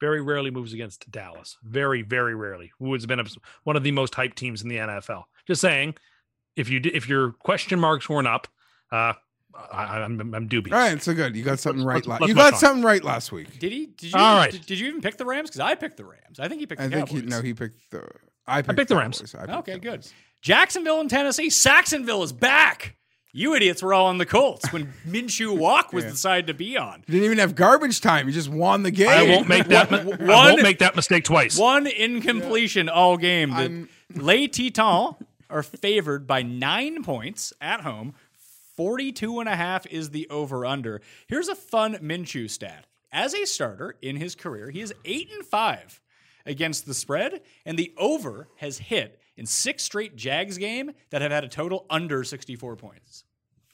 Very 0.00 0.20
rarely 0.20 0.50
moves 0.50 0.72
against 0.72 1.10
Dallas. 1.10 1.56
Very, 1.62 2.02
very 2.02 2.34
rarely. 2.34 2.70
Who 2.78 2.92
has 2.92 3.06
been 3.06 3.20
one 3.64 3.76
of 3.76 3.82
the 3.82 3.92
most 3.92 4.12
hyped 4.12 4.34
teams 4.34 4.62
in 4.62 4.68
the 4.68 4.76
NFL. 4.76 5.24
Just 5.46 5.60
saying, 5.60 5.94
if 6.54 6.68
you 6.68 6.80
if 6.84 7.08
your 7.08 7.32
question 7.32 7.80
marks 7.80 8.08
weren't 8.08 8.28
up, 8.28 8.46
uh, 8.92 9.14
I, 9.72 10.00
I'm 10.02 10.34
I'm 10.34 10.46
dubious. 10.48 10.74
All 10.74 10.80
right, 10.80 11.02
so 11.02 11.14
good. 11.14 11.34
You 11.36 11.42
got 11.44 11.58
something 11.58 11.84
right. 11.84 11.96
let's- 11.96 12.06
la- 12.06 12.14
let's 12.20 12.28
you 12.28 12.34
got 12.34 12.54
on. 12.54 12.58
something 12.58 12.84
right 12.84 13.02
last 13.02 13.32
week. 13.32 13.58
Did 13.58 13.72
he? 13.72 13.86
Did 13.86 14.12
you? 14.12 14.18
All 14.18 14.36
right. 14.36 14.50
Did, 14.52 14.66
did 14.66 14.78
you 14.78 14.88
even 14.88 15.00
pick 15.00 15.16
the 15.16 15.24
Rams? 15.26 15.50
Because 15.50 15.60
I 15.60 15.74
picked 15.74 15.96
the 15.96 16.04
Rams. 16.04 16.38
I 16.40 16.48
think 16.48 16.60
he 16.60 16.66
picked 16.66 16.80
the 16.80 16.86
I 16.86 16.90
think 16.90 17.08
Cowboys. 17.08 17.22
he 17.24 17.28
no, 17.28 17.42
he 17.42 17.54
picked 17.54 17.90
the. 17.90 18.08
I 18.46 18.62
picked, 18.62 18.76
picked 18.78 18.88
the 18.88 18.96
Rams. 18.96 19.18
Cowboys. 19.18 19.34
I 19.34 19.38
picked 19.46 19.58
Okay, 19.58 19.72
good. 19.78 19.82
Cowboys. 20.00 20.12
Jacksonville 20.40 21.00
and 21.00 21.10
Tennessee. 21.10 21.48
Saxonville 21.48 22.22
is 22.24 22.32
back. 22.32 22.94
You 23.32 23.54
idiots 23.54 23.82
were 23.82 23.92
all 23.92 24.06
on 24.06 24.16
the 24.18 24.24
Colts 24.26 24.72
when 24.72 24.92
Minshew 25.06 25.56
Walk 25.56 25.92
was 25.92 26.04
Yeah. 26.04 26.10
decided 26.10 26.46
to 26.46 26.54
be 26.54 26.78
on. 26.78 27.02
He 27.06 27.12
didn't 27.12 27.26
even 27.26 27.38
have 27.38 27.54
garbage 27.54 28.00
time. 28.00 28.26
He 28.26 28.32
just 28.32 28.48
won 28.48 28.82
the 28.84 28.90
game. 28.90 29.08
I 29.08 29.24
won't 29.24 29.48
make 29.48 29.66
that. 29.66 29.90
mi- 29.92 29.98
I 29.98 30.04
One- 30.04 30.26
won't 30.28 30.62
make 30.62 30.78
that 30.78 30.96
mistake 30.96 31.24
twice. 31.24 31.58
One 31.58 31.86
incompletion 31.86 32.88
all 32.88 33.16
game. 33.16 33.50
The 33.50 33.56
I'm- 33.56 33.88
Les 34.14 34.48
Titans 34.48 35.16
are 35.50 35.62
favored 35.62 36.26
by 36.26 36.42
nine 36.42 37.02
points 37.02 37.52
at 37.60 37.82
home. 37.82 38.14
42 38.78 39.40
and 39.40 39.48
a 39.48 39.56
half 39.56 39.88
is 39.88 40.10
the 40.10 40.28
over 40.30 40.64
under. 40.64 41.00
Here's 41.26 41.48
a 41.48 41.56
fun 41.56 41.94
Minshew 41.96 42.48
stat. 42.48 42.86
As 43.10 43.34
a 43.34 43.44
starter 43.44 43.96
in 44.00 44.14
his 44.14 44.36
career, 44.36 44.70
he 44.70 44.80
is 44.80 44.94
8 45.04 45.32
and 45.32 45.44
5 45.44 46.00
against 46.46 46.86
the 46.86 46.94
spread, 46.94 47.40
and 47.66 47.76
the 47.76 47.92
over 47.98 48.46
has 48.58 48.78
hit 48.78 49.20
in 49.36 49.46
six 49.46 49.82
straight 49.82 50.14
Jags 50.14 50.58
game 50.58 50.92
that 51.10 51.22
have 51.22 51.32
had 51.32 51.42
a 51.42 51.48
total 51.48 51.86
under 51.90 52.22
64 52.22 52.76
points. 52.76 53.24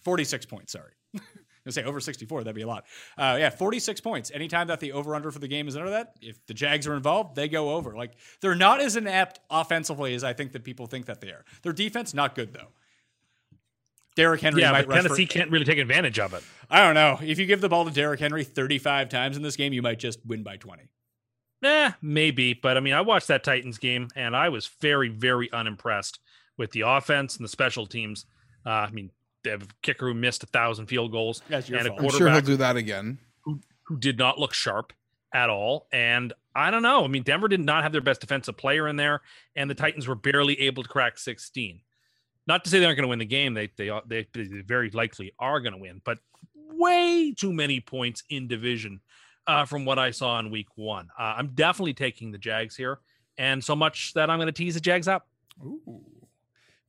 46 0.01 0.47
points, 0.47 0.73
sorry. 0.73 0.93
I 1.67 1.71
say 1.71 1.85
over 1.85 2.01
64, 2.01 2.45
that'd 2.45 2.57
be 2.57 2.63
a 2.63 2.67
lot. 2.67 2.87
Uh, 3.19 3.37
yeah, 3.39 3.51
46 3.51 4.01
points. 4.01 4.31
Anytime 4.33 4.69
that 4.69 4.81
the 4.81 4.93
over 4.93 5.15
under 5.15 5.31
for 5.31 5.39
the 5.39 5.49
game 5.49 5.69
is 5.69 5.77
under 5.77 5.91
that, 5.91 6.15
if 6.23 6.47
the 6.47 6.55
Jags 6.55 6.87
are 6.87 6.95
involved, 6.95 7.37
they 7.37 7.49
go 7.49 7.75
over. 7.75 7.95
Like 7.95 8.13
they're 8.41 8.55
not 8.55 8.81
as 8.81 8.97
inept 8.97 9.41
offensively 9.51 10.15
as 10.15 10.25
I 10.25 10.33
think 10.33 10.53
that 10.53 10.65
people 10.65 10.87
think 10.87 11.05
that 11.07 11.21
they 11.21 11.29
are. 11.29 11.45
Their 11.61 11.75
defense 11.75 12.15
not 12.15 12.35
good 12.35 12.55
though. 12.55 12.69
Derrick 14.17 14.41
Henry 14.41 14.63
yeah, 14.63 14.73
might 14.73 14.87
but 14.87 14.95
rush 14.95 15.03
Tennessee 15.03 15.27
for, 15.27 15.33
can't 15.33 15.51
really 15.51 15.65
take 15.65 15.79
advantage 15.79 16.19
of 16.19 16.35
it. 16.35 16.43
I 16.71 16.83
don't 16.85 16.95
know. 16.95 17.19
If 17.21 17.39
you 17.39 17.47
give 17.47 17.61
the 17.61 17.69
ball 17.69 17.85
to 17.85 17.91
Derrick 17.91 18.21
Henry 18.21 18.45
35 18.45 19.09
times 19.09 19.37
in 19.37 19.43
this 19.43 19.57
game, 19.57 19.73
you 19.73 19.83
might 19.83 19.99
just 19.99 20.25
win 20.25 20.43
by 20.43 20.57
20. 20.57 20.89
Eh, 21.65 21.93
maybe, 22.03 22.53
but 22.55 22.77
I 22.77 22.81
mean, 22.81 22.93
I 22.93 23.01
watched 23.01 23.29
that 23.29 23.43
Titans 23.43 23.79
game 23.79 24.09
and 24.15 24.37
I 24.37 24.51
was 24.51 24.67
very, 24.81 25.09
very 25.09 25.51
unimpressed 25.53 26.21
with 26.57 26.71
the 26.73 26.83
offense 26.83 27.37
and 27.37 27.45
the 27.45 27.49
special 27.49 27.87
teams. 27.87 28.27
Uh, 28.67 28.71
I 28.71 28.91
mean, 28.91 29.11
they 29.43 29.51
have 29.51 29.63
a 29.63 29.67
kicker 29.83 30.09
who 30.09 30.15
missed 30.15 30.43
a 30.43 30.47
thousand 30.47 30.87
field 30.87 31.11
goals 31.11 31.43
That's 31.49 31.69
your 31.69 31.79
and 31.79 31.89
a 31.89 31.91
fault. 31.91 32.03
I'm 32.03 32.19
sure 32.19 32.31
he'll 32.31 32.41
do 32.41 32.57
that 32.59 32.77
again. 32.77 33.19
who, 33.45 33.61
who 33.85 33.99
did 33.99 34.19
not 34.19 34.39
look 34.39 34.53
sharp 34.53 34.93
at 35.35 35.51
all. 35.51 35.87
And 35.93 36.33
I 36.55 36.71
don't 36.71 36.83
know. 36.83 37.05
I 37.05 37.09
mean, 37.09 37.25
Denver 37.25 37.49
did 37.49 37.61
not 37.61 37.83
have 37.83 37.93
their 37.93 38.01
best 38.01 38.21
defensive 38.21 38.57
player 38.57 38.87
in 38.87 38.97
there, 38.97 39.21
and 39.57 39.69
the 39.69 39.75
Titans 39.75 40.07
were 40.07 40.15
barely 40.15 40.59
able 40.61 40.83
to 40.85 40.89
crack 40.89 41.19
16. 41.19 41.81
Not 42.47 42.65
to 42.65 42.71
say 42.71 42.79
they 42.79 42.85
aren't 42.85 42.97
going 42.97 43.05
to 43.05 43.09
win 43.09 43.19
the 43.19 43.25
game; 43.25 43.55
they 43.55 43.71
they 43.77 43.91
they, 44.07 44.27
they 44.33 44.45
very 44.67 44.91
likely 44.91 45.33
are 45.39 45.61
going 45.61 45.73
to 45.73 45.79
win, 45.79 46.01
but 46.05 46.19
way 46.55 47.33
too 47.37 47.53
many 47.53 47.81
points 47.81 48.23
in 48.29 48.49
division 48.49 49.01
uh, 49.47 49.65
from 49.65 49.85
what 49.85 49.99
I 49.99 50.11
saw 50.11 50.39
in 50.39 50.51
Week 50.51 50.69
One. 50.77 51.09
Uh, 51.19 51.35
I'm 51.37 51.49
definitely 51.55 51.95
taking 51.95 52.33
the 52.33 52.39
Jags 52.39 52.77
here, 52.77 53.01
and 53.39 53.63
so 53.63 53.75
much 53.75 54.15
that 54.15 54.31
I'm 54.31 54.39
going 54.39 54.47
to 54.47 54.53
tease 54.53 54.75
the 54.75 54.81
Jags 54.81 55.09
up. 55.09 55.27
Ooh. 55.63 56.03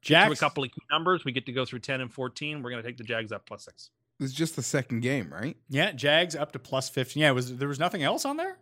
Through 0.05 0.33
a 0.33 0.35
couple 0.35 0.63
of 0.63 0.71
key 0.71 0.81
numbers, 0.91 1.25
we 1.25 1.31
get 1.31 1.47
to 1.47 1.51
go 1.51 1.65
through 1.65 1.79
10 1.79 1.99
and 1.99 2.13
14. 2.13 2.61
We're 2.61 2.69
going 2.69 2.83
to 2.83 2.87
take 2.87 2.97
the 2.97 3.03
Jags 3.03 3.31
up 3.31 3.47
plus 3.47 3.65
six. 3.65 3.89
It's 4.19 4.33
just 4.33 4.55
the 4.55 4.61
second 4.61 5.01
game, 5.01 5.33
right? 5.33 5.57
yeah, 5.67 5.91
Jags 5.91 6.35
up 6.35 6.51
to 6.51 6.59
plus 6.59 6.89
15. 6.89 7.21
Yeah, 7.21 7.31
was 7.31 7.57
there 7.57 7.67
was 7.67 7.79
nothing 7.79 8.03
else 8.03 8.23
on 8.23 8.37
there? 8.37 8.57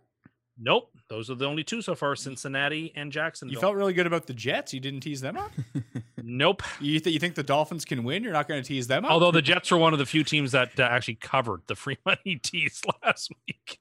Nope, 0.56 0.90
those 1.08 1.30
are 1.30 1.34
the 1.34 1.46
only 1.46 1.64
two 1.64 1.82
so 1.82 1.94
far: 1.94 2.14
Cincinnati 2.14 2.92
and 2.94 3.10
Jacksonville. 3.10 3.54
You 3.54 3.60
felt 3.60 3.74
really 3.74 3.92
good 3.92 4.06
about 4.06 4.26
the 4.26 4.34
Jets. 4.34 4.72
You 4.72 4.80
didn't 4.80 5.00
tease 5.00 5.20
them 5.20 5.36
up. 5.36 5.50
nope. 6.22 6.62
You, 6.80 7.00
th- 7.00 7.12
you 7.12 7.18
think 7.18 7.34
the 7.34 7.42
Dolphins 7.42 7.84
can 7.84 8.04
win? 8.04 8.22
You're 8.22 8.32
not 8.32 8.46
going 8.46 8.62
to 8.62 8.66
tease 8.66 8.86
them 8.86 9.04
up. 9.04 9.10
Although 9.10 9.32
the 9.32 9.42
Jets 9.42 9.72
are 9.72 9.76
one 9.76 9.92
of 9.92 9.98
the 9.98 10.06
few 10.06 10.22
teams 10.22 10.52
that 10.52 10.78
uh, 10.78 10.84
actually 10.84 11.16
covered 11.16 11.62
the 11.66 11.74
free 11.74 11.98
money 12.06 12.36
tease 12.40 12.82
last 13.02 13.32
week. 13.48 13.80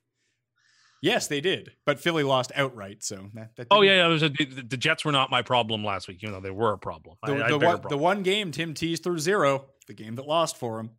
yes, 1.02 1.28
they 1.28 1.42
did, 1.42 1.74
but 1.86 2.00
Philly 2.00 2.24
lost 2.24 2.52
outright. 2.56 3.04
So 3.04 3.30
that, 3.36 3.56
that 3.56 3.68
Oh 3.70 3.82
yeah, 3.82 3.98
yeah. 3.98 4.06
It 4.08 4.10
was 4.10 4.24
a, 4.24 4.30
the, 4.30 4.46
the 4.70 4.78
Jets 4.78 5.06
were 5.06 5.12
not 5.12 5.30
my 5.30 5.44
problem 5.44 5.84
last 5.84 6.08
week, 6.08 6.24
even 6.24 6.34
though 6.34 6.42
they 6.42 6.50
were 6.50 6.74
a 6.74 6.80
problem. 6.80 7.18
The, 7.24 7.34
I 7.34 7.52
the, 7.52 7.60
bigger 7.60 7.68
one, 7.68 7.82
the 7.88 7.98
one 7.98 8.24
game 8.24 8.52
Tim 8.52 8.74
teased 8.74 9.04
through 9.04 9.20
zero, 9.20 9.66
the 9.86 9.94
game 9.94 10.16
that 10.16 10.26
lost 10.26 10.58
for 10.58 10.80
him. 10.80 10.90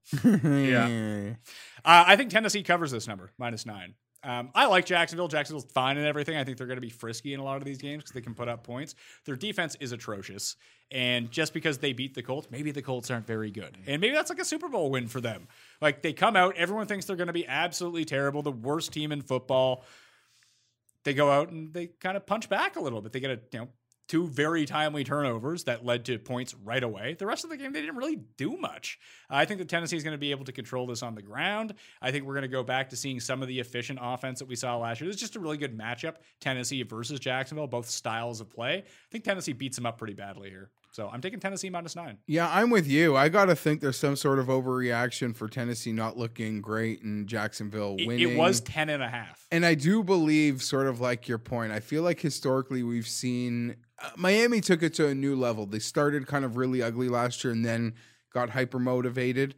yeah. 0.44 1.34
Uh, 1.84 2.04
I 2.06 2.14
think 2.14 2.30
Tennessee 2.30 2.62
covers 2.62 2.92
this 2.92 3.08
number, 3.08 3.32
minus 3.38 3.66
nine. 3.66 3.94
Um, 4.24 4.50
I 4.54 4.66
like 4.66 4.86
Jacksonville. 4.86 5.28
Jacksonville's 5.28 5.70
fine 5.72 5.98
and 5.98 6.06
everything. 6.06 6.36
I 6.36 6.44
think 6.44 6.56
they're 6.56 6.66
going 6.66 6.78
to 6.78 6.80
be 6.80 6.90
frisky 6.90 7.34
in 7.34 7.40
a 7.40 7.44
lot 7.44 7.58
of 7.58 7.64
these 7.64 7.78
games 7.78 8.02
because 8.02 8.12
they 8.12 8.22
can 8.22 8.34
put 8.34 8.48
up 8.48 8.64
points. 8.64 8.94
Their 9.26 9.36
defense 9.36 9.76
is 9.80 9.92
atrocious. 9.92 10.56
And 10.90 11.30
just 11.30 11.52
because 11.52 11.78
they 11.78 11.92
beat 11.92 12.14
the 12.14 12.22
Colts, 12.22 12.48
maybe 12.50 12.70
the 12.70 12.82
Colts 12.82 13.10
aren't 13.10 13.26
very 13.26 13.50
good. 13.50 13.76
And 13.86 14.00
maybe 14.00 14.14
that's 14.14 14.30
like 14.30 14.38
a 14.38 14.44
Super 14.44 14.68
Bowl 14.68 14.90
win 14.90 15.08
for 15.08 15.20
them. 15.20 15.46
Like 15.80 16.02
they 16.02 16.12
come 16.12 16.36
out, 16.36 16.56
everyone 16.56 16.86
thinks 16.86 17.04
they're 17.04 17.16
going 17.16 17.26
to 17.26 17.32
be 17.32 17.46
absolutely 17.46 18.04
terrible, 18.04 18.42
the 18.42 18.52
worst 18.52 18.92
team 18.92 19.12
in 19.12 19.20
football. 19.20 19.84
They 21.04 21.12
go 21.12 21.30
out 21.30 21.50
and 21.50 21.72
they 21.74 21.88
kind 21.88 22.16
of 22.16 22.24
punch 22.24 22.48
back 22.48 22.76
a 22.76 22.80
little 22.80 23.02
bit. 23.02 23.12
They 23.12 23.20
get 23.20 23.30
a, 23.30 23.40
you 23.52 23.58
know, 23.60 23.68
two 24.08 24.26
very 24.28 24.66
timely 24.66 25.02
turnovers 25.04 25.64
that 25.64 25.84
led 25.84 26.04
to 26.04 26.18
points 26.18 26.54
right 26.62 26.82
away. 26.82 27.14
The 27.18 27.26
rest 27.26 27.44
of 27.44 27.50
the 27.50 27.56
game, 27.56 27.72
they 27.72 27.80
didn't 27.80 27.96
really 27.96 28.20
do 28.36 28.56
much. 28.56 28.98
I 29.30 29.44
think 29.46 29.58
that 29.58 29.68
Tennessee 29.68 29.96
is 29.96 30.04
going 30.04 30.12
to 30.12 30.18
be 30.18 30.30
able 30.30 30.44
to 30.44 30.52
control 30.52 30.86
this 30.86 31.02
on 31.02 31.14
the 31.14 31.22
ground. 31.22 31.74
I 32.02 32.10
think 32.12 32.24
we're 32.24 32.34
going 32.34 32.42
to 32.42 32.48
go 32.48 32.62
back 32.62 32.90
to 32.90 32.96
seeing 32.96 33.18
some 33.18 33.40
of 33.42 33.48
the 33.48 33.58
efficient 33.60 33.98
offense 34.02 34.38
that 34.40 34.48
we 34.48 34.56
saw 34.56 34.76
last 34.76 35.00
year. 35.00 35.08
It's 35.08 35.18
just 35.20 35.36
a 35.36 35.40
really 35.40 35.56
good 35.56 35.76
matchup, 35.76 36.16
Tennessee 36.40 36.82
versus 36.82 37.18
Jacksonville, 37.18 37.66
both 37.66 37.88
styles 37.88 38.40
of 38.40 38.50
play. 38.50 38.78
I 38.78 38.84
think 39.10 39.24
Tennessee 39.24 39.52
beats 39.54 39.76
them 39.76 39.86
up 39.86 39.96
pretty 39.98 40.14
badly 40.14 40.50
here. 40.50 40.70
So 40.92 41.08
I'm 41.12 41.20
taking 41.20 41.40
Tennessee 41.40 41.70
minus 41.70 41.96
nine. 41.96 42.18
Yeah, 42.28 42.48
I'm 42.52 42.70
with 42.70 42.86
you. 42.86 43.16
I 43.16 43.28
got 43.28 43.46
to 43.46 43.56
think 43.56 43.80
there's 43.80 43.98
some 43.98 44.14
sort 44.14 44.38
of 44.38 44.46
overreaction 44.46 45.34
for 45.34 45.48
Tennessee 45.48 45.90
not 45.92 46.16
looking 46.16 46.60
great 46.60 47.02
and 47.02 47.26
Jacksonville 47.26 47.96
It, 47.98 48.06
winning. 48.06 48.30
it 48.30 48.36
was 48.36 48.60
10 48.60 48.90
and 48.90 49.02
a 49.02 49.08
half. 49.08 49.44
And 49.50 49.66
I 49.66 49.74
do 49.74 50.04
believe, 50.04 50.62
sort 50.62 50.86
of 50.86 51.00
like 51.00 51.26
your 51.26 51.38
point, 51.38 51.72
I 51.72 51.80
feel 51.80 52.02
like 52.04 52.20
historically 52.20 52.84
we've 52.84 53.08
seen 53.08 53.74
uh, 54.02 54.10
Miami 54.16 54.60
took 54.60 54.82
it 54.82 54.94
to 54.94 55.08
a 55.08 55.14
new 55.14 55.36
level. 55.36 55.66
They 55.66 55.78
started 55.78 56.26
kind 56.26 56.44
of 56.44 56.56
really 56.56 56.82
ugly 56.82 57.08
last 57.08 57.44
year 57.44 57.52
and 57.52 57.64
then 57.64 57.94
got 58.32 58.50
hyper 58.50 58.78
motivated. 58.78 59.54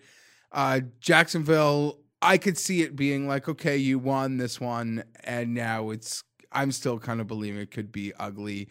Uh, 0.53 0.81
Jacksonville, 1.01 1.99
I 2.23 2.39
could 2.39 2.59
see 2.59 2.83
it 2.83 2.97
being 2.97 3.27
like, 3.29 3.49
okay, 3.49 3.77
you 3.77 3.99
won 3.99 4.37
this 4.37 4.61
one, 4.61 5.05
and 5.25 5.55
now 5.55 5.91
it's. 5.91 6.23
I'm 6.53 6.73
still 6.73 6.99
kind 6.99 7.21
of 7.21 7.27
believing 7.27 7.61
it 7.61 7.71
could 7.71 7.93
be 7.93 8.15
ugly. 8.19 8.69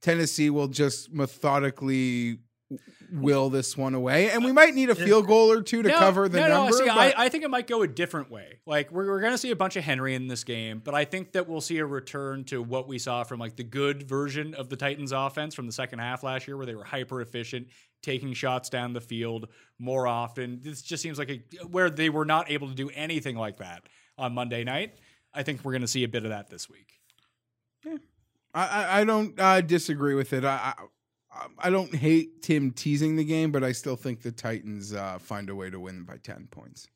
Tennessee 0.00 0.50
will 0.50 0.68
just 0.68 1.12
methodically 1.12 2.38
will 3.12 3.48
this 3.48 3.76
one 3.76 3.94
away, 3.94 4.30
and 4.30 4.44
we 4.44 4.52
might 4.52 4.74
need 4.74 4.90
a 4.90 4.94
field 4.94 5.26
goal 5.26 5.52
or 5.52 5.62
two 5.62 5.82
to 5.82 5.88
No, 5.88 5.98
cover 5.98 6.28
the 6.28 6.40
no, 6.40 6.48
number. 6.48 6.70
No, 6.72 6.84
see, 6.84 6.88
I, 6.88 7.14
I 7.16 7.28
think 7.28 7.44
it 7.44 7.50
might 7.50 7.66
go 7.66 7.82
a 7.82 7.88
different 7.88 8.30
way. 8.30 8.60
Like 8.66 8.90
we're, 8.90 9.06
we're 9.06 9.20
going 9.20 9.32
to 9.32 9.38
see 9.38 9.50
a 9.50 9.56
bunch 9.56 9.76
of 9.76 9.84
Henry 9.84 10.14
in 10.14 10.26
this 10.26 10.42
game, 10.42 10.80
but 10.84 10.94
I 10.94 11.04
think 11.04 11.32
that 11.32 11.48
we'll 11.48 11.60
see 11.60 11.78
a 11.78 11.86
return 11.86 12.44
to 12.46 12.62
what 12.62 12.88
we 12.88 12.98
saw 12.98 13.22
from 13.22 13.38
like 13.38 13.56
the 13.56 13.64
good 13.64 14.08
version 14.08 14.54
of 14.54 14.68
the 14.68 14.76
Titans 14.76 15.12
offense 15.12 15.54
from 15.54 15.66
the 15.66 15.72
second 15.72 16.00
half 16.00 16.22
last 16.24 16.48
year, 16.48 16.56
where 16.56 16.66
they 16.66 16.74
were 16.74 16.84
hyper 16.84 17.20
efficient, 17.20 17.68
taking 18.02 18.32
shots 18.32 18.68
down 18.68 18.92
the 18.92 19.00
field 19.00 19.48
more 19.78 20.06
often. 20.06 20.60
This 20.62 20.82
just 20.82 21.02
seems 21.02 21.18
like 21.18 21.30
a 21.30 21.42
where 21.66 21.88
they 21.88 22.10
were 22.10 22.24
not 22.24 22.50
able 22.50 22.68
to 22.68 22.74
do 22.74 22.90
anything 22.94 23.36
like 23.36 23.58
that 23.58 23.84
on 24.18 24.34
Monday 24.34 24.64
night. 24.64 24.94
I 25.32 25.42
think 25.44 25.64
we're 25.64 25.72
going 25.72 25.82
to 25.82 25.88
see 25.88 26.02
a 26.02 26.08
bit 26.08 26.24
of 26.24 26.30
that 26.30 26.48
this 26.48 26.68
week. 26.68 26.98
I, 28.54 28.66
I, 28.66 29.00
I 29.00 29.04
don't 29.04 29.38
uh, 29.38 29.60
disagree 29.60 30.14
with 30.14 30.32
it. 30.32 30.44
I, 30.44 30.72
I 31.36 31.46
I 31.68 31.70
don't 31.70 31.94
hate 31.94 32.42
Tim 32.42 32.70
teasing 32.70 33.16
the 33.16 33.24
game, 33.24 33.52
but 33.52 33.62
I 33.64 33.72
still 33.72 33.96
think 33.96 34.22
the 34.22 34.32
Titans 34.32 34.92
uh, 34.94 35.18
find 35.18 35.48
a 35.50 35.54
way 35.54 35.70
to 35.70 35.78
win 35.80 36.02
by 36.04 36.16
ten 36.16 36.48
points. 36.50 36.88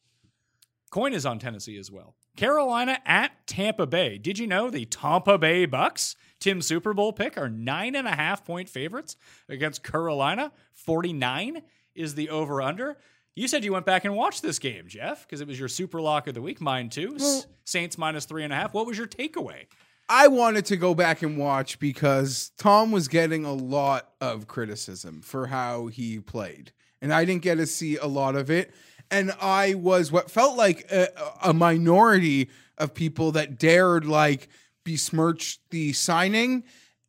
Coin 0.91 1.12
is 1.12 1.24
on 1.24 1.38
Tennessee 1.38 1.78
as 1.78 1.91
well. 1.91 2.14
Carolina 2.36 2.99
at 3.07 3.47
Tampa 3.47 3.86
Bay. 3.86 4.18
Did 4.18 4.38
you 4.38 4.47
know 4.47 4.70
the 4.70 4.86
Tampa 4.86 5.36
Bay 5.38 5.66
Bucks, 5.66 6.16
Tim 6.41 6.62
Super 6.62 6.95
Bowl 6.95 7.12
pick, 7.12 7.36
are 7.36 7.49
nine 7.49 7.95
and 7.95 8.09
a 8.09 8.14
half 8.14 8.45
point 8.45 8.68
favorites 8.68 9.16
against 9.49 9.82
Carolina? 9.84 10.53
49 10.72 11.62
is 11.95 12.14
the 12.14 12.28
over 12.30 12.62
under. 12.62 12.97
You 13.36 13.47
said 13.47 13.64
you 13.64 13.72
went 13.72 13.86
back 13.86 14.05
and 14.05 14.16
watched 14.16 14.43
this 14.43 14.59
game, 14.59 14.84
Jeff, 14.88 15.26
because 15.26 15.41
it 15.41 15.47
was 15.49 15.59
your 15.59 15.68
super 15.68 16.01
lock 16.01 16.26
of 16.26 16.34
the 16.34 16.43
week. 16.43 16.61
Mine 16.61 16.88
too. 16.88 17.14
S- 17.16 17.47
Saints 17.64 17.97
minus 17.97 18.24
three 18.24 18.43
and 18.45 18.53
a 18.53 18.57
half. 18.57 18.74
What 18.74 18.86
was 18.86 18.99
your 18.99 19.07
takeaway? 19.07 19.66
I 20.12 20.26
wanted 20.26 20.66
to 20.66 20.76
go 20.76 20.92
back 20.92 21.22
and 21.22 21.38
watch 21.38 21.78
because 21.78 22.50
Tom 22.58 22.90
was 22.90 23.06
getting 23.06 23.44
a 23.44 23.52
lot 23.52 24.11
of 24.20 24.48
criticism 24.48 25.22
for 25.22 25.46
how 25.46 25.86
he 25.86 26.18
played, 26.18 26.72
and 27.00 27.12
I 27.14 27.24
didn't 27.24 27.42
get 27.42 27.54
to 27.54 27.66
see 27.66 27.96
a 27.96 28.06
lot 28.06 28.34
of 28.34 28.50
it. 28.50 28.74
And 29.08 29.32
I 29.40 29.74
was 29.74 30.11
what 30.11 30.28
felt 30.28 30.56
like 30.56 30.90
a, 30.90 31.08
a 31.44 31.52
minority 31.52 32.50
of 32.76 32.92
people 32.92 33.30
that 33.32 33.56
dared 33.56 34.04
like 34.04 34.48
besmirch 34.84 35.61
the 35.70 35.92
signing 35.92 36.64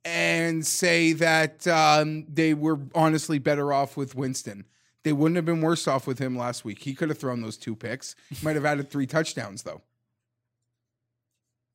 and 0.05 0.65
say 0.65 1.13
that 1.13 1.67
um, 1.67 2.25
they 2.31 2.53
were 2.53 2.79
honestly 2.93 3.39
better 3.39 3.73
off 3.73 3.97
with 3.97 4.13
Winston. 4.13 4.65
They 5.03 5.13
wouldn't 5.13 5.37
have 5.37 5.45
been 5.45 5.61
worse 5.61 5.87
off 5.87 6.05
with 6.05 6.19
him 6.19 6.37
last 6.37 6.63
week. 6.63 6.83
He 6.83 6.93
could 6.93 7.09
have 7.09 7.17
thrown 7.17 7.41
those 7.41 7.57
two 7.57 7.75
picks. 7.75 8.15
He 8.29 8.37
might 8.45 8.55
have 8.55 8.65
added 8.65 8.91
three 8.91 9.07
touchdowns 9.07 9.63
though. 9.63 9.81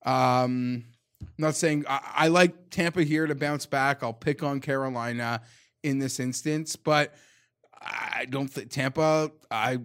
Um, 0.04 0.84
I'm 1.20 1.28
not 1.38 1.54
saying 1.54 1.84
I, 1.88 2.00
I 2.14 2.28
like 2.28 2.70
Tampa 2.70 3.02
here 3.02 3.26
to 3.26 3.34
bounce 3.34 3.66
back. 3.66 4.02
I'll 4.02 4.12
pick 4.12 4.42
on 4.42 4.60
Carolina 4.60 5.42
in 5.82 5.98
this 5.98 6.20
instance, 6.20 6.76
but 6.76 7.14
I 7.80 8.26
don't 8.28 8.48
think 8.48 8.70
Tampa. 8.70 9.30
I 9.50 9.80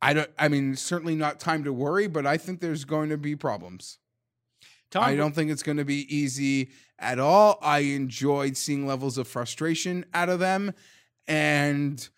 I 0.00 0.12
don't. 0.12 0.30
I 0.38 0.48
mean, 0.48 0.76
certainly 0.76 1.14
not 1.14 1.40
time 1.40 1.64
to 1.64 1.72
worry, 1.72 2.06
but 2.06 2.26
I 2.26 2.36
think 2.36 2.60
there's 2.60 2.84
going 2.84 3.08
to 3.10 3.18
be 3.18 3.34
problems. 3.36 3.98
Tom, 4.90 5.04
I 5.04 5.16
don't 5.16 5.34
think 5.34 5.50
it's 5.50 5.62
going 5.62 5.76
to 5.78 5.84
be 5.84 6.14
easy 6.14 6.70
at 6.98 7.18
all. 7.18 7.58
I 7.60 7.80
enjoyed 7.80 8.56
seeing 8.56 8.86
levels 8.86 9.18
of 9.18 9.28
frustration 9.28 10.06
out 10.14 10.28
of 10.28 10.38
them, 10.38 10.72
and 11.26 12.08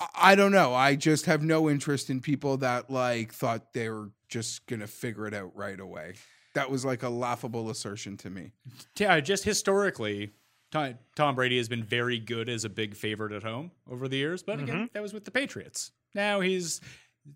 I- 0.00 0.08
I 0.14 0.34
don't 0.36 0.52
know. 0.52 0.74
I 0.74 0.94
just 0.94 1.26
have 1.26 1.42
no 1.42 1.68
interest 1.68 2.08
in 2.08 2.20
people 2.20 2.56
that 2.58 2.90
like 2.90 3.32
thought 3.32 3.72
they 3.74 3.88
were 3.90 4.10
just 4.28 4.66
going 4.66 4.80
to 4.80 4.86
figure 4.86 5.26
it 5.26 5.34
out 5.34 5.56
right 5.56 5.78
away. 5.78 6.14
That 6.54 6.70
was 6.70 6.84
like 6.84 7.02
a 7.02 7.08
laughable 7.08 7.70
assertion 7.70 8.16
to 8.18 8.30
me. 8.30 8.52
Yeah, 8.98 9.20
just 9.20 9.44
historically, 9.44 10.32
Tom, 10.70 10.94
Tom 11.14 11.34
Brady 11.34 11.56
has 11.58 11.68
been 11.68 11.84
very 11.84 12.18
good 12.18 12.48
as 12.48 12.64
a 12.64 12.68
big 12.68 12.96
favorite 12.96 13.32
at 13.32 13.42
home 13.42 13.70
over 13.90 14.08
the 14.08 14.16
years. 14.16 14.42
But 14.42 14.60
again, 14.60 14.76
mm-hmm. 14.76 14.84
that 14.92 15.02
was 15.02 15.12
with 15.12 15.24
the 15.24 15.30
Patriots. 15.30 15.92
Now 16.14 16.40
he's 16.40 16.80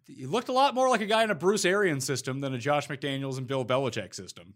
he 0.06 0.26
looked 0.26 0.48
a 0.48 0.52
lot 0.52 0.74
more 0.74 0.88
like 0.88 1.00
a 1.00 1.06
guy 1.06 1.22
in 1.22 1.30
a 1.30 1.34
Bruce 1.34 1.64
Arians 1.64 2.04
system 2.04 2.40
than 2.40 2.54
a 2.54 2.58
Josh 2.58 2.88
McDaniels 2.88 3.38
and 3.38 3.46
Bill 3.46 3.64
Belichick 3.64 4.14
system. 4.14 4.54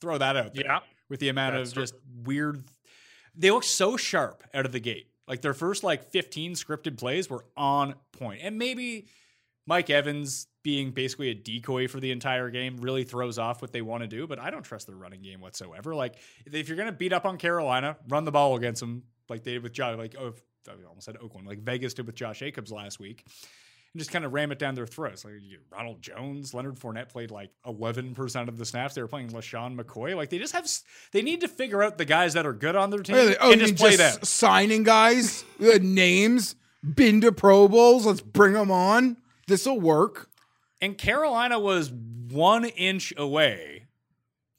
Throw 0.00 0.18
that 0.18 0.36
out 0.36 0.54
there. 0.54 0.64
Yeah. 0.64 0.78
With 1.08 1.20
the 1.20 1.28
amount 1.28 1.54
That's 1.54 1.70
of 1.70 1.74
true. 1.74 1.82
just 1.82 1.94
weird, 2.24 2.64
they 3.34 3.50
look 3.50 3.64
so 3.64 3.96
sharp 3.96 4.44
out 4.52 4.66
of 4.66 4.72
the 4.72 4.80
gate. 4.80 5.08
Like 5.26 5.42
their 5.42 5.54
first 5.54 5.82
like 5.82 6.10
15 6.10 6.52
scripted 6.52 6.96
plays 6.98 7.28
were 7.28 7.44
on 7.56 7.94
point, 8.12 8.40
and 8.42 8.58
maybe 8.58 9.06
Mike 9.68 9.90
Evans 9.90 10.46
being 10.62 10.92
basically 10.92 11.28
a 11.28 11.34
decoy 11.34 11.88
for 11.88 12.00
the 12.00 12.10
entire 12.10 12.48
game 12.48 12.78
really 12.78 13.04
throws 13.04 13.38
off 13.38 13.60
what 13.60 13.70
they 13.70 13.82
want 13.82 14.02
to 14.02 14.06
do, 14.06 14.26
but 14.26 14.38
I 14.38 14.50
don't 14.50 14.62
trust 14.62 14.86
their 14.86 14.96
running 14.96 15.20
game 15.20 15.42
whatsoever. 15.42 15.94
Like 15.94 16.14
if 16.46 16.68
you're 16.68 16.76
going 16.76 16.88
to 16.88 16.96
beat 16.96 17.12
up 17.12 17.26
on 17.26 17.36
Carolina, 17.36 17.98
run 18.08 18.24
the 18.24 18.32
ball 18.32 18.56
against 18.56 18.80
them 18.80 19.02
like 19.28 19.44
they 19.44 19.52
did 19.52 19.62
with 19.62 19.74
Josh, 19.74 19.98
like 19.98 20.16
oh, 20.18 20.32
I 20.66 20.72
almost 20.88 21.04
said 21.04 21.18
Oakland, 21.22 21.46
like 21.46 21.58
Vegas 21.58 21.92
did 21.92 22.06
with 22.06 22.14
Josh 22.14 22.38
Jacobs 22.38 22.72
last 22.72 22.98
week. 22.98 23.24
And 23.92 24.00
just 24.00 24.10
kind 24.10 24.24
of 24.24 24.32
ram 24.32 24.52
it 24.52 24.58
down 24.58 24.74
their 24.74 24.86
throats. 24.86 25.22
Like 25.24 25.34
Ronald 25.70 26.00
Jones, 26.00 26.54
Leonard 26.54 26.76
Fournette 26.76 27.10
played 27.10 27.30
like 27.30 27.50
11% 27.66 28.48
of 28.48 28.56
the 28.56 28.64
snaps. 28.64 28.94
They 28.94 29.02
were 29.02 29.08
playing 29.08 29.28
LeSean 29.30 29.78
McCoy. 29.78 30.16
Like 30.16 30.30
they 30.30 30.38
just 30.38 30.54
have, 30.54 30.66
they 31.12 31.20
need 31.20 31.42
to 31.42 31.48
figure 31.48 31.82
out 31.82 31.98
the 31.98 32.04
guys 32.06 32.34
that 32.34 32.46
are 32.46 32.52
good 32.54 32.74
on 32.76 32.88
their 32.88 33.00
team 33.00 33.16
Really? 33.16 33.36
Oh, 33.38 33.52
and 33.52 33.60
just 33.60 33.76
play 33.76 33.96
just 33.96 34.14
them. 34.16 34.24
signing 34.24 34.82
guys, 34.82 35.44
uh, 35.60 35.78
names, 35.80 36.54
been 36.82 37.20
to 37.20 37.32
Pro 37.32 37.68
Bowls. 37.68 38.06
Let's 38.06 38.20
bring 38.22 38.54
them 38.54 38.70
on. 38.70 39.18
This 39.48 39.66
will 39.66 39.80
work. 39.80 40.30
And 40.80 40.96
Carolina 40.96 41.58
was 41.58 41.90
one 41.90 42.64
inch 42.64 43.12
away 43.16 43.86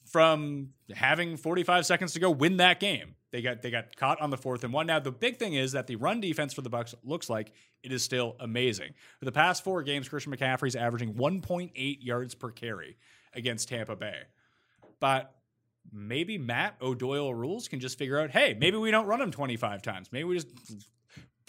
from 0.04 0.72
having 0.94 1.38
45 1.38 1.86
seconds 1.86 2.14
to 2.14 2.20
go 2.20 2.30
win 2.30 2.58
that 2.58 2.80
game. 2.80 3.16
They 3.32 3.44
got 3.44 3.62
they 3.62 3.70
got 3.70 3.96
caught 3.96 4.20
on 4.20 4.32
the 4.32 4.38
fourth 4.38 4.64
and 4.64 4.74
one. 4.74 4.88
Now 4.88 5.00
the 5.00 5.12
big 5.12 5.38
thing 5.38 5.54
is 5.54 5.74
that 5.74 5.86
the 5.86 5.96
run 5.96 6.20
defense 6.20 6.52
for 6.52 6.62
the 6.62 6.70
Bucks 6.70 6.96
looks 7.04 7.30
like 7.30 7.52
it 7.84 7.92
is 7.92 8.04
still 8.04 8.36
amazing. 8.40 8.94
For 9.20 9.26
the 9.26 9.32
past 9.32 9.64
four 9.64 9.84
games, 9.84 10.10
Christian 10.10 10.36
McCaffrey's 10.36 10.76
averaging 10.76 11.14
1.8 11.14 11.98
yards 12.02 12.34
per 12.34 12.50
carry 12.50 12.98
against 13.34 13.70
Tampa 13.70 13.96
Bay. 13.96 14.18
But 15.00 15.32
maybe 15.94 16.40
Matt 16.40 16.76
O'Doyle 16.82 17.34
rules 17.34 17.68
can 17.68 17.80
just 17.80 18.00
figure 18.00 18.20
out, 18.20 18.32
hey, 18.32 18.58
maybe 18.60 18.78
we 18.78 18.90
don't 18.90 19.06
run 19.06 19.22
him 19.22 19.32
25 19.32 19.84
times. 19.84 20.10
Maybe 20.12 20.24
we 20.24 20.36
just 20.36 20.50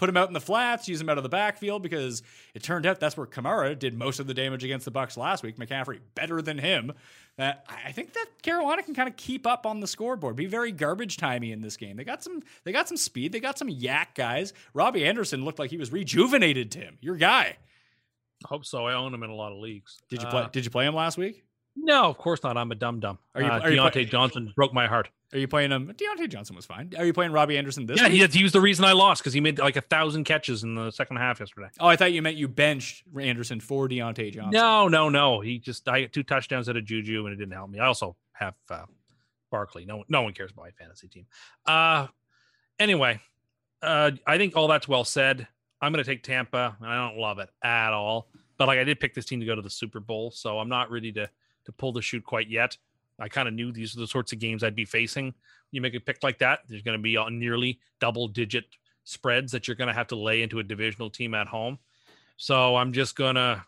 put 0.00 0.08
him 0.08 0.16
out 0.16 0.28
in 0.28 0.32
the 0.32 0.40
flats, 0.40 0.88
use 0.88 0.98
him 0.98 1.10
out 1.10 1.18
of 1.18 1.22
the 1.22 1.28
backfield 1.28 1.82
because 1.82 2.22
it 2.54 2.62
turned 2.62 2.86
out 2.86 2.98
that's 3.00 3.18
where 3.18 3.26
Kamara 3.26 3.78
did 3.78 3.92
most 3.96 4.18
of 4.18 4.26
the 4.26 4.32
damage 4.32 4.64
against 4.64 4.86
the 4.86 4.90
Bucks 4.90 5.14
last 5.18 5.42
week. 5.42 5.58
McCaffrey 5.58 6.00
better 6.14 6.40
than 6.40 6.56
him. 6.56 6.92
That 7.36 7.66
I 7.68 7.92
think 7.92 8.14
that 8.14 8.26
Carolina 8.42 8.82
can 8.82 8.94
kind 8.94 9.08
of 9.10 9.16
keep 9.16 9.46
up 9.46 9.66
on 9.66 9.80
the 9.80 9.86
scoreboard, 9.86 10.36
be 10.36 10.46
very 10.46 10.72
garbage 10.72 11.18
timey 11.18 11.52
in 11.52 11.60
this 11.60 11.76
game. 11.76 11.96
They 11.98 12.04
got 12.04 12.24
some, 12.24 12.42
they 12.64 12.72
got 12.72 12.88
some 12.88 12.96
speed, 12.96 13.32
they 13.32 13.40
got 13.40 13.58
some 13.58 13.68
YAC 13.68 14.14
guys. 14.14 14.54
Robbie 14.72 15.04
Anderson 15.06 15.44
looked 15.44 15.58
like 15.58 15.70
he 15.70 15.76
was 15.76 15.92
rejuvenated. 15.92 16.70
Tim, 16.70 16.96
your 17.02 17.16
guy. 17.16 17.58
Hope 18.46 18.64
so. 18.64 18.86
I 18.86 18.94
own 18.94 19.12
him 19.12 19.22
in 19.22 19.28
a 19.28 19.34
lot 19.34 19.52
of 19.52 19.58
leagues. 19.58 19.98
Did 20.08 20.22
you 20.22 20.28
Uh, 20.28 20.30
play? 20.30 20.46
Did 20.50 20.64
you 20.64 20.70
play 20.70 20.86
him 20.86 20.94
last 20.94 21.18
week? 21.18 21.44
No, 21.76 22.04
of 22.06 22.16
course 22.16 22.42
not. 22.42 22.56
I'm 22.56 22.72
a 22.72 22.74
dum 22.74 23.00
dum. 23.00 23.18
Are 23.34 23.42
you- 23.42 23.48
uh, 23.48 23.60
are 23.60 23.70
you 23.70 23.76
Diontae 23.78 23.92
play- 23.92 24.04
Johnson 24.06 24.52
broke 24.56 24.72
my 24.72 24.86
heart. 24.86 25.10
Are 25.32 25.38
you 25.38 25.46
playing 25.46 25.70
him? 25.70 25.92
Diontae 25.96 26.28
Johnson 26.28 26.56
was 26.56 26.66
fine. 26.66 26.92
Are 26.98 27.04
you 27.04 27.12
playing 27.12 27.30
Robbie 27.30 27.56
Anderson 27.56 27.86
this 27.86 27.98
Yeah, 28.00 28.08
week? 28.08 28.32
he, 28.32 28.38
he 28.38 28.42
was 28.42 28.50
the 28.52 28.60
reason 28.60 28.84
I 28.84 28.92
lost 28.92 29.22
because 29.22 29.32
he 29.32 29.40
made 29.40 29.60
like 29.60 29.76
a 29.76 29.80
thousand 29.80 30.24
catches 30.24 30.64
in 30.64 30.74
the 30.74 30.90
second 30.90 31.18
half 31.18 31.38
yesterday. 31.38 31.68
Oh, 31.78 31.86
I 31.86 31.94
thought 31.94 32.12
you 32.12 32.20
meant 32.20 32.36
you 32.36 32.48
benched 32.48 33.04
Anderson 33.18 33.60
for 33.60 33.88
Diontae 33.88 34.32
Johnson. 34.32 34.50
No, 34.52 34.88
no, 34.88 35.08
no. 35.08 35.40
He 35.40 35.58
just 35.58 35.88
I 35.88 36.02
got 36.02 36.12
two 36.12 36.24
touchdowns 36.24 36.68
at 36.68 36.76
a 36.76 36.82
juju 36.82 37.26
and 37.26 37.32
it 37.32 37.36
didn't 37.36 37.54
help 37.54 37.70
me. 37.70 37.78
I 37.78 37.86
also 37.86 38.16
have 38.32 38.54
uh, 38.70 38.86
Barkley. 39.52 39.84
No, 39.84 40.02
no 40.08 40.22
one 40.22 40.32
cares 40.32 40.50
about 40.50 40.64
my 40.64 40.70
fantasy 40.72 41.06
team. 41.06 41.26
Uh, 41.64 42.08
anyway, 42.80 43.20
uh, 43.82 44.10
I 44.26 44.36
think 44.36 44.56
all 44.56 44.66
that's 44.68 44.88
well 44.88 45.04
said. 45.04 45.46
I'm 45.80 45.92
going 45.92 46.04
to 46.04 46.10
take 46.10 46.22
Tampa. 46.22 46.76
and 46.80 46.88
I 46.90 47.08
don't 47.08 47.18
love 47.18 47.38
it 47.38 47.48
at 47.62 47.92
all, 47.92 48.28
but 48.58 48.66
like 48.68 48.78
I 48.78 48.84
did 48.84 49.00
pick 49.00 49.14
this 49.14 49.24
team 49.26 49.40
to 49.40 49.46
go 49.46 49.54
to 49.54 49.62
the 49.62 49.70
Super 49.70 50.00
Bowl, 50.00 50.30
so 50.30 50.58
I'm 50.58 50.68
not 50.68 50.90
ready 50.90 51.12
to 51.12 51.30
to 51.66 51.72
pull 51.72 51.92
the 51.92 52.02
chute 52.02 52.24
quite 52.24 52.48
yet. 52.50 52.76
I 53.20 53.28
kind 53.28 53.46
of 53.48 53.54
knew 53.54 53.70
these 53.72 53.94
are 53.96 54.00
the 54.00 54.06
sorts 54.06 54.32
of 54.32 54.38
games 54.38 54.64
I'd 54.64 54.74
be 54.74 54.84
facing. 54.84 55.34
You 55.70 55.80
make 55.80 55.94
a 55.94 56.00
pick 56.00 56.22
like 56.22 56.38
that, 56.38 56.60
there's 56.68 56.82
going 56.82 56.98
to 56.98 57.02
be 57.02 57.16
on 57.16 57.38
nearly 57.38 57.78
double 58.00 58.26
digit 58.28 58.64
spreads 59.04 59.52
that 59.52 59.68
you're 59.68 59.74
going 59.76 59.88
to 59.88 59.94
have 59.94 60.08
to 60.08 60.16
lay 60.16 60.42
into 60.42 60.58
a 60.58 60.62
divisional 60.62 61.10
team 61.10 61.34
at 61.34 61.46
home. 61.46 61.78
So 62.36 62.76
I'm 62.76 62.92
just 62.92 63.16
going 63.16 63.34
to, 63.34 63.62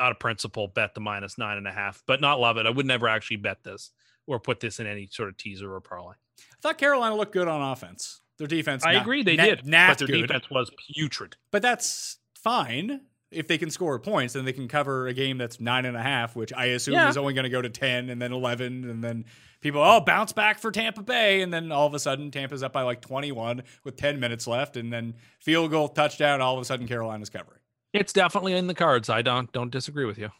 out 0.00 0.10
of 0.10 0.18
principle, 0.18 0.68
bet 0.68 0.94
the 0.94 1.00
minus 1.00 1.36
nine 1.38 1.58
and 1.58 1.68
a 1.68 1.72
half, 1.72 2.02
but 2.06 2.20
not 2.20 2.40
love 2.40 2.56
it. 2.56 2.66
I 2.66 2.70
would 2.70 2.86
never 2.86 3.06
actually 3.08 3.36
bet 3.36 3.62
this 3.62 3.90
or 4.26 4.40
put 4.40 4.58
this 4.60 4.80
in 4.80 4.86
any 4.86 5.06
sort 5.06 5.28
of 5.28 5.36
teaser 5.36 5.72
or 5.72 5.80
parlay. 5.80 6.14
I 6.40 6.42
thought 6.62 6.78
Carolina 6.78 7.14
looked 7.14 7.32
good 7.32 7.46
on 7.48 7.60
offense. 7.72 8.20
Their 8.38 8.46
defense. 8.48 8.84
I 8.84 8.94
not- 8.94 9.02
agree, 9.02 9.22
they 9.22 9.36
not- 9.36 9.44
did, 9.44 9.66
Not 9.66 9.90
but 9.90 9.98
their 9.98 10.16
good. 10.16 10.22
defense 10.26 10.50
was 10.50 10.70
putrid. 10.92 11.36
But 11.50 11.62
that's 11.62 12.18
fine 12.34 13.02
if 13.34 13.48
they 13.48 13.58
can 13.58 13.70
score 13.70 13.98
points. 13.98 14.34
Then 14.34 14.44
they 14.44 14.52
can 14.52 14.68
cover 14.68 15.06
a 15.06 15.12
game 15.14 15.38
that's 15.38 15.60
nine 15.60 15.84
and 15.84 15.96
a 15.96 16.02
half, 16.02 16.34
which 16.36 16.52
I 16.52 16.66
assume 16.66 16.94
Yeah. 16.94 17.08
is 17.08 17.16
only 17.16 17.34
going 17.34 17.44
to 17.44 17.50
go 17.50 17.60
to 17.62 17.68
ten, 17.70 18.08
and 18.10 18.20
then 18.20 18.32
eleven, 18.32 18.88
and 18.88 19.02
then 19.02 19.24
people 19.60 19.80
oh 19.82 20.00
bounce 20.00 20.32
back 20.32 20.58
for 20.58 20.70
Tampa 20.70 21.02
Bay, 21.02 21.42
and 21.42 21.52
then 21.52 21.72
all 21.72 21.86
of 21.86 21.94
a 21.94 21.98
sudden 21.98 22.30
Tampa's 22.30 22.62
up 22.62 22.72
by 22.72 22.82
like 22.82 23.00
twenty 23.00 23.32
one 23.32 23.62
with 23.84 23.96
ten 23.96 24.20
minutes 24.20 24.46
left, 24.46 24.76
and 24.76 24.92
then 24.92 25.14
field 25.40 25.70
goal 25.70 25.88
touchdown. 25.88 26.40
All 26.40 26.54
of 26.54 26.62
a 26.62 26.64
sudden 26.64 26.86
Carolina's 26.86 27.30
covering. 27.30 27.60
It's 27.92 28.12
definitely 28.12 28.54
in 28.54 28.66
the 28.66 28.74
cards. 28.74 29.08
I 29.08 29.22
don't 29.22 29.50
don't 29.52 29.70
disagree 29.70 30.04
with 30.04 30.18
you. 30.18 30.30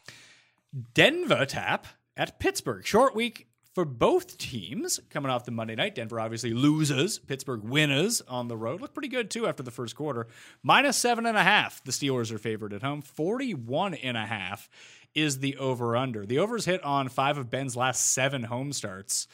Denver 0.93 1.45
tap 1.45 1.87
at 2.17 2.39
Pittsburgh. 2.39 2.85
Short 2.85 3.15
week 3.15 3.47
for 3.75 3.83
both 3.83 4.37
teams 4.37 5.01
coming 5.09 5.29
off 5.29 5.43
the 5.43 5.51
Monday 5.51 5.75
night. 5.75 5.95
Denver 5.95 6.19
obviously 6.19 6.53
loses, 6.53 7.19
Pittsburgh 7.19 7.61
winners 7.61 8.21
on 8.21 8.47
the 8.47 8.55
road. 8.55 8.79
Look 8.79 8.93
pretty 8.93 9.09
good 9.09 9.29
too 9.29 9.45
after 9.45 9.61
the 9.61 9.69
first 9.69 9.97
quarter. 9.97 10.27
Minus 10.63 10.95
seven 10.95 11.25
and 11.25 11.37
a 11.37 11.43
half. 11.43 11.83
The 11.83 11.91
Steelers 11.91 12.31
are 12.31 12.37
favored 12.37 12.73
at 12.73 12.81
home. 12.81 13.01
41 13.01 13.93
and 13.95 14.15
a 14.15 14.25
half 14.25 14.69
is 15.13 15.39
the 15.39 15.57
over 15.57 15.97
under. 15.97 16.25
The 16.25 16.39
overs 16.39 16.63
hit 16.63 16.81
on 16.83 17.09
five 17.09 17.37
of 17.37 17.49
Ben's 17.49 17.75
last 17.75 18.13
seven 18.13 18.43
home 18.43 18.71
starts, 18.71 19.27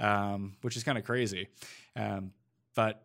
um, 0.00 0.56
which 0.62 0.76
is 0.76 0.82
kind 0.82 0.98
of 0.98 1.04
crazy. 1.04 1.46
Um, 1.94 2.32
but 2.74 3.00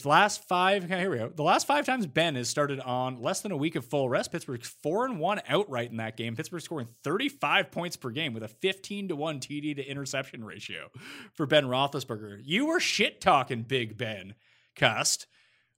the 0.00 0.08
last 0.08 0.48
five, 0.48 0.84
okay, 0.84 0.98
here 0.98 1.10
we 1.10 1.18
go. 1.18 1.28
The 1.28 1.42
last 1.42 1.66
five 1.66 1.84
times 1.84 2.06
Ben 2.06 2.34
has 2.36 2.48
started 2.48 2.80
on 2.80 3.20
less 3.20 3.42
than 3.42 3.52
a 3.52 3.56
week 3.56 3.76
of 3.76 3.84
full 3.84 4.08
rest. 4.08 4.32
Pittsburgh's 4.32 4.68
four 4.82 5.04
and 5.04 5.20
one 5.20 5.40
outright 5.46 5.90
in 5.90 5.98
that 5.98 6.16
game. 6.16 6.34
Pittsburgh 6.34 6.62
scoring 6.62 6.88
35 7.04 7.70
points 7.70 7.96
per 7.96 8.10
game 8.10 8.32
with 8.32 8.42
a 8.42 8.48
15 8.48 9.08
to 9.08 9.16
one 9.16 9.38
TD 9.40 9.76
to 9.76 9.84
interception 9.84 10.44
ratio 10.44 10.88
for 11.34 11.44
Ben 11.46 11.64
Roethlisberger. 11.64 12.40
You 12.42 12.66
were 12.66 12.80
shit 12.80 13.20
talking 13.20 13.62
Big 13.62 13.98
Ben, 13.98 14.34
cussed 14.76 15.26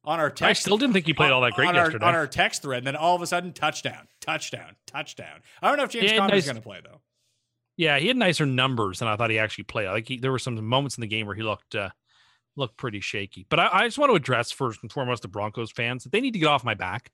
on 0.04 0.20
our 0.20 0.28
text. 0.30 0.42
I 0.42 0.52
still 0.52 0.78
didn't 0.78 0.92
think 0.92 1.06
he 1.06 1.14
played 1.14 1.32
all 1.32 1.40
that 1.40 1.54
great 1.54 1.68
on 1.68 1.74
yesterday. 1.74 2.04
Our, 2.04 2.10
on 2.10 2.14
our 2.14 2.26
text 2.26 2.62
thread, 2.62 2.78
and 2.78 2.86
then 2.86 2.96
all 2.96 3.16
of 3.16 3.22
a 3.22 3.26
sudden, 3.26 3.52
touchdown, 3.52 4.06
touchdown, 4.20 4.76
touchdown. 4.86 5.40
I 5.62 5.68
don't 5.68 5.76
know 5.78 5.84
if 5.84 5.90
James 5.90 6.12
Yeah, 6.12 6.18
Conner's 6.18 6.32
nice- 6.32 6.44
going 6.44 6.56
to 6.56 6.62
play 6.62 6.80
though. 6.84 7.00
Yeah, 7.76 7.98
he 7.98 8.06
had 8.06 8.16
nicer 8.16 8.46
numbers 8.46 9.00
than 9.00 9.08
I 9.08 9.16
thought 9.16 9.30
he 9.30 9.38
actually 9.40 9.64
played. 9.64 9.88
Like 9.88 10.06
he, 10.06 10.18
there 10.18 10.30
were 10.30 10.38
some 10.38 10.62
moments 10.64 10.96
in 10.96 11.00
the 11.00 11.08
game 11.08 11.26
where 11.26 11.34
he 11.34 11.42
looked 11.42 11.74
uh, 11.74 11.88
looked 12.56 12.76
pretty 12.76 13.00
shaky. 13.00 13.46
But 13.48 13.60
I, 13.60 13.68
I 13.72 13.86
just 13.86 13.98
want 13.98 14.10
to 14.10 14.16
address 14.16 14.52
first 14.52 14.82
and 14.82 14.90
foremost 14.90 15.22
the 15.22 15.28
Broncos 15.28 15.70
fans 15.70 16.04
that 16.04 16.12
they 16.12 16.20
need 16.20 16.32
to 16.32 16.38
get 16.38 16.46
off 16.46 16.64
my 16.64 16.74
back. 16.74 17.10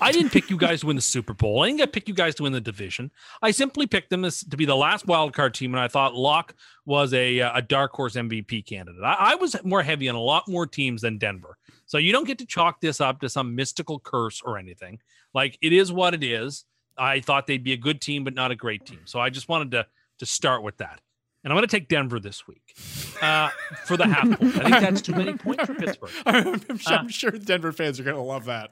I 0.00 0.12
didn't 0.12 0.30
pick 0.30 0.50
you 0.50 0.56
guys 0.56 0.80
to 0.80 0.86
win 0.86 0.96
the 0.96 1.02
Super 1.02 1.34
Bowl. 1.34 1.62
I 1.62 1.70
didn't 1.70 1.92
pick 1.92 2.08
you 2.08 2.14
guys 2.14 2.34
to 2.36 2.42
win 2.42 2.52
the 2.52 2.60
division. 2.60 3.10
I 3.42 3.50
simply 3.50 3.86
picked 3.86 4.10
them 4.10 4.24
as, 4.24 4.40
to 4.40 4.56
be 4.56 4.64
the 4.64 4.76
last 4.76 5.06
wild 5.06 5.32
card 5.32 5.54
team, 5.54 5.74
and 5.74 5.80
I 5.80 5.88
thought 5.88 6.14
Lock 6.14 6.54
was 6.86 7.14
a 7.14 7.38
a 7.38 7.62
dark 7.62 7.92
horse 7.92 8.14
MVP 8.14 8.66
candidate. 8.66 9.02
I, 9.02 9.32
I 9.32 9.34
was 9.36 9.56
more 9.64 9.82
heavy 9.82 10.08
on 10.08 10.14
a 10.14 10.20
lot 10.20 10.48
more 10.48 10.66
teams 10.66 11.02
than 11.02 11.18
Denver. 11.18 11.56
So 11.86 11.98
you 11.98 12.12
don't 12.12 12.26
get 12.26 12.38
to 12.38 12.46
chalk 12.46 12.80
this 12.80 13.00
up 13.00 13.20
to 13.20 13.28
some 13.28 13.54
mystical 13.54 14.00
curse 14.00 14.42
or 14.42 14.58
anything. 14.58 14.98
Like 15.32 15.58
it 15.62 15.72
is 15.72 15.92
what 15.92 16.14
it 16.14 16.24
is. 16.24 16.64
I 16.96 17.20
thought 17.20 17.46
they'd 17.46 17.64
be 17.64 17.72
a 17.72 17.78
good 17.78 18.00
team, 18.00 18.24
but 18.24 18.34
not 18.34 18.50
a 18.50 18.56
great 18.56 18.86
team. 18.86 19.00
So 19.04 19.20
I 19.20 19.30
just 19.30 19.48
wanted 19.48 19.70
to 19.72 19.86
to 20.18 20.26
start 20.26 20.62
with 20.62 20.76
that. 20.78 21.00
And 21.44 21.52
I'm 21.52 21.56
going 21.58 21.68
to 21.68 21.76
take 21.76 21.88
Denver 21.88 22.18
this 22.18 22.48
week 22.48 22.74
uh, 23.20 23.50
for 23.84 23.96
the 23.98 24.06
half 24.06 24.22
point. 24.38 24.56
I 24.56 24.70
think 24.70 24.80
that's 24.80 25.02
too 25.02 25.14
many 25.14 25.34
points 25.34 25.66
for 25.66 25.74
Pittsburgh. 25.74 26.10
I'm, 26.26 26.78
sure, 26.78 26.94
Uh, 26.94 26.98
I'm 26.98 27.08
sure 27.08 27.30
Denver 27.32 27.70
fans 27.70 28.00
are 28.00 28.02
going 28.02 28.16
to 28.16 28.22
love 28.22 28.46
that. 28.46 28.70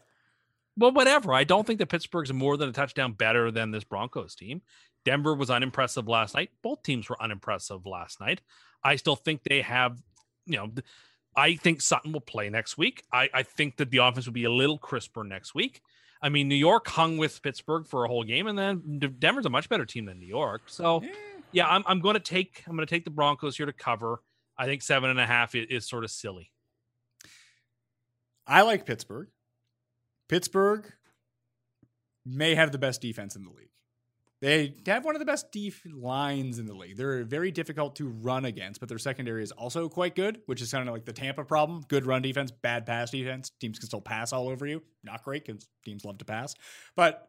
Well, 0.78 0.90
whatever. 0.92 1.34
I 1.34 1.44
don't 1.44 1.66
think 1.66 1.78
that 1.80 1.90
Pittsburgh's 1.90 2.32
more 2.32 2.56
than 2.56 2.70
a 2.70 2.72
touchdown 2.72 3.12
better 3.12 3.50
than 3.50 3.72
this 3.72 3.84
Broncos 3.84 4.34
team. 4.34 4.62
Denver 5.04 5.34
was 5.34 5.50
unimpressive 5.50 6.08
last 6.08 6.34
night. 6.34 6.48
Both 6.62 6.82
teams 6.82 7.10
were 7.10 7.22
unimpressive 7.22 7.84
last 7.84 8.20
night. 8.20 8.40
I 8.82 8.96
still 8.96 9.16
think 9.16 9.42
they 9.44 9.60
have, 9.60 10.00
you 10.46 10.56
know, 10.56 10.70
I 11.36 11.56
think 11.56 11.82
Sutton 11.82 12.12
will 12.12 12.20
play 12.20 12.48
next 12.48 12.78
week. 12.78 13.04
I, 13.12 13.28
I 13.34 13.42
think 13.42 13.76
that 13.76 13.90
the 13.90 13.98
offense 13.98 14.24
will 14.26 14.32
be 14.32 14.44
a 14.44 14.50
little 14.50 14.78
crisper 14.78 15.24
next 15.24 15.54
week. 15.54 15.82
I 16.22 16.28
mean, 16.28 16.48
New 16.48 16.54
York 16.54 16.86
hung 16.88 17.18
with 17.18 17.42
Pittsburgh 17.42 17.86
for 17.86 18.04
a 18.04 18.08
whole 18.08 18.22
game, 18.24 18.46
and 18.46 18.56
then 18.58 19.00
Denver's 19.18 19.44
a 19.44 19.50
much 19.50 19.68
better 19.68 19.84
team 19.84 20.04
than 20.06 20.20
New 20.20 20.26
York. 20.26 20.62
So, 20.66 21.02
yeah, 21.52 21.66
I'm, 21.66 21.82
I'm 21.86 22.00
going 22.00 22.14
to 22.14 22.20
take 22.20 22.62
I'm 22.66 22.76
going 22.76 22.86
to 22.86 22.94
take 22.94 23.04
the 23.04 23.10
Broncos 23.10 23.56
here 23.56 23.66
to 23.66 23.72
cover. 23.72 24.22
I 24.58 24.66
think 24.66 24.82
seven 24.82 25.10
and 25.10 25.20
a 25.20 25.26
half 25.26 25.54
is, 25.54 25.66
is 25.70 25.88
sort 25.88 26.04
of 26.04 26.10
silly. 26.10 26.50
I 28.46 28.62
like 28.62 28.86
Pittsburgh. 28.86 29.28
Pittsburgh 30.28 30.92
may 32.24 32.54
have 32.54 32.72
the 32.72 32.78
best 32.78 33.00
defense 33.00 33.36
in 33.36 33.42
the 33.42 33.50
league. 33.50 33.68
They 34.40 34.74
have 34.86 35.04
one 35.04 35.14
of 35.14 35.20
the 35.20 35.24
best 35.24 35.52
def 35.52 35.82
lines 35.94 36.58
in 36.58 36.66
the 36.66 36.74
league. 36.74 36.96
They're 36.96 37.22
very 37.22 37.52
difficult 37.52 37.94
to 37.96 38.08
run 38.08 38.44
against, 38.44 38.80
but 38.80 38.88
their 38.88 38.98
secondary 38.98 39.44
is 39.44 39.52
also 39.52 39.88
quite 39.88 40.16
good, 40.16 40.40
which 40.46 40.60
is 40.60 40.72
kind 40.72 40.88
of 40.88 40.92
like 40.92 41.04
the 41.04 41.12
Tampa 41.12 41.44
problem. 41.44 41.84
Good 41.86 42.06
run 42.06 42.22
defense, 42.22 42.50
bad 42.50 42.84
pass 42.84 43.12
defense. 43.12 43.52
Teams 43.60 43.78
can 43.78 43.86
still 43.86 44.00
pass 44.00 44.32
all 44.32 44.48
over 44.48 44.66
you. 44.66 44.82
Not 45.04 45.22
great 45.22 45.46
because 45.46 45.68
teams 45.84 46.04
love 46.04 46.18
to 46.18 46.24
pass. 46.24 46.56
But 46.96 47.28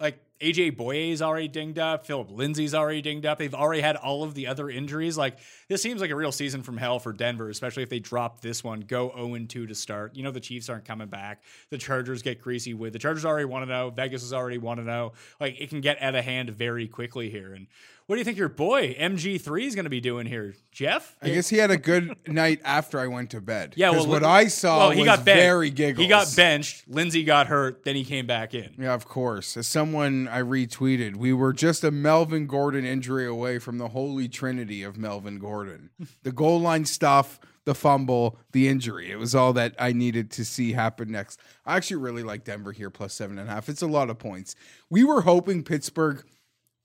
like 0.00 0.18
AJ 0.44 0.76
Bouye's 0.76 1.22
already 1.22 1.48
dinged 1.48 1.78
up, 1.78 2.06
Philip 2.06 2.30
Lindsay's 2.30 2.74
already 2.74 3.00
dinged 3.00 3.24
up. 3.24 3.38
They've 3.38 3.54
already 3.54 3.80
had 3.80 3.96
all 3.96 4.22
of 4.22 4.34
the 4.34 4.46
other 4.46 4.68
injuries. 4.68 5.16
Like 5.16 5.38
this 5.68 5.80
seems 5.80 6.02
like 6.02 6.10
a 6.10 6.16
real 6.16 6.32
season 6.32 6.62
from 6.62 6.76
hell 6.76 6.98
for 6.98 7.14
Denver, 7.14 7.48
especially 7.48 7.82
if 7.82 7.88
they 7.88 7.98
drop 7.98 8.42
this 8.42 8.62
one, 8.62 8.80
go 8.80 9.10
0 9.16 9.46
2 9.48 9.66
to 9.66 9.74
start. 9.74 10.14
You 10.14 10.22
know 10.22 10.30
the 10.30 10.40
Chiefs 10.40 10.68
aren't 10.68 10.84
coming 10.84 11.08
back. 11.08 11.42
The 11.70 11.78
Chargers 11.78 12.20
get 12.20 12.42
greasy 12.42 12.74
with 12.74 12.92
the 12.92 12.98
Chargers 12.98 13.24
already 13.24 13.46
want 13.46 13.64
to 13.64 13.70
know. 13.70 13.88
Vegas 13.88 14.22
is 14.22 14.34
already 14.34 14.58
want 14.58 14.80
to 14.80 14.84
know. 14.84 15.12
Like 15.40 15.58
it 15.58 15.70
can 15.70 15.80
get 15.80 16.02
out 16.02 16.14
of 16.14 16.24
hand 16.24 16.50
very 16.50 16.88
quickly 16.88 17.30
here. 17.30 17.54
And 17.54 17.66
what 18.06 18.16
do 18.16 18.20
you 18.20 18.24
think 18.24 18.36
your 18.36 18.50
boy 18.50 18.94
MG3 19.00 19.62
is 19.62 19.74
going 19.74 19.84
to 19.84 19.90
be 19.90 20.00
doing 20.00 20.26
here, 20.26 20.54
Jeff? 20.70 21.16
I 21.22 21.30
guess 21.30 21.48
he 21.48 21.56
had 21.56 21.70
a 21.70 21.78
good 21.78 22.14
night 22.28 22.60
after 22.62 23.00
I 23.00 23.06
went 23.06 23.30
to 23.30 23.40
bed. 23.40 23.72
Yeah, 23.76 23.90
well, 23.90 24.06
what 24.06 24.22
I 24.22 24.48
saw 24.48 24.78
well, 24.78 24.90
he 24.90 25.00
was 25.00 25.06
got 25.06 25.24
benched. 25.24 25.40
very 25.40 25.70
giggles. 25.70 26.02
He 26.02 26.08
got 26.08 26.30
benched. 26.36 26.86
Lindsay 26.86 27.24
got 27.24 27.46
hurt. 27.46 27.82
Then 27.84 27.96
he 27.96 28.04
came 28.04 28.26
back 28.26 28.52
in. 28.52 28.74
Yeah, 28.78 28.92
of 28.92 29.08
course. 29.08 29.56
As 29.56 29.66
someone 29.66 30.28
I 30.34 30.42
retweeted, 30.42 31.14
we 31.14 31.32
were 31.32 31.52
just 31.52 31.84
a 31.84 31.92
Melvin 31.92 32.48
Gordon 32.48 32.84
injury 32.84 33.24
away 33.24 33.60
from 33.60 33.78
the 33.78 33.90
holy 33.90 34.28
trinity 34.28 34.82
of 34.82 34.98
Melvin 34.98 35.38
Gordon. 35.38 35.90
the 36.24 36.32
goal 36.32 36.60
line 36.60 36.86
stuff, 36.86 37.38
the 37.66 37.74
fumble, 37.74 38.36
the 38.50 38.66
injury. 38.66 39.12
It 39.12 39.16
was 39.16 39.36
all 39.36 39.52
that 39.52 39.76
I 39.78 39.92
needed 39.92 40.32
to 40.32 40.44
see 40.44 40.72
happen 40.72 41.12
next. 41.12 41.38
I 41.64 41.76
actually 41.76 41.98
really 41.98 42.24
like 42.24 42.42
Denver 42.42 42.72
here 42.72 42.90
plus 42.90 43.14
seven 43.14 43.38
and 43.38 43.48
a 43.48 43.52
half. 43.52 43.68
It's 43.68 43.80
a 43.80 43.86
lot 43.86 44.10
of 44.10 44.18
points. 44.18 44.56
We 44.90 45.04
were 45.04 45.20
hoping 45.20 45.62
Pittsburgh 45.62 46.24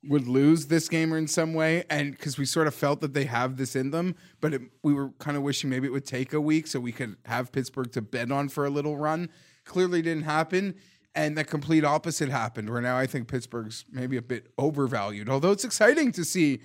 would 0.08 0.28
lose 0.28 0.68
this 0.68 0.88
game 0.88 1.12
or 1.12 1.18
in 1.18 1.28
some 1.28 1.56
way 1.56 1.86
and 1.90 2.12
because 2.12 2.38
we 2.38 2.46
sort 2.46 2.68
of 2.68 2.76
felt 2.76 3.02
that 3.02 3.16
they 3.16 3.26
have 3.26 3.58
this 3.58 3.76
in 3.76 3.92
them 3.92 4.16
but 4.40 4.54
it, 4.54 4.62
we 4.82 4.94
were 4.94 5.10
kind 5.20 5.36
of 5.36 5.44
wishing 5.44 5.70
maybe 5.70 5.88
it 5.88 5.92
would 5.92 6.06
take 6.06 6.32
a 6.32 6.40
week 6.40 6.68
so 6.68 6.80
we 6.80 6.94
could 6.94 7.18
have 7.26 7.52
pittsburgh 7.52 7.92
to 7.92 8.02
bet 8.02 8.32
on 8.32 8.48
for 8.48 8.66
a 8.66 8.70
little 8.70 8.96
run 8.96 9.30
clearly 9.66 10.02
didn't 10.02 10.24
happen 10.24 10.74
and 11.16 11.38
the 11.38 11.44
complete 11.44 11.84
opposite 11.84 12.30
happened 12.30 12.70
where 12.70 12.82
now 12.82 12.98
i 12.98 13.06
think 13.06 13.28
pittsburgh's 13.28 13.86
maybe 13.92 14.18
a 14.18 14.22
bit 14.22 14.52
overvalued 14.58 15.30
although 15.30 15.52
it's 15.52 15.64
exciting 15.64 16.12
to 16.12 16.24
see 16.24 16.62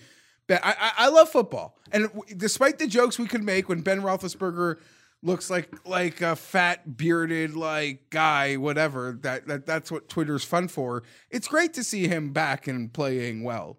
ben, 0.47 0.61
I, 0.63 0.75
I, 0.79 0.93
I 1.07 1.09
love 1.09 1.29
football 1.29 1.79
and 1.93 2.05
w- 2.09 2.35
despite 2.37 2.79
the 2.79 2.87
jokes 2.87 3.19
we 3.19 3.27
could 3.27 3.43
make 3.43 3.69
when 3.69 3.81
ben 3.83 4.01
roethlisberger 4.01 4.77
looks 5.23 5.49
like 5.49 5.75
like 5.87 6.21
a 6.21 6.37
fat 6.37 6.97
bearded 6.97 7.55
like 7.57 8.11
guy 8.11 8.57
whatever 8.57 9.19
that, 9.23 9.47
that 9.47 9.65
that's 9.67 9.91
what 9.91 10.09
twitter's 10.09 10.45
fun 10.45 10.69
for 10.69 11.03
it's 11.31 11.49
great 11.49 11.73
to 11.75 11.83
see 11.83 12.07
him 12.09 12.33
back 12.33 12.67
and 12.67 12.93
playing 12.93 13.43
well 13.43 13.79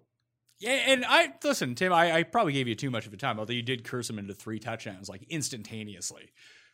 Yeah, 0.58 0.72
and 0.86 1.04
I 1.06 1.34
listen, 1.44 1.74
Tim. 1.74 1.92
I, 1.92 2.12
I 2.12 2.22
probably 2.22 2.54
gave 2.54 2.66
you 2.66 2.74
too 2.74 2.90
much 2.90 3.06
of 3.06 3.12
a 3.12 3.16
time, 3.18 3.38
although 3.38 3.52
you 3.52 3.62
did 3.62 3.84
curse 3.84 4.08
him 4.08 4.18
into 4.18 4.32
three 4.34 4.58
touchdowns 4.58 5.06
like 5.06 5.22
instantaneously. 5.28 6.32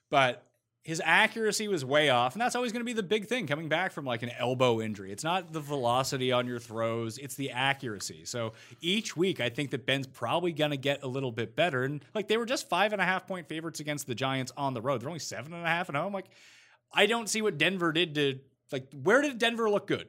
But 0.09 0.47
his 0.85 1.01
accuracy 1.05 1.69
was 1.69 1.85
way 1.85 2.11
off, 2.11 2.35
and 2.35 2.41
that's 2.43 2.57
always 2.57 2.73
going 2.73 2.81
to 2.81 2.85
be 2.85 2.93
the 2.93 3.05
big 3.05 3.27
thing 3.29 3.47
coming 3.47 3.69
back 3.69 3.93
from 3.93 4.05
like 4.05 4.23
an 4.25 4.31
elbow 4.37 4.81
injury. 4.81 5.13
It's 5.13 5.23
not 5.23 5.53
the 5.53 5.61
velocity 5.61 6.33
on 6.33 6.47
your 6.49 6.59
throws; 6.59 7.19
it's 7.19 7.37
the 7.37 7.51
accuracy. 7.53 8.25
So 8.25 8.53
each 8.81 9.17
week, 9.17 9.41
I 9.41 9.49
think 9.49 9.71
that 9.71 9.87
Ben's 9.87 10.09
probably 10.09 10.51
going 10.53 10.73
to 10.73 10.77
get 10.77 11.05
a 11.05 11.07
little 11.07 11.31
bit 11.31 11.55
better. 11.55 11.85
And 11.85 12.05
like 12.15 12.27
they 12.27 12.37
were 12.37 12.47
just 12.47 12.69
five 12.69 12.93
and 12.93 13.01
a 13.01 13.05
half 13.05 13.29
point 13.29 13.49
favorites 13.49 13.79
against 13.79 14.07
the 14.09 14.15
Giants 14.17 14.51
on 14.57 14.75
the 14.75 14.81
road. 14.83 15.01
They're 15.03 15.09
only 15.09 15.21
seven 15.21 15.53
and 15.53 15.65
a 15.65 15.69
half 15.69 15.89
at 15.89 15.95
home. 15.95 16.13
Like 16.13 16.27
I 16.93 17.07
don't 17.07 17.29
see 17.29 17.43
what 17.43 17.59
Denver 17.59 17.93
did 17.93 18.15
to 18.17 18.41
like. 18.73 18.89
Where 18.93 19.23
did 19.23 19.39
Denver 19.39 19.71
look 19.71 19.87
good 19.87 20.09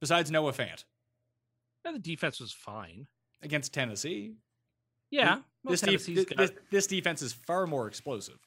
besides 0.00 0.28
Noah 0.30 0.52
Fant 0.52 0.82
Yeah, 1.84 1.92
the 1.92 1.98
defense 2.00 2.40
was 2.40 2.52
fine. 2.52 3.06
against 3.42 3.72
Tennessee? 3.72 4.34
Yeah, 5.10 5.38
this, 5.64 5.80
def- 5.80 5.88
Tennessee's 5.90 6.16
this, 6.16 6.24
got- 6.24 6.38
this, 6.38 6.52
this 6.70 6.86
defense 6.88 7.22
is 7.22 7.32
far 7.32 7.66
more 7.66 7.86
explosive. 7.88 8.38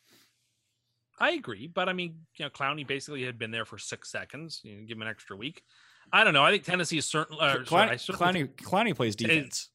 I 1.19 1.31
agree, 1.31 1.67
but 1.67 1.89
I 1.89 1.93
mean, 1.93 2.15
you 2.35 2.45
know, 2.45 2.49
Clowney 2.49 2.85
basically 2.85 3.23
had 3.23 3.37
been 3.37 3.51
there 3.51 3.65
for 3.65 3.77
six 3.77 4.11
seconds. 4.11 4.61
You 4.63 4.75
know, 4.75 4.81
give 4.87 4.97
him 4.97 5.03
an 5.03 5.07
extra 5.07 5.35
week. 5.35 5.63
I 6.11 6.23
don't 6.23 6.33
know. 6.33 6.43
I 6.43 6.51
think 6.51 6.63
Tennessee 6.63 6.97
is 6.97 7.05
certain. 7.05 7.37
Uh, 7.39 7.63
sorry, 7.65 7.65
Clowney, 7.65 7.99
certainly 7.99 8.43
Clowney, 8.43 8.55
Clowney 8.55 8.95
plays 8.95 9.15
defense. 9.15 9.69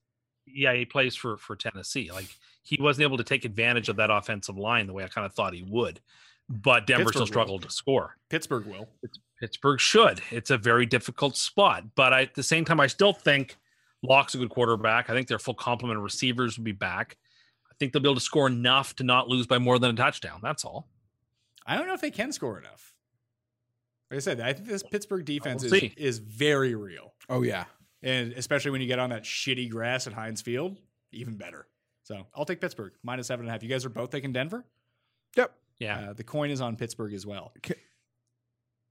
yeah, 0.46 0.74
he 0.74 0.84
plays 0.84 1.14
for 1.14 1.36
for 1.36 1.56
Tennessee. 1.56 2.10
Like 2.12 2.28
he 2.62 2.76
wasn't 2.80 3.04
able 3.04 3.16
to 3.16 3.24
take 3.24 3.44
advantage 3.44 3.88
of 3.88 3.96
that 3.96 4.10
offensive 4.10 4.58
line 4.58 4.86
the 4.86 4.92
way 4.92 5.04
I 5.04 5.08
kind 5.08 5.24
of 5.24 5.32
thought 5.32 5.54
he 5.54 5.62
would. 5.62 6.00
But 6.48 6.86
Denver 6.86 7.04
Pittsburgh 7.04 7.12
still 7.12 7.20
will. 7.20 7.26
struggled 7.26 7.62
to 7.62 7.70
score. 7.70 8.16
Pittsburgh 8.30 8.66
will. 8.66 8.88
Pittsburgh 9.40 9.80
should. 9.80 10.20
It's 10.30 10.50
a 10.50 10.58
very 10.58 10.86
difficult 10.86 11.36
spot, 11.36 11.84
but 11.94 12.12
I, 12.12 12.22
at 12.22 12.34
the 12.34 12.42
same 12.42 12.64
time, 12.64 12.80
I 12.80 12.86
still 12.86 13.12
think 13.12 13.56
Lock's 14.02 14.34
a 14.34 14.38
good 14.38 14.50
quarterback. 14.50 15.10
I 15.10 15.14
think 15.14 15.28
their 15.28 15.38
full 15.38 15.54
complement 15.54 15.98
of 15.98 16.04
receivers 16.04 16.56
will 16.56 16.64
be 16.64 16.72
back. 16.72 17.16
I 17.70 17.74
think 17.78 17.92
they'll 17.92 18.02
be 18.02 18.08
able 18.08 18.14
to 18.14 18.20
score 18.20 18.46
enough 18.46 18.96
to 18.96 19.04
not 19.04 19.28
lose 19.28 19.46
by 19.46 19.58
more 19.58 19.78
than 19.78 19.90
a 19.90 19.94
touchdown. 19.94 20.40
That's 20.42 20.64
all. 20.64 20.88
I 21.68 21.76
don't 21.76 21.86
know 21.86 21.94
if 21.94 22.00
they 22.00 22.10
can 22.10 22.32
score 22.32 22.58
enough. 22.58 22.94
Like 24.10 24.16
I 24.16 24.20
said, 24.20 24.40
I 24.40 24.52
think 24.54 24.66
this 24.66 24.82
Pittsburgh 24.82 25.24
defense 25.24 25.62
We'll 25.62 25.74
is, 25.74 25.80
see. 25.80 25.94
is 25.96 26.18
very 26.18 26.74
real. 26.74 27.12
oh 27.28 27.42
yeah 27.42 27.66
And 28.02 28.32
especially 28.32 28.70
when 28.70 28.80
you 28.80 28.86
get 28.86 28.98
on 28.98 29.10
that 29.10 29.22
shitty 29.24 29.68
grass 29.70 30.06
at 30.06 30.14
Heinz 30.14 30.40
Field, 30.40 30.78
even 31.12 31.36
better. 31.36 31.68
So 32.04 32.26
I'll 32.34 32.46
take 32.46 32.60
Pittsburgh, 32.60 32.94
minus 33.02 33.26
seven 33.26 33.44
and 33.44 33.50
a 33.50 33.52
half. 33.52 33.62
You 33.62 33.68
guys 33.68 33.84
are 33.84 33.90
both 33.90 34.10
taking 34.10 34.32
Denver? 34.32 34.64
yep 35.36 35.52
Yeah. 35.78 36.08
Uh, 36.08 36.12
the 36.14 36.24
coin 36.24 36.50
is 36.50 36.60
on 36.62 36.74
Pittsburgh 36.76 37.12
as 37.12 37.26
well. 37.26 37.52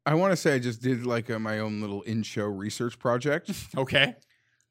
i 0.05 0.13
want 0.13 0.31
to 0.31 0.37
say 0.37 0.53
i 0.53 0.59
just 0.59 0.81
did 0.81 1.05
like 1.05 1.29
a, 1.29 1.37
my 1.39 1.59
own 1.59 1.81
little 1.81 2.01
in-show 2.03 2.45
research 2.45 2.97
project 2.99 3.51
Okay. 3.77 4.15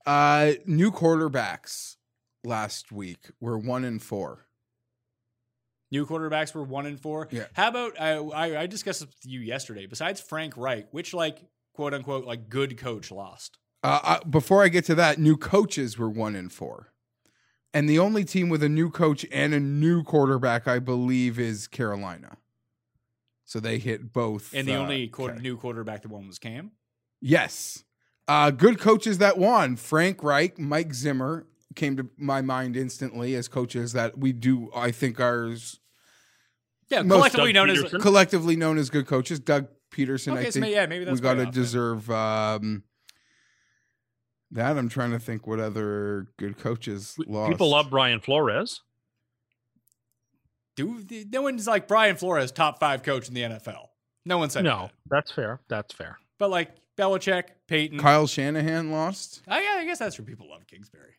uh 0.06 0.52
new 0.64 0.90
quarterbacks 0.92 1.96
last 2.44 2.92
week 2.92 3.30
were 3.40 3.58
one 3.58 3.84
and 3.84 4.00
four. 4.00 4.45
New 5.90 6.04
quarterbacks 6.06 6.54
were 6.54 6.64
one 6.64 6.86
and 6.86 7.00
four. 7.00 7.28
Yeah. 7.30 7.46
How 7.52 7.68
about 7.68 8.00
I, 8.00 8.16
I, 8.16 8.60
I 8.62 8.66
discussed 8.66 9.00
this 9.00 9.08
with 9.08 9.16
you 9.24 9.40
yesterday. 9.40 9.86
Besides 9.86 10.20
Frank 10.20 10.56
Reich, 10.56 10.88
which 10.90 11.14
like 11.14 11.44
quote 11.74 11.94
unquote 11.94 12.24
like 12.24 12.48
good 12.48 12.76
coach 12.78 13.10
lost? 13.10 13.58
Uh, 13.82 14.00
uh, 14.02 14.24
before 14.24 14.64
I 14.64 14.68
get 14.68 14.84
to 14.86 14.94
that, 14.96 15.18
new 15.18 15.36
coaches 15.36 15.96
were 15.96 16.10
one 16.10 16.34
and 16.34 16.52
four, 16.52 16.92
and 17.72 17.88
the 17.88 17.98
only 17.98 18.24
team 18.24 18.48
with 18.48 18.62
a 18.62 18.68
new 18.68 18.90
coach 18.90 19.24
and 19.30 19.54
a 19.54 19.60
new 19.60 20.02
quarterback, 20.02 20.66
I 20.66 20.80
believe, 20.80 21.38
is 21.38 21.68
Carolina. 21.68 22.38
So 23.44 23.60
they 23.60 23.78
hit 23.78 24.12
both. 24.12 24.52
And 24.52 24.66
the 24.66 24.74
uh, 24.74 24.80
only 24.80 25.06
quarter, 25.06 25.34
okay. 25.34 25.42
new 25.42 25.56
quarterback 25.56 26.02
that 26.02 26.10
won 26.10 26.26
was 26.26 26.40
Cam. 26.40 26.72
Yes. 27.20 27.84
Uh, 28.26 28.50
good 28.50 28.80
coaches 28.80 29.18
that 29.18 29.38
won. 29.38 29.76
Frank 29.76 30.24
Reich, 30.24 30.58
Mike 30.58 30.92
Zimmer 30.92 31.46
came 31.76 31.96
to 31.98 32.08
my 32.16 32.40
mind 32.42 32.76
instantly 32.76 33.34
as 33.36 33.46
coaches 33.48 33.92
that 33.92 34.18
we 34.18 34.32
do, 34.32 34.70
I 34.74 34.90
think, 34.90 35.20
are 35.20 35.54
Yeah, 36.88 37.02
collectively 37.02 37.52
Doug 37.52 37.68
known 37.68 37.84
as 37.84 38.02
collectively 38.02 38.56
known 38.56 38.78
as 38.78 38.90
good 38.90 39.06
coaches. 39.06 39.38
Doug 39.38 39.68
Pederson, 39.92 40.32
Okay, 40.32 40.40
I 40.40 40.44
so 40.46 40.50
think 40.52 40.60
may- 40.62 40.72
yeah, 40.72 40.86
maybe 40.86 41.04
that's 41.04 41.20
we 41.20 41.22
got 41.22 41.34
to 41.34 41.40
way 41.40 41.46
off 41.46 41.54
then. 41.54 41.62
deserve 41.62 42.10
um, 42.10 42.82
that. 44.50 44.76
I'm 44.76 44.88
trying 44.88 45.12
to 45.12 45.18
think 45.18 45.46
what 45.46 45.60
other 45.60 46.26
good 46.38 46.58
coaches 46.58 47.14
lost. 47.26 47.52
People 47.52 47.70
love 47.70 47.90
Brian 47.90 48.20
Flores. 48.20 48.82
do 50.74 51.02
no 51.30 51.42
one's 51.42 51.66
like 51.66 51.88
Brian 51.88 52.16
Flores, 52.16 52.52
top 52.52 52.78
five 52.80 53.02
coach 53.02 53.28
in 53.28 53.34
the 53.34 53.42
NFL. 53.42 53.86
No 54.24 54.38
one 54.38 54.50
said 54.50 54.64
No, 54.64 54.82
that. 54.82 54.92
that's 55.08 55.30
fair. 55.32 55.60
That's 55.68 55.94
fair. 55.94 56.18
But 56.38 56.50
like 56.50 56.70
Belichick, 56.98 57.44
Payton. 57.68 57.98
Kyle 57.98 58.26
Shanahan 58.26 58.90
lost. 58.90 59.42
oh 59.48 59.58
yeah, 59.58 59.76
I 59.80 59.84
guess 59.84 59.98
that's 59.98 60.18
where 60.18 60.26
People 60.26 60.48
love 60.50 60.66
Kingsbury. 60.66 61.14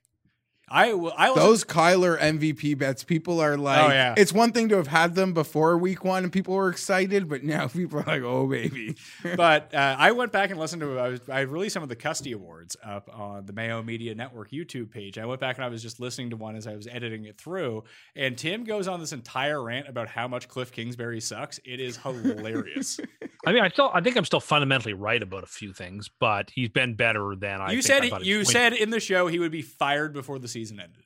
I 0.69 0.93
will. 0.93 1.13
I 1.17 1.33
Those 1.33 1.63
Kyler 1.63 2.19
MVP 2.19 2.77
bets, 2.77 3.03
people 3.03 3.39
are 3.39 3.57
like, 3.57 3.79
Oh, 3.79 3.87
yeah. 3.93 4.13
it's 4.17 4.33
one 4.33 4.51
thing 4.51 4.67
to 4.69 4.75
have 4.75 4.87
had 4.87 5.15
them 5.15 5.33
before 5.33 5.77
week 5.77 6.03
one 6.03 6.23
and 6.25 6.31
people 6.33 6.55
were 6.55 6.69
excited, 6.69 7.29
but 7.29 7.43
now 7.43 7.67
people 7.69 7.99
are 7.99 8.03
like, 8.03 8.21
oh, 8.21 8.47
baby. 8.47 8.97
but 9.37 9.73
uh, 9.73 9.95
I 9.97 10.11
went 10.11 10.33
back 10.33 10.49
and 10.49 10.59
listened 10.59 10.81
to. 10.81 10.99
I, 10.99 11.07
was, 11.09 11.21
I 11.29 11.41
released 11.41 11.73
some 11.73 11.83
of 11.83 11.89
the 11.89 11.95
Custy 11.95 12.33
Awards 12.33 12.75
up 12.83 13.09
on 13.13 13.45
the 13.45 13.53
Mayo 13.53 13.81
Media 13.81 14.13
Network 14.13 14.51
YouTube 14.51 14.91
page. 14.91 15.17
I 15.17 15.25
went 15.25 15.39
back 15.39 15.55
and 15.55 15.63
I 15.63 15.69
was 15.69 15.81
just 15.81 16.01
listening 16.01 16.31
to 16.31 16.35
one 16.35 16.57
as 16.57 16.67
I 16.67 16.75
was 16.75 16.85
editing 16.87 17.23
it 17.25 17.37
through, 17.37 17.85
and 18.15 18.37
Tim 18.37 18.65
goes 18.65 18.89
on 18.89 18.99
this 18.99 19.13
entire 19.13 19.63
rant 19.63 19.87
about 19.87 20.09
how 20.09 20.27
much 20.27 20.49
Kliff 20.49 20.71
Kingsbury 20.71 21.21
sucks. 21.21 21.59
It 21.63 21.79
is 21.79 21.95
hilarious. 21.95 22.99
I 23.45 23.53
mean, 23.53 23.63
I 23.63 23.69
still, 23.69 23.89
I 23.93 24.01
think 24.01 24.17
I'm 24.17 24.25
still 24.25 24.41
fundamentally 24.41 24.93
right 24.93 25.21
about 25.23 25.43
a 25.43 25.47
few 25.47 25.71
things, 25.71 26.09
but 26.19 26.49
he's 26.49 26.69
been 26.69 26.95
better 26.95 27.35
than 27.37 27.61
I. 27.61 27.71
you 27.71 27.81
think 27.81 27.85
said 27.85 28.03
I 28.03 28.09
thought 28.09 28.21
he 28.23 28.29
you 28.31 28.39
was. 28.39 28.51
said 28.51 28.73
in 28.73 28.89
the 28.89 28.99
show 28.99 29.27
he 29.27 29.39
would 29.39 29.51
be 29.51 29.61
fired 29.61 30.11
before 30.11 30.39
the 30.39 30.47
season 30.47 30.56
ended. 30.71 31.03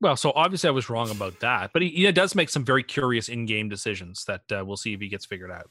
Well, 0.00 0.16
so 0.16 0.32
obviously 0.34 0.68
I 0.68 0.72
was 0.72 0.90
wrong 0.90 1.10
about 1.10 1.40
that, 1.40 1.72
but 1.72 1.82
he, 1.82 1.88
he 1.88 2.12
does 2.12 2.34
make 2.34 2.50
some 2.50 2.64
very 2.64 2.82
curious 2.82 3.28
in-game 3.28 3.68
decisions 3.68 4.24
that 4.26 4.42
uh, 4.52 4.64
we'll 4.64 4.76
see 4.76 4.92
if 4.92 5.00
he 5.00 5.08
gets 5.08 5.24
figured 5.24 5.50
out. 5.50 5.70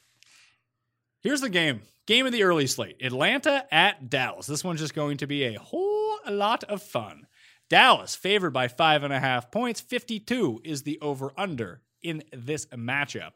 Here's 1.21 1.41
the 1.41 1.49
game. 1.49 1.81
Game 2.05 2.25
of 2.25 2.31
the 2.31 2.43
early 2.43 2.67
slate. 2.67 2.97
Atlanta 3.01 3.65
at 3.71 4.09
Dallas. 4.09 4.47
This 4.47 4.63
one's 4.63 4.79
just 4.79 4.95
going 4.95 5.17
to 5.17 5.27
be 5.27 5.43
a 5.43 5.59
whole 5.59 6.17
lot 6.29 6.63
of 6.65 6.81
fun. 6.81 7.27
Dallas 7.69 8.15
favored 8.15 8.51
by 8.51 8.67
five 8.67 9.03
and 9.03 9.13
a 9.13 9.19
half 9.19 9.51
points. 9.51 9.79
52 9.79 10.61
is 10.63 10.83
the 10.83 10.99
over 11.01 11.31
under 11.37 11.81
in 12.01 12.23
this 12.33 12.65
matchup. 12.67 13.35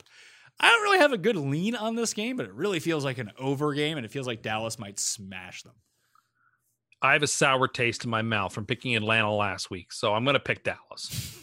I 0.59 0.69
don't 0.69 0.84
really 0.84 0.99
have 0.99 1.13
a 1.13 1.17
good 1.17 1.38
lean 1.38 1.75
on 1.75 1.95
this 1.95 2.13
game, 2.13 2.36
but 2.36 2.45
it 2.45 2.53
really 2.53 2.80
feels 2.80 3.05
like 3.05 3.19
an 3.19 3.32
over 3.38 3.73
game, 3.73 3.97
and 3.97 4.05
it 4.05 4.11
feels 4.11 4.28
like 4.28 4.41
Dallas 4.41 4.80
might 4.80 4.99
smash 4.99 5.63
them. 5.63 5.75
I 7.02 7.14
have 7.14 7.24
a 7.24 7.28
sour 7.28 7.68
taste 7.68 8.04
in 8.04 8.10
my 8.10 8.22
mouth 8.22 8.54
from 8.54 8.66
picking 8.66 8.95
Atlanta 8.95 9.32
last 9.34 9.70
week, 9.70 9.91
so 9.91 10.14
I'm 10.14 10.24
going 10.24 10.34
to 10.34 10.39
pick 10.39 10.64
Dallas. 10.64 11.38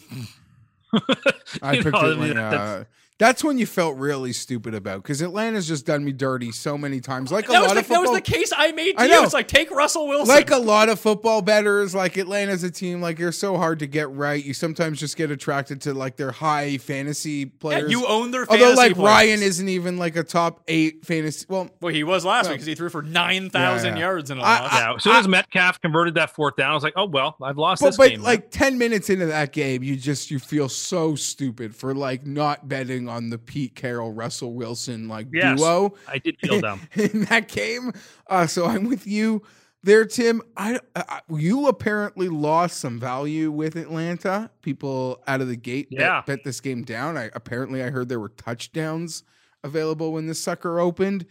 I 1.61 1.75
picked 1.81 1.91
know, 1.91 2.15
mean, 2.15 2.37
Atlanta. 2.37 2.87
That's- 3.17 3.35
That's 3.35 3.43
when 3.43 3.57
you 3.57 3.65
felt 3.65 3.97
really 3.97 4.31
stupid 4.33 4.73
about 4.75 5.01
because 5.03 5.21
Atlanta's 5.21 5.67
just 5.67 5.85
done 5.85 6.05
me 6.05 6.11
dirty 6.13 6.51
so 6.51 6.77
many 6.77 6.99
times. 7.01 7.31
Like 7.31 7.49
a 7.49 7.51
That 7.53 7.59
was, 7.61 7.67
lot 7.69 7.73
the, 7.75 7.79
of 7.81 7.87
that 7.87 7.99
was 8.01 8.11
the 8.11 8.21
case 8.21 8.51
I 8.55 8.71
made 8.71 8.93
to 8.97 9.01
I 9.01 9.05
you. 9.05 9.11
know. 9.11 9.23
It's 9.23 9.33
like 9.33 9.47
take 9.49 9.71
Russell 9.71 10.07
Wilson. 10.07 10.27
like 10.33 10.51
a 10.51 10.57
lot 10.57 10.87
of 10.89 10.99
football 10.99 11.41
betters. 11.41 11.93
Like 11.95 12.17
Atlanta's 12.17 12.63
a 12.63 12.71
team. 12.71 13.01
Like 13.01 13.17
you're 13.19 13.31
so 13.33 13.57
hard 13.57 13.79
to 13.79 13.87
get 13.87 14.09
right. 14.11 14.43
You 14.43 14.53
sometimes 14.53 14.99
just 14.99 15.17
get 15.17 15.31
attracted 15.31 15.81
to 15.81 15.93
like 15.93 16.15
their 16.17 16.31
high 16.31 16.77
fantasy 16.77 17.31
yeah, 17.31 17.45
players. 17.59 17.91
you 17.91 18.05
own 18.07 18.31
their 18.31 18.41
Although 18.49 18.75
fantasy 18.75 18.75
like 18.77 18.93
players. 18.95 19.05
Ryan 19.07 19.41
isn't 19.43 19.69
even 19.69 19.97
like 19.97 20.15
a 20.15 20.23
top 20.23 20.61
eight 20.67 21.05
fantasy. 21.05 21.45
Well, 21.49 21.69
Well, 21.81 21.93
he 21.93 22.03
was 22.03 22.23
last 22.23 22.45
No. 22.45 22.51
week 22.51 22.57
because 22.59 22.67
he 22.67 22.75
threw 22.75 22.89
for 22.89 23.01
9,000 23.01 23.87
Yeah, 23.87 23.93
yeah. 23.95 23.99
yards 23.99 24.31
in 24.31 24.37
a 24.37 24.41
loss. 24.41 24.71
yeah, 24.73 24.93
as 24.95 25.03
soon 25.03 25.15
as 25.15 25.27
Metcalf 25.27 25.81
converted 25.81 26.15
that 26.15 26.33
fourth 26.35 26.55
down, 26.55 26.71
I 26.71 26.73
was 26.73 26.83
like, 26.83 26.93
oh 26.95 27.05
well, 27.05 27.35
I've 27.41 27.57
lost 27.57 27.81
but, 27.81 27.87
this 27.89 27.97
but 27.97 28.09
game. 28.11 28.21
like 28.21 28.51
10 28.51 28.77
minutes 28.77 29.09
into 29.09 29.25
that 29.27 29.51
game 29.51 29.83
you 29.83 29.95
just 29.97 30.31
you 30.31 30.39
feel 30.39 30.69
so 30.69 31.15
stupid 31.15 31.75
for 31.75 31.93
like 31.95 32.25
not 32.25 32.67
betting 32.69 33.04
on 33.09 33.29
the 33.29 33.37
pete 33.37 33.75
carroll 33.75 34.11
russell 34.11 34.53
wilson 34.53 35.07
like 35.07 35.27
Yes. 35.33 35.57
duo 35.59 35.93
I 36.07 36.17
did 36.19 36.37
feel 36.39 36.59
dumb. 36.67 36.81
in 36.95 37.23
that 37.25 37.47
game 37.47 37.91
uh, 38.27 38.47
so 38.47 38.65
i'm 38.65 38.87
with 38.89 39.05
you 39.07 39.41
there 39.83 40.05
tim 40.05 40.41
I, 40.57 40.79
I 40.95 41.21
you 41.29 41.67
apparently 41.67 42.27
lost 42.29 42.77
some 42.79 42.99
value 42.99 43.51
with 43.51 43.75
atlanta 43.75 44.49
people 44.61 45.21
out 45.27 45.41
of 45.41 45.47
the 45.47 45.55
gate 45.55 45.89
bet- 45.91 45.99
Yeah. 45.99 46.21
bet, 46.25 46.43
this 46.43 46.59
game 46.61 46.83
down 46.83 47.17
i 47.17 47.29
apparently 47.33 47.83
i 47.83 47.89
heard 47.89 48.09
there 48.09 48.19
were 48.19 48.29
touchdowns 48.29 49.23
available 49.63 50.13
when 50.13 50.27
this 50.27 50.39
sucker 50.41 50.79
opened 50.79 51.25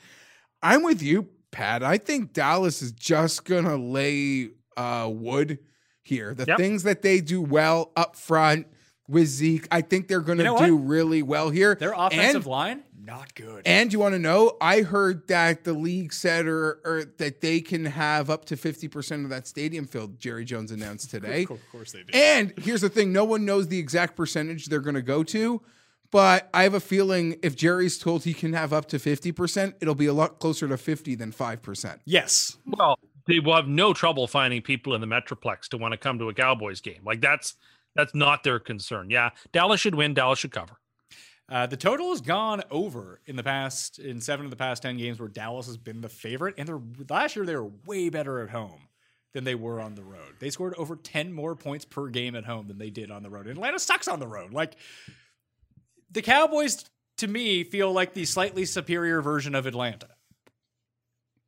i'm 0.63 0.83
with 0.83 1.03
you 1.03 1.29
pat 1.51 1.83
i 1.83 1.99
think 1.99 2.33
dallas 2.33 2.83
is 2.83 2.93
just 2.93 3.45
gonna 3.45 3.77
lay 3.77 4.49
uh 4.77 5.09
wood 5.13 5.59
here 6.03 6.35
the 6.35 6.45
Yep. 6.47 6.59
things 6.59 6.83
that 6.83 7.01
they 7.03 7.21
do 7.21 7.41
well 7.41 7.93
up 7.97 8.15
front 8.17 8.67
with 9.09 9.27
zeke 9.27 9.67
i 9.71 9.81
think 9.81 10.09
they're 10.09 10.21
gonna 10.21 10.43
You 10.43 10.51
know 10.51 10.67
do 10.67 10.77
really 10.77 11.23
well 11.23 11.51
here 11.51 11.75
Their 11.75 11.93
offensive 11.97 12.37
And- 12.43 12.47
line, 12.47 12.83
not 12.99 13.35
good. 13.35 13.63
and 13.67 13.93
you 13.93 13.99
want 13.99 14.15
to 14.15 14.19
know? 14.19 14.57
I 14.63 14.81
heard 14.81 15.29
that 15.29 15.65
the 15.65 15.75
league 15.75 16.11
said 16.15 16.47
or, 16.47 16.81
or 16.87 17.05
that 17.19 17.43
they 17.43 17.61
can 17.61 17.85
have 17.85 18.31
up 18.31 18.47
to 18.47 18.57
fifty 18.57 18.89
percent 18.89 19.25
of 19.25 19.31
that 19.31 19.47
stadium 19.47 19.87
filled. 19.87 20.19
Jerry 20.19 20.47
Jones 20.47 20.71
announced 20.71 21.11
today. 21.17 21.43
of 21.51 21.61
course 21.71 21.93
they 21.93 21.99
do. 22.03 22.11
And 22.15 22.55
here's 22.59 22.81
the 22.81 22.89
thing: 22.89 23.13
no 23.13 23.25
one 23.25 23.45
knows 23.45 23.69
the 23.69 23.79
exact 23.79 24.17
percentage 24.17 24.67
they're 24.67 24.81
going 24.81 24.95
to 24.95 25.03
go 25.03 25.23
to. 25.25 25.61
But 26.11 26.49
I 26.55 26.63
have 26.63 26.73
a 26.75 26.81
feeling 26.81 27.37
if 27.43 27.57
Jerry's 27.57 27.99
told 27.99 28.25
he 28.25 28.33
can 28.33 28.53
have 28.55 28.73
up 28.73 28.87
to 28.89 28.99
fifty 28.99 29.33
percent, 29.33 29.75
it'll 29.83 29.95
be 29.95 30.07
a 30.07 30.15
lot 30.15 30.39
closer 30.39 30.67
to 30.69 30.79
fifty 30.79 31.15
than 31.15 31.31
five 31.31 31.61
percent. 31.61 32.01
yes. 32.07 32.57
Well, 32.65 32.99
they 33.27 33.39
will 33.41 33.57
have 33.57 33.69
no 33.69 33.93
trouble 33.93 34.27
finding 34.27 34.63
people 34.63 34.95
in 34.95 35.01
the 35.03 35.07
Metroplex 35.07 35.69
to 35.69 35.77
want 35.77 35.93
to 35.93 35.99
come 35.99 36.19
to 36.21 36.29
a 36.31 36.35
Cowboys 36.35 36.81
game. 36.81 37.01
Like 37.05 37.21
that's 37.21 37.57
that's 37.95 38.15
not 38.15 38.43
their 38.43 38.59
concern. 38.59 39.11
Yeah, 39.11 39.31
Dallas 39.53 39.81
should 39.81 39.95
win. 39.95 40.15
Dallas 40.15 40.39
should 40.39 40.53
cover. 40.53 40.79
Uh, 41.49 41.67
the 41.67 41.77
total 41.77 42.11
has 42.11 42.23
gone 42.23 42.63
over 42.71 43.21
in 43.27 43.37
the 43.37 43.43
past 43.43 43.99
in 43.99 44.21
seven 44.21 44.47
of 44.47 44.51
the 44.51 44.57
past 44.57 44.83
ten 44.83 44.97
games 44.97 45.21
where 45.21 45.29
Dallas 45.29 45.67
has 45.67 45.77
been 45.77 46.01
the 46.01 46.09
favorite, 46.09 46.55
and 46.57 46.67
they're 46.67 46.81
last 47.09 47.37
year 47.37 47.45
they 47.45 47.57
were 47.57 47.71
way 47.87 48.09
better 48.09 48.41
at 48.41 48.51
home 48.51 48.89
than 49.35 49.45
they 49.45 49.55
were 49.55 49.81
on 49.81 49.95
the 49.95 50.03
road. 50.03 50.37
They 50.39 50.49
scored 50.49 50.75
over 50.79 50.97
ten 50.97 51.33
more 51.33 51.55
points 51.55 51.85
per 51.85 52.09
game 52.09 52.35
at 52.35 52.45
home 52.47 52.69
than 52.69 52.79
they 52.79 52.91
did 52.91 53.11
on 53.11 53.23
the 53.23 53.31
road. 53.31 53.47
Atlanta 53.47 53.79
sucks 53.79 54.09
on 54.09 54.21
the 54.21 54.27
road. 54.27 54.55
Like 54.55 54.77
the 56.11 56.23
Cowboys, 56.23 56.87
to 57.19 57.27
me, 57.27 57.63
feel 57.63 57.93
like 57.93 58.15
the 58.15 58.25
slightly 58.25 58.65
superior 58.65 59.21
version 59.21 59.55
of 59.55 59.67
Atlanta. 59.67 60.09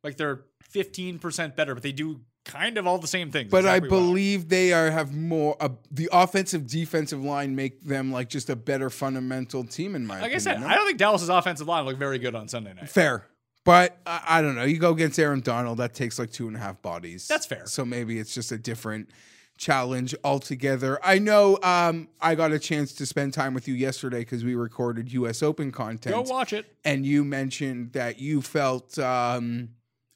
Like 0.03 0.15
they're 0.17 0.41
fifteen 0.61 1.17
percent 1.17 1.55
better, 1.55 1.73
but 1.73 1.81
they 1.81 1.91
do 1.91 2.21
kind 2.47 2.77
of 2.77 2.87
all 2.87 2.97
the 2.97 3.07
same 3.07 3.29
things. 3.31 3.51
But 3.51 3.65
I 3.65 3.75
exactly 3.75 3.89
well. 3.89 3.99
believe 3.99 4.49
they 4.49 4.73
are 4.73 4.89
have 4.89 5.13
more. 5.15 5.55
Uh, 5.59 5.69
the 5.91 6.09
offensive 6.11 6.65
defensive 6.65 7.23
line 7.23 7.55
make 7.55 7.83
them 7.83 8.11
like 8.11 8.29
just 8.29 8.49
a 8.49 8.55
better 8.55 8.89
fundamental 8.89 9.63
team 9.63 9.95
in 9.95 10.07
my 10.07 10.15
like 10.15 10.23
I 10.23 10.25
opinion. 10.25 10.39
said, 10.41 10.61
no? 10.61 10.67
I 10.67 10.75
don't 10.75 10.85
think 10.85 10.97
Dallas's 10.97 11.29
offensive 11.29 11.67
line 11.67 11.85
looked 11.85 11.99
very 11.99 12.19
good 12.19 12.35
on 12.35 12.47
Sunday 12.47 12.73
night. 12.73 12.89
Fair. 12.89 13.25
But 13.63 13.97
I, 14.05 14.21
I 14.27 14.41
don't 14.41 14.55
know. 14.55 14.63
You 14.63 14.79
go 14.79 14.91
against 14.91 15.19
Aaron 15.19 15.41
Donald, 15.41 15.79
that 15.79 15.93
takes 15.93 16.17
like 16.17 16.31
two 16.31 16.47
and 16.47 16.55
a 16.55 16.59
half 16.59 16.81
bodies. 16.81 17.27
That's 17.27 17.45
fair. 17.45 17.65
So 17.65 17.83
maybe 17.83 18.17
it's 18.17 18.33
just 18.33 18.51
a 18.53 18.57
different 18.57 19.09
challenge 19.57 20.15
altogether. 20.23 20.99
I 21.03 21.19
know 21.19 21.57
um, 21.63 22.07
I 22.21 22.35
got 22.35 22.51
a 22.51 22.59
chance 22.59 22.93
to 22.93 23.05
spend 23.05 23.33
time 23.33 23.53
with 23.53 23.67
you 23.67 23.73
yesterday 23.73 24.19
because 24.19 24.45
we 24.45 24.55
recorded 24.55 25.11
U.S. 25.11 25.43
Open 25.43 25.71
content. 25.71 26.15
Go 26.15 26.21
watch 26.21 26.53
it. 26.53 26.65
And 26.85 27.05
you 27.05 27.25
mentioned 27.25 27.93
that 27.93 28.19
you 28.19 28.41
felt 28.41 28.97
um, 28.99 29.69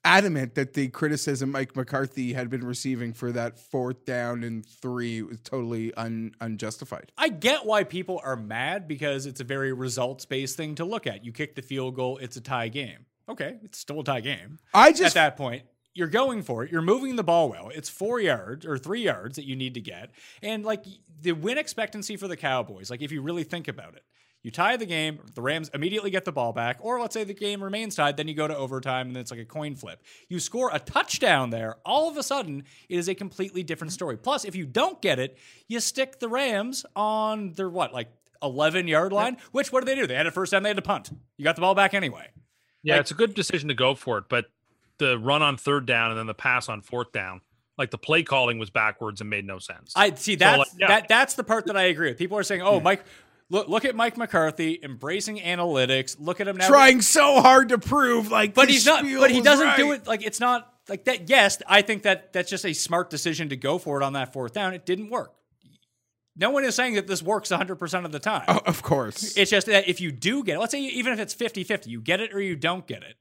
adamant 0.03 0.55
that 0.55 0.73
the 0.73 0.87
criticism 0.89 1.51
Mike 1.51 1.75
McCarthy 1.75 2.33
had 2.33 2.49
been 2.49 2.65
receiving 2.65 3.13
for 3.13 3.31
that 3.31 3.59
fourth 3.59 4.05
down 4.05 4.43
and 4.43 4.65
three 4.65 5.21
was 5.21 5.39
totally 5.41 5.93
un- 5.95 6.33
unjustified. 6.41 7.11
I 7.17 7.29
get 7.29 7.65
why 7.65 7.83
people 7.83 8.21
are 8.23 8.35
mad 8.35 8.87
because 8.87 9.25
it's 9.25 9.39
a 9.39 9.43
very 9.43 9.73
results 9.73 10.25
based 10.25 10.57
thing 10.57 10.75
to 10.75 10.85
look 10.85 11.07
at. 11.07 11.23
You 11.23 11.31
kick 11.31 11.55
the 11.55 11.61
field 11.61 11.95
goal, 11.95 12.17
it's 12.17 12.37
a 12.37 12.41
tie 12.41 12.69
game. 12.69 13.05
Okay, 13.29 13.57
it's 13.63 13.77
still 13.77 14.01
a 14.01 14.03
tie 14.03 14.21
game. 14.21 14.59
I 14.73 14.91
just 14.91 15.15
At 15.15 15.33
that 15.33 15.37
point, 15.37 15.63
you're 15.93 16.07
going 16.07 16.41
for 16.41 16.63
it. 16.63 16.71
You're 16.71 16.81
moving 16.81 17.15
the 17.15 17.23
ball 17.23 17.49
well. 17.49 17.69
It's 17.73 17.89
four 17.89 18.19
yards 18.19 18.65
or 18.65 18.77
three 18.77 19.01
yards 19.03 19.35
that 19.35 19.45
you 19.45 19.55
need 19.55 19.73
to 19.75 19.81
get. 19.81 20.11
And 20.41 20.65
like 20.65 20.85
the 21.21 21.33
win 21.33 21.57
expectancy 21.57 22.17
for 22.17 22.27
the 22.27 22.37
Cowboys, 22.37 22.89
like 22.89 23.01
if 23.01 23.11
you 23.11 23.21
really 23.21 23.43
think 23.43 23.67
about 23.67 23.95
it, 23.95 24.03
You 24.43 24.49
tie 24.49 24.75
the 24.75 24.87
game, 24.87 25.19
the 25.35 25.41
Rams 25.41 25.69
immediately 25.73 26.09
get 26.09 26.25
the 26.25 26.31
ball 26.31 26.51
back, 26.51 26.77
or 26.81 26.99
let's 26.99 27.13
say 27.13 27.23
the 27.23 27.33
game 27.33 27.63
remains 27.63 27.95
tied, 27.95 28.17
then 28.17 28.27
you 28.27 28.33
go 28.33 28.47
to 28.47 28.57
overtime 28.57 29.07
and 29.07 29.15
then 29.15 29.21
it's 29.21 29.29
like 29.29 29.39
a 29.39 29.45
coin 29.45 29.75
flip. 29.75 30.01
You 30.29 30.39
score 30.39 30.71
a 30.73 30.79
touchdown 30.79 31.51
there, 31.51 31.75
all 31.85 32.09
of 32.09 32.17
a 32.17 32.23
sudden 32.23 32.63
it 32.89 32.97
is 32.97 33.07
a 33.07 33.13
completely 33.13 33.61
different 33.61 33.93
story. 33.93 34.17
Plus, 34.17 34.43
if 34.43 34.55
you 34.55 34.65
don't 34.65 34.99
get 35.01 35.19
it, 35.19 35.37
you 35.67 35.79
stick 35.79 36.19
the 36.19 36.27
Rams 36.27 36.85
on 36.95 37.53
their 37.53 37.69
what, 37.69 37.93
like 37.93 38.09
11 38.41 38.87
yard 38.87 39.13
line, 39.13 39.37
which 39.51 39.71
what 39.71 39.85
did 39.85 39.95
they 39.95 40.01
do? 40.01 40.07
They 40.07 40.15
had 40.15 40.25
a 40.25 40.31
first 40.31 40.51
down, 40.51 40.63
they 40.63 40.69
had 40.69 40.77
to 40.77 40.81
punt. 40.81 41.11
You 41.37 41.43
got 41.43 41.55
the 41.55 41.61
ball 41.61 41.75
back 41.75 41.93
anyway. 41.93 42.27
Yeah, 42.81 42.95
Like- 42.95 43.01
it's 43.01 43.11
a 43.11 43.15
good 43.15 43.35
decision 43.35 43.69
to 43.69 43.75
go 43.75 43.93
for 43.93 44.17
it, 44.17 44.25
but 44.27 44.45
the 44.97 45.19
run 45.19 45.43
on 45.43 45.57
third 45.57 45.85
down 45.85 46.09
and 46.11 46.19
then 46.19 46.27
the 46.27 46.33
pass 46.33 46.67
on 46.67 46.81
fourth 46.81 47.11
down, 47.11 47.41
like 47.77 47.91
the 47.91 47.97
play 47.97 48.23
calling 48.23 48.57
was 48.57 48.69
backwards 48.71 49.21
and 49.21 49.29
made 49.29 49.45
no 49.45 49.59
sense. 49.59 49.93
I 49.95 50.13
see 50.15 50.35
that's 50.35 50.57
like, 50.57 50.67
yeah. 50.79 50.87
that 50.87 51.07
that's 51.07 51.33
the 51.35 51.43
part 51.43 51.67
that 51.67 51.77
I 51.77 51.83
agree 51.83 52.09
with. 52.09 52.17
People 52.19 52.37
are 52.37 52.43
saying, 52.43 52.61
"Oh, 52.61 52.79
Mike, 52.79 53.03
look 53.51 53.67
look 53.67 53.85
at 53.85 53.95
Mike 53.95 54.17
McCarthy 54.17 54.79
embracing 54.81 55.37
analytics. 55.37 56.15
Look 56.19 56.41
at 56.41 56.47
him 56.47 56.57
now 56.57 56.67
Trying 56.67 57.01
so 57.01 57.41
hard 57.41 57.69
to 57.69 57.77
prove 57.77 58.31
like, 58.31 58.55
but 58.55 58.69
he's 58.69 58.85
not 58.85 59.03
but 59.03 59.29
he 59.29 59.41
doesn't 59.41 59.75
do 59.75 59.91
it 59.91 60.07
like 60.07 60.25
it's 60.25 60.39
not 60.39 60.73
like 60.89 61.05
that 61.05 61.29
yes 61.29 61.61
i 61.67 61.83
think 61.83 62.03
that 62.03 62.33
that's 62.33 62.49
just 62.49 62.65
a 62.65 62.73
smart 62.73 63.09
decision 63.11 63.49
to 63.49 63.55
go 63.55 63.77
for 63.77 64.01
it 64.01 64.03
on 64.03 64.13
that 64.13 64.33
fourth 64.33 64.53
down. 64.53 64.73
It 64.73 64.85
didn't 64.85 65.09
work. 65.09 65.33
No 66.35 66.49
one 66.49 66.63
is 66.63 66.75
saying 66.75 66.95
that 66.95 67.07
this 67.07 67.21
works 67.21 67.49
100% 67.49 68.05
of 68.05 68.11
the 68.13 68.19
time. 68.19 68.45
Oh, 68.47 68.61
of 68.65 68.81
course. 68.81 69.35
it's 69.35 69.51
just 69.51 69.67
that 69.67 69.89
if 69.89 69.99
you 69.99 70.11
do 70.11 70.43
get 70.43 70.55
it 70.55 70.59
let's 70.59 70.71
say 70.71 70.81
even 70.81 71.13
if 71.13 71.19
it's 71.19 71.35
50-50 71.35 71.87
you 71.87 72.01
get 72.01 72.19
it 72.19 72.33
or 72.33 72.41
you 72.41 72.55
don't 72.55 72.87
get 72.87 73.03
it 73.03 73.15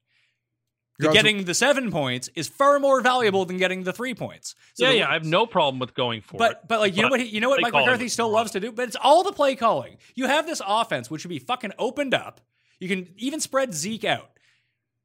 the 1.01 1.13
getting 1.13 1.45
the 1.45 1.55
seven 1.55 1.91
points 1.91 2.29
is 2.35 2.49
far 2.49 2.79
more 2.79 3.01
valuable 3.01 3.45
than 3.45 3.57
getting 3.57 3.83
the 3.85 3.93
three 3.93 4.15
points 4.15 4.55
So 4.75 4.85
yeah, 4.87 4.91
yeah, 4.93 5.09
I 5.11 5.15
have 5.15 5.25
no 5.25 5.47
problem 5.47 5.79
with 5.79 5.95
going 5.95 6.21
for 6.21 6.37
it. 6.37 6.39
but 6.39 6.69
but 6.69 6.81
like 6.81 6.97
you 6.97 7.03
know 7.03 7.09
what 7.09 7.21
he, 7.21 7.27
you 7.27 7.41
know 7.41 7.49
what 7.49 7.61
play 7.61 7.71
Mike 7.71 7.85
McCarthy 7.85 8.09
still 8.09 8.27
wrong. 8.27 8.35
loves 8.35 8.51
to 8.53 8.61
do, 8.61 8.73
but 8.73 8.87
it's 8.89 8.97
all 9.01 9.23
the 9.23 9.33
play 9.33 9.57
calling. 9.57 9.97
You 10.15 10.27
have 10.27 10.47
this 10.47 10.61
offense 10.67 11.11
which 11.11 11.23
should 11.23 11.29
be 11.29 11.39
fucking 11.39 11.73
opened 11.79 12.15
up. 12.15 12.41
You 12.79 12.89
can 12.89 13.09
even 13.17 13.41
spread 13.41 13.75
Zeke 13.75 14.05
out. 14.05 14.31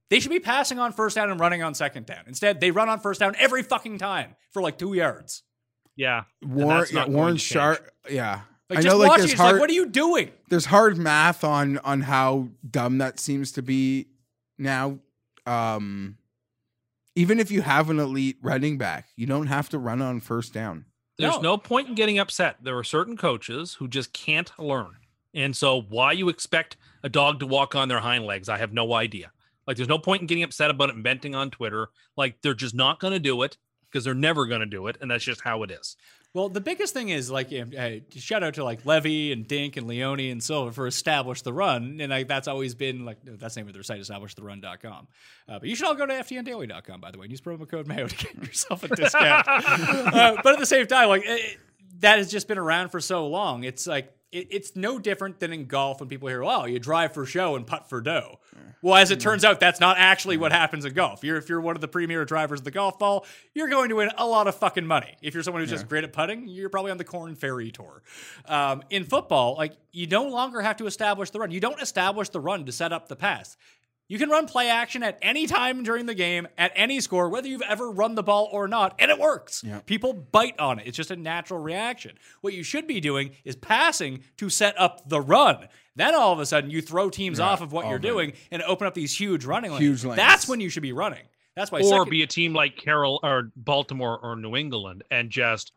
They 0.09 0.19
should 0.19 0.31
be 0.31 0.39
passing 0.39 0.77
on 0.80 0.93
first 0.93 1.15
down 1.15 1.31
and 1.31 1.39
running 1.39 1.63
on 1.63 1.73
second 1.73 2.05
down. 2.05 2.23
Instead, 2.27 2.59
they 2.61 2.69
run 2.72 2.89
on 2.89 2.99
first 2.99 3.19
down 3.19 3.35
every 3.39 3.63
fucking 3.63 3.97
time 3.97 4.35
for 4.51 4.61
like 4.61 4.77
two 4.77 4.93
yards. 4.93 5.41
Yeah, 5.95 6.23
and 6.41 6.53
Warren, 6.53 6.77
that's 6.80 6.91
yeah, 6.91 6.99
not 6.99 7.05
going 7.07 7.17
Warren 7.17 7.34
to. 7.35 7.39
Sharp. 7.39 7.89
Yeah, 8.09 8.41
Like 8.69 8.80
I 8.80 8.81
just 8.84 8.93
know. 8.93 8.99
Like 9.01 9.17
there's 9.17 9.31
it's 9.31 9.39
hard. 9.39 9.53
like, 9.53 9.61
what 9.61 9.69
are 9.69 9.73
you 9.73 9.88
doing? 9.88 10.31
there's 10.49 10.65
hard 10.65 10.97
math 10.97 11.43
on 11.43 11.80
on 11.80 12.01
how 12.01 12.49
dumb 12.69 12.99
that 12.99 13.19
seems 13.19 13.51
to 13.53 13.61
be 13.61 14.07
now. 14.59 14.99
Um, 15.45 16.17
even 17.15 17.39
if 17.39 17.49
you 17.51 17.61
have 17.61 17.89
an 17.89 17.99
elite 17.99 18.38
running 18.41 18.77
back, 18.77 19.07
you 19.15 19.26
don't 19.26 19.47
have 19.47 19.69
to 19.69 19.77
run 19.80 20.01
on 20.01 20.19
first 20.19 20.53
down. 20.53 20.85
There's 21.17 21.35
No. 21.35 21.41
no. 21.41 21.57
point 21.57 21.88
in 21.88 21.95
getting 21.95 22.19
upset. 22.19 22.57
There 22.61 22.77
are 22.77 22.84
certain 22.84 23.15
coaches 23.15 23.76
who 23.76 23.88
just 23.88 24.11
can't 24.11 24.51
learn. 24.59 24.97
And 25.34 25.55
so 25.55 25.81
why 25.81 26.11
you 26.11 26.27
expect 26.30 26.77
a 27.03 27.09
dog 27.09 27.39
to 27.39 27.47
walk 27.47 27.76
on 27.76 27.88
their 27.88 27.99
hind 28.01 28.26
legs, 28.26 28.49
I 28.49 28.57
have 28.57 28.73
no 28.73 28.93
idea. 28.93 29.31
Like 29.65 29.77
there's 29.77 29.89
no 29.89 29.97
point 29.97 30.22
in 30.22 30.27
getting 30.27 30.43
upset 30.43 30.69
about 30.69 30.89
it 30.89 30.95
and 30.95 31.03
venting 31.03 31.34
on 31.35 31.51
Twitter. 31.51 31.89
Like 32.17 32.41
they're 32.41 32.53
just 32.53 32.76
not 32.76 32.99
going 32.99 33.13
to 33.13 33.19
do 33.19 33.41
it 33.43 33.57
because 33.89 34.03
they're 34.03 34.13
never 34.13 34.45
going 34.45 34.59
to 34.59 34.65
do 34.65 34.88
it 34.88 34.97
and 35.01 35.09
that's 35.09 35.23
just 35.23 35.41
how 35.41 35.63
it 35.63 35.72
is. 35.72 35.95
Well, 36.36 36.49
the 36.49 36.60
biggest 36.60 36.94
thing 36.94 37.07
is 37.07 37.32
like 37.32 37.53
uh, 37.53 37.64
uh, 37.80 37.91
shout 38.10 38.44
out 38.44 38.56
to 38.56 38.64
like 38.66 38.86
Levy 38.86 39.32
and 39.32 39.48
Dink 39.48 39.78
and 39.78 39.88
Leone 39.88 40.20
and 40.20 40.44
Silva 40.44 40.74
for 40.74 40.86
establish 40.86 41.41
the 41.44 41.53
run, 41.53 41.99
and 42.02 42.10
like 42.10 42.28
that's 42.28 42.49
always 42.49 42.76
been 42.76 43.06
like 43.06 43.20
that's 43.24 43.56
the 43.56 43.62
name 43.62 43.70
of 43.70 43.74
their 43.74 43.84
site, 43.84 44.02
establishtherun.com. 44.02 45.07
Uh, 45.48 45.60
but 45.60 45.70
you 45.70 45.78
should 45.78 45.88
all 45.88 45.95
go 45.95 46.06
to 46.06 46.12
ftndaily.com 46.12 46.99
by 46.99 47.10
the 47.10 47.18
way, 47.18 47.24
and 47.24 47.32
use 47.32 47.40
promo 47.40 47.66
code 47.66 47.88
Mayo 47.88 48.07
to 48.07 48.16
get 48.18 48.36
yourself 48.36 48.84
a 48.84 48.90
discount. 48.90 49.48
uh, 49.49 50.36
but 50.44 50.52
at 50.52 50.60
the 50.60 50.66
same 50.66 50.86
time, 50.88 51.07
like 51.07 51.24
it, 51.26 51.57
that 51.99 52.18
has 52.18 52.30
just 52.30 52.49
been 52.49 52.57
around 52.57 52.90
for 52.90 52.99
so 52.99 53.28
long. 53.28 53.64
It's 53.64 53.88
like 53.88 54.14
it, 54.36 54.48
it's 54.52 54.76
no 54.76 54.99
different 54.99 55.40
than 55.40 55.53
in 55.53 55.66
golf 55.66 55.99
when 55.99 56.10
people 56.10 56.28
hear, 56.28 56.44
"Well, 56.44 56.68
you 56.68 56.78
drive 56.78 57.14
for 57.14 57.26
show 57.26 57.56
and 57.56 57.66
putt 57.66 57.90
for 57.90 58.02
dough." 58.02 58.40
Well, 58.82 58.95
as 58.95 59.10
it 59.10 59.20
turns 59.20 59.44
out, 59.44 59.60
that's 59.60 59.80
not 59.80 59.98
actually 59.98 60.38
what 60.38 60.52
happens 60.52 60.86
in 60.86 60.94
golf. 60.94 61.24
You're 61.24 61.38
if 61.38 61.49
you're 61.49 61.62
one 61.62 61.76
of 61.76 61.82
the 61.82 61.88
premier 61.88 62.26
drivers 62.26 62.60
of 62.60 62.66
the 62.66 62.72
golf 62.72 62.99
ball, 62.99 63.26
you're 63.53 63.70
going 63.70 63.90
to 63.90 63.95
win 63.95 64.12
a 64.18 64.28
lot 64.28 64.48
of 64.48 64.56
fucking 64.56 64.86
money. 64.86 65.16
If 65.22 65.34
you're 65.34 65.41
someone 65.41 65.64
who's 65.64 65.72
just 65.72 65.88
great 65.88 66.03
at 66.03 66.14
putting, 66.14 66.48
you're 66.48 66.70
probably 66.70 66.91
on 66.91 66.98
the 66.98 67.03
Korn 67.03 67.36
Ferry 67.36 67.72
Tour. 67.72 68.03
Um, 68.45 68.84
in 68.90 69.06
football, 69.06 69.56
like 69.56 69.74
you 69.91 70.07
no 70.07 70.28
longer 70.28 70.62
have 70.62 70.78
to 70.78 70.86
establish 70.86 71.30
the 71.32 71.40
run. 71.40 71.52
You 71.52 71.60
don't 71.62 71.82
establish 71.82 72.30
the 72.30 72.40
run 72.40 72.66
to 72.66 72.72
set 72.72 72.91
up 72.91 73.07
the 73.07 73.16
pass. 73.16 73.57
You 74.07 74.19
can 74.19 74.30
run 74.30 74.45
play 74.45 74.69
action 74.69 75.02
at 75.02 75.18
any 75.22 75.48
time 75.48 75.82
during 75.82 76.06
the 76.06 76.14
game, 76.14 76.48
at 76.57 76.72
any 76.76 77.02
score, 77.02 77.27
whether 77.27 77.48
you've 77.48 77.64
ever 77.64 77.90
run 77.90 78.14
the 78.14 78.22
ball 78.22 78.49
or 78.52 78.68
not, 78.68 78.95
and 78.99 79.10
it 79.10 79.18
works. 79.18 79.64
People 79.88 80.14
bite 80.14 80.60
on 80.60 80.80
it. 80.80 80.88
It's 80.88 80.98
just 80.98 81.10
a 81.10 81.15
natural 81.15 81.60
reaction. 81.60 82.18
What 82.41 82.53
you 82.53 82.61
should 82.61 82.86
be 82.86 82.99
doing 82.99 83.32
is 83.44 83.56
passing 83.56 84.23
to 84.38 84.49
set 84.49 84.80
up 84.80 85.10
the 85.10 85.22
run. 85.22 85.68
Then 85.95 86.14
all 86.14 86.34
of 86.34 86.40
a 86.40 86.45
sudden, 86.45 86.69
you 86.69 86.82
throw 86.82 87.10
teams 87.10 87.40
off 87.40 87.61
of 87.61 87.72
what 87.72 87.86
oh, 87.86 87.90
you're 87.90 87.99
doing 87.99 88.34
and 88.52 88.61
open 88.64 88.86
up 88.86 88.94
these 88.94 89.18
huge 89.18 89.45
running 89.45 89.72
lanes. 89.72 89.82
Huge 89.82 90.03
lanes. 90.03 90.18
That's 90.18 90.48
when 90.48 90.60
you 90.60 90.69
should 90.69 90.84
be 90.84 90.94
running. 90.94 91.23
That's 91.56 91.72
why. 91.72 91.80
or 91.80 91.84
second- 91.84 92.10
be 92.10 92.22
a 92.22 92.27
team 92.27 92.53
like 92.53 92.76
Carroll 92.76 93.19
or 93.23 93.52
Baltimore 93.56 94.19
or 94.22 94.36
New 94.36 94.56
England 94.56 95.03
and 95.10 95.30
just 95.30 95.72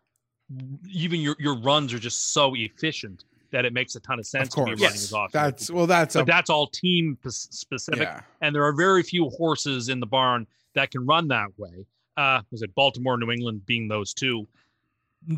even 0.90 1.20
your 1.20 1.36
your 1.38 1.56
runs 1.59 1.92
are 1.92 1.98
just 1.98 2.32
so 2.32 2.55
efficient 2.55 3.24
that 3.50 3.64
it 3.64 3.72
makes 3.72 3.94
a 3.94 4.00
ton 4.00 4.18
of 4.18 4.26
sense 4.26 4.48
Of 4.48 4.54
to 4.54 4.64
be 4.64 4.70
running 4.82 4.86
as 4.86 5.12
often. 5.12 5.30
that's 5.40 5.70
well. 5.70 5.86
That's 5.86 6.16
a 6.16 6.24
that's 6.24 6.50
all 6.50 6.66
team 6.66 7.16
specific, 7.28 8.02
Yeah. 8.02 8.20
and 8.40 8.54
there 8.54 8.64
are 8.64 8.72
very 8.72 9.02
few 9.02 9.28
horses 9.30 9.88
in 9.88 10.00
the 10.00 10.06
barn 10.06 10.46
that 10.74 10.90
can 10.90 11.06
run 11.06 11.28
that 11.28 11.48
way. 11.58 11.86
Uh, 12.16 12.42
was 12.50 12.62
it 12.62 12.74
Baltimore, 12.74 13.16
New 13.16 13.30
England 13.30 13.64
being 13.66 13.88
those 13.88 14.12
two? 14.12 14.46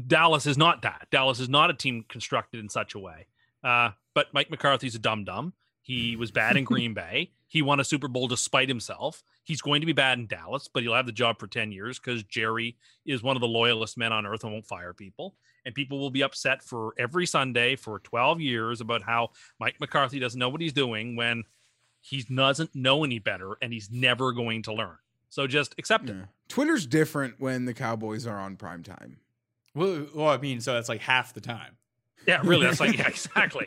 Dallas 0.06 0.46
is 0.46 0.58
not 0.58 0.82
that. 0.82 1.06
Dallas 1.10 1.40
is 1.40 1.48
not 1.48 1.70
a 1.70 1.74
team 1.74 2.04
constructed 2.08 2.60
in 2.60 2.68
such 2.68 2.94
a 2.94 2.98
way. 2.98 3.26
Uh, 3.64 3.90
but 4.14 4.26
Mike 4.32 4.50
McCarthy's 4.50 4.94
a 4.94 4.98
dumb 4.98 5.24
dumb. 5.24 5.52
He 5.82 6.16
was 6.16 6.30
bad 6.30 6.56
in 6.56 6.64
Green 6.72 6.94
Bay. 6.94 7.30
He 7.50 7.62
won 7.62 7.80
a 7.80 7.84
Super 7.84 8.06
Bowl 8.06 8.28
despite 8.28 8.68
himself. 8.68 9.24
He's 9.42 9.60
going 9.60 9.80
to 9.80 9.86
be 9.86 9.92
bad 9.92 10.20
in 10.20 10.28
Dallas, 10.28 10.68
but 10.72 10.84
he'll 10.84 10.94
have 10.94 11.06
the 11.06 11.10
job 11.10 11.40
for 11.40 11.48
10 11.48 11.72
years 11.72 11.98
because 11.98 12.22
Jerry 12.22 12.76
is 13.04 13.24
one 13.24 13.36
of 13.36 13.40
the 13.40 13.48
loyalist 13.48 13.98
men 13.98 14.12
on 14.12 14.24
earth 14.24 14.44
and 14.44 14.52
won't 14.52 14.68
fire 14.68 14.94
people. 14.94 15.34
And 15.66 15.74
people 15.74 15.98
will 15.98 16.12
be 16.12 16.22
upset 16.22 16.62
for 16.62 16.94
every 16.96 17.26
Sunday 17.26 17.74
for 17.74 17.98
12 17.98 18.40
years 18.40 18.80
about 18.80 19.02
how 19.02 19.30
Mike 19.58 19.80
McCarthy 19.80 20.20
doesn't 20.20 20.38
know 20.38 20.48
what 20.48 20.60
he's 20.60 20.72
doing 20.72 21.16
when 21.16 21.42
he 22.00 22.22
doesn't 22.22 22.72
know 22.76 23.02
any 23.02 23.18
better 23.18 23.56
and 23.60 23.72
he's 23.72 23.90
never 23.90 24.30
going 24.30 24.62
to 24.62 24.72
learn. 24.72 24.98
So 25.28 25.48
just 25.48 25.74
accept 25.76 26.08
it. 26.08 26.18
Twitter's 26.48 26.86
different 26.86 27.40
when 27.40 27.64
the 27.64 27.74
Cowboys 27.74 28.28
are 28.28 28.38
on 28.38 28.58
prime 28.58 28.84
time. 28.84 29.16
well, 29.74 30.06
well, 30.14 30.28
I 30.28 30.36
mean, 30.36 30.60
so 30.60 30.74
that's 30.74 30.88
like 30.88 31.00
half 31.00 31.34
the 31.34 31.40
time. 31.40 31.78
Yeah, 32.28 32.42
really. 32.44 32.66
That's 32.66 32.78
like, 32.78 32.96
yeah, 32.98 33.08
exactly. 33.08 33.66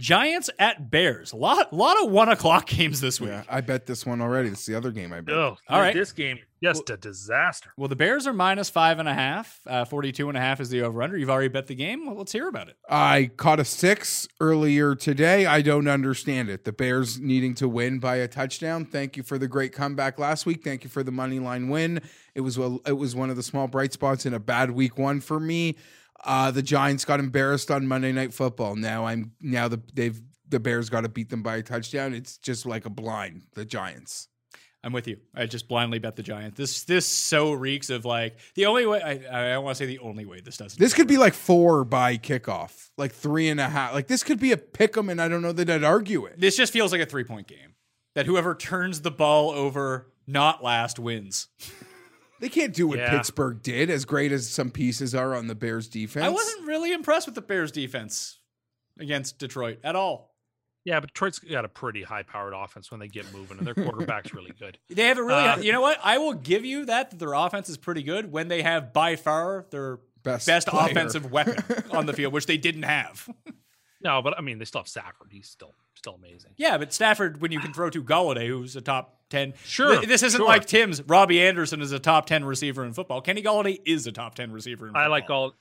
Giants 0.00 0.50
at 0.58 0.90
Bears. 0.90 1.32
A 1.32 1.36
lot, 1.36 1.72
lot 1.72 2.02
of 2.02 2.10
one 2.10 2.28
o'clock 2.28 2.66
games 2.68 3.00
this 3.00 3.20
week. 3.20 3.30
Yeah, 3.30 3.44
I 3.48 3.60
bet 3.60 3.86
this 3.86 4.04
one 4.04 4.20
already. 4.20 4.48
This 4.48 4.60
is 4.60 4.66
the 4.66 4.74
other 4.74 4.90
game 4.90 5.12
I 5.12 5.20
bet. 5.20 5.34
Oh, 5.36 5.56
All 5.68 5.80
right. 5.80 5.94
This 5.94 6.10
game, 6.12 6.40
just 6.62 6.90
a 6.90 6.96
disaster. 6.96 7.70
Well, 7.76 7.88
the 7.88 7.94
Bears 7.94 8.26
are 8.26 8.32
minus 8.32 8.68
five 8.70 8.98
and 8.98 9.08
a 9.08 9.14
half. 9.14 9.60
Uh, 9.66 9.84
42 9.84 10.28
and 10.28 10.36
a 10.36 10.40
half 10.40 10.60
is 10.60 10.68
the 10.68 10.82
over 10.82 11.00
under. 11.02 11.16
You've 11.16 11.30
already 11.30 11.48
bet 11.48 11.68
the 11.68 11.76
game. 11.76 12.06
Well, 12.06 12.16
let's 12.16 12.32
hear 12.32 12.48
about 12.48 12.68
it. 12.68 12.76
I 12.88 13.30
caught 13.36 13.60
a 13.60 13.64
six 13.64 14.26
earlier 14.40 14.96
today. 14.96 15.46
I 15.46 15.62
don't 15.62 15.86
understand 15.86 16.50
it. 16.50 16.64
The 16.64 16.72
Bears 16.72 17.20
needing 17.20 17.54
to 17.56 17.68
win 17.68 18.00
by 18.00 18.16
a 18.16 18.26
touchdown. 18.26 18.86
Thank 18.86 19.16
you 19.16 19.22
for 19.22 19.38
the 19.38 19.46
great 19.46 19.72
comeback 19.72 20.18
last 20.18 20.44
week. 20.44 20.64
Thank 20.64 20.82
you 20.82 20.90
for 20.90 21.04
the 21.04 21.12
money 21.12 21.38
line 21.38 21.68
win. 21.68 22.00
It 22.34 22.40
was 22.40 22.58
well, 22.58 22.80
it 22.84 22.94
was 22.94 23.14
one 23.14 23.30
of 23.30 23.36
the 23.36 23.44
small 23.44 23.68
bright 23.68 23.92
spots 23.92 24.26
in 24.26 24.34
a 24.34 24.40
bad 24.40 24.72
week 24.72 24.98
one 24.98 25.20
for 25.20 25.38
me. 25.38 25.76
Uh, 26.22 26.50
the 26.50 26.62
Giants 26.62 27.04
got 27.04 27.20
embarrassed 27.20 27.70
on 27.70 27.86
Monday 27.86 28.12
Night 28.12 28.32
Football. 28.34 28.76
Now 28.76 29.06
I'm 29.06 29.32
now 29.40 29.68
the 29.68 29.80
they've 29.92 30.20
the 30.48 30.60
Bears 30.60 30.90
got 30.90 31.02
to 31.02 31.08
beat 31.08 31.30
them 31.30 31.42
by 31.42 31.56
a 31.56 31.62
touchdown. 31.62 32.14
It's 32.14 32.36
just 32.38 32.66
like 32.66 32.86
a 32.86 32.90
blind. 32.90 33.42
The 33.54 33.64
Giants. 33.64 34.28
I'm 34.84 34.92
with 34.92 35.08
you. 35.08 35.16
I 35.34 35.46
just 35.46 35.66
blindly 35.66 35.98
bet 35.98 36.14
the 36.14 36.22
Giants. 36.22 36.58
This 36.58 36.84
this 36.84 37.06
so 37.06 37.52
reeks 37.52 37.88
of 37.88 38.04
like 38.04 38.36
the 38.54 38.66
only 38.66 38.86
way. 38.86 39.00
I, 39.00 39.12
I 39.12 39.52
don't 39.54 39.64
want 39.64 39.78
to 39.78 39.82
say 39.82 39.86
the 39.86 39.98
only 40.00 40.26
way 40.26 40.40
this 40.40 40.58
doesn't. 40.58 40.78
This 40.78 40.92
could 40.92 41.08
be 41.08 41.16
like 41.16 41.32
four 41.32 41.84
by 41.84 42.18
kickoff, 42.18 42.90
like 42.98 43.12
three 43.12 43.48
and 43.48 43.58
a 43.60 43.68
half. 43.68 43.94
Like 43.94 44.08
this 44.08 44.22
could 44.22 44.38
be 44.38 44.52
a 44.52 44.58
pick 44.58 44.96
'em, 44.96 45.08
and 45.08 45.22
I 45.22 45.28
don't 45.28 45.40
know 45.40 45.52
that 45.52 45.70
I'd 45.70 45.84
argue 45.84 46.26
it. 46.26 46.38
This 46.38 46.56
just 46.56 46.70
feels 46.72 46.92
like 46.92 47.00
a 47.00 47.06
three 47.06 47.24
point 47.24 47.46
game. 47.46 47.74
That 48.14 48.26
whoever 48.26 48.54
turns 48.54 49.00
the 49.00 49.10
ball 49.10 49.50
over 49.50 50.12
not 50.26 50.62
last 50.62 50.98
wins. 50.98 51.48
They 52.44 52.50
can't 52.50 52.74
do 52.74 52.86
what 52.86 52.98
Yeah. 52.98 53.08
Pittsburgh 53.08 53.62
did, 53.62 53.88
as 53.88 54.04
great 54.04 54.30
as 54.30 54.46
some 54.50 54.70
pieces 54.70 55.14
are 55.14 55.34
on 55.34 55.46
the 55.46 55.54
Bears 55.54 55.88
defense. 55.88 56.26
I 56.26 56.28
wasn't 56.28 56.66
really 56.66 56.92
impressed 56.92 57.26
with 57.26 57.34
the 57.34 57.40
Bears 57.40 57.72
defense 57.72 58.38
against 59.00 59.38
Detroit 59.38 59.78
at 59.82 59.96
all. 59.96 60.34
Yeah, 60.84 61.00
but 61.00 61.08
Detroit's 61.08 61.38
got 61.38 61.64
a 61.64 61.70
pretty 61.70 62.02
high-powered 62.02 62.52
offense 62.52 62.90
when 62.90 63.00
they 63.00 63.08
get 63.08 63.32
moving, 63.32 63.56
and 63.56 63.66
their 63.66 63.72
quarterback's 63.72 64.34
really 64.34 64.52
good. 64.58 64.76
They 64.90 65.04
have 65.04 65.16
a 65.16 65.22
really, 65.24 65.42
Uh, 65.42 65.56
you 65.56 65.72
know 65.72 65.80
what? 65.80 65.98
I 66.04 66.18
will 66.18 66.34
give 66.34 66.66
you 66.66 66.84
that, 66.84 67.12
that 67.12 67.18
their 67.18 67.32
offense 67.32 67.70
is 67.70 67.78
pretty 67.78 68.02
good 68.02 68.30
when 68.30 68.48
they 68.48 68.60
have 68.60 68.92
by 68.92 69.16
far 69.16 69.64
their 69.70 70.00
Best 70.22 70.46
best, 70.46 70.68
player. 70.68 70.90
offensive 70.90 71.32
weapon 71.32 71.56
on 71.92 72.04
the 72.04 72.12
field, 72.12 72.34
which 72.34 72.44
they 72.44 72.58
didn't 72.58 72.82
have. 72.82 73.26
No, 74.04 74.20
but 74.22 74.36
I 74.38 74.42
mean, 74.42 74.58
they 74.58 74.64
still 74.66 74.82
have 74.82 74.88
Stafford. 74.88 75.28
He's 75.30 75.48
still 75.48 75.74
still 75.94 76.14
amazing. 76.14 76.52
Yeah, 76.56 76.76
but 76.78 76.92
Stafford, 76.92 77.40
when 77.40 77.50
you 77.52 77.58
can 77.60 77.72
throw 77.72 77.88
to 77.90 78.02
Golladay, 78.02 78.48
who's 78.48 78.76
a 78.76 78.80
top 78.82 79.18
ten, 79.30 79.54
Sure, 79.64 79.96
Th- 79.96 80.06
This 80.08 80.22
isn't 80.22 80.38
sure. 80.38 80.46
like 80.46 80.66
Tim's. 80.66 81.02
Robbie 81.02 81.40
Anderson 81.40 81.80
is 81.80 81.90
a 81.92 81.98
top 81.98 82.26
ten 82.26 82.44
receiver 82.44 82.84
in 82.84 82.92
football. 82.92 83.20
Kenny 83.22 83.42
Golladay 83.42 83.80
is 83.86 84.06
a 84.06 84.12
top 84.12 84.34
ten 84.34 84.52
receiver 84.52 84.86
in 84.86 84.90
football. 84.92 85.02
I 85.02 85.06
like 85.08 85.30
all. 85.30 85.54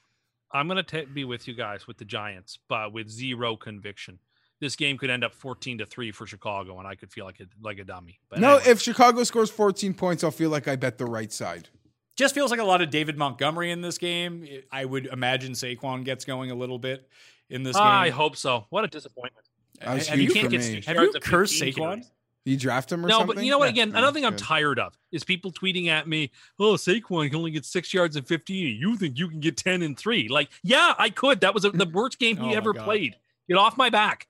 I'm 0.52 0.68
going 0.68 0.84
to 0.84 1.06
be 1.08 1.24
with 1.24 1.48
you 1.48 1.56
guys 1.56 1.88
with 1.88 1.98
the 1.98 2.06
Giants, 2.06 2.60
but 2.70 2.94
with 2.94 3.10
zero 3.10 3.56
conviction. 3.56 4.20
This 4.60 4.76
game 4.76 4.98
could 5.00 5.10
end 5.10 5.24
up 5.24 5.34
14 5.34 5.80
to 5.80 5.86
3 5.86 6.12
for 6.12 6.26
Chicago, 6.28 6.78
and 6.78 6.88
I 6.88 6.94
could 6.96 7.12
feel 7.12 7.26
like 7.26 7.40
a, 7.42 7.46
like 7.62 7.80
a 7.80 7.84
dummy. 7.84 8.20
But 8.30 8.40
No, 8.40 8.58
anyway. 8.58 8.72
if 8.72 8.80
Chicago 8.82 9.24
scores 9.24 9.50
14 9.50 9.94
points, 9.96 10.24
I'll 10.24 10.32
feel 10.32 10.52
like 10.52 10.68
I 10.68 10.76
bet 10.78 10.98
the 11.00 11.06
right 11.06 11.34
side. 11.34 11.70
Just 12.16 12.36
feels 12.36 12.52
like 12.52 12.60
a 12.60 12.64
lot 12.64 12.82
of 12.82 12.92
David 12.92 13.18
Montgomery 13.18 13.72
in 13.72 13.82
this 13.82 13.98
game. 13.98 14.48
I 14.72 14.86
would 14.86 15.08
imagine 15.08 15.54
Saquon 15.54 16.06
gets 16.06 16.24
going 16.24 16.52
a 16.52 16.56
little 16.56 16.78
bit 16.80 17.10
in 17.50 17.64
this 17.64 17.76
game. 17.76 17.86
I 17.86 18.10
hope 18.10 18.36
so. 18.36 18.66
What 18.70 18.84
a 18.84 18.88
disappointment. 18.88 19.46
That 19.82 19.94
was 19.96 20.08
have 20.08 20.20
huge 20.20 20.36
you, 20.36 20.42
for 20.44 20.50
get 20.50 20.60
me. 20.62 20.74
six 20.76 20.86
have 20.86 20.96
yards 20.96 21.14
you 21.14 21.18
of 21.18 21.24
cursed 21.24 21.62
Saquon? 21.62 22.06
You 22.46 22.58
draft 22.58 22.92
him 22.92 23.06
or 23.06 23.08
No, 23.08 23.20
something? 23.20 23.36
but 23.38 23.46
you 23.46 23.52
know 23.52 23.58
what? 23.58 23.70
Again, 23.70 23.92
Yeah, 23.92 24.00
another 24.00 24.14
thing 24.14 24.26
I'm 24.26 24.36
tired 24.36 24.78
of 24.78 24.98
is 25.14 25.24
people 25.24 25.52
tweeting 25.52 25.88
at 25.88 26.08
me, 26.10 26.30
"Oh, 26.60 26.74
Saquon 26.74 27.28
can 27.28 27.36
only 27.38 27.52
get 27.52 27.64
six 27.66 27.94
yards 27.94 28.16
and 28.18 28.28
15. 28.28 28.76
You 28.80 28.98
think 28.98 29.18
you 29.18 29.30
can 29.30 29.40
get 29.40 29.56
10 29.56 29.82
and 29.82 29.98
three? 29.98 30.28
Like, 30.28 30.50
yeah, 30.62 30.94
I 30.98 31.10
could. 31.10 31.40
That 31.42 31.54
was 31.54 31.64
a, 31.64 31.72
the 31.72 31.86
worst 31.86 32.20
game 32.20 32.38
Oh 32.42 32.44
he 32.44 32.50
my 32.50 32.56
ever 32.56 32.74
God. 32.74 32.84
played. 32.84 33.16
Get 33.48 33.58
off 33.58 33.78
my 33.78 33.90
back. 33.90 34.28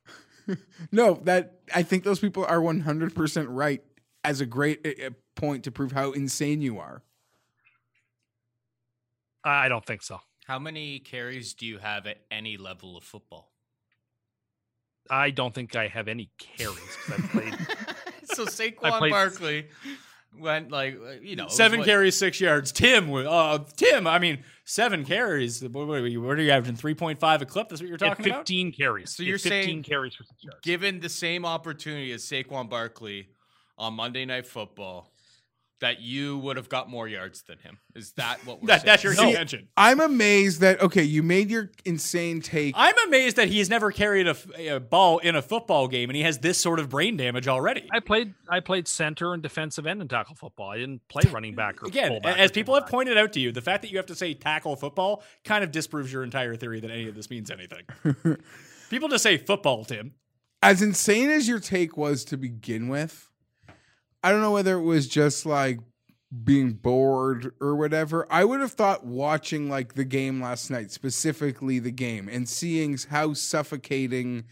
No, 0.91 1.21
that 1.23 1.59
I 1.73 1.83
think 1.83 2.03
those 2.03 2.19
people 2.19 2.43
are 2.45 2.59
100% 2.59 3.45
right 3.47 3.81
as 4.25 4.41
a 4.41 4.45
great 4.45 4.85
uh, 4.85 5.07
uh, 5.07 5.09
point 5.35 5.63
to 5.63 5.71
prove 5.71 5.93
how 5.93 6.11
insane 6.11 6.61
you 6.61 6.79
are. 6.79 7.01
I 9.43 9.69
don't 9.69 9.85
think 9.85 10.01
so. 10.03 10.19
How 10.45 10.59
many 10.59 10.99
carries 10.99 11.53
do 11.53 11.65
you 11.65 11.77
have 11.77 12.05
at 12.05 12.17
any 12.29 12.57
level 12.57 12.97
of 12.97 13.03
football? 13.03 13.51
I 15.09 15.31
don't 15.31 15.53
think 15.53 15.75
I 15.75 15.87
have 15.87 16.07
any 16.07 16.29
carries 16.37 16.77
'cause 17.05 17.19
I've 17.19 17.29
played. 17.31 17.53
so 18.25 18.45
Saquon 18.45 18.97
played- 18.99 19.11
Barkley 19.11 19.67
went 20.37 20.71
like 20.71 20.95
uh, 20.95 21.11
you 21.21 21.35
know 21.35 21.47
Seven 21.47 21.79
what- 21.79 21.85
carries, 21.85 22.17
six 22.17 22.39
yards. 22.41 22.71
Tim, 22.71 23.13
uh, 23.13 23.59
Tim. 23.75 24.07
I 24.07 24.19
mean, 24.19 24.43
seven 24.65 25.03
carries. 25.05 25.61
What, 25.61 25.87
what, 25.87 25.99
are 25.99 26.07
you- 26.07 26.21
what 26.21 26.37
are 26.39 26.41
you 26.41 26.51
averaging? 26.51 26.75
Three 26.77 26.95
point 26.95 27.19
five 27.19 27.41
a 27.41 27.45
clip. 27.45 27.69
That's 27.69 27.81
what 27.81 27.89
you're 27.89 27.97
He 27.97 28.05
had 28.05 28.11
talking 28.17 28.27
about. 28.31 28.39
15 28.39 28.71
carries. 28.73 29.15
So 29.15 29.23
you're 29.23 29.37
15 29.37 29.63
saying 29.63 29.83
carries 29.83 30.15
for 30.15 30.23
six 30.23 30.43
yards. 30.43 30.59
Given 30.63 30.99
the 30.99 31.09
same 31.09 31.45
opportunity 31.45 32.11
as 32.13 32.23
Saquon 32.23 32.69
Barkley 32.69 33.27
on 33.77 33.93
Monday 33.93 34.25
Night 34.25 34.47
Football, 34.47 35.12
that 35.81 35.99
you 36.01 36.37
would 36.37 36.55
have 36.55 36.69
got 36.69 36.89
more 36.89 37.07
yards 37.09 37.41
than 37.43 37.57
him. 37.57 37.77
Is 37.93 38.13
that 38.13 38.45
what 38.45 38.61
we're 38.61 38.67
That, 38.67 38.81
saying? 38.81 38.85
that's 38.85 39.03
your 39.03 39.15
No. 39.15 39.23
contention. 39.25 39.67
I'm 39.75 39.99
amazed 39.99 40.61
that 40.61 40.81
okay, 40.81 41.03
you 41.03 41.21
made 41.23 41.49
your 41.49 41.71
insane 41.83 42.41
take. 42.41 42.73
I'm 42.77 42.95
amazed 43.07 43.35
that 43.35 43.49
he's 43.49 43.69
never 43.69 43.91
carried 43.91 44.27
a 44.27 44.79
ball 44.79 45.17
in 45.19 45.35
a 45.35 45.41
football 45.41 45.87
game, 45.89 46.09
and 46.09 46.15
he 46.15 46.23
has 46.23 46.39
this 46.39 46.57
sort 46.57 46.79
of 46.79 46.87
brain 46.89 47.17
damage 47.17 47.47
already. 47.49 47.87
I 47.91 47.99
played 47.99 48.33
I 48.47 48.61
played 48.61 48.87
center 48.87 49.33
and 49.33 49.43
defensive 49.43 49.85
end 49.85 50.01
in 50.01 50.07
tackle 50.07 50.35
football. 50.35 50.69
I 50.69 50.77
didn't 50.77 51.05
play 51.09 51.23
running 51.31 51.53
back 51.55 51.83
or 51.83 51.87
Again, 51.87 52.09
fullback 52.11 52.37
as 52.39 52.51
people 52.51 52.75
have 52.75 52.87
pointed 52.87 53.17
out 53.17 53.33
to 53.33 53.39
you, 53.41 53.51
the 53.51 53.61
fact 53.61 53.81
that 53.81 53.91
you 53.91 53.97
have 53.97 54.05
to 54.07 54.15
say 54.15 54.33
tackle 54.33 54.75
football 54.77 55.21
kind 55.43 55.63
of 55.63 55.71
disproves 55.71 56.13
your 56.13 56.23
entire 56.23 56.55
theory 56.55 56.79
that 56.79 56.91
any 56.91 57.09
of 57.09 57.15
this 57.15 57.29
means 57.29 57.51
anything. 57.51 57.83
people 58.89 59.09
just 59.09 59.23
say 59.23 59.37
football, 59.37 59.83
Tim. 59.83 60.13
as 60.61 60.81
insane 60.81 61.29
as 61.29 61.47
your 61.47 61.59
take 61.59 61.97
was 61.97 62.23
to 62.25 62.37
begin 62.37 62.87
with, 62.87 63.29
I 64.23 64.31
don't 64.31 64.41
know 64.41 64.51
whether 64.51 64.77
it 64.77 64.83
was 64.83 65.07
just 65.07 65.45
like 65.45 65.79
being 66.43 66.71
bored 66.73 67.53
or 67.59 67.75
whatever. 67.75 68.25
I 68.31 68.45
would 68.45 68.61
have 68.61 68.71
thought 68.71 69.05
watching 69.05 69.69
like 69.69 69.93
the 69.93 70.05
game 70.05 70.41
last 70.41 70.71
night, 70.71 70.91
specifically 70.91 71.79
the 71.79 71.91
game, 71.91 72.29
and 72.29 72.47
seeing 72.47 72.97
how 73.09 73.33
suffocating 73.33 74.45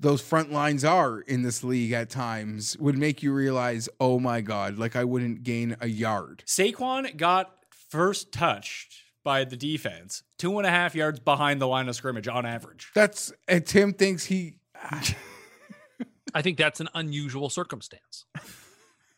those 0.00 0.20
front 0.20 0.52
lines 0.52 0.84
are 0.84 1.20
in 1.20 1.42
this 1.42 1.62
league 1.62 1.92
at 1.92 2.08
times 2.08 2.76
would 2.78 2.96
make 2.96 3.22
you 3.22 3.32
realize, 3.32 3.88
oh 4.00 4.18
my 4.18 4.40
God, 4.40 4.78
like 4.78 4.96
I 4.96 5.04
wouldn't 5.04 5.42
gain 5.42 5.76
a 5.80 5.88
yard. 5.88 6.44
Saquon 6.46 7.16
got 7.16 7.52
first 7.90 8.32
touched 8.32 9.02
by 9.24 9.44
the 9.44 9.56
defense, 9.56 10.22
two 10.38 10.56
and 10.58 10.66
a 10.66 10.70
half 10.70 10.94
yards 10.94 11.20
behind 11.20 11.60
the 11.60 11.66
line 11.66 11.88
of 11.88 11.96
scrimmage 11.96 12.28
on 12.28 12.46
average. 12.46 12.90
That's 12.94 13.32
and 13.46 13.66
Tim 13.66 13.92
thinks 13.92 14.24
he 14.24 14.54
I 16.34 16.42
think 16.42 16.56
that's 16.58 16.80
an 16.80 16.88
unusual 16.94 17.50
circumstance. 17.50 18.24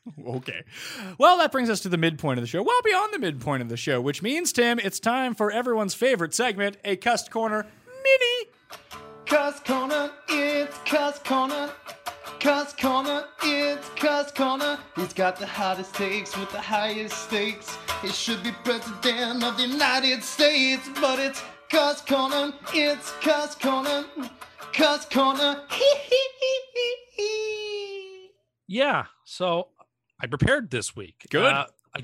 Okay. 0.27 0.63
Well, 1.19 1.39
that 1.39 1.53
brings 1.53 1.69
us 1.71 1.81
to 1.81 1.89
the 1.89 1.99
midpoint 1.99 2.39
of 2.39 2.43
the 2.43 2.49
show. 2.49 2.63
Well, 2.63 2.81
beyond 2.85 3.13
the 3.13 3.19
midpoint 3.19 3.63
of 3.63 3.69
the 3.69 3.77
show, 3.77 4.01
which 4.01 4.23
means, 4.23 4.53
Tim, 4.53 4.79
it's 4.79 4.99
time 4.99 5.35
for 5.35 5.51
everyone's 5.51 5.95
favorite 5.95 6.35
segment, 6.35 6.79
a 6.85 6.97
Cuss 6.97 7.29
Corner 7.29 7.67
Mini. 8.03 8.51
Cuss 9.27 9.61
Corner, 9.61 10.11
it's 10.29 10.77
Cuss 10.87 11.19
Corner. 11.21 11.71
Cuss 12.41 12.73
Corner, 12.73 13.25
it's 13.43 13.89
Cuss 13.91 14.33
Corner. 14.33 14.79
He's 14.97 15.13
got 15.13 15.37
the 15.39 15.47
hottest 15.47 15.95
takes 15.95 16.37
with 16.37 16.51
the 16.51 16.61
highest 16.61 17.17
stakes. 17.27 17.77
He 18.03 18.09
should 18.09 18.43
be 18.43 18.53
president 18.65 19.45
of 19.45 19.57
the 19.59 19.67
United 19.67 20.25
States, 20.25 20.89
but 21.01 21.19
it's 21.19 21.43
Cuss 21.71 22.01
Corner, 22.01 22.53
it's 22.73 23.13
Cuss 23.21 23.55
Corner. 23.55 24.05
Cuss 24.73 25.05
Corner, 25.05 25.63
hee 25.71 25.95
hee 26.09 26.29
hee 26.41 26.61
hee 26.75 26.97
hee. 27.17 28.31
Yeah. 28.67 29.05
So 29.25 29.69
I 30.21 30.27
prepared 30.27 30.71
this 30.71 30.95
week. 30.95 31.27
Good. 31.31 31.45
Uh, 31.53 31.67
I, 31.95 32.03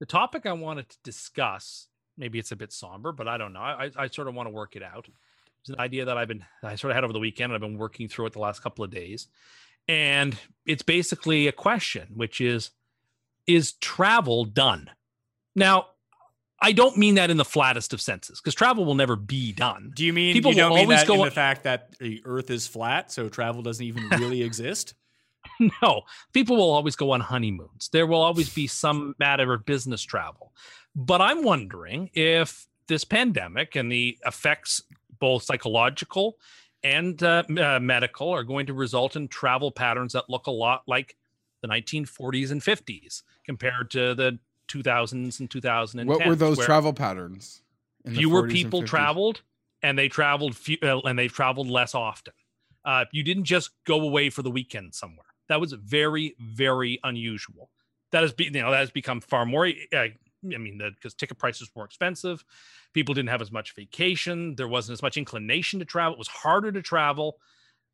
the 0.00 0.06
topic 0.06 0.46
I 0.46 0.52
wanted 0.52 0.88
to 0.88 0.96
discuss, 1.02 1.88
maybe 2.18 2.38
it's 2.38 2.52
a 2.52 2.56
bit 2.56 2.72
somber, 2.72 3.12
but 3.12 3.26
I 3.28 3.38
don't 3.38 3.52
know. 3.52 3.60
I, 3.60 3.90
I 3.96 4.06
sort 4.08 4.28
of 4.28 4.34
want 4.34 4.48
to 4.48 4.50
work 4.52 4.76
it 4.76 4.82
out. 4.82 5.08
It's 5.60 5.70
an 5.70 5.76
idea 5.78 6.04
that 6.06 6.18
I've 6.18 6.28
been, 6.28 6.44
I 6.62 6.74
sort 6.76 6.90
of 6.90 6.94
had 6.96 7.04
over 7.04 7.12
the 7.12 7.18
weekend. 7.18 7.52
And 7.52 7.54
I've 7.54 7.68
been 7.68 7.78
working 7.78 8.08
through 8.08 8.26
it 8.26 8.32
the 8.34 8.38
last 8.38 8.62
couple 8.62 8.84
of 8.84 8.90
days. 8.90 9.28
And 9.88 10.36
it's 10.66 10.82
basically 10.82 11.46
a 11.46 11.52
question, 11.52 12.08
which 12.14 12.40
is, 12.40 12.70
is 13.46 13.72
travel 13.74 14.44
done? 14.44 14.90
Now, 15.54 15.86
I 16.60 16.72
don't 16.72 16.96
mean 16.96 17.16
that 17.16 17.30
in 17.30 17.36
the 17.36 17.44
flattest 17.44 17.92
of 17.92 18.00
senses 18.00 18.40
because 18.40 18.54
travel 18.54 18.84
will 18.84 18.94
never 18.94 19.16
be 19.16 19.52
done. 19.52 19.92
Do 19.94 20.04
you 20.04 20.12
mean 20.12 20.32
People 20.32 20.52
you 20.52 20.58
don't 20.58 20.70
will 20.70 20.76
mean 20.76 20.86
always 20.86 21.00
that 21.00 21.06
go 21.06 21.14
in 21.14 21.20
on- 21.20 21.26
the 21.26 21.32
fact 21.32 21.64
that 21.64 21.98
the 21.98 22.22
Earth 22.24 22.50
is 22.50 22.66
flat, 22.66 23.12
so 23.12 23.28
travel 23.28 23.60
doesn't 23.62 23.84
even 23.84 24.08
really 24.08 24.42
exist? 24.50 24.94
no, 25.82 26.02
people 26.32 26.56
will 26.56 26.70
always 26.70 26.96
go 26.96 27.12
on 27.12 27.20
honeymoons. 27.20 27.88
There 27.92 28.06
will 28.06 28.22
always 28.22 28.52
be 28.52 28.66
some 28.66 29.14
matter 29.18 29.52
of 29.52 29.64
business 29.64 30.02
travel. 30.02 30.52
But 30.94 31.20
I'm 31.20 31.42
wondering 31.42 32.10
if 32.14 32.66
this 32.86 33.04
pandemic 33.04 33.76
and 33.76 33.90
the 33.90 34.18
effects, 34.26 34.82
both 35.18 35.42
psychological 35.42 36.38
and 36.82 37.20
uh, 37.22 37.42
uh, 37.58 37.80
medical, 37.80 38.30
are 38.30 38.44
going 38.44 38.66
to 38.66 38.74
result 38.74 39.16
in 39.16 39.28
travel 39.28 39.70
patterns 39.70 40.12
that 40.12 40.28
look 40.28 40.46
a 40.46 40.52
lot 40.52 40.82
like 40.86 41.16
the 41.62 41.68
1940s 41.68 42.50
and 42.50 42.60
50s 42.60 43.22
compared 43.44 43.90
to 43.92 44.14
the 44.14 44.38
2000s 44.68 45.40
and 45.40 45.50
2010s. 45.50 46.06
what 46.06 46.26
were 46.26 46.36
those 46.36 46.58
travel 46.58 46.92
patterns? 46.92 47.62
Fewer 48.06 48.42
40s 48.42 48.44
and 48.44 48.52
people 48.52 48.82
traveled, 48.82 49.42
and 49.82 49.98
they 49.98 50.08
traveled 50.08 50.56
few, 50.56 50.76
uh, 50.82 51.00
and 51.00 51.18
they 51.18 51.28
traveled 51.28 51.68
less 51.68 51.94
often. 51.94 52.34
Uh, 52.84 53.06
you 53.12 53.22
didn't 53.22 53.44
just 53.44 53.70
go 53.86 54.00
away 54.02 54.28
for 54.28 54.42
the 54.42 54.50
weekend 54.50 54.94
somewhere. 54.94 55.24
That 55.48 55.60
was 55.60 55.72
very, 55.72 56.36
very 56.38 56.98
unusual. 57.04 57.70
That 58.12 58.22
has 58.22 58.32
be, 58.32 58.44
you 58.44 58.50
know 58.50 58.70
that 58.70 58.78
has 58.78 58.90
become 58.90 59.20
far 59.20 59.44
more. 59.44 59.66
Uh, 59.66 59.98
I 59.98 60.58
mean, 60.58 60.78
because 60.78 61.14
ticket 61.14 61.38
prices 61.38 61.70
were 61.74 61.84
expensive, 61.84 62.44
people 62.92 63.14
didn't 63.14 63.30
have 63.30 63.42
as 63.42 63.50
much 63.50 63.74
vacation. 63.74 64.54
There 64.56 64.68
wasn't 64.68 64.94
as 64.94 65.02
much 65.02 65.16
inclination 65.16 65.78
to 65.80 65.84
travel. 65.84 66.14
It 66.14 66.18
was 66.18 66.28
harder 66.28 66.70
to 66.70 66.82
travel, 66.82 67.38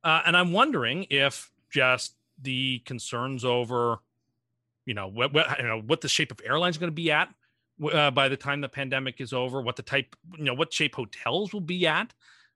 uh, 0.05 0.23
and 0.27 0.37
I'm 0.37 0.53
wondering 0.53 1.07
if 1.11 1.51
just 1.71 2.17
the 2.43 2.81
concerns 2.81 3.45
over, 3.45 3.99
you 4.85 4.95
know, 4.95 5.07
what, 5.07 5.33
what 5.33 5.59
you 5.59 5.67
know 5.67 5.81
what 5.81 6.01
the 6.01 6.09
shape 6.09 6.31
of 6.31 6.41
airlines 6.45 6.79
going 6.79 6.91
to 6.91 6.95
be 6.95 7.11
at 7.11 7.29
uh, 7.93 8.11
by 8.11 8.29
the 8.29 8.37
time 8.37 8.61
the 8.61 8.69
pandemic 8.69 9.21
is 9.21 9.33
over, 9.33 9.61
what 9.61 9.77
the 9.77 9.83
type, 9.83 10.15
you 10.37 10.45
know, 10.45 10.55
what 10.55 10.73
shape 10.73 10.95
hotels 10.95 11.53
will 11.53 11.61
be 11.61 11.87
at 11.87 12.13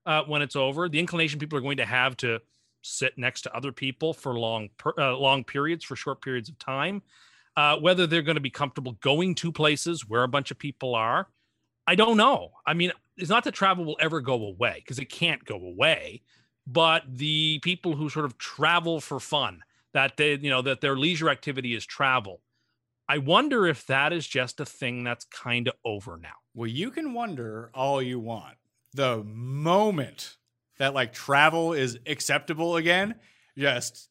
uh, 0.07 0.23
when 0.25 0.43
it's 0.43 0.57
over, 0.57 0.89
the 0.89 0.99
inclination 0.99 1.39
people 1.39 1.59
are 1.59 1.63
going 1.63 1.79
to 1.79 1.87
have 1.87 2.17
to 2.19 2.41
sit 2.85 3.17
next 3.17 3.43
to 3.43 3.57
other 3.57 3.73
people 3.73 4.13
for 4.13 4.39
long, 4.39 4.69
per, 4.77 4.93
uh, 4.99 5.17
long 5.17 5.43
periods, 5.43 5.85
for 5.85 5.97
short 5.97 6.21
periods 6.21 6.49
of 6.49 6.59
time, 6.59 7.03
uh, 7.57 7.77
whether 7.77 8.07
they're 8.07 8.23
going 8.23 8.37
to 8.37 8.41
be 8.41 8.51
comfortable 8.51 8.93
going 9.01 9.35
to 9.37 9.51
places 9.51 10.09
where 10.09 10.23
a 10.23 10.29
bunch 10.29 10.51
of 10.51 10.59
people 10.59 10.95
are. 10.95 11.29
I 11.87 11.95
don't 11.95 12.17
know. 12.17 12.53
I 12.67 12.75
mean, 12.75 12.93
it's 13.17 13.31
not 13.31 13.45
that 13.45 13.55
travel 13.55 13.85
will 13.85 13.99
ever 14.01 14.21
go 14.21 14.47
away 14.47 14.77
because 14.77 14.99
it 14.99 15.07
can't 15.07 15.45
go 15.45 15.57
away, 15.57 16.23
but 16.67 17.03
the 17.09 17.59
people 17.61 17.97
who 17.97 18.09
sort 18.09 18.25
of 18.25 18.39
travel 18.39 19.01
for 19.01 19.21
fun, 19.21 19.63
that 19.93 20.17
they, 20.17 20.35
you 20.35 20.51
know, 20.51 20.63
that 20.63 20.81
their 20.81 20.97
leisure 20.97 21.31
activity 21.31 21.75
is 21.75 21.85
travel. 21.87 22.41
I 23.09 23.19
wonder 23.19 23.67
if 23.67 23.87
that 23.87 24.13
is 24.13 24.27
just 24.27 24.61
a 24.61 24.65
thing 24.65 25.05
that's 25.05 25.27
kind 25.27 25.69
of 25.69 25.75
over 25.85 26.17
now. 26.17 26.37
Well, 26.55 26.69
you 26.69 26.91
can 26.91 27.13
wonder 27.13 27.71
all 27.75 28.01
you 28.01 28.19
want. 28.19 28.57
The 28.95 29.23
moment 29.25 30.37
that 30.79 30.95
like 30.95 31.13
travel 31.13 31.73
is 31.73 31.99
acceptable 32.07 32.77
again, 32.77 33.15
just 33.57 34.09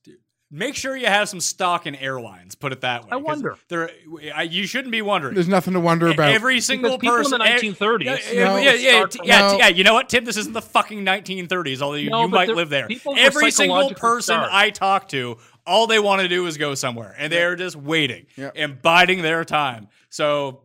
make 0.52 0.76
sure 0.76 0.96
you 0.96 1.08
have 1.08 1.28
some 1.28 1.40
stock 1.40 1.88
in 1.88 1.96
airlines. 1.96 2.56
Put 2.56 2.72
it 2.72 2.82
that 2.82 3.04
way. 3.04 3.10
I 3.12 3.16
wonder. 3.16 3.58
There, 3.70 3.90
I, 4.36 4.44
you 4.44 4.68
shouldn't 4.68 4.92
be 4.92 5.02
wondering. 5.02 5.34
There's 5.34 5.48
nothing 5.48 5.74
to 5.74 5.80
wonder 5.80 6.08
about. 6.08 6.32
Every 6.32 6.62
single 6.62 6.98
people 7.00 7.18
in 7.18 7.24
the 7.32 7.40
eh, 7.42 7.58
1930s 7.60 8.34
Yeah, 8.34 8.44
No. 8.46 8.58
yeah, 8.58 8.74
yeah, 8.74 8.92
start 8.92 9.14
from- 9.14 9.26
yeah, 9.26 9.40
No. 9.40 9.52
t- 9.54 9.58
yeah. 9.58 9.68
You 9.70 9.84
know 9.84 9.94
what, 9.96 10.10
Tim? 10.10 10.26
This 10.26 10.38
isn't 10.38 10.54
the 10.54 10.62
fucking 10.62 11.04
1930s. 11.04 11.82
Although 11.82 11.98
you, 11.98 12.10
No, 12.12 12.22
you 12.22 12.28
might 12.28 12.46
there- 12.48 12.56
live 12.56 12.70
there. 12.70 12.88
people 12.88 13.14
were 13.14 13.20
Every 13.20 13.52
single 13.52 13.90
person 13.96 14.36
starved. 14.36 14.52
I 14.54 14.70
talk 14.70 15.08
to, 15.10 15.38
all 15.66 15.88
they 15.88 16.00
want 16.00 16.22
to 16.22 16.28
do 16.28 16.46
is 16.46 16.58
go 16.58 16.76
somewhere, 16.76 17.16
and 17.18 17.32
they're 17.34 17.56
just 17.56 17.76
waiting 17.76 18.28
Yeah. 18.38 18.52
and 18.56 18.82
biding 18.82 19.22
their 19.22 19.44
time. 19.46 19.88
So 20.10 20.63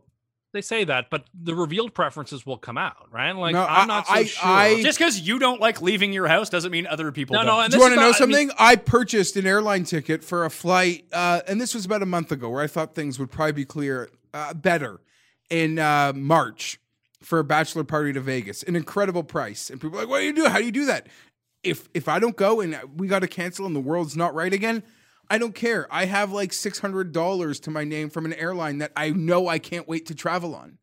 They 0.58 0.62
say 0.62 0.82
that, 0.82 1.08
but 1.08 1.22
the 1.40 1.54
revealed 1.54 1.94
preferences 1.94 2.44
will 2.44 2.56
come 2.58 2.76
out, 2.76 3.12
right? 3.12 3.30
Like 3.30 3.52
No, 3.52 3.62
I'm 3.64 3.82
I- 3.82 3.86
not 3.86 4.06
so 4.08 4.12
I- 4.12 4.24
sure. 4.24 4.48
I- 4.50 4.82
Just 4.82 4.98
because 4.98 5.20
you 5.20 5.38
don't 5.38 5.60
like 5.60 5.80
leaving 5.80 6.12
your 6.12 6.26
house 6.26 6.50
doesn't 6.50 6.72
mean 6.72 6.84
other 6.88 7.12
people 7.12 7.34
No, 7.34 7.42
don't. 7.44 7.46
no, 7.46 7.60
and 7.60 7.70
Do 7.70 7.76
you 7.76 7.80
want 7.80 7.92
to 7.92 7.96
know 8.00 8.10
not- 8.10 8.20
I 8.20 8.26
mean- 8.26 8.48
something? 8.48 8.50
I, 8.58 8.74
purchased 8.74 9.36
an 9.36 9.46
airline 9.46 9.84
ticket 9.84 10.24
for 10.24 10.44
a 10.44 10.50
flight, 10.50 11.04
uh, 11.12 11.42
and 11.46 11.60
this 11.60 11.76
was 11.76 11.84
about 11.84 12.02
a 12.02 12.06
month 12.06 12.32
ago, 12.32 12.48
where 12.48 12.60
I 12.60 12.66
thought 12.66 12.96
things 12.96 13.20
would 13.20 13.30
probably 13.30 13.52
be 13.52 13.64
clear, 13.66 14.10
uh, 14.34 14.52
better 14.52 14.98
in 15.48 15.78
uh, 15.78 16.12
March 16.16 16.80
for 17.22 17.38
a 17.38 17.44
bachelor 17.44 17.84
party 17.84 18.12
to 18.14 18.20
Vegas. 18.20 18.64
An 18.64 18.74
incredible 18.74 19.22
price, 19.22 19.70
and 19.70 19.80
people 19.80 19.96
are 19.96 20.02
like, 20.02 20.08
"What 20.10 20.18
do 20.18 20.24
you 20.24 20.32
do? 20.32 20.48
How 20.48 20.58
do 20.58 20.64
you 20.64 20.72
do 20.72 20.86
that?" 20.86 21.06
If 21.62 21.88
if 21.94 22.08
I 22.08 22.18
don't 22.18 22.36
go 22.36 22.60
and 22.60 22.76
we 22.96 23.06
got 23.06 23.20
to 23.20 23.28
cancel 23.28 23.64
and 23.64 23.76
the 23.76 23.80
world's 23.80 24.16
not 24.16 24.34
right 24.34 24.52
again, 24.52 24.82
I 25.30 25.38
don't 25.38 25.54
care. 25.54 25.86
I 25.90 26.06
have 26.06 26.32
like 26.32 26.52
six 26.52 26.78
hundred 26.78 27.12
dollars 27.12 27.60
to 27.60 27.70
my 27.70 27.84
name 27.84 28.10
from 28.10 28.24
an 28.24 28.32
airline 28.32 28.78
that 28.78 28.92
I 28.96 29.10
know 29.10 29.48
I 29.48 29.58
can't 29.58 29.86
wait 29.86 30.06
to 30.06 30.14
travel 30.14 30.54
on. 30.54 30.78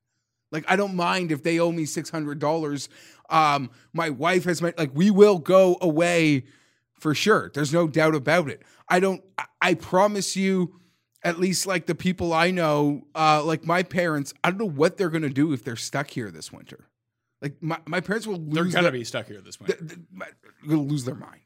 Like 0.52 0.66
I 0.68 0.76
don't 0.76 0.96
mind 0.96 1.32
if 1.32 1.44
they 1.44 1.60
owe 1.60 1.72
me 1.72 1.86
six 1.86 2.10
hundred 2.10 2.40
dollars. 2.40 2.90
Um, 3.30 3.72
my 3.94 4.10
wife 4.12 4.44
has 4.46 4.62
my 4.62 4.74
like 4.78 4.92
we 4.94 5.10
will 5.10 5.40
go 5.40 5.78
away 5.82 6.46
for 7.00 7.16
sure. 7.16 7.52
There's 7.54 7.74
no 7.74 7.88
doubt 7.88 8.16
about 8.16 8.50
it. 8.50 8.62
I 8.88 9.00
don't. 9.00 9.24
I, 9.38 9.46
I 9.62 9.74
promise 9.74 10.36
you. 10.36 10.80
At 11.24 11.40
least 11.40 11.66
like 11.66 11.88
the 11.88 11.96
people 11.96 12.34
I 12.34 12.52
know, 12.52 13.08
uh, 13.16 13.44
like 13.44 13.66
my 13.66 13.82
parents, 13.82 14.32
I 14.44 14.52
don't 14.52 14.60
know 14.60 14.70
what 14.70 14.98
they're 14.98 15.10
gonna 15.10 15.28
do 15.28 15.54
if 15.54 15.64
they're 15.64 15.76
stuck 15.76 16.12
here 16.12 16.30
this 16.30 16.52
winter. 16.54 16.88
Like 17.42 17.56
my, 17.64 17.80
my 17.88 18.00
parents 18.00 18.28
will 18.28 18.38
lose. 18.38 18.74
They're 18.74 18.82
gonna 18.84 18.92
be 18.92 19.04
stuck 19.04 19.26
here 19.26 19.42
this 19.42 19.60
winter. 19.60 19.76
th- 19.76 19.90
th- 19.90 20.30
gonna 20.68 20.82
lose 20.84 21.04
their 21.04 21.16
mind. 21.16 21.42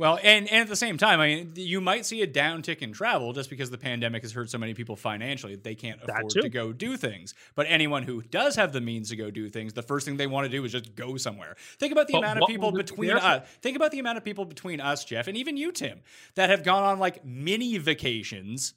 Well, 0.00 0.18
and, 0.22 0.48
and 0.50 0.62
at 0.62 0.68
the 0.68 0.76
same 0.76 0.96
time, 0.96 1.20
I 1.20 1.26
mean, 1.28 1.52
you 1.56 1.78
might 1.80 2.06
see 2.06 2.22
a 2.22 2.26
downtick 2.26 2.78
in 2.78 2.92
travel 2.94 3.34
just 3.34 3.50
because 3.50 3.68
the 3.68 3.76
pandemic 3.76 4.22
has 4.22 4.32
hurt 4.32 4.48
so 4.48 4.56
many 4.56 4.72
people 4.72 4.96
financially 4.96 5.54
that 5.56 5.62
they 5.62 5.74
can't 5.74 6.00
That 6.06 6.16
afford 6.16 6.30
too. 6.32 6.40
to 6.40 6.48
go 6.48 6.72
do 6.72 6.96
things. 6.96 7.34
But 7.54 7.66
anyone 7.68 8.04
who 8.04 8.22
does 8.22 8.56
have 8.56 8.72
the 8.72 8.80
means 8.80 9.10
to 9.10 9.16
go 9.16 9.30
do 9.30 9.50
things, 9.50 9.74
the 9.74 9.82
first 9.82 10.06
thing 10.06 10.16
they 10.16 10.26
want 10.26 10.46
to 10.46 10.48
do 10.50 10.64
is 10.64 10.72
just 10.72 10.94
go 10.94 11.18
somewhere. 11.18 11.54
Think 11.78 11.92
about 11.92 12.06
the 12.06 12.14
But 12.14 12.18
amount 12.20 12.40
of 12.40 12.48
people 12.48 12.72
will 12.72 12.78
it 12.80 12.86
be 12.86 12.90
between 12.92 13.10
us. 13.10 13.46
Think 13.60 13.76
about 13.76 13.90
the 13.90 13.98
amount 13.98 14.16
of 14.16 14.24
people 14.24 14.46
between 14.46 14.80
us, 14.80 15.04
Jeff, 15.04 15.28
and 15.28 15.36
even 15.36 15.58
you, 15.58 15.70
Tim, 15.70 16.00
that 16.34 16.48
have 16.48 16.64
gone 16.64 16.82
on 16.82 16.98
like 16.98 17.22
mini 17.22 17.76
vacations 17.76 18.72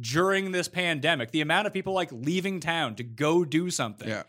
during 0.00 0.52
this 0.52 0.68
pandemic. 0.68 1.32
The 1.32 1.42
amount 1.42 1.66
of 1.66 1.74
people 1.74 1.92
like 1.92 2.10
leaving 2.12 2.60
town 2.60 2.94
to 2.94 3.02
go 3.04 3.44
do 3.44 3.68
something 3.68 4.08
Yeah. 4.08 4.22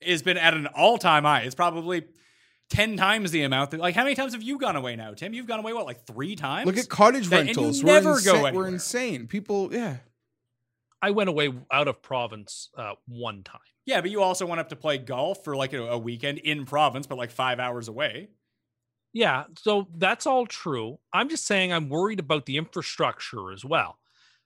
has 0.00 0.22
been 0.22 0.38
at 0.38 0.54
an 0.54 0.66
all-time 0.68 1.24
high. 1.24 1.40
It's 1.42 1.54
probably. 1.54 2.04
10 2.74 2.96
times 2.96 3.30
the 3.30 3.42
amount 3.42 3.70
that 3.70 3.80
like 3.80 3.94
how 3.94 4.02
many 4.04 4.14
times 4.14 4.32
have 4.32 4.42
you 4.42 4.58
gone 4.58 4.74
away 4.76 4.96
now 4.96 5.14
tim 5.14 5.32
you've 5.32 5.46
gone 5.46 5.60
away 5.60 5.72
what 5.72 5.86
like 5.86 6.06
three 6.06 6.34
times 6.34 6.66
Look 6.66 6.76
at 6.76 6.88
cottage 6.88 7.28
That- 7.28 7.40
and 7.40 7.48
you 7.50 7.54
rentals. 7.54 7.82
never 7.82 8.10
we're, 8.12 8.22
go 8.22 8.34
insa- 8.34 8.52
we're 8.52 8.68
insane. 8.68 9.26
People, 9.26 9.72
yeah. 9.72 9.98
I 11.00 11.10
went 11.10 11.28
away 11.28 11.52
out 11.70 11.86
of 11.88 12.00
province 12.02 12.70
uh, 12.78 12.94
one 13.06 13.42
time. 13.42 13.60
Yeah, 13.86 14.00
but 14.00 14.10
you 14.10 14.22
also 14.22 14.46
went 14.46 14.60
up 14.60 14.70
to 14.70 14.76
play 14.76 14.96
golf 14.96 15.44
for 15.44 15.54
like 15.54 15.74
a, 15.74 15.82
a 15.82 15.98
weekend 15.98 16.38
in 16.38 16.64
province, 16.64 17.06
but 17.06 17.18
like 17.18 17.30
five 17.30 17.60
hours 17.60 17.88
away. 17.88 18.28
Yeah, 19.12 19.44
so 19.58 19.86
that's 19.96 20.26
all 20.26 20.46
true. 20.46 20.98
I'm 21.12 21.28
just 21.28 21.46
saying 21.46 21.72
I'm 21.72 21.88
worried 21.90 22.18
about 22.20 22.46
the 22.46 22.56
infrastructure 22.56 23.52
as 23.52 23.64
well. 23.64 23.98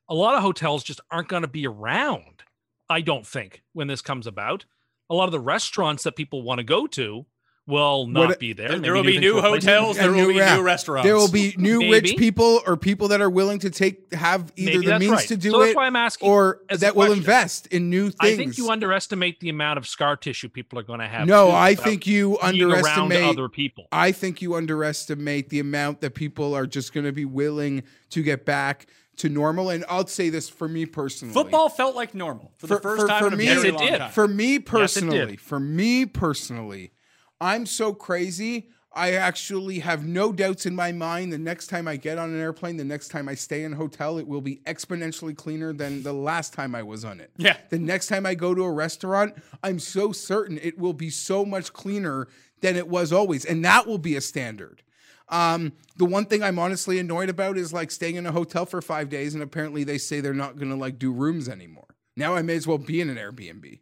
A 0.09 0.15
lot 0.15 0.35
of 0.35 0.43
hotels 0.43 0.83
just 0.83 1.01
aren't 1.11 1.29
going 1.29 1.43
to 1.43 1.49
be 1.49 1.67
around, 1.67 2.43
I 2.91 3.01
don't 3.03 3.27
think, 3.27 3.63
when 3.73 3.87
this 3.87 4.03
comes 4.03 4.27
about. 4.27 4.65
A 5.09 5.15
lot 5.15 5.27
of 5.27 5.33
the 5.33 5.41
restaurants 5.41 6.03
that 6.03 6.17
people 6.17 6.43
want 6.43 6.59
to 6.59 6.65
go 6.65 6.87
to 6.89 7.25
will 7.69 8.07
not 8.07 8.29
What- 8.31 8.41
be 8.41 8.53
there. 8.55 8.69
There, 8.71 8.79
there 8.81 8.95
will 8.95 9.05
be 9.05 9.19
new 9.19 9.41
hotels. 9.41 9.97
There 9.99 10.07
And 10.09 10.17
will 10.17 10.29
be 10.29 10.35
yeah. 10.37 10.57
new 10.57 10.63
restaurants. 10.63 11.07
There 11.07 11.15
will 11.15 11.31
be 11.31 11.55
new 11.59 11.93
rich 11.93 12.17
people 12.17 12.61
or 12.67 12.77
people 12.77 13.09
that 13.09 13.21
are 13.21 13.29
willing 13.31 13.59
to 13.61 13.71
take 13.71 14.13
have 14.15 14.51
either 14.57 14.79
Maybe 14.81 14.87
the 14.87 14.99
means 14.99 15.13
right. 15.13 15.29
to 15.29 15.37
do 15.37 15.51
So 15.51 15.59
that's 15.61 15.71
it 15.73 15.77
why 15.77 15.87
I'm 15.87 15.95
asking 15.97 16.29
or 16.29 16.63
that 16.71 16.97
will 16.97 17.13
invest 17.13 17.67
in 17.69 17.91
new 17.91 18.05
things. 18.11 18.17
I 18.21 18.37
think 18.37 18.59
you 18.59 18.71
underestimate 18.71 19.39
the 19.41 19.51
amount 19.51 19.79
of 19.79 19.87
scar 19.87 20.17
tissue 20.17 20.49
people 20.49 20.79
are 20.79 20.83
going 20.83 21.01
to 21.01 21.07
have. 21.07 21.29
no, 21.29 21.49
too, 21.49 21.53
I 21.53 21.75
think 21.75 22.07
you 22.07 22.39
underestimate 22.41 23.23
other 23.23 23.49
people. 23.49 23.87
I 23.93 24.13
think 24.13 24.41
you 24.43 24.55
underestimate 24.55 25.51
the 25.51 25.61
amount 25.61 26.01
that 26.01 26.15
people 26.15 26.55
are 26.55 26.67
just 26.67 26.93
going 26.93 27.05
to 27.07 27.13
be 27.13 27.27
willing 27.27 27.83
to 28.11 28.23
get 28.23 28.45
back 28.47 28.87
to 29.19 29.29
normal. 29.29 29.69
And 29.71 29.85
I'll 29.89 30.07
say 30.07 30.31
this 30.31 30.49
for 30.49 30.69
me 30.69 30.87
personally. 30.87 31.35
Football 31.35 31.69
felt 31.69 31.95
like 31.97 32.15
normal 32.15 32.53
for, 32.57 32.67
the 32.69 32.79
first 32.81 33.03
for- 33.03 33.09
time 33.09 33.21
for 33.21 33.27
in 33.27 33.33
a 33.35 33.37
me- 33.37 33.47
very 33.47 33.57
Yes, 33.57 33.65
it 33.67 33.75
long 33.75 33.87
did. 33.91 33.99
time. 33.99 34.11
For 34.13 34.29
me 34.29 34.59
did. 34.59 34.67
personally, 34.67 35.37
for 35.37 35.61
me 35.61 36.07
personally, 36.07 36.93
I'm 37.41 37.67
so 37.67 37.95
crazy. 37.95 38.69
I 38.93 39.13
actually 39.13 39.81
have 39.81 40.07
no 40.07 40.33
doubts 40.33 40.67
in 40.67 40.75
my 40.75 40.93
mind. 40.93 41.33
The 41.33 41.39
next 41.39 41.69
time 41.69 41.87
I 41.87 41.97
get 41.97 42.19
on 42.19 42.31
an 42.31 42.41
airplane, 42.41 42.79
the 42.79 42.85
next 42.85 43.09
time 43.09 43.29
I 43.29 43.35
stay 43.35 43.63
in 43.63 43.75
a 43.75 43.77
hotel, 43.77 44.19
it 44.19 44.27
will 44.27 44.41
be 44.41 44.57
exponentially 44.67 45.37
cleaner 45.37 45.73
than 45.73 46.03
the 46.03 46.13
last 46.13 46.53
time 46.53 46.75
I 46.75 46.83
was 46.83 47.05
on 47.05 47.21
it. 47.21 47.31
Yeah. 47.37 47.57
The 47.69 47.79
next 47.79 48.07
time 48.09 48.27
I 48.27 48.35
go 48.35 48.55
to 48.55 48.65
a 48.65 48.73
restaurant, 48.73 49.35
I'm 49.63 49.79
so 49.79 50.11
certain 50.11 50.59
it 50.63 50.79
will 50.79 50.95
be 50.95 51.11
so 51.11 51.45
much 51.45 51.73
cleaner 51.73 52.29
than 52.61 52.77
it 52.77 52.89
was 52.89 53.13
always. 53.13 53.45
And 53.45 53.65
that 53.65 53.87
will 53.87 53.99
be 53.99 54.17
a 54.17 54.21
standard. 54.21 54.83
Um, 55.29 55.75
the 55.97 56.07
one 56.07 56.25
thing 56.25 56.43
I'm 56.43 56.59
honestly 56.59 56.99
annoyed 56.99 57.29
about 57.29 57.59
is 57.59 57.73
like 57.73 57.91
staying 57.91 58.17
in 58.17 58.27
a 58.27 58.33
hotel 58.33 58.65
for 58.65 58.81
five 58.81 59.11
days, 59.11 59.35
and 59.35 59.43
apparently 59.43 59.85
they 59.85 59.99
say 59.99 60.21
they're 60.21 60.33
not 60.33 60.57
going 60.57 60.71
to 60.71 60.77
like 60.77 60.99
do 60.99 61.13
rooms 61.13 61.49
anymore. 61.49 61.95
Now 62.17 62.35
I 62.35 62.43
may 62.43 62.57
as 62.57 62.67
well 62.67 62.79
be 62.79 63.01
in 63.01 63.11
an 63.11 63.17
Airbnb. 63.17 63.81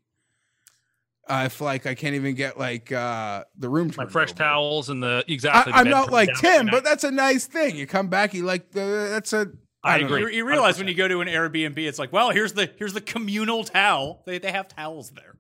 Uh, 1.29 1.43
if 1.47 1.61
like 1.61 1.87
I 1.87 1.95
can't 1.97 2.15
even 2.15 2.35
get 2.37 2.57
like 2.59 2.93
uh, 2.93 3.45
the 3.59 3.69
room. 3.69 3.91
My 3.97 4.07
fresh 4.07 4.31
over. 4.31 4.39
towels 4.39 4.91
and 4.91 5.03
the 5.03 5.25
I, 5.29 5.33
exactly. 5.33 5.73
the 5.73 5.79
I'm 5.79 5.89
not 5.91 6.13
like 6.13 6.29
Tim, 6.39 6.67
but 6.71 6.85
that's 6.85 7.03
a 7.05 7.11
nice 7.11 7.47
thing. 7.47 7.75
You 7.77 7.87
come 7.87 8.09
back, 8.09 8.33
you 8.33 8.45
like 8.45 8.71
the 8.71 9.09
that's 9.11 9.33
a. 9.33 9.49
I 9.83 9.99
don't 9.99 10.07
agree. 10.07 10.21
you, 10.21 10.29
you 10.39 10.47
realize 10.47 10.79
when 10.79 10.89
you 10.89 10.95
go 10.95 11.07
to 11.09 11.21
an 11.21 11.29
Airbnb, 11.29 11.79
it's 11.79 11.99
like, 11.99 12.13
well, 12.13 12.31
here's 12.31 12.53
the 12.53 12.71
here's 12.79 12.93
the 12.93 13.01
communal 13.01 13.65
towel. 13.65 14.23
They, 14.27 14.39
they 14.39 14.51
have 14.53 14.69
towels 14.69 15.11
there, 15.11 15.37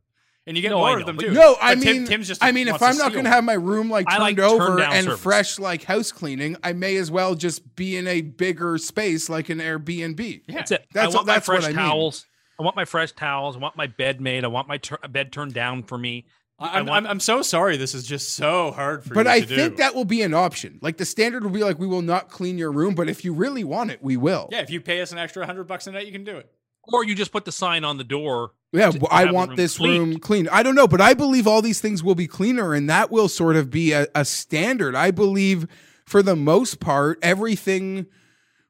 and 0.46 0.56
you 0.56 0.62
get 0.62 0.70
No, 0.70 0.78
more 0.78 0.98
of 0.98 1.06
them 1.06 1.18
too. 1.18 1.32
No, 1.32 1.56
I 1.60 1.74
But 1.76 1.82
Tim- 1.84 1.96
mean, 1.98 2.06
Tim's 2.06 2.28
just 2.28 2.42
I 2.44 2.50
mean, 2.52 2.66
if 2.68 2.82
I'm 2.82 2.96
not 2.96 3.12
going 3.12 3.24
to 3.24 3.30
have 3.30 3.44
my 3.44 3.54
room 3.54 3.88
like 3.90 4.08
turned 4.08 4.20
like 4.22 4.38
over 4.40 4.80
and 4.80 5.04
service. 5.04 5.20
fresh 5.20 5.58
like 5.60 5.84
house 5.84 6.10
cleaning, 6.12 6.56
I 6.64 6.72
may 6.72 6.96
as 6.96 7.10
well 7.12 7.34
just 7.36 7.74
be 7.76 7.96
in 7.96 8.06
a 8.08 8.20
bigger 8.22 8.76
space 8.78 9.28
like 9.28 9.48
an 9.50 9.58
Airbnb. 9.58 10.42
Yeah. 10.46 10.54
That's 10.56 10.70
it. 10.72 10.86
That's 10.92 11.12
I 11.14 11.16
want 11.16 11.26
that's 11.28 11.46
my 11.48 11.54
what 11.54 11.62
fresh 11.62 11.64
I 11.72 11.76
mean. 11.76 11.86
towels. 11.86 12.26
I 12.58 12.62
want 12.62 12.76
my 12.76 12.84
fresh 12.84 13.12
towels. 13.12 13.56
I 13.56 13.58
want 13.58 13.76
my 13.76 13.86
bed 13.86 14.20
made. 14.20 14.44
I 14.44 14.48
want 14.48 14.68
my 14.68 14.78
tur- 14.78 14.98
bed 15.10 15.32
turned 15.32 15.52
down 15.54 15.82
for 15.82 15.98
me. 15.98 16.26
I 16.58 16.78
I'm, 16.78 16.86
want- 16.86 17.04
I'm, 17.04 17.10
I'm 17.12 17.20
so 17.20 17.42
sorry. 17.42 17.76
This 17.76 17.94
is 17.94 18.06
just 18.06 18.30
so 18.34 18.70
hard 18.70 19.02
for 19.02 19.10
you. 19.10 19.14
But 19.14 19.26
I 19.26 19.40
to 19.40 19.46
think 19.46 19.72
do. 19.72 19.76
that 19.76 19.94
will 19.94 20.06
be 20.06 20.22
an 20.22 20.32
option. 20.32 20.78
Like 20.80 20.96
the 20.96 21.04
standard 21.04 21.44
will 21.44 21.50
be 21.50 21.62
like, 21.62 21.78
we 21.78 21.86
will 21.86 22.00
not 22.02 22.30
clean 22.30 22.56
your 22.56 22.72
room, 22.72 22.94
but 22.94 23.08
if 23.10 23.24
you 23.24 23.34
really 23.34 23.62
want 23.64 23.90
it, 23.90 24.02
we 24.02 24.16
will. 24.16 24.48
yeah, 24.50 24.60
if 24.60 24.70
you 24.70 24.80
pay 24.80 25.02
us 25.02 25.12
an 25.12 25.18
extra 25.18 25.44
hundred 25.44 25.64
bucks 25.64 25.86
a 25.86 25.92
night, 25.92 26.06
you 26.06 26.12
can 26.12 26.24
do 26.24 26.36
it. 26.38 26.50
Or 26.92 27.04
you 27.04 27.14
just 27.16 27.32
put 27.32 27.44
the 27.44 27.52
sign 27.52 27.84
on 27.84 27.98
the 27.98 28.04
door. 28.04 28.52
Yeah, 28.72 28.90
to 28.92 28.98
well, 29.00 29.08
I 29.10 29.30
want 29.32 29.50
room 29.50 29.56
this 29.56 29.76
cleaned. 29.76 29.98
room 29.98 30.18
clean. 30.20 30.48
I 30.50 30.62
don't 30.62 30.76
know, 30.76 30.86
but 30.86 31.00
I 31.00 31.14
believe 31.14 31.46
all 31.46 31.60
these 31.60 31.80
things 31.80 32.02
will 32.02 32.14
be 32.14 32.26
cleaner, 32.28 32.74
and 32.74 32.88
that 32.88 33.10
will 33.10 33.28
sort 33.28 33.56
of 33.56 33.70
be 33.70 33.92
a, 33.92 34.06
a 34.14 34.24
standard. 34.24 34.94
I 34.94 35.10
believe, 35.10 35.66
for 36.06 36.22
the 36.22 36.36
most 36.36 36.78
part, 36.78 37.18
everything 37.22 38.06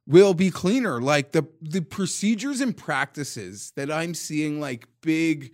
will 0.06 0.34
be 0.34 0.50
cleaner. 0.50 1.00
Like 1.00 1.32
the 1.32 1.46
the 1.60 1.80
procedures 1.80 2.60
and 2.60 2.76
practices 2.76 3.72
that 3.76 3.90
I'm 3.90 4.14
seeing, 4.14 4.60
like 4.60 4.86
big 5.02 5.52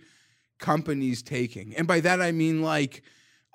companies 0.59 1.21
taking, 1.21 1.75
and 1.75 1.87
by 1.87 1.99
that 2.01 2.21
I 2.21 2.31
mean 2.31 2.61
like 2.61 3.03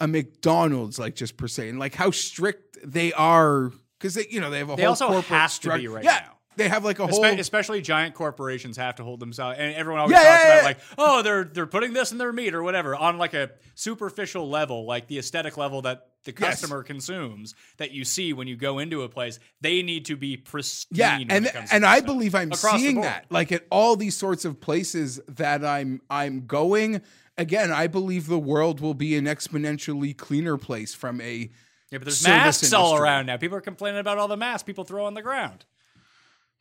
a 0.01 0.07
McDonald's, 0.07 0.99
like 0.99 1.15
just 1.15 1.37
per 1.37 1.49
se, 1.49 1.69
and 1.69 1.79
like 1.79 1.95
how 1.95 2.11
strict 2.11 2.79
they 2.85 3.13
are 3.13 3.73
because 3.99 4.15
they, 4.15 4.27
you 4.31 4.41
know, 4.41 4.51
they 4.51 4.59
have 4.59 4.71
a 4.71 4.77
They 4.77 4.83
whole 4.83 4.91
also 4.91 5.07
corporate 5.09 5.25
have 5.27 5.59
to 5.61 5.77
be 5.77 5.89
right 5.89 6.05
yeah, 6.05 6.23
now. 6.27 6.35
They 6.57 6.69
have 6.69 6.85
like 6.85 6.99
a 6.99 7.07
whole. 7.07 7.21
Espe- 7.23 7.39
especially 7.39 7.81
giant 7.81 8.15
corporations 8.15 8.77
have 8.77 8.97
to 8.97 9.05
hold 9.05 9.21
themselves, 9.21 9.59
and 9.59 9.75
everyone 9.75 10.01
always 10.01 10.17
Yeah, 10.17 10.23
talks 10.25 10.43
yeah, 10.45 10.47
about 10.47 10.57
yeah. 10.59 10.65
like, 10.65 10.79
oh, 10.99 11.23
they're 11.23 11.45
they're 11.45 11.67
putting 11.67 11.93
this 11.93 12.13
in 12.13 12.19
their 12.19 12.33
meat 12.33 12.55
or 12.55 12.63
whatever 12.63 12.95
on 12.95 13.19
like 13.19 13.35
a 13.35 13.51
superficial 13.75 14.49
level, 14.49 14.85
like 14.87 15.07
the 15.07 15.19
aesthetic 15.19 15.57
level 15.57 15.83
that 15.83 16.08
the 16.25 16.35
Yes. 16.39 16.61
customer 16.61 16.83
consumes 16.83 17.55
that 17.79 17.93
you 17.93 18.05
see 18.05 18.33
when 18.33 18.49
you 18.49 18.57
go 18.57 18.79
into 18.79 19.03
a 19.03 19.09
place. 19.09 19.39
They 19.61 19.83
need 19.83 20.05
to 20.07 20.17
be 20.17 20.37
pristine. 20.37 20.99
Yeah, 20.99 21.19
and 21.31 21.51
and 21.73 21.87
I 21.87 22.01
believe 22.01 22.35
I'm 22.35 22.53
Across 22.53 22.81
seeing 22.81 23.01
that 23.03 23.27
like 23.31 23.53
at 23.53 23.67
all 23.71 23.97
these 23.97 24.17
sorts 24.17 24.45
of 24.45 24.61
places 24.61 25.21
that 25.29 25.65
I'm 25.65 26.01
I'm 26.11 26.47
going. 26.47 27.01
Again, 27.37 27.71
I 27.71 27.87
believe 27.87 28.27
the 28.27 28.39
world 28.39 28.81
will 28.81 28.95
be 28.95 29.17
an 29.17 29.27
exponentially 29.27 30.17
cleaner 30.17 30.59
place 30.59 30.93
from 30.93 31.21
a 31.21 31.51
Yeah, 31.91 31.99
but 31.99 32.05
there's 32.05 32.25
masks 32.25 32.73
all 32.73 32.97
around 32.97 33.27
now. 33.27 33.37
People 33.37 33.57
are 33.57 33.63
complaining 33.63 34.01
about 34.01 34.19
all 34.19 34.29
the 34.29 34.37
masks 34.37 34.65
people 34.65 34.85
throw 34.85 35.07
on 35.07 35.15
the 35.15 35.23
ground. 35.23 35.65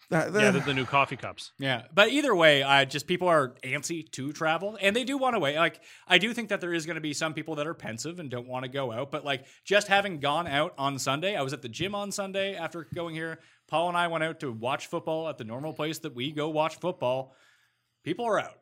That- 0.10 0.34
Yeah, 0.34 0.52
the, 0.52 0.60
the 0.60 0.74
new 0.74 0.86
coffee 0.86 1.18
cups. 1.18 1.52
Yeah, 1.60 1.84
but 1.94 2.10
either 2.10 2.34
way, 2.36 2.64
I 2.64 2.86
just 2.86 3.08
people 3.08 3.28
are 3.28 3.56
antsy 3.64 4.10
to 4.14 4.32
travel, 4.32 4.78
and 4.82 4.96
they 4.96 5.04
do 5.04 5.18
want 5.18 5.36
to 5.36 5.40
wait. 5.40 5.58
Like 5.58 5.82
I 6.08 6.18
do 6.18 6.34
think 6.34 6.50
that 6.50 6.62
there 6.62 6.74
is 6.74 6.86
going 6.86 6.96
to 6.96 7.02
be 7.02 7.14
some 7.14 7.34
people 7.34 7.56
that 7.56 7.68
are 7.68 7.74
pensive 7.74 8.20
and 8.20 8.30
don't 8.30 8.48
want 8.48 8.64
to 8.64 8.70
go 8.70 8.92
out. 8.92 9.12
But 9.12 9.26
like 9.26 9.46
just 9.66 9.88
having 9.88 10.20
gone 10.20 10.48
out 10.48 10.74
on 10.78 10.98
Sunday, 11.00 11.36
I 11.36 11.42
was 11.42 11.54
at 11.54 11.62
the 11.62 11.70
gym 11.70 11.94
on 11.96 12.12
Sunday 12.12 12.56
after 12.56 12.88
going 12.94 13.16
here. 13.16 13.40
Paul 13.68 13.90
and 13.90 13.98
I 13.98 14.08
went 14.08 14.24
out 14.24 14.40
to 14.40 14.52
watch 14.52 14.88
football 14.88 15.28
at 15.28 15.38
the 15.38 15.44
normal 15.44 15.74
place 15.74 16.00
that 16.00 16.16
we 16.16 16.32
go 16.32 16.50
watch 16.50 16.80
football. 16.80 17.34
People 18.06 18.26
are 18.26 18.40
out. 18.40 18.60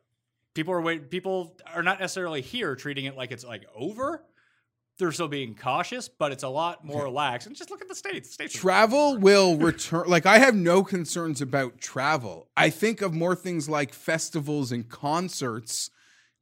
People 0.54 0.74
are 0.74 0.80
wait. 0.80 1.10
People 1.10 1.56
are 1.72 1.82
not 1.82 2.00
necessarily 2.00 2.40
here 2.40 2.74
treating 2.74 3.04
it 3.04 3.16
like 3.16 3.30
it's 3.30 3.44
like 3.44 3.64
over. 3.76 4.24
They're 4.98 5.12
still 5.12 5.28
being 5.28 5.54
cautious, 5.54 6.08
but 6.08 6.32
it's 6.32 6.42
a 6.42 6.48
lot 6.48 6.84
more 6.84 7.04
relaxed. 7.04 7.46
And 7.46 7.54
just 7.54 7.70
look 7.70 7.82
at 7.82 7.88
the 7.88 7.94
states. 7.94 8.32
States 8.32 8.54
travel 8.54 9.18
will 9.18 9.56
return. 9.58 10.04
Like 10.08 10.24
I 10.26 10.38
have 10.38 10.54
no 10.54 10.82
concerns 10.82 11.42
about 11.42 11.78
travel. 11.80 12.48
I 12.56 12.70
think 12.70 13.02
of 13.02 13.12
more 13.14 13.34
things 13.34 13.68
like 13.68 13.92
festivals 13.92 14.72
and 14.72 14.88
concerts 14.88 15.90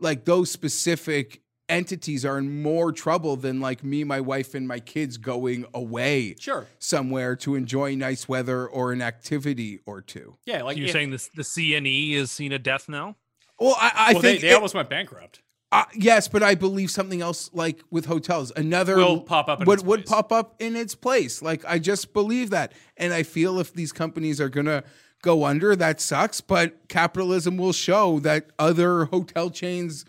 like 0.01 0.24
those 0.24 0.51
specific 0.51 1.40
entities 1.68 2.24
are 2.26 2.36
in 2.39 2.62
more 2.62 2.93
trouble 2.93 3.36
than 3.36 3.59
like 3.60 3.82
me, 3.82 4.05
my 4.05 4.20
wife, 4.20 4.55
and 4.55 4.68
my 4.68 4.78
kids 4.78 5.16
going 5.16 5.64
away 5.72 6.35
Sure. 6.39 6.66
somewhere 6.78 7.35
to 7.36 7.55
enjoy 7.55 7.94
nice 7.94 8.28
weather 8.28 8.66
or 8.66 8.93
an 8.93 9.01
activity 9.01 9.81
or 9.86 10.02
two. 10.02 10.36
Yeah, 10.44 10.62
like 10.62 10.76
You're 10.76 10.86
if- 10.86 10.93
saying 10.93 11.10
this 11.10 11.28
the 11.35 11.43
CNE 11.43 12.12
is 12.14 12.31
seen 12.31 12.52
a 12.52 12.59
death 12.59 12.89
now? 12.89 13.16
Well, 13.59 13.76
I, 13.81 13.93
I 13.94 14.12
well, 14.12 14.22
think 14.22 14.40
they, 14.40 14.48
they 14.48 14.52
it- 14.52 14.55
almost 14.56 14.74
went 14.74 14.90
bankrupt. 14.90 15.40
Uh, 15.75 15.85
yes, 15.93 16.29
but 16.29 16.41
I 16.41 16.55
believe 16.55 16.89
something 16.89 17.21
else, 17.21 17.51
like 17.53 17.83
with 17.91 18.07
hotels, 18.07 18.53
another 18.55 18.97
Will 18.97 19.21
pop 19.21 19.49
up 19.49 19.61
in 19.61 19.67
would 19.67 19.81
its 19.81 19.85
would 19.85 20.07
pop 20.07 20.31
up 20.31 20.55
in 20.61 20.77
its 20.77 20.95
place. 20.95 21.43
Like 21.43 21.65
I 21.67 21.81
just 21.81 22.13
believe 22.13 22.51
that, 22.51 22.73
and 22.97 23.13
I 23.13 23.25
feel 23.25 23.59
if 23.59 23.73
these 23.73 23.91
companies 23.91 24.41
are 24.41 24.49
gonna 24.49 24.85
go 25.23 25.45
under, 25.45 25.75
that 25.75 26.01
sucks. 26.01 26.41
But 26.41 26.89
capitalism 26.89 27.57
will 27.57 27.73
show 27.73 28.21
that 28.21 28.51
other 28.57 29.07
hotel 29.07 29.51
chains 29.51 30.05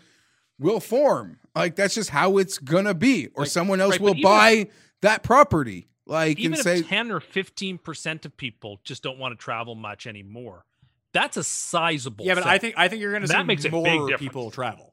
will 0.56 0.78
form. 0.78 1.40
Like 1.52 1.74
that's 1.74 1.96
just 1.96 2.10
how 2.10 2.38
it's 2.38 2.58
gonna 2.58 2.94
be, 2.94 3.26
or 3.34 3.44
someone 3.44 3.80
else 3.80 3.94
right, 3.94 4.00
will 4.00 4.10
even 4.10 4.22
buy 4.22 4.68
that 5.00 5.24
property. 5.24 5.88
Like 6.06 6.38
Even 6.38 6.52
and 6.52 6.60
if 6.60 6.62
say, 6.62 6.82
10 6.82 7.10
or 7.10 7.18
15% 7.18 8.24
of 8.24 8.36
people 8.36 8.78
just 8.84 9.02
don't 9.02 9.18
want 9.18 9.36
to 9.36 9.42
travel 9.42 9.74
much 9.74 10.06
anymore, 10.06 10.64
that's 11.12 11.36
a 11.36 11.42
sizable 11.42 12.24
Yeah, 12.24 12.34
but 12.34 12.44
thing. 12.44 12.52
I 12.52 12.58
think 12.58 12.74
I 12.78 12.86
think 12.86 13.02
you're 13.02 13.10
going 13.10 13.22
to 13.22 13.28
That 13.28 13.40
see 13.40 13.44
makes 13.44 13.68
more 13.68 14.16
people 14.16 14.52
travel. 14.52 14.92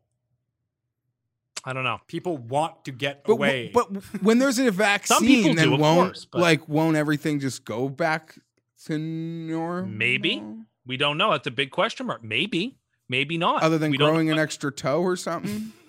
I 1.65 1.73
don't 1.73 1.83
know. 1.83 1.99
People 2.07 2.37
want 2.37 2.85
to 2.85 2.91
get 2.91 3.23
but 3.23 3.33
away. 3.33 3.71
but 3.73 3.85
when 4.21 4.39
there's 4.39 4.59
a 4.59 4.63
people 4.65 4.77
vaccine, 4.77 5.55
then 5.55 5.67
do, 5.69 5.73
of 5.75 5.79
won't 5.79 6.07
course, 6.09 6.25
but- 6.25 6.41
like 6.41 6.67
won't 6.67 6.97
everything 6.97 7.39
just 7.39 7.63
go 7.65 7.89
back 7.89 8.37
to 8.85 8.97
normal? 8.97 9.89
Maybe. 9.89 10.43
We 10.85 10.97
don't 10.97 11.17
know. 11.17 11.31
That's 11.31 11.47
a 11.47 11.51
big 11.51 11.71
question 11.71 12.07
mark. 12.07 12.23
Maybe. 12.23 12.77
Maybe 13.09 13.37
not. 13.37 13.63
other 13.63 13.77
than 13.77 13.91
we 13.91 13.97
growing 13.97 14.29
an 14.29 14.39
extra 14.39 14.71
toe 14.71 15.01
or 15.01 15.15
something. 15.15 15.71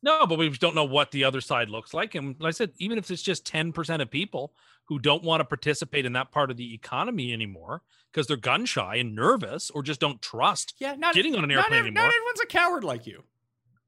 No, 0.00 0.26
but 0.28 0.38
we 0.38 0.48
don't 0.50 0.76
know 0.76 0.84
what 0.84 1.10
the 1.10 1.24
other 1.24 1.40
side 1.40 1.70
looks 1.70 1.92
like. 1.92 2.14
And 2.14 2.36
like 2.38 2.48
I 2.48 2.52
said, 2.52 2.70
even 2.78 2.98
if 2.98 3.10
it's 3.10 3.20
just 3.20 3.44
10% 3.44 4.00
of 4.00 4.08
people 4.08 4.52
who 4.84 5.00
don't 5.00 5.24
want 5.24 5.40
to 5.40 5.44
participate 5.44 6.06
in 6.06 6.12
that 6.12 6.30
part 6.30 6.52
of 6.52 6.56
the 6.56 6.72
economy 6.72 7.32
anymore 7.32 7.82
because 8.12 8.28
they're 8.28 8.36
gun 8.36 8.64
shy 8.64 8.94
and 8.94 9.16
nervous 9.16 9.70
or 9.70 9.82
just 9.82 9.98
don't 9.98 10.22
trust 10.22 10.74
yeah, 10.78 10.94
not 10.94 11.14
getting 11.14 11.34
on 11.34 11.42
an 11.42 11.50
airplane 11.50 11.80
ev- 11.80 11.86
anymore. 11.86 12.04
Not 12.04 12.14
everyone's 12.14 12.40
a 12.40 12.46
coward 12.46 12.84
like 12.84 13.08
you. 13.08 13.24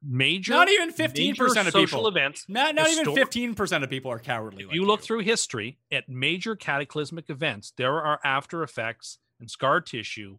Major 0.03 0.53
Not 0.53 0.69
even 0.71 0.93
15% 0.93 1.15
major 1.15 1.45
of 1.47 1.53
social 1.53 1.85
people. 1.85 2.09
events 2.09 2.47
Not 2.49 2.75
not 2.75 2.89
even 2.89 3.15
fifteen 3.15 3.55
percent 3.55 3.85
of 3.85 3.91
people 3.91 4.11
are 4.11 4.19
cowardly. 4.19 4.65
Like 4.65 4.75
you 4.75 4.85
look 4.85 5.03
through 5.03 5.21
history 5.21 5.79
at 5.93 6.09
major 6.09 6.57
cataclysmic 6.57 7.29
events, 7.29 7.73
there 7.77 8.01
are 8.01 8.19
after 8.25 8.63
effects 8.63 9.19
and 9.41 9.51
scar 9.51 9.81
tissue 9.81 10.39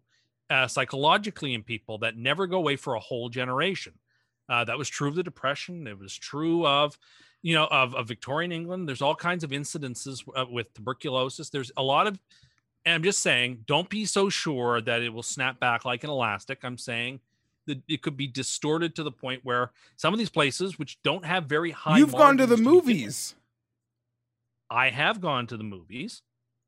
uh, 0.49 0.67
psychologically 0.67 1.53
in 1.53 1.63
people 1.63 1.99
that 1.99 2.17
never 2.17 2.47
go 2.47 2.57
away 2.57 2.75
for 2.75 2.95
a 2.95 2.99
whole 2.99 3.29
generation. 3.29 3.93
Uh, 4.49 4.63
that 4.65 4.77
was 4.77 4.89
true 4.89 5.07
of 5.07 5.15
the 5.15 5.23
Depression. 5.23 5.87
It 5.87 5.97
was 5.97 6.13
true 6.13 6.67
of, 6.67 6.97
you 7.41 7.55
know, 7.55 7.67
of, 7.71 7.95
of 7.95 8.07
Victorian 8.07 8.51
England. 8.51 8.85
There's 8.87 9.01
all 9.01 9.15
kinds 9.15 9.45
of 9.45 9.51
incidences 9.51 10.21
uh, 10.35 10.45
with 10.49 10.73
tuberculosis. 10.73 11.49
There's 11.49 11.71
a 11.77 11.83
lot 11.83 12.05
of, 12.05 12.19
and 12.85 12.95
I'm 12.95 13.03
just 13.03 13.21
saying, 13.21 13.63
don't 13.65 13.87
be 13.89 14.03
so 14.03 14.27
sure 14.27 14.81
that 14.81 15.01
it 15.01 15.09
will 15.13 15.23
snap 15.23 15.59
back 15.59 15.85
like 15.85 16.03
an 16.03 16.09
elastic. 16.09 16.59
I'm 16.63 16.77
saying 16.77 17.21
that 17.67 17.81
it 17.87 18.01
could 18.01 18.17
be 18.17 18.27
distorted 18.27 18.95
to 18.95 19.03
the 19.03 19.11
point 19.11 19.41
where 19.43 19.71
some 19.95 20.13
of 20.13 20.19
these 20.19 20.29
places, 20.29 20.79
which 20.79 21.01
don't 21.03 21.25
have 21.25 21.45
very 21.45 21.71
high, 21.71 21.97
You've 21.97 22.13
gone 22.13 22.37
to 22.37 22.45
the 22.45 22.55
with, 22.55 22.63
movies. 22.63 23.35
I 24.69 24.89
have 24.89 25.21
gone 25.21 25.47
to 25.47 25.57
the 25.57 25.63
movies, 25.63 26.21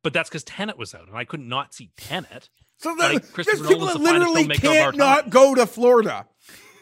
but 0.03 0.13
that's 0.13 0.29
because 0.29 0.43
Tenet 0.43 0.77
was 0.77 0.93
out, 0.93 1.07
and 1.07 1.17
I 1.17 1.23
could 1.23 1.39
not 1.39 1.73
see 1.73 1.91
Tenet. 1.97 2.49
So 2.77 2.95
the, 2.95 3.21
Christopher 3.31 3.57
there's 3.57 3.67
people 3.67 3.87
that 3.87 3.99
literally 3.99 4.47
can't 4.47 4.97
not 4.97 5.29
go 5.29 5.55
to 5.55 5.65
Florida. 5.65 6.27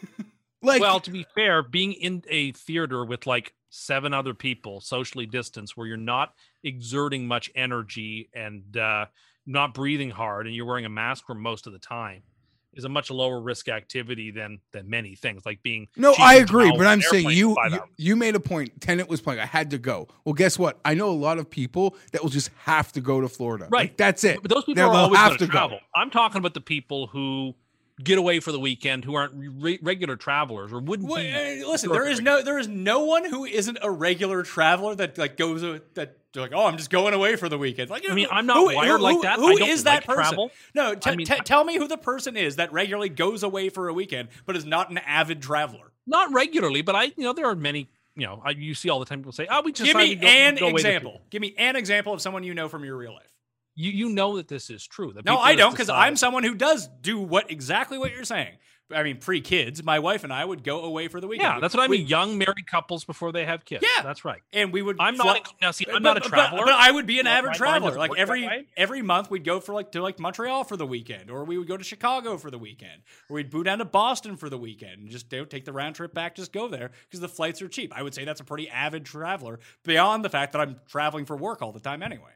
like, 0.62 0.80
well, 0.80 1.00
to 1.00 1.10
be 1.10 1.24
fair, 1.34 1.62
being 1.62 1.92
in 1.92 2.24
a 2.28 2.52
theater 2.52 3.04
with 3.04 3.26
like 3.26 3.54
seven 3.70 4.12
other 4.12 4.34
people, 4.34 4.80
socially 4.80 5.26
distanced, 5.26 5.76
where 5.76 5.86
you're 5.86 5.96
not 5.96 6.34
exerting 6.64 7.26
much 7.26 7.50
energy 7.54 8.28
and 8.34 8.76
uh, 8.76 9.06
not 9.46 9.74
breathing 9.74 10.10
hard, 10.10 10.46
and 10.46 10.56
you're 10.56 10.66
wearing 10.66 10.84
a 10.84 10.90
mask 10.90 11.26
for 11.26 11.34
most 11.34 11.66
of 11.66 11.72
the 11.72 11.78
time, 11.78 12.22
is 12.74 12.84
a 12.84 12.88
much 12.88 13.10
lower 13.10 13.40
risk 13.40 13.68
activity 13.68 14.30
than 14.30 14.58
than 14.72 14.88
many 14.88 15.14
things, 15.14 15.44
like 15.44 15.62
being. 15.62 15.88
no, 15.96 16.14
I 16.18 16.36
agree, 16.36 16.72
but 16.76 16.86
I'm 16.86 17.00
saying 17.02 17.30
you, 17.30 17.56
you 17.70 17.80
you 17.96 18.16
made 18.16 18.34
a 18.34 18.40
point. 18.40 18.80
Tenet 18.80 19.08
was 19.08 19.20
playing. 19.20 19.40
I 19.40 19.46
had 19.46 19.70
to 19.70 19.78
go. 19.78 20.08
Well, 20.24 20.32
guess 20.34 20.58
what? 20.58 20.80
I 20.84 20.94
know 20.94 21.10
a 21.10 21.12
lot 21.12 21.38
of 21.38 21.50
people 21.50 21.96
that 22.12 22.22
will 22.22 22.30
just 22.30 22.50
have 22.64 22.92
to 22.92 23.00
go 23.00 23.20
to 23.20 23.28
Florida. 23.28 23.68
Right. 23.70 23.82
Like, 23.90 23.96
that's 23.96 24.24
it. 24.24 24.40
But 24.42 24.50
those 24.50 24.64
people 24.64 24.82
They'll- 24.82 24.90
are 24.90 24.96
always 25.04 25.18
have 25.18 25.32
to 25.32 25.38
to 25.38 25.46
go. 25.46 25.50
travel. 25.52 25.78
I'm 25.94 26.10
talking 26.10 26.38
about 26.38 26.54
the 26.54 26.60
people 26.60 27.06
who 27.08 27.54
get 28.02 28.18
away 28.18 28.40
for 28.40 28.52
the 28.52 28.60
weekend, 28.60 29.04
who 29.04 29.14
aren't 29.14 29.32
re- 29.34 29.78
regular 29.82 30.16
travelers 30.16 30.72
or 30.72 30.80
wouldn't 30.80 31.08
Well, 31.08 31.20
be. 31.22 31.62
uh, 31.62 31.68
listen, 31.68 31.90
there 31.90 32.08
is 32.08 32.20
no 32.20 32.42
there 32.42 32.58
is 32.58 32.68
no 32.68 33.04
one 33.04 33.24
who 33.24 33.44
isn't 33.44 33.78
a 33.82 33.90
regular 33.90 34.42
traveler 34.42 34.94
that 34.94 35.18
like 35.18 35.36
goes 35.36 35.62
uh, 35.62 35.78
that 35.94 36.16
they're 36.32 36.42
like, 36.42 36.52
oh, 36.54 36.64
I'm 36.66 36.78
just 36.78 36.88
going 36.90 37.12
away 37.12 37.36
for 37.36 37.48
the 37.50 37.58
weekend. 37.58 37.90
Like, 37.90 38.04
I 38.08 38.14
mean, 38.14 38.26
I'm 38.30 38.46
not 38.46 38.56
who- 38.56 38.74
wired 38.74 38.98
who- 38.98 39.02
like 39.04 39.20
that. 39.22 39.38
Who 39.38 39.50
is 39.58 39.84
that 39.84 39.96
like 39.96 40.04
person? 40.06 40.22
travel. 40.22 40.50
No, 40.74 40.94
t- 40.94 41.10
I 41.10 41.16
mean, 41.16 41.26
t- 41.26 41.36
tell 41.44 41.62
me 41.64 41.76
who 41.76 41.86
the 41.86 41.98
person 41.98 42.36
is 42.36 42.56
that 42.56 42.72
regularly 42.72 43.10
goes 43.10 43.42
away 43.42 43.68
for 43.68 43.88
a 43.88 43.92
weekend 43.92 44.28
but 44.46 44.56
is 44.56 44.64
not 44.64 44.90
an 44.90 44.98
avid 44.98 45.42
traveler. 45.42 45.92
not 46.06 46.32
regularly, 46.32 46.80
but 46.82 46.96
I, 46.96 47.04
you 47.04 47.12
know, 47.24 47.32
there 47.32 47.46
are 47.46 47.54
many. 47.54 47.88
You 48.14 48.26
know, 48.26 48.42
I, 48.44 48.50
you 48.50 48.74
see 48.74 48.90
all 48.90 48.98
the 48.98 49.06
time 49.06 49.20
people 49.20 49.32
say, 49.32 49.46
"Oh, 49.50 49.62
we 49.62 49.72
just 49.72 49.86
Give 49.86 49.96
me 49.96 50.14
go- 50.14 50.26
an 50.26 50.56
go 50.56 50.68
example. 50.68 51.22
Give 51.30 51.40
me 51.40 51.54
an 51.56 51.76
example 51.76 52.12
of 52.12 52.20
someone 52.20 52.44
you 52.44 52.52
know 52.52 52.68
from 52.68 52.84
your 52.84 52.96
real 52.96 53.14
life. 53.14 53.31
You 53.74 53.90
you 53.90 54.08
know 54.10 54.36
that 54.36 54.48
this 54.48 54.68
is 54.70 54.86
true. 54.86 55.14
No, 55.24 55.38
I 55.38 55.54
don't 55.54 55.70
because 55.72 55.88
I'm 55.88 56.16
someone 56.16 56.44
who 56.44 56.54
does 56.54 56.88
do 57.00 57.18
what 57.18 57.50
exactly 57.50 57.98
what 57.98 58.12
you're 58.12 58.24
saying. 58.24 58.56
I 58.94 59.04
mean, 59.04 59.16
pre 59.16 59.40
kids, 59.40 59.82
my 59.82 60.00
wife 60.00 60.22
and 60.22 60.30
I 60.30 60.44
would 60.44 60.62
go 60.62 60.82
away 60.84 61.08
for 61.08 61.18
the 61.18 61.26
weekend. 61.26 61.54
Yeah, 61.54 61.60
that's 61.60 61.72
what 61.74 61.82
I 61.82 61.86
We- 61.86 61.98
mean. 61.98 62.08
Young 62.08 62.36
married 62.36 62.66
couples 62.66 63.04
before 63.06 63.32
they 63.32 63.46
have 63.46 63.64
kids. 63.64 63.82
Yeah. 63.82 64.02
that's 64.02 64.22
right. 64.22 64.42
and 64.52 64.70
we 64.70 64.82
would. 64.82 64.96
I'm 65.00 65.16
fly- 65.16 65.24
not 65.24 65.54
now. 65.62 65.70
See, 65.70 65.86
I'm 65.86 65.94
But- 65.94 66.02
not 66.02 66.16
a 66.18 66.20
traveler. 66.20 66.66
But, 66.66 66.74
I 66.74 66.90
would 66.90 67.06
be 67.06 67.18
an 67.18 67.26
avid 67.26 67.54
traveler. 67.54 67.92
Like 67.96 68.10
every 68.18 68.68
every 68.76 69.00
month, 69.00 69.30
we'd 69.30 69.44
go 69.44 69.60
for 69.60 69.72
like 69.72 69.92
to 69.92 70.02
like 70.02 70.18
Montreal 70.18 70.64
for 70.64 70.76
the 70.76 70.86
weekend, 70.86 71.30
or 71.30 71.44
we 71.44 71.56
would 71.56 71.68
go 71.68 71.78
to 71.78 71.84
Chicago 71.84 72.36
for 72.36 72.50
the 72.50 72.58
weekend, 72.58 73.00
or 73.30 73.36
we'd 73.36 73.48
boot 73.48 73.64
down 73.64 73.78
to 73.78 73.86
Boston 73.86 74.36
for 74.36 74.50
the 74.50 74.58
weekend, 74.58 75.00
and 75.00 75.08
just 75.08 75.30
take 75.30 75.64
the 75.64 75.72
round 75.72 75.94
trip 75.94 76.12
back. 76.12 76.34
Just 76.34 76.52
go 76.52 76.68
there 76.68 76.90
because 77.04 77.20
the 77.20 77.28
flights 77.28 77.62
are 77.62 77.68
cheap. 77.68 77.94
I 77.96 78.02
would 78.02 78.12
say 78.12 78.26
that's 78.26 78.40
a 78.42 78.44
pretty 78.44 78.68
avid 78.68 79.06
traveler. 79.06 79.60
Beyond 79.84 80.22
the 80.22 80.30
fact 80.30 80.52
that 80.52 80.60
I'm 80.60 80.80
traveling 80.86 81.24
for 81.24 81.36
work 81.36 81.62
all 81.62 81.72
the 81.72 81.80
time 81.80 82.02
anyway. 82.02 82.32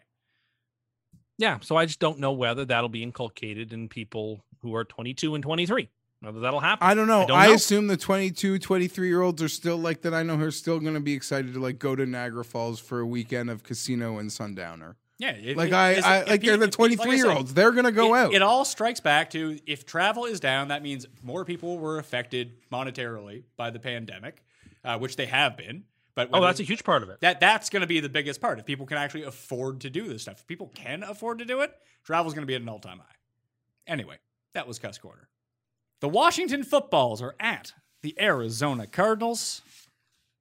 Yeah, 1.39 1.59
so 1.61 1.77
I 1.77 1.87
just 1.87 2.01
don't 2.01 2.19
know 2.19 2.33
whether 2.33 2.65
that'll 2.65 2.89
be 2.89 3.03
inculcated 3.03 3.73
in 3.73 3.89
people 3.89 4.45
who 4.63 4.75
are 4.75 4.85
22 4.85 5.35
and 5.35 5.43
23. 5.43 5.89
Whether 6.21 6.41
that'll 6.41 6.61
happen. 6.61 6.87
I 6.89 6.95
don't 6.95 7.07
know. 7.09 7.23
I, 7.25 7.27
don't 7.27 7.49
know. 7.49 7.55
assume 7.55 7.87
the 7.89 7.97
22, 7.97 8.59
23 8.59 9.09
year 9.09 9.21
olds 9.21 9.43
are 9.43 9.49
still 9.49 9.77
like 9.77 10.01
that. 10.03 10.15
I 10.15 10.23
know 10.23 10.37
are 10.37 10.51
still 10.51 10.81
going 10.81 10.95
to 10.95 11.01
be 11.01 11.13
excited 11.13 11.53
to 11.55 11.61
like 11.61 11.79
go 11.79 11.95
to 11.95 12.07
Niagara 12.07 12.45
Falls 12.45 12.81
for 12.81 13.01
a 13.01 13.07
weekend 13.07 13.51
of 13.51 13.63
casino 13.63 14.19
and 14.19 14.33
sundowner. 14.33 14.97
Yeah, 15.19 15.31
it- 15.31 15.57
Like 15.57 15.69
it- 15.69 15.75
I, 15.75 16.21
I 16.21 16.25
like 16.25 16.41
they're 16.43 16.57
the 16.57 16.69
if 16.69 16.79
you- 16.79 16.87
like 16.87 16.97
23 16.99 17.17
year 17.17 17.31
olds. 17.31 17.55
They're 17.55 17.73
going 17.73 17.85
to 17.85 17.93
go 17.93 18.15
it, 18.15 18.19
out. 18.19 18.35
It 18.35 18.43
all 18.43 18.65
strikes 18.65 19.01
back 19.01 19.31
to 19.31 19.59
if 19.67 19.85
travel 19.85 20.25
is 20.25 20.41
down, 20.41 20.69
that 20.69 20.83
means 20.83 21.07
more 21.23 21.45
people 21.45 21.79
were 21.79 21.99
affected 21.99 22.53
monetarily 22.73 23.45
by 23.57 23.71
the 23.71 23.79
pandemic, 23.79 24.43
uh, 24.85 24.99
which 24.99 25.17
they 25.17 25.27
have 25.27 25.57
been. 25.57 25.85
But 26.17 26.31
Oh, 26.33 26.41
that's 26.41 26.61
a 26.61 26.65
huge 26.65 26.83
part 26.83 27.03
of 27.05 27.11
it. 27.11 27.21
that 27.21 27.39
that's 27.39 27.71
going 27.71 27.83
to 27.83 27.87
be 27.87 28.01
the 28.01 28.09
biggest 28.09 28.41
part. 28.41 28.59
If 28.59 28.65
people 28.65 28.87
can 28.87 28.97
actually 28.97 29.25
afford 29.25 29.83
to 29.83 29.91
do 29.91 30.09
this 30.09 30.23
stuff, 30.23 30.41
if 30.41 30.47
people 30.47 30.73
can 30.75 31.05
afford 31.05 31.39
to 31.39 31.45
do 31.45 31.61
it, 31.61 31.73
travel's 32.05 32.35
going 32.35 32.43
to 32.43 32.47
be 32.47 32.55
at 32.55 32.63
an 32.63 32.69
all 32.69 32.81
time 32.81 32.99
high. 32.99 33.15
Anyway, 33.87 34.17
that 34.55 34.67
was 34.67 34.79
Cuss 34.81 34.99
Corner. 34.99 35.29
The 36.01 36.09
Washington 36.09 36.65
footballs 36.65 37.23
are 37.23 37.37
at 37.39 37.75
the 38.03 38.17
Arizona 38.21 38.87
Cardinals, 38.87 39.63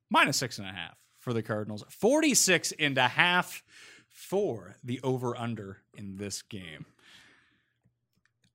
minus 0.09 0.37
six 0.37 0.57
and 0.57 0.67
a 0.67 0.71
half 0.71 0.97
for 1.19 1.33
the 1.33 1.43
Cardinals, 1.43 1.83
46 1.89 2.73
and 2.79 2.97
a 2.97 3.07
half 3.09 3.61
for 4.09 4.75
the 4.83 5.01
over 5.03 5.37
under 5.37 5.77
in 5.93 6.15
this 6.15 6.41
game. 6.41 6.85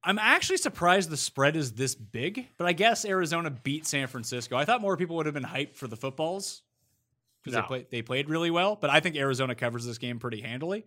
I'm 0.02 0.18
actually 0.18 0.56
surprised 0.56 1.10
the 1.10 1.18
spread 1.18 1.56
is 1.56 1.72
this 1.72 1.94
big, 1.94 2.48
but 2.56 2.66
I 2.66 2.72
guess 2.72 3.04
Arizona 3.04 3.50
beat 3.50 3.86
San 3.86 4.06
Francisco. 4.06 4.56
I 4.56 4.64
thought 4.64 4.80
more 4.80 4.96
people 4.96 5.16
would 5.16 5.26
have 5.26 5.34
been 5.34 5.42
hyped 5.44 5.76
for 5.76 5.86
the 5.86 5.96
footballs 5.96 6.62
because 7.42 7.56
No. 7.56 7.62
they, 7.62 7.66
play, 7.66 7.86
they 7.90 8.02
played 8.02 8.28
really 8.28 8.50
well. 8.50 8.76
But 8.80 8.90
I 8.90 9.00
think 9.00 9.16
Arizona 9.16 9.54
covers 9.54 9.84
this 9.86 9.98
game 9.98 10.18
pretty 10.18 10.40
handily. 10.40 10.84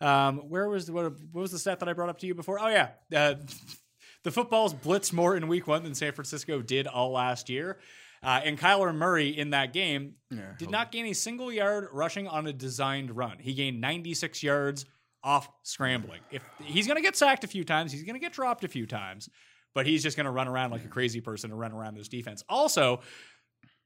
Um, 0.00 0.38
where 0.48 0.68
was 0.68 0.90
what, 0.90 1.04
what 1.32 1.40
was 1.40 1.52
the 1.52 1.58
stat 1.58 1.80
that 1.80 1.88
I 1.88 1.92
brought 1.92 2.08
up 2.10 2.18
to 2.18 2.26
you 2.26 2.34
before? 2.34 2.58
Oh 2.60 2.68
yeah, 2.68 2.90
uh, 3.14 3.34
the 4.24 4.30
footballs 4.30 4.74
blitzed 4.74 5.12
more 5.12 5.36
in 5.36 5.48
Week 5.48 5.66
One 5.66 5.82
than 5.82 5.94
San 5.94 6.12
Francisco 6.12 6.62
did 6.62 6.86
all 6.86 7.12
last 7.12 7.48
year. 7.48 7.78
Uh, 8.22 8.40
and 8.44 8.58
Kyler 8.58 8.94
Murray 8.94 9.28
in 9.28 9.50
that 9.50 9.72
game 9.72 10.14
did 10.58 10.70
not 10.70 10.90
gain 10.90 11.06
a 11.06 11.12
single 11.12 11.52
yard 11.52 11.88
rushing 11.92 12.26
on 12.26 12.46
a 12.46 12.52
designed 12.52 13.14
run. 13.16 13.36
He 13.38 13.52
gained 13.54 13.80
96 13.80 14.42
yards 14.42 14.84
off 15.22 15.48
scrambling. 15.62 16.20
If 16.30 16.42
he's 16.64 16.86
going 16.86 16.96
to 16.96 17.02
get 17.02 17.14
sacked 17.14 17.44
a 17.44 17.46
few 17.46 17.62
times, 17.62 17.92
he's 17.92 18.02
going 18.04 18.14
to 18.14 18.20
get 18.20 18.32
dropped 18.32 18.64
a 18.64 18.68
few 18.68 18.86
times, 18.86 19.28
but 19.74 19.86
he's 19.86 20.02
just 20.02 20.16
going 20.16 20.24
to 20.24 20.30
run 20.32 20.48
around 20.48 20.70
like 20.70 20.84
a 20.84 20.88
crazy 20.88 21.20
person 21.20 21.50
and 21.50 21.60
run 21.60 21.72
around 21.72 21.94
this 21.94 22.08
defense. 22.08 22.42
Also, 22.48 23.00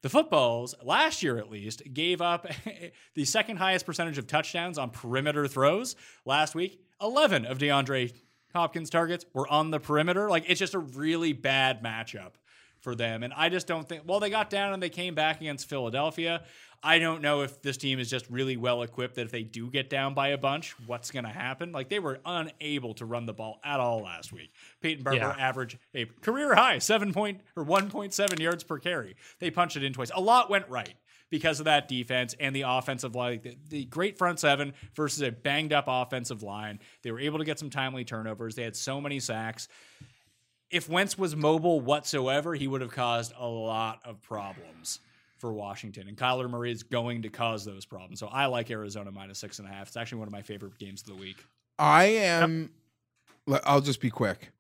the 0.03 0.09
footballs 0.09 0.75
last 0.83 1.23
year 1.23 1.39
at 1.39 1.51
least 1.51 1.83
gave 1.93 2.21
up 2.21 2.47
the 3.15 3.25
second 3.25 3.59
highest 3.59 3.87
percentage 3.87 4.19
of 4.19 4.27
touchdowns 4.27 4.79
on 4.79 4.91
perimeter 4.91 5.47
throws 5.47 5.97
last 6.25 6.55
week 6.55 6.81
11 7.01 7.47
of 7.47 7.59
deandre 7.59 8.13
hopkins 8.55 8.91
targets 8.91 9.25
were 9.33 9.49
on 9.49 9.71
the 9.71 9.81
perimeter 9.81 10.29
like 10.29 10.45
it's 10.49 10.59
just 10.59 10.75
a 10.75 10.79
really 10.79 11.33
bad 11.33 11.83
matchup 11.83 12.33
for 12.81 12.95
them. 12.95 13.23
And 13.23 13.33
I 13.35 13.49
just 13.49 13.67
don't 13.67 13.89
think, 13.89 14.03
well, 14.07 14.21
they 14.21 14.31
got 14.31 14.51
down 14.51 14.73
and 14.73 14.83
they 14.83 14.89
came 14.89 15.15
back 15.15 15.41
against 15.41 15.69
Philadelphia. 15.69 16.43
I 16.83 16.99
don't 16.99 17.21
know 17.21 17.43
if 17.43 17.61
this 17.61 17.77
team 17.77 17.99
is 17.99 18.09
just 18.09 18.29
really 18.31 18.57
well 18.57 18.83
equipped 18.83 19.17
that 19.17 19.23
if 19.27 19.31
they 19.31 19.43
do 19.43 19.69
get 19.71 19.91
down 19.91 20.15
by 20.15 20.29
a 20.29 20.39
bunch, 20.39 20.75
what's 20.87 21.11
going 21.11 21.25
to 21.27 21.31
happen. 21.31 21.73
Like 21.73 21.91
they 21.91 21.99
were 21.99 22.21
unable 22.25 22.95
to 22.95 23.05
run 23.05 23.27
the 23.27 23.35
ball 23.35 23.61
at 23.63 23.81
all 23.81 24.01
last 24.01 24.33
week. 24.33 24.51
Peyton 24.81 25.05
Barber 25.05 25.19
Yeah. 25.19 25.37
averaged 25.39 25.79
a 25.95 26.07
career 26.07 26.55
high 26.55 26.79
seven 26.79 27.13
point 27.13 27.43
or 27.55 27.65
1.7 27.67 28.39
yards 28.41 28.65
per 28.65 28.79
carry. 28.79 29.17
They 29.41 29.51
punched 29.51 29.77
it 29.77 29.85
in 29.85 29.93
twice. 29.93 30.11
A 30.15 30.21
lot 30.23 30.49
went 30.49 30.69
right 30.71 30.95
because 31.29 31.61
of 31.61 31.67
that 31.67 31.87
defense 31.87 32.35
and 32.41 32.57
the 32.57 32.63
offensive 32.67 33.15
line. 33.15 33.41
The, 33.43 33.57
the 33.69 33.85
great 33.85 34.17
front 34.17 34.41
seven 34.41 34.73
versus 34.97 35.21
a 35.21 35.31
banged 35.31 35.75
up 35.75 35.85
offensive 35.87 36.43
line. 36.43 36.79
They 37.03 37.11
were 37.13 37.21
able 37.21 37.39
to 37.41 37.45
get 37.45 37.59
some 37.59 37.69
timely 37.69 38.05
turnovers. 38.07 38.55
They 38.55 38.63
had 38.65 38.75
so 38.75 39.03
many 39.03 39.21
sacks. 39.21 39.69
If 40.71 40.89
Wentz 40.89 41.19
was 41.19 41.37
mobile 41.37 41.81
whatsoever, 41.81 42.55
he 42.55 42.67
would 42.69 42.81
have 42.81 42.93
caused 42.93 43.33
a 43.39 43.47
lot 43.47 44.01
of 44.05 44.23
problems 44.23 45.01
for 45.41 45.53
Washington. 45.53 46.07
And 46.09 46.17
Kyler 46.17 46.49
Murray 46.49 46.71
is 46.71 46.83
going 46.83 47.23
to 47.23 47.29
cause 47.29 47.65
those 47.65 47.85
problems. 47.85 48.21
So 48.21 48.29
I 48.29 48.47
like 48.47 48.71
Arizona 48.71 49.11
minus 49.11 49.39
six 49.39 49.59
and 49.59 49.67
a 49.67 49.71
half. 49.71 49.89
It's 49.89 49.97
actually 49.97 50.19
one 50.19 50.29
of 50.29 50.33
my 50.33 50.43
favorite 50.43 50.79
games 50.79 51.01
of 51.03 51.09
the 51.09 51.15
week. 51.15 51.45
I 51.79 52.05
am. 52.05 52.71
le- 53.47 53.61
I'll 53.65 53.81
just 53.81 54.01
be 54.01 54.11
quick. 54.11 54.53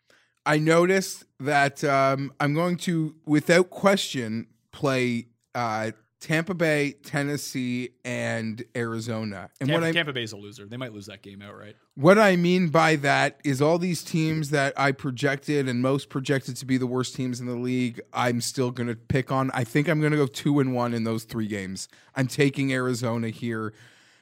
I 0.46 0.58
noticed 0.58 1.24
that 1.38 1.84
um, 1.84 2.32
I'm 2.40 2.54
going 2.54 2.78
to, 2.78 3.14
without 3.26 3.68
question, 3.70 4.46
play 4.72 5.26
uh, 5.54 5.90
Tampa 6.20 6.52
Bay, 6.52 6.92
Tennessee, 7.02 7.90
and 8.04 8.62
Arizona. 8.76 9.48
And 9.58 9.70
Tampa, 9.70 9.80
what 9.80 9.88
I 9.88 9.92
Tampa 9.92 10.12
Bay's 10.12 10.32
a 10.32 10.36
loser. 10.36 10.66
They 10.66 10.76
might 10.76 10.92
lose 10.92 11.06
that 11.06 11.22
game 11.22 11.40
outright. 11.40 11.76
what 11.94 12.18
I 12.18 12.36
mean 12.36 12.68
by 12.68 12.96
that 12.96 13.40
is 13.42 13.62
all 13.62 13.78
these 13.78 14.02
teams 14.02 14.50
that 14.50 14.78
I 14.78 14.92
projected 14.92 15.66
and 15.66 15.80
most 15.80 16.10
projected 16.10 16.56
to 16.56 16.66
be 16.66 16.76
the 16.76 16.86
worst 16.86 17.14
teams 17.14 17.40
in 17.40 17.46
the 17.46 17.54
league, 17.54 18.00
I'm 18.12 18.42
still 18.42 18.70
going 18.70 18.88
to 18.88 18.96
pick 18.96 19.32
on. 19.32 19.50
I 19.54 19.64
think 19.64 19.88
I'm 19.88 20.00
going 20.00 20.12
to 20.12 20.18
go 20.18 20.26
two 20.26 20.60
and 20.60 20.74
one 20.74 20.92
in 20.92 21.04
those 21.04 21.24
three 21.24 21.46
games. 21.46 21.88
I'm 22.14 22.26
taking 22.26 22.70
Arizona 22.70 23.30
here 23.30 23.72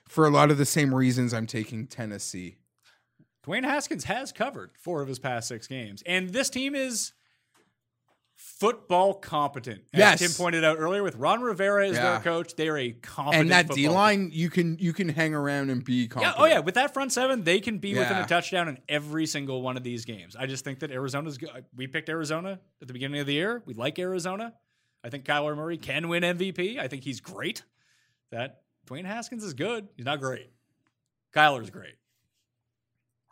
for 0.08 0.24
a 0.24 0.30
lot 0.30 0.52
of 0.52 0.58
the 0.58 0.66
same 0.66 0.94
reasons 0.94 1.34
I'm 1.34 1.46
taking 1.46 1.86
Tennessee. 1.86 2.56
Dwayne 3.44 3.64
Haskins 3.64 4.04
has 4.04 4.30
covered 4.30 4.70
four 4.78 5.02
of 5.02 5.08
his 5.08 5.18
past 5.18 5.48
six 5.48 5.66
games, 5.66 6.02
and 6.06 6.30
this 6.30 6.50
team 6.50 6.74
is 6.74 7.12
football 8.38 9.14
competent. 9.14 9.80
As 9.92 9.98
Yes. 9.98 10.18
Tim 10.20 10.30
pointed 10.30 10.62
out 10.64 10.78
earlier, 10.78 11.02
with 11.02 11.16
Ron 11.16 11.42
Rivera 11.42 11.88
as 11.88 11.96
Yeah. 11.96 12.12
their 12.12 12.20
coach, 12.20 12.54
they 12.54 12.68
are 12.68 12.78
a 12.78 12.92
competent. 12.92 13.42
and 13.42 13.50
that 13.50 13.68
D 13.68 13.88
line, 13.88 14.30
you 14.32 14.48
can 14.48 14.78
you 14.78 14.92
can 14.92 15.08
hang 15.08 15.34
around 15.34 15.70
and 15.70 15.84
be 15.84 16.08
Yeah, 16.20 16.34
oh 16.38 16.44
yeah, 16.46 16.60
with 16.60 16.76
that 16.76 16.94
front 16.94 17.12
seven, 17.12 17.42
they 17.42 17.58
can 17.60 17.78
be 17.78 17.94
within 17.94 18.16
a 18.16 18.26
touchdown 18.26 18.68
in 18.68 18.78
every 18.88 19.26
single 19.26 19.60
one 19.60 19.76
of 19.76 19.82
these 19.82 20.04
games. 20.04 20.36
I 20.36 20.46
just 20.46 20.64
think 20.64 20.78
that 20.80 20.90
Arizona's 20.92 21.36
good. 21.36 21.50
We 21.74 21.88
picked 21.88 22.08
Arizona 22.08 22.60
at 22.80 22.86
the 22.86 22.92
beginning 22.94 23.20
of 23.20 23.26
the 23.26 23.34
year. 23.34 23.62
We 23.66 23.74
like 23.74 23.98
Arizona. 23.98 24.54
I 25.04 25.10
think 25.10 25.24
Kyler 25.24 25.56
Murray 25.56 25.76
can 25.78 26.08
win 26.08 26.22
MVP. 26.22 26.78
I 26.78 26.86
think 26.88 27.02
he's 27.04 27.20
great. 27.20 27.64
That 28.30 28.62
Dwayne 28.86 29.04
Haskins 29.04 29.42
is 29.42 29.54
good. 29.54 29.88
He's 29.96 30.06
not 30.06 30.20
great. 30.20 30.50
Kyler's 31.34 31.70
great. 31.70 31.94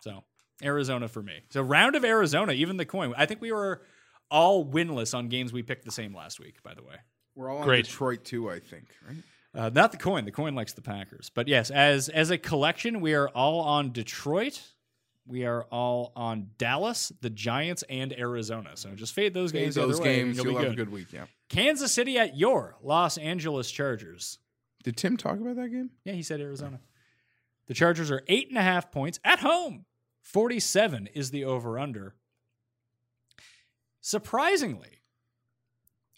So 0.02 0.24
Arizona 0.62 1.08
for 1.08 1.22
me. 1.22 1.42
So 1.50 1.62
round 1.62 1.96
of 1.96 2.04
Arizona, 2.04 2.52
even 2.52 2.76
the 2.76 2.84
coin. 2.84 3.14
I 3.16 3.26
think 3.26 3.40
we 3.40 3.52
were 3.52 3.82
all 4.30 4.64
winless 4.66 5.16
on 5.16 5.28
games 5.28 5.52
we 5.52 5.62
picked 5.62 5.84
the 5.84 5.92
same 5.92 6.14
last 6.14 6.40
week. 6.40 6.62
By 6.62 6.74
the 6.74 6.82
way. 6.82 6.96
We're 7.34 7.50
all 7.50 7.58
on 7.58 7.64
Great. 7.64 7.84
Detroit 7.84 8.24
too, 8.24 8.50
I 8.50 8.60
think. 8.60 8.86
Right? 9.06 9.16
Uh, 9.54 9.70
not 9.70 9.92
the 9.92 9.98
coin. 9.98 10.24
The 10.24 10.32
coin 10.32 10.54
likes 10.54 10.72
the 10.72 10.82
Packers. 10.82 11.30
But 11.34 11.48
yes, 11.48 11.70
as 11.70 12.08
as 12.08 12.30
a 12.30 12.38
collection, 12.38 13.00
we 13.00 13.14
are 13.14 13.28
all 13.28 13.60
on 13.60 13.92
Detroit. 13.92 14.60
We 15.26 15.44
are 15.44 15.64
all 15.72 16.12
on 16.14 16.50
Dallas, 16.56 17.10
the 17.20 17.30
Giants, 17.30 17.82
and 17.88 18.12
Arizona. 18.18 18.70
So 18.76 18.90
just 18.94 19.12
fade 19.12 19.34
those 19.34 19.50
Fade 19.52 19.62
games. 19.62 19.74
those 19.74 19.96
other 19.96 20.02
way, 20.04 20.20
and 20.20 20.26
games, 20.28 20.36
you'll, 20.36 20.46
you'll 20.46 20.60
be 20.60 20.64
have 20.66 20.76
good. 20.76 20.82
a 20.82 20.84
good 20.84 20.92
week. 20.92 21.12
Yeah. 21.12 21.24
Kansas 21.48 21.90
City 21.92 22.16
at 22.18 22.36
your 22.36 22.76
Los 22.82 23.18
Angeles 23.18 23.70
Chargers. 23.70 24.38
Did 24.84 24.96
Tim 24.96 25.16
talk 25.16 25.40
about 25.40 25.56
that 25.56 25.70
game? 25.70 25.90
Yeah, 26.04 26.12
he 26.12 26.22
said 26.22 26.40
Arizona. 26.40 26.80
The 27.66 27.74
Chargers 27.74 28.10
are 28.10 28.22
eight 28.28 28.48
and 28.50 28.58
a 28.58 28.62
half 28.62 28.92
points 28.92 29.18
at 29.24 29.40
home. 29.40 29.84
Forty-seven 30.22 31.08
is 31.08 31.30
the 31.32 31.44
over/under. 31.44 32.14
Surprisingly, 34.10 35.00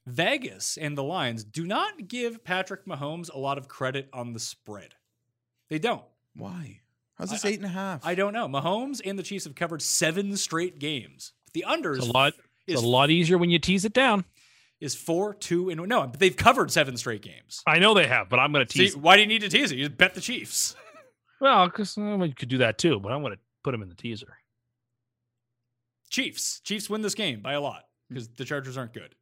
Vegas 0.05 0.77
and 0.77 0.95
the 0.97 1.03
Lions 1.03 1.43
do 1.43 1.67
not 1.67 2.07
give 2.07 2.45
Patrick 2.45 2.85
Mahomes 2.85 3.33
a 3.33 3.39
lot 3.39 3.57
of 3.57 3.67
credit 3.67 4.11
on 4.13 4.35
the 4.35 4.39
spread. 4.41 4.93
They 5.71 5.79
don't. 5.79 6.05
Why? 6.37 6.81
How's 7.17 7.31
this 7.31 7.47
I- 7.47 7.49
eight 7.49 7.57
and 7.57 7.65
a 7.65 7.69
half? 7.71 8.05
I 8.05 8.15
don't 8.15 8.35
know. 8.35 8.47
Mahomes 8.47 9.01
and 9.03 9.19
the 9.19 9.23
Chiefs 9.23 9.45
have 9.47 9.55
covered 9.55 9.81
seven 9.81 10.37
straight 10.37 10.79
games. 10.79 11.33
The 11.55 11.65
unders 11.67 11.97
It's 11.97 12.05
is 12.05 12.11
a 12.11 12.13
lot. 12.13 12.35
is, 12.35 12.75
It's 12.75 12.83
a 12.83 12.87
lot 12.87 13.09
easier 13.09 13.39
when 13.39 13.49
you 13.49 13.59
tease 13.59 13.87
it 13.87 13.95
down. 13.95 14.27
is 14.81 14.95
four, 14.95 15.33
two, 15.33 15.71
and 15.71 15.81
no, 15.89 16.07
but 16.09 16.21
they've 16.21 16.37
covered 16.37 16.71
seven 16.71 16.95
straight 16.99 17.23
games. 17.23 17.63
I 17.67 17.79
know 17.79 17.95
they 17.95 18.07
have, 18.07 18.29
but 18.29 18.39
I'm 18.39 18.53
going 18.53 18.67
to 18.67 18.71
See, 18.71 18.81
tease. 18.81 18.99
why 18.99 19.17
do 19.17 19.23
you 19.23 19.29
need 19.29 19.41
to 19.41 19.49
tease 19.49 19.73
it? 19.73 19.79
You 19.79 19.87
just 19.87 19.97
bet 19.97 20.13
the 20.13 20.21
Chiefs. 20.21 20.77
well, 21.41 21.65
because 21.69 21.97
you 21.97 22.05
uh, 22.05 22.29
could 22.37 22.51
do 22.51 22.59
that 22.59 22.77
too, 22.77 23.01
but 23.01 23.13
I'm 23.13 23.23
going 23.23 23.33
to 23.33 23.41
put 23.65 23.71
them 23.73 23.81
in 23.81 23.89
the 23.89 23.95
teaser. 23.95 24.37
Chiefs. 26.09 26.61
Chiefs 26.61 26.89
win 26.91 27.03
this 27.03 27.15
game 27.15 27.41
by 27.41 27.53
a 27.55 27.61
lot 27.61 27.85
because 28.09 28.29
the 28.29 28.45
Chargers 28.45 28.77
aren't 28.77 28.93
good. 28.95 29.15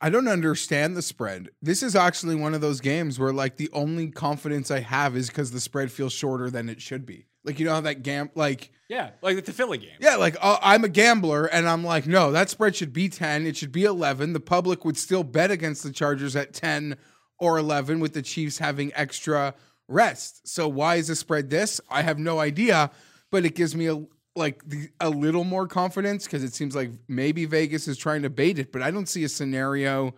I 0.00 0.10
don't 0.10 0.28
understand 0.28 0.96
the 0.96 1.02
spread. 1.02 1.48
This 1.60 1.82
is 1.82 1.96
actually 1.96 2.36
one 2.36 2.54
of 2.54 2.60
those 2.60 2.80
games 2.80 3.18
where 3.18 3.32
like 3.32 3.56
the 3.56 3.68
only 3.72 4.08
confidence 4.10 4.70
I 4.70 4.78
have 4.80 5.16
is 5.16 5.26
because 5.28 5.50
the 5.50 5.60
spread 5.60 5.90
feels 5.90 6.12
shorter 6.12 6.50
than 6.50 6.68
it 6.68 6.80
should 6.80 7.04
be. 7.04 7.26
Like 7.44 7.58
you 7.58 7.64
know 7.66 7.74
how 7.74 7.80
that 7.80 8.02
gam 8.04 8.30
like 8.36 8.70
Yeah, 8.88 9.10
like 9.22 9.44
the 9.44 9.52
Philly 9.52 9.78
game. 9.78 9.96
yeah, 10.00 10.14
like 10.16 10.36
uh, 10.40 10.58
I'm 10.62 10.84
a 10.84 10.88
gambler 10.88 11.46
and 11.46 11.68
I'm 11.68 11.82
like, 11.82 12.06
no, 12.06 12.30
that 12.30 12.48
spread 12.48 12.76
should 12.76 12.92
be 12.92 13.08
10. 13.08 13.44
It 13.46 13.56
should 13.56 13.72
be 13.72 13.84
11. 13.84 14.34
The 14.34 14.40
public 14.40 14.84
would 14.84 14.96
still 14.96 15.24
bet 15.24 15.50
against 15.50 15.82
the 15.82 15.90
Chargers 15.90 16.36
at 16.36 16.52
10 16.54 16.96
or 17.40 17.58
11 17.58 17.98
with 17.98 18.12
the 18.14 18.22
Chiefs 18.22 18.58
having 18.58 18.92
extra 18.94 19.54
rest. 19.88 20.46
So 20.46 20.68
why 20.68 20.96
is 20.96 21.08
the 21.08 21.16
spread 21.16 21.50
this? 21.50 21.80
I 21.90 22.02
have 22.02 22.18
no 22.20 22.38
idea, 22.38 22.90
but 23.32 23.44
it 23.44 23.56
gives 23.56 23.74
me 23.74 23.86
a 23.86 24.04
like 24.38 24.62
the, 24.66 24.88
a 25.00 25.10
little 25.10 25.44
more 25.44 25.66
confidence 25.66 26.24
because 26.24 26.42
it 26.42 26.54
seems 26.54 26.74
like 26.74 26.90
maybe 27.08 27.44
Vegas 27.44 27.86
is 27.88 27.98
trying 27.98 28.22
to 28.22 28.30
bait 28.30 28.58
it, 28.58 28.72
but 28.72 28.80
I 28.80 28.90
don't 28.90 29.06
see 29.08 29.24
a 29.24 29.28
scenario. 29.28 30.14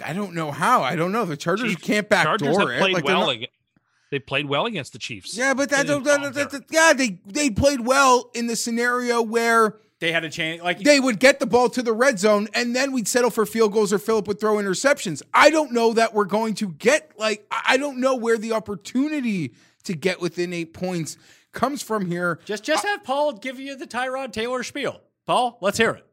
Like, 0.00 0.08
I 0.10 0.12
don't 0.12 0.34
know 0.34 0.50
how. 0.50 0.82
I 0.82 0.96
don't 0.96 1.12
know. 1.12 1.24
The 1.24 1.36
Chargers 1.36 1.70
Chiefs- 1.70 1.82
can't 1.82 2.08
backdoor 2.08 2.72
it. 2.72 2.80
Like, 2.80 3.04
they're 3.04 3.14
well. 3.16 3.26
not- 3.26 3.36
ag- 3.36 3.48
they 4.10 4.18
played 4.20 4.46
well 4.46 4.66
against 4.66 4.92
the 4.92 4.98
Chiefs. 4.98 5.36
yeah, 5.36 5.54
but 5.54 5.70
that, 5.70 5.86
They 5.86 5.92
didn't 5.94 6.04
that- 6.04 6.34
that- 6.34 6.50
that- 6.50 6.64
yeah, 6.70 6.92
they 6.92 7.18
they 7.26 7.50
played 7.50 7.80
well 7.80 8.30
in 8.34 8.46
the 8.46 8.54
scenario 8.56 9.20
where 9.22 9.76
They 10.00 10.12
had 10.12 10.24
a 10.24 10.30
chance. 10.30 10.62
Like 10.62 10.80
they 10.80 11.00
would 11.00 11.18
get 11.18 11.40
the 11.40 11.46
ball 11.46 11.68
to 11.70 11.82
the 11.82 11.92
red 11.92 12.18
zone 12.20 12.46
and 12.54 12.76
then 12.76 12.92
we'd 12.92 13.08
settle 13.08 13.30
for 13.30 13.44
field 13.46 13.72
goals 13.72 13.92
or 13.92 13.98
Philip 13.98 14.28
would 14.28 14.38
throw 14.38 14.56
interceptions. 14.56 15.22
I 15.32 15.50
don't 15.50 15.72
know 15.72 15.92
that 15.94 16.14
we're 16.14 16.26
going 16.26 16.54
to 16.56 16.68
get 16.68 17.12
like 17.18 17.44
I 17.50 17.62
I 17.70 17.76
don't 17.76 17.98
know 17.98 18.14
where 18.14 18.36
the 18.38 18.52
opportunity 18.52 19.54
to 19.84 19.94
get 19.94 20.20
within 20.20 20.52
eight 20.52 20.74
points 20.74 21.16
comes 21.54 21.82
from 21.82 22.06
here. 22.06 22.40
just 22.44 22.64
just 22.64 22.84
have 22.84 23.04
Paul 23.04 23.32
give 23.32 23.58
you 23.58 23.76
the 23.76 23.86
Tyrod 23.86 24.32
Taylor 24.32 24.62
spiel. 24.62 25.00
Paul, 25.26 25.58
let's 25.60 25.78
hear 25.78 25.90
it. 25.92 26.06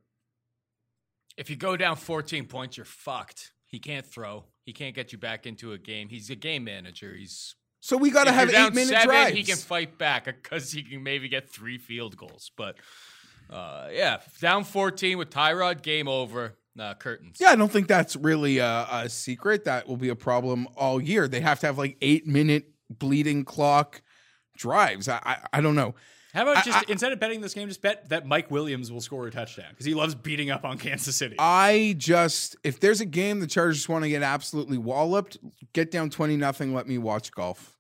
If 1.38 1.49
you 1.49 1.55
go 1.55 1.76
down 1.76 1.95
14 1.95 2.45
points, 2.45 2.77
you're 2.77 2.85
fucked. 2.85 3.51
He 3.68 3.80
can't 3.80 4.05
throw. 4.05 4.45
He 4.63 4.73
can't 4.73 4.95
get 4.95 5.11
you 5.11 5.18
back 5.18 5.45
into 5.45 5.72
a 5.73 5.77
game. 5.77 6.09
He's 6.09 6.30
a 6.30 6.35
game 6.35 6.63
manager. 6.63 7.15
He's 7.15 7.55
So 7.80 7.97
we 7.97 8.11
got 8.11 8.26
to 8.26 8.31
have 8.31 8.49
eight 8.49 8.73
minute 8.73 8.89
seven, 8.89 9.07
drives. 9.07 9.35
He 9.35 9.43
can 9.43 9.57
fight 9.57 9.97
back 9.97 10.26
because 10.26 10.72
he 10.72 10.84
can 10.84 11.03
maybe 11.03 11.27
get 11.30 11.49
three 11.49 11.77
field 11.77 12.15
goals. 12.15 12.51
But 12.55 12.76
uh, 13.49 13.89
yeah, 13.91 14.19
down 14.39 14.63
14 14.63 15.18
with 15.18 15.30
Tyrod, 15.30 15.81
game 15.81 16.07
over. 16.07 16.57
Uh, 16.80 16.93
curtains. 16.93 17.35
Yeah, 17.41 17.49
I 17.49 17.57
don't 17.57 17.69
think 17.69 17.89
that's 17.89 18.15
really 18.15 18.59
a, 18.59 18.88
a 18.89 19.09
secret. 19.09 19.65
That 19.65 19.89
will 19.89 19.97
be 19.97 20.07
a 20.07 20.15
problem 20.15 20.69
all 20.77 21.01
year. 21.01 21.27
They 21.27 21.41
have 21.41 21.59
to 21.59 21.65
have 21.65 21.77
like 21.77 21.97
eight 22.01 22.26
minute 22.26 22.69
bleeding 22.89 23.43
clock 23.43 24.01
drives. 24.61 25.07
I 25.09 25.19
I, 25.23 25.38
I 25.57 25.61
don't 25.61 25.75
know. 25.75 25.95
How 26.33 26.43
about 26.43 26.63
just 26.63 26.77
I- 26.77 26.83
instead 26.88 27.11
of 27.11 27.19
betting 27.19 27.41
this 27.41 27.53
game, 27.53 27.67
just 27.67 27.81
bet 27.81 28.07
that 28.07 28.25
Mike 28.25 28.49
Williams 28.49 28.89
will 28.89 29.01
score 29.01 29.27
a 29.27 29.31
touchdown 29.31 29.65
because 29.71 29.85
he 29.85 29.93
loves 29.93 30.15
beating 30.15 30.49
up 30.49 30.63
on 30.63 30.77
Kansas 30.77 31.15
City. 31.15 31.35
I 31.39 31.95
just 31.97 32.55
if 32.63 32.79
there's 32.79 33.01
a 33.01 33.05
game 33.05 33.41
the 33.41 33.47
Chargers 33.47 33.89
want 33.89 34.03
to 34.05 34.09
get 34.09 34.23
absolutely 34.23 34.77
walloped, 34.77 35.38
get 35.73 35.91
down 35.91 36.09
twenty 36.09 36.38
nothing. 36.38 36.73
Let 36.73 36.88
me 36.88 36.97
watch 36.97 37.31
golf. 37.31 37.75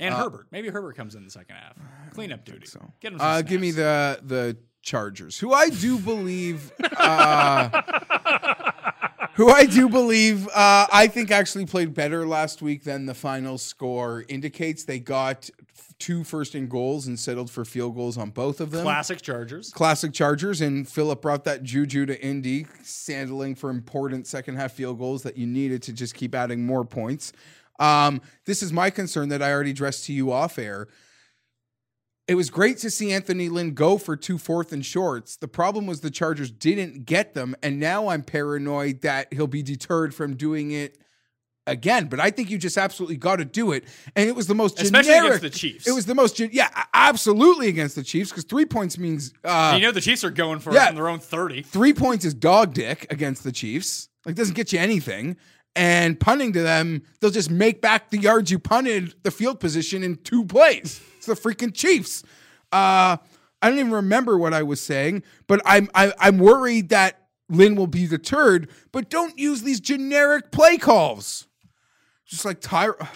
and 0.00 0.12
uh, 0.12 0.24
Herbert. 0.24 0.46
Maybe 0.50 0.70
Herbert 0.70 0.96
comes 0.96 1.14
in 1.14 1.22
the 1.24 1.30
second 1.30 1.54
half. 1.54 1.76
Cleanup 2.14 2.44
duty. 2.44 2.66
So 2.66 2.80
Get 3.00 3.12
him 3.12 3.20
uh, 3.20 3.42
give 3.42 3.60
me 3.60 3.70
the 3.70 4.18
the 4.24 4.56
Chargers, 4.82 5.38
who 5.38 5.52
I 5.52 5.68
do 5.68 5.98
believe. 5.98 6.72
Uh, 6.96 7.70
who 9.36 9.50
I 9.50 9.66
do 9.66 9.88
believe, 9.88 10.46
uh, 10.48 10.86
I 10.92 11.08
think 11.08 11.30
actually 11.30 11.66
played 11.66 11.94
better 11.94 12.26
last 12.26 12.62
week 12.62 12.84
than 12.84 13.06
the 13.06 13.14
final 13.14 13.58
score 13.58 14.24
indicates. 14.28 14.84
They 14.84 14.98
got 14.98 15.50
two 15.98 16.24
first 16.24 16.54
and 16.54 16.68
goals 16.68 17.06
and 17.06 17.18
settled 17.18 17.50
for 17.50 17.64
field 17.64 17.94
goals 17.94 18.18
on 18.18 18.30
both 18.30 18.60
of 18.60 18.70
them. 18.70 18.82
classic 18.82 19.22
Chargers. 19.22 19.70
Classic 19.70 20.12
Chargers, 20.12 20.60
and 20.60 20.88
Philip 20.88 21.22
brought 21.22 21.44
that 21.44 21.62
juju 21.62 22.06
to 22.06 22.20
Indy, 22.22 22.66
sandling 22.82 23.54
for 23.54 23.70
important 23.70 24.26
second 24.26 24.56
half 24.56 24.72
field 24.72 24.98
goals 24.98 25.22
that 25.22 25.36
you 25.36 25.46
needed 25.46 25.82
to 25.84 25.92
just 25.92 26.14
keep 26.14 26.34
adding 26.34 26.64
more 26.66 26.84
points. 26.84 27.32
Um, 27.78 28.20
this 28.44 28.62
is 28.62 28.72
my 28.72 28.90
concern 28.90 29.30
that 29.30 29.42
I 29.42 29.52
already 29.52 29.70
addressed 29.70 30.04
to 30.06 30.12
you 30.12 30.30
off 30.30 30.58
air. 30.58 30.88
It 32.26 32.36
was 32.36 32.48
great 32.48 32.78
to 32.78 32.90
see 32.90 33.12
Anthony 33.12 33.50
Lynn 33.50 33.74
go 33.74 33.98
for 33.98 34.16
two 34.16 34.38
fourth 34.38 34.72
and 34.72 34.84
shorts. 34.84 35.36
The 35.36 35.48
problem 35.48 35.86
was 35.86 36.00
the 36.00 36.10
Chargers 36.10 36.50
didn't 36.50 37.04
get 37.04 37.34
them, 37.34 37.54
and 37.62 37.78
now 37.78 38.08
I'm 38.08 38.22
paranoid 38.22 39.02
that 39.02 39.32
he'll 39.32 39.46
be 39.46 39.62
deterred 39.62 40.14
from 40.14 40.34
doing 40.34 40.70
it 40.70 40.96
again. 41.66 42.06
But 42.06 42.20
I 42.20 42.30
think 42.30 42.50
you 42.50 42.56
just 42.56 42.78
absolutely 42.78 43.18
got 43.18 43.36
to 43.36 43.44
do 43.44 43.72
it, 43.72 43.84
and 44.16 44.26
it 44.26 44.34
was 44.34 44.46
the 44.46 44.54
most 44.54 44.80
Especially 44.80 45.12
generic. 45.12 45.42
against 45.42 45.42
the 45.42 45.50
Chiefs. 45.50 45.86
It 45.86 45.92
was 45.92 46.06
the 46.06 46.14
most, 46.14 46.40
yeah, 46.40 46.70
absolutely 46.94 47.68
against 47.68 47.94
the 47.94 48.02
Chiefs 48.02 48.30
because 48.30 48.44
three 48.44 48.64
points 48.64 48.96
means 48.96 49.34
uh, 49.44 49.74
you 49.76 49.82
know 49.82 49.92
the 49.92 50.00
Chiefs 50.00 50.24
are 50.24 50.30
going 50.30 50.60
for 50.60 50.72
yeah. 50.72 50.84
it 50.84 50.86
from 50.88 50.96
their 50.96 51.08
own 51.08 51.18
30. 51.18 51.62
three 51.62 51.92
points 51.92 52.24
is 52.24 52.32
dog 52.32 52.72
dick 52.72 53.06
against 53.10 53.44
the 53.44 53.52
Chiefs. 53.52 54.08
Like 54.24 54.34
doesn't 54.34 54.54
get 54.54 54.72
you 54.72 54.78
anything. 54.78 55.36
And 55.76 56.18
punting 56.18 56.52
to 56.52 56.62
them, 56.62 57.02
they'll 57.20 57.30
just 57.32 57.50
make 57.50 57.82
back 57.82 58.10
the 58.10 58.18
yards 58.18 58.50
you 58.50 58.60
punted 58.60 59.14
the 59.24 59.32
field 59.32 59.58
position 59.58 60.04
in 60.04 60.16
two 60.16 60.44
plays. 60.44 61.02
It's 61.26 61.42
the 61.42 61.48
freaking 61.48 61.74
Chiefs. 61.74 62.22
Uh, 62.72 63.16
I 63.62 63.70
don't 63.70 63.78
even 63.78 63.92
remember 63.92 64.36
what 64.36 64.52
I 64.52 64.62
was 64.62 64.80
saying, 64.80 65.22
but 65.46 65.60
I'm 65.64 65.88
I, 65.94 66.12
I'm 66.18 66.38
worried 66.38 66.90
that 66.90 67.28
Lynn 67.48 67.76
will 67.76 67.86
be 67.86 68.06
deterred. 68.06 68.68
But 68.92 69.08
don't 69.08 69.38
use 69.38 69.62
these 69.62 69.80
generic 69.80 70.50
play 70.50 70.76
calls. 70.76 71.46
Just 72.26 72.44
like 72.44 72.60
Tyra, 72.60 73.08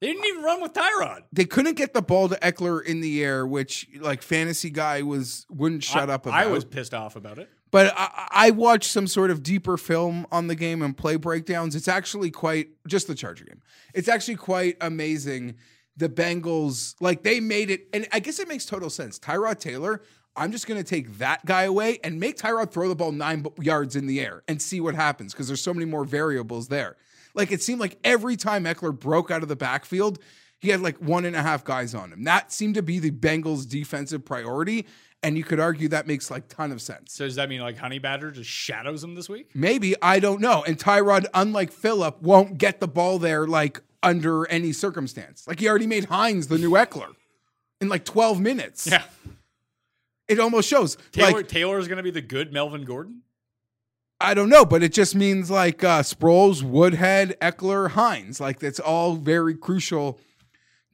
They 0.00 0.08
didn't 0.08 0.24
even 0.26 0.42
run 0.42 0.60
with 0.60 0.72
Tyrod. 0.72 1.22
they 1.32 1.44
couldn't 1.44 1.76
get 1.76 1.94
the 1.94 2.02
ball 2.02 2.28
to 2.28 2.36
Ekeler 2.36 2.84
in 2.84 3.00
the 3.00 3.22
air, 3.22 3.46
which 3.46 3.88
like 4.00 4.22
fantasy 4.22 4.70
guy 4.70 5.02
was 5.02 5.46
wouldn't 5.50 5.82
shut 5.84 6.10
I, 6.10 6.14
up 6.14 6.26
about. 6.26 6.34
I 6.34 6.46
was 6.46 6.64
pissed 6.64 6.94
off 6.94 7.16
about 7.16 7.38
it. 7.38 7.48
But 7.70 7.94
I, 7.96 8.28
I 8.30 8.50
watched 8.50 8.90
some 8.90 9.06
sort 9.06 9.30
of 9.30 9.42
deeper 9.42 9.76
film 9.76 10.26
on 10.30 10.46
the 10.46 10.54
game 10.54 10.82
and 10.82 10.96
play 10.96 11.16
breakdowns. 11.16 11.74
It's 11.74 11.88
actually 11.88 12.30
quite 12.30 12.68
just 12.86 13.06
the 13.06 13.14
Charger 13.14 13.44
game. 13.44 13.62
It's 13.94 14.08
actually 14.08 14.36
quite 14.36 14.76
amazing. 14.80 15.54
The 15.96 16.08
Bengals, 16.08 16.94
like 17.00 17.22
they 17.22 17.40
made 17.40 17.70
it, 17.70 17.88
and 17.92 18.06
I 18.12 18.20
guess 18.20 18.38
it 18.38 18.48
makes 18.48 18.64
total 18.64 18.88
sense. 18.88 19.18
Tyrod 19.18 19.58
Taylor, 19.60 20.02
I'm 20.34 20.50
just 20.50 20.66
going 20.66 20.82
to 20.82 20.88
take 20.88 21.18
that 21.18 21.44
guy 21.44 21.64
away 21.64 21.98
and 22.02 22.18
make 22.18 22.38
Tyrod 22.38 22.70
throw 22.70 22.88
the 22.88 22.96
ball 22.96 23.12
nine 23.12 23.44
yards 23.60 23.96
in 23.96 24.06
the 24.06 24.20
air 24.20 24.42
and 24.48 24.60
see 24.62 24.80
what 24.80 24.94
happens 24.94 25.32
because 25.32 25.48
there's 25.48 25.60
so 25.60 25.74
many 25.74 25.84
more 25.84 26.04
variables 26.04 26.68
there. 26.68 26.96
Like 27.34 27.52
it 27.52 27.62
seemed 27.62 27.80
like 27.80 27.98
every 28.04 28.36
time 28.36 28.64
Ekeler 28.64 28.98
broke 28.98 29.30
out 29.30 29.42
of 29.42 29.48
the 29.48 29.56
backfield, 29.56 30.18
he 30.58 30.68
had 30.68 30.80
like 30.80 30.96
one 30.98 31.24
and 31.24 31.36
a 31.36 31.42
half 31.42 31.64
guys 31.64 31.94
on 31.94 32.12
him. 32.12 32.24
That 32.24 32.52
seemed 32.52 32.76
to 32.76 32.82
be 32.82 32.98
the 32.98 33.10
Bengals' 33.10 33.68
defensive 33.68 34.24
priority. 34.24 34.86
And 35.24 35.38
you 35.38 35.44
could 35.44 35.60
argue 35.60 35.88
that 35.88 36.06
makes 36.06 36.30
like 36.30 36.48
ton 36.48 36.72
of 36.72 36.82
sense. 36.82 37.12
So 37.12 37.24
does 37.24 37.36
that 37.36 37.48
mean 37.48 37.60
like 37.60 37.76
Honey 37.76 38.00
Badger 38.00 38.32
just 38.32 38.50
shadows 38.50 39.04
him 39.04 39.14
this 39.14 39.28
week? 39.28 39.50
Maybe 39.54 39.94
I 40.02 40.18
don't 40.18 40.40
know. 40.40 40.64
And 40.64 40.78
Tyrod, 40.78 41.26
unlike 41.32 41.70
Philip, 41.70 42.20
won't 42.22 42.58
get 42.58 42.80
the 42.80 42.88
ball 42.88 43.18
there 43.18 43.46
like 43.46 43.80
under 44.02 44.46
any 44.48 44.72
circumstance. 44.72 45.46
Like 45.46 45.60
he 45.60 45.68
already 45.68 45.86
made 45.86 46.06
Hines 46.06 46.48
the 46.48 46.58
new 46.58 46.70
Ekeler 46.72 47.14
in 47.80 47.88
like 47.88 48.04
12 48.04 48.40
minutes. 48.40 48.86
Yeah. 48.90 49.02
It 50.28 50.40
almost 50.40 50.68
shows. 50.68 50.96
Taylor 51.12 51.32
like 51.32 51.48
Taylor 51.48 51.78
is 51.78 51.88
going 51.88 51.98
to 51.98 52.02
be 52.02 52.10
the 52.10 52.22
good 52.22 52.52
Melvin 52.52 52.84
Gordon. 52.84 53.22
I 54.20 54.34
don't 54.34 54.48
know, 54.48 54.64
but 54.64 54.82
it 54.82 54.92
just 54.92 55.14
means 55.14 55.50
like 55.50 55.82
uh 55.82 56.02
Sproles, 56.02 56.62
Woodhead, 56.62 57.36
Ekeler, 57.40 57.90
Hines. 57.90 58.40
Like 58.40 58.60
that's 58.60 58.80
all 58.80 59.16
very 59.16 59.54
crucial 59.54 60.18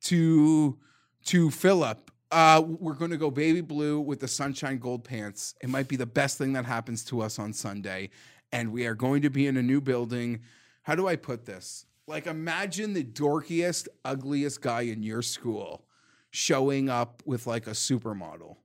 to 0.04 0.78
to 1.26 1.50
Philip. 1.50 2.10
Uh, 2.30 2.62
we're 2.66 2.94
going 2.94 3.10
to 3.10 3.16
go 3.16 3.30
baby 3.30 3.62
blue 3.62 4.00
with 4.00 4.20
the 4.20 4.28
sunshine 4.28 4.78
gold 4.78 5.02
pants. 5.02 5.54
It 5.62 5.70
might 5.70 5.88
be 5.88 5.96
the 5.96 6.06
best 6.06 6.36
thing 6.36 6.52
that 6.54 6.66
happens 6.66 7.02
to 7.06 7.22
us 7.22 7.38
on 7.38 7.54
Sunday. 7.54 8.10
And 8.52 8.72
we 8.72 8.86
are 8.86 8.94
going 8.94 9.22
to 9.22 9.30
be 9.30 9.46
in 9.46 9.56
a 9.56 9.62
new 9.62 9.80
building. 9.80 10.40
How 10.82 10.94
do 10.94 11.06
I 11.08 11.16
put 11.16 11.46
this? 11.46 11.86
Like, 12.08 12.26
imagine 12.26 12.94
the 12.94 13.04
dorkiest, 13.04 13.86
ugliest 14.02 14.62
guy 14.62 14.80
in 14.80 15.02
your 15.02 15.20
school 15.20 15.84
showing 16.30 16.88
up 16.88 17.22
with 17.26 17.46
like 17.46 17.66
a 17.66 17.72
supermodel. 17.72 18.56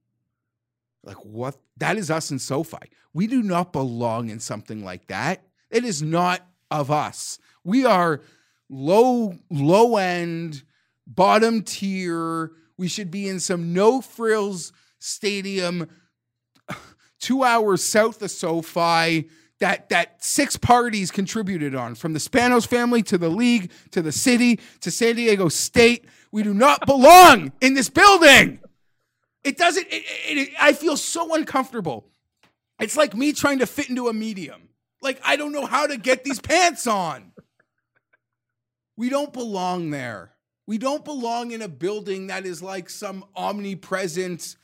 Like, 1.04 1.18
what? 1.26 1.58
That 1.76 1.98
is 1.98 2.10
us 2.10 2.32
in 2.32 2.40
SoFi. 2.40 2.90
We 3.14 3.28
do 3.28 3.44
not 3.44 3.74
belong 3.74 4.30
in 4.30 4.40
something 4.40 4.86
like 4.86 5.08
that. 5.08 5.44
It 5.70 5.84
is 5.84 6.02
not 6.02 6.48
of 6.72 6.90
us. 6.90 7.38
We 7.66 7.86
are 7.86 8.22
low, 8.70 9.38
low 9.52 9.98
end, 9.98 10.64
bottom 11.06 11.64
tier. 11.64 12.52
We 12.78 12.88
should 12.88 13.12
be 13.12 13.28
in 13.28 13.42
some 13.42 13.74
no 13.74 14.00
frills 14.00 14.72
stadium, 15.00 15.90
two 17.20 17.44
hours 17.44 17.84
south 17.84 18.22
of 18.22 18.32
SoFi. 18.32 19.28
That 19.64 19.88
that 19.90 20.22
six 20.22 20.58
parties 20.58 21.10
contributed 21.10 21.74
on, 21.74 21.96
from 21.96 22.12
the 22.12 22.20
Spanos 22.20 22.68
family 22.68 23.02
to 23.04 23.18
the 23.18 23.30
league 23.30 23.72
to 23.92 24.02
the 24.02 24.12
city 24.12 24.60
to 24.82 24.92
San 24.92 25.16
Diego 25.16 25.48
State. 25.48 26.04
We 26.34 26.44
do 26.44 26.54
not 26.54 26.86
belong 26.86 27.54
in 27.62 27.74
this 27.74 27.90
building. 27.90 28.60
It 29.46 29.58
doesn't. 29.58 29.88
It, 29.88 30.04
it, 30.28 30.38
it- 30.38 30.50
I 30.60 30.74
feel 30.74 30.98
so 30.98 31.34
uncomfortable. 31.34 32.10
It's 32.82 32.98
like 32.98 33.16
me 33.16 33.32
trying 33.32 33.60
to 33.60 33.66
fit 33.66 33.88
into 33.90 34.10
a 34.10 34.14
medium. 34.14 34.68
Like 35.02 35.22
I 35.24 35.38
don't 35.38 35.54
know 35.54 35.66
how 35.66 35.88
to 35.88 35.96
get 35.96 36.26
these 36.26 36.42
pants 36.52 36.86
on. 36.86 37.32
We 38.98 39.08
don't 39.08 39.32
belong 39.32 39.92
there. 39.92 40.34
We 40.68 40.78
don't 40.78 41.06
belong 41.06 41.52
in 41.52 41.62
a 41.62 41.70
building 41.70 42.28
that 42.28 42.46
is 42.46 42.62
like 42.62 42.90
some 42.90 43.24
omnipresent 43.34 44.58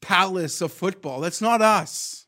palace 0.00 0.60
of 0.60 0.72
football. 0.72 1.18
That's 1.20 1.40
not 1.40 1.62
us. 1.62 2.25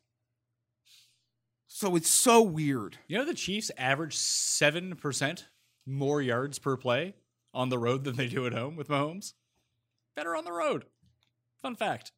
So 1.78 1.94
it's 1.94 2.10
so 2.10 2.42
weird. 2.42 2.98
You 3.06 3.18
know 3.18 3.24
the 3.24 3.34
Chiefs 3.34 3.70
average 3.78 4.16
seven 4.16 4.96
percent 4.96 5.46
more 5.86 6.20
yards 6.20 6.58
per 6.58 6.76
play 6.76 7.14
on 7.54 7.68
the 7.68 7.78
road 7.78 8.02
than 8.02 8.16
they 8.16 8.26
do 8.26 8.46
at 8.46 8.52
home 8.52 8.74
with 8.74 8.88
Mahomes. 8.88 9.34
Better 10.16 10.34
on 10.34 10.44
the 10.44 10.50
road. 10.50 10.86
Fun 11.62 11.76
fact. 11.76 12.10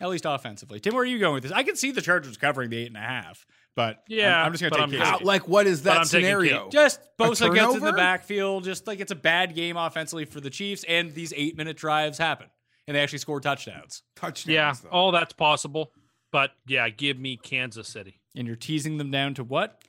At 0.00 0.08
least 0.08 0.24
offensively. 0.24 0.78
Tim, 0.78 0.94
where 0.94 1.02
are 1.02 1.06
you 1.06 1.18
going 1.18 1.34
with 1.34 1.42
this? 1.42 1.50
I 1.50 1.64
can 1.64 1.74
see 1.74 1.90
the 1.90 2.00
Chargers 2.00 2.36
covering 2.36 2.70
the 2.70 2.76
eight 2.76 2.86
and 2.86 2.96
a 2.96 3.00
half, 3.00 3.44
but 3.74 4.04
Yeah, 4.06 4.38
I'm, 4.38 4.46
I'm 4.46 4.52
just 4.52 4.62
going 4.62 4.72
to 4.72 4.78
take 4.78 5.00
taking- 5.00 5.18
KC. 5.18 5.24
Like, 5.24 5.48
what 5.48 5.66
is 5.66 5.82
that 5.82 6.06
scenario? 6.06 6.68
Just 6.70 7.00
A 7.18 7.22
Bosa 7.24 7.52
gets 7.52 7.74
in 7.74 7.80
the 7.82 7.92
backfield. 7.92 8.62
Just 8.62 8.86
like 8.86 9.00
it's 9.00 9.10
a 9.10 9.16
bad 9.16 9.56
game 9.56 9.76
offensively 9.76 10.26
for 10.26 10.40
the 10.40 10.50
Chiefs, 10.50 10.84
and 10.88 11.12
these 11.12 11.32
eight 11.36 11.56
minute 11.56 11.76
drives 11.76 12.18
happen, 12.18 12.46
and 12.86 12.96
they 12.96 13.00
actually 13.00 13.18
score 13.18 13.40
touchdowns. 13.40 14.04
Touchdowns. 14.14 14.46
Yeah, 14.54 14.74
though. 14.80 14.90
all 14.90 15.10
that's 15.10 15.32
possible. 15.32 15.90
But 16.30 16.52
yeah, 16.68 16.88
give 16.88 17.18
me 17.18 17.36
Kansas 17.36 17.88
City. 17.88 18.21
And 18.34 18.46
you're 18.46 18.56
teasing 18.56 18.96
them 18.98 19.10
down 19.10 19.34
to 19.34 19.44
what? 19.44 19.82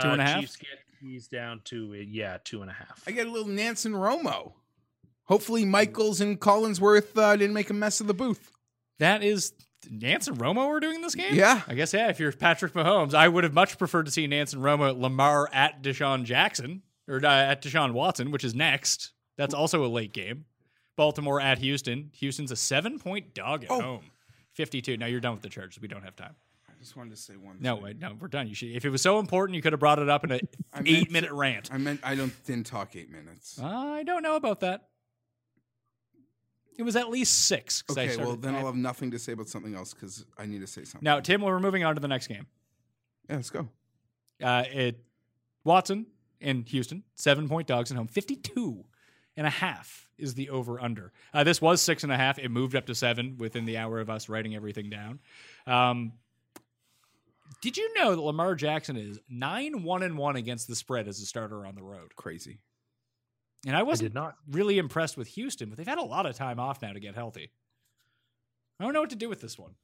Two 0.00 0.08
and 0.08 0.20
a 0.20 0.24
Uh, 0.24 0.26
half? 0.26 0.40
Chiefs 0.40 0.56
get 0.56 0.68
keys 1.00 1.28
down 1.28 1.60
to 1.64 1.92
uh, 1.92 1.96
yeah, 1.96 2.38
two 2.44 2.62
and 2.62 2.70
a 2.70 2.74
half. 2.74 3.02
I 3.06 3.10
get 3.10 3.26
a 3.26 3.30
little 3.30 3.48
Nance 3.48 3.84
and 3.84 3.94
Romo. 3.94 4.52
Hopefully, 5.24 5.64
Michaels 5.64 6.20
and 6.20 6.40
Collinsworth 6.40 7.16
uh, 7.16 7.36
didn't 7.36 7.54
make 7.54 7.70
a 7.70 7.74
mess 7.74 8.00
of 8.00 8.06
the 8.06 8.14
booth. 8.14 8.50
That 8.98 9.22
is 9.22 9.52
Nance 9.90 10.26
and 10.28 10.38
Romo 10.38 10.66
are 10.66 10.80
doing 10.80 11.00
this 11.02 11.14
game? 11.14 11.34
Yeah. 11.34 11.62
I 11.68 11.74
guess, 11.74 11.92
yeah, 11.94 12.08
if 12.08 12.18
you're 12.20 12.32
Patrick 12.32 12.72
Mahomes, 12.74 13.14
I 13.14 13.28
would 13.28 13.44
have 13.44 13.54
much 13.54 13.78
preferred 13.78 14.06
to 14.06 14.10
see 14.12 14.26
Nance 14.26 14.52
and 14.52 14.62
Romo 14.62 14.88
at 14.90 14.98
Lamar 14.98 15.48
at 15.52 15.82
Deshaun 15.82 16.24
Jackson 16.24 16.82
or 17.08 17.16
uh, 17.24 17.28
at 17.28 17.62
Deshaun 17.62 17.92
Watson, 17.92 18.30
which 18.30 18.44
is 18.44 18.54
next. 18.54 19.12
That's 19.38 19.54
also 19.54 19.84
a 19.84 19.88
late 19.88 20.12
game. 20.12 20.44
Baltimore 20.96 21.40
at 21.40 21.58
Houston. 21.58 22.10
Houston's 22.14 22.50
a 22.52 22.56
seven 22.56 22.98
point 22.98 23.32
dog 23.34 23.64
at 23.64 23.70
Oh. 23.70 23.80
home. 23.80 24.04
52. 24.54 24.96
Now 24.98 25.06
you're 25.06 25.20
done 25.20 25.32
with 25.32 25.42
the 25.42 25.48
Chargers. 25.48 25.80
We 25.80 25.88
don't 25.88 26.02
have 26.02 26.16
time. 26.16 26.34
I 26.80 26.82
just 26.82 26.96
wanted 26.96 27.10
to 27.10 27.16
say 27.16 27.34
one. 27.34 27.58
No, 27.60 27.74
thing. 27.74 27.84
wait, 27.84 27.98
no, 28.00 28.16
we're 28.18 28.28
done. 28.28 28.48
You 28.48 28.54
should, 28.54 28.70
if 28.70 28.86
it 28.86 28.88
was 28.90 29.02
so 29.02 29.18
important, 29.18 29.54
you 29.54 29.60
could 29.60 29.74
have 29.74 29.80
brought 29.80 29.98
it 29.98 30.08
up 30.08 30.24
in 30.24 30.30
an 30.32 30.40
I 30.72 30.80
eight-minute 30.86 31.30
rant. 31.30 31.68
I 31.70 31.76
meant 31.76 32.00
I 32.02 32.14
don't 32.14 32.32
didn't 32.46 32.64
talk 32.66 32.96
eight 32.96 33.10
minutes. 33.10 33.60
I 33.62 34.02
don't 34.02 34.22
know 34.22 34.34
about 34.36 34.60
that. 34.60 34.88
It 36.78 36.82
was 36.82 36.96
at 36.96 37.10
least 37.10 37.46
six. 37.46 37.84
I 37.90 37.92
Okay, 37.92 38.06
well 38.06 38.14
started- 38.14 38.42
then 38.42 38.54
I'll 38.54 38.64
have 38.64 38.76
nothing 38.76 39.10
to 39.10 39.18
say 39.18 39.32
about 39.32 39.48
something 39.50 39.74
else 39.74 39.92
because 39.92 40.24
I 40.38 40.46
need 40.46 40.62
to 40.62 40.66
say 40.66 40.84
something. 40.84 41.04
Now, 41.04 41.20
Tim, 41.20 41.42
we're 41.42 41.60
moving 41.60 41.84
on 41.84 41.96
to 41.96 42.00
the 42.00 42.08
next 42.08 42.28
game. 42.28 42.46
yeah, 43.28 43.36
let's 43.36 43.50
go. 43.50 43.68
Uh, 44.42 44.64
it 44.72 45.04
Watson 45.64 46.06
in 46.40 46.62
Houston, 46.62 47.02
seven 47.14 47.46
point 47.46 47.66
dogs 47.68 47.90
at 47.90 47.98
home, 47.98 48.06
52 48.08 48.86
and 49.36 49.46
a 49.46 49.50
half 49.50 50.08
is 50.16 50.32
the 50.32 50.48
over 50.48 50.80
under. 50.80 51.12
Uh, 51.34 51.44
this 51.44 51.60
was 51.60 51.82
six 51.82 52.04
and 52.04 52.12
a 52.12 52.16
half. 52.16 52.38
It 52.38 52.50
moved 52.50 52.74
up 52.74 52.86
to 52.86 52.94
seven 52.94 53.36
within 53.36 53.66
the 53.66 53.76
hour 53.76 54.00
of 54.00 54.08
us 54.08 54.30
writing 54.30 54.54
everything 54.56 54.88
down. 54.88 55.18
Um, 55.66 56.12
did 57.60 57.76
you 57.76 57.92
know 57.94 58.14
that 58.14 58.20
Lamar 58.20 58.54
Jackson 58.54 58.96
is 58.96 59.18
nine 59.28 59.82
one 59.82 60.02
and 60.02 60.16
one 60.16 60.36
against 60.36 60.68
the 60.68 60.76
spread 60.76 61.08
as 61.08 61.20
a 61.20 61.26
starter 61.26 61.66
on 61.66 61.74
the 61.74 61.82
road? 61.82 62.14
Crazy. 62.16 62.60
And 63.66 63.76
I 63.76 63.82
wasn't 63.82 64.10
did 64.10 64.14
not. 64.14 64.36
really 64.50 64.78
impressed 64.78 65.16
with 65.16 65.28
Houston, 65.28 65.68
but 65.68 65.76
they've 65.76 65.86
had 65.86 65.98
a 65.98 66.02
lot 66.02 66.26
of 66.26 66.34
time 66.36 66.58
off 66.58 66.80
now 66.80 66.92
to 66.92 67.00
get 67.00 67.14
healthy. 67.14 67.50
I 68.78 68.84
don't 68.84 68.94
know 68.94 69.00
what 69.00 69.10
to 69.10 69.16
do 69.16 69.28
with 69.28 69.40
this 69.40 69.58
one. 69.58 69.74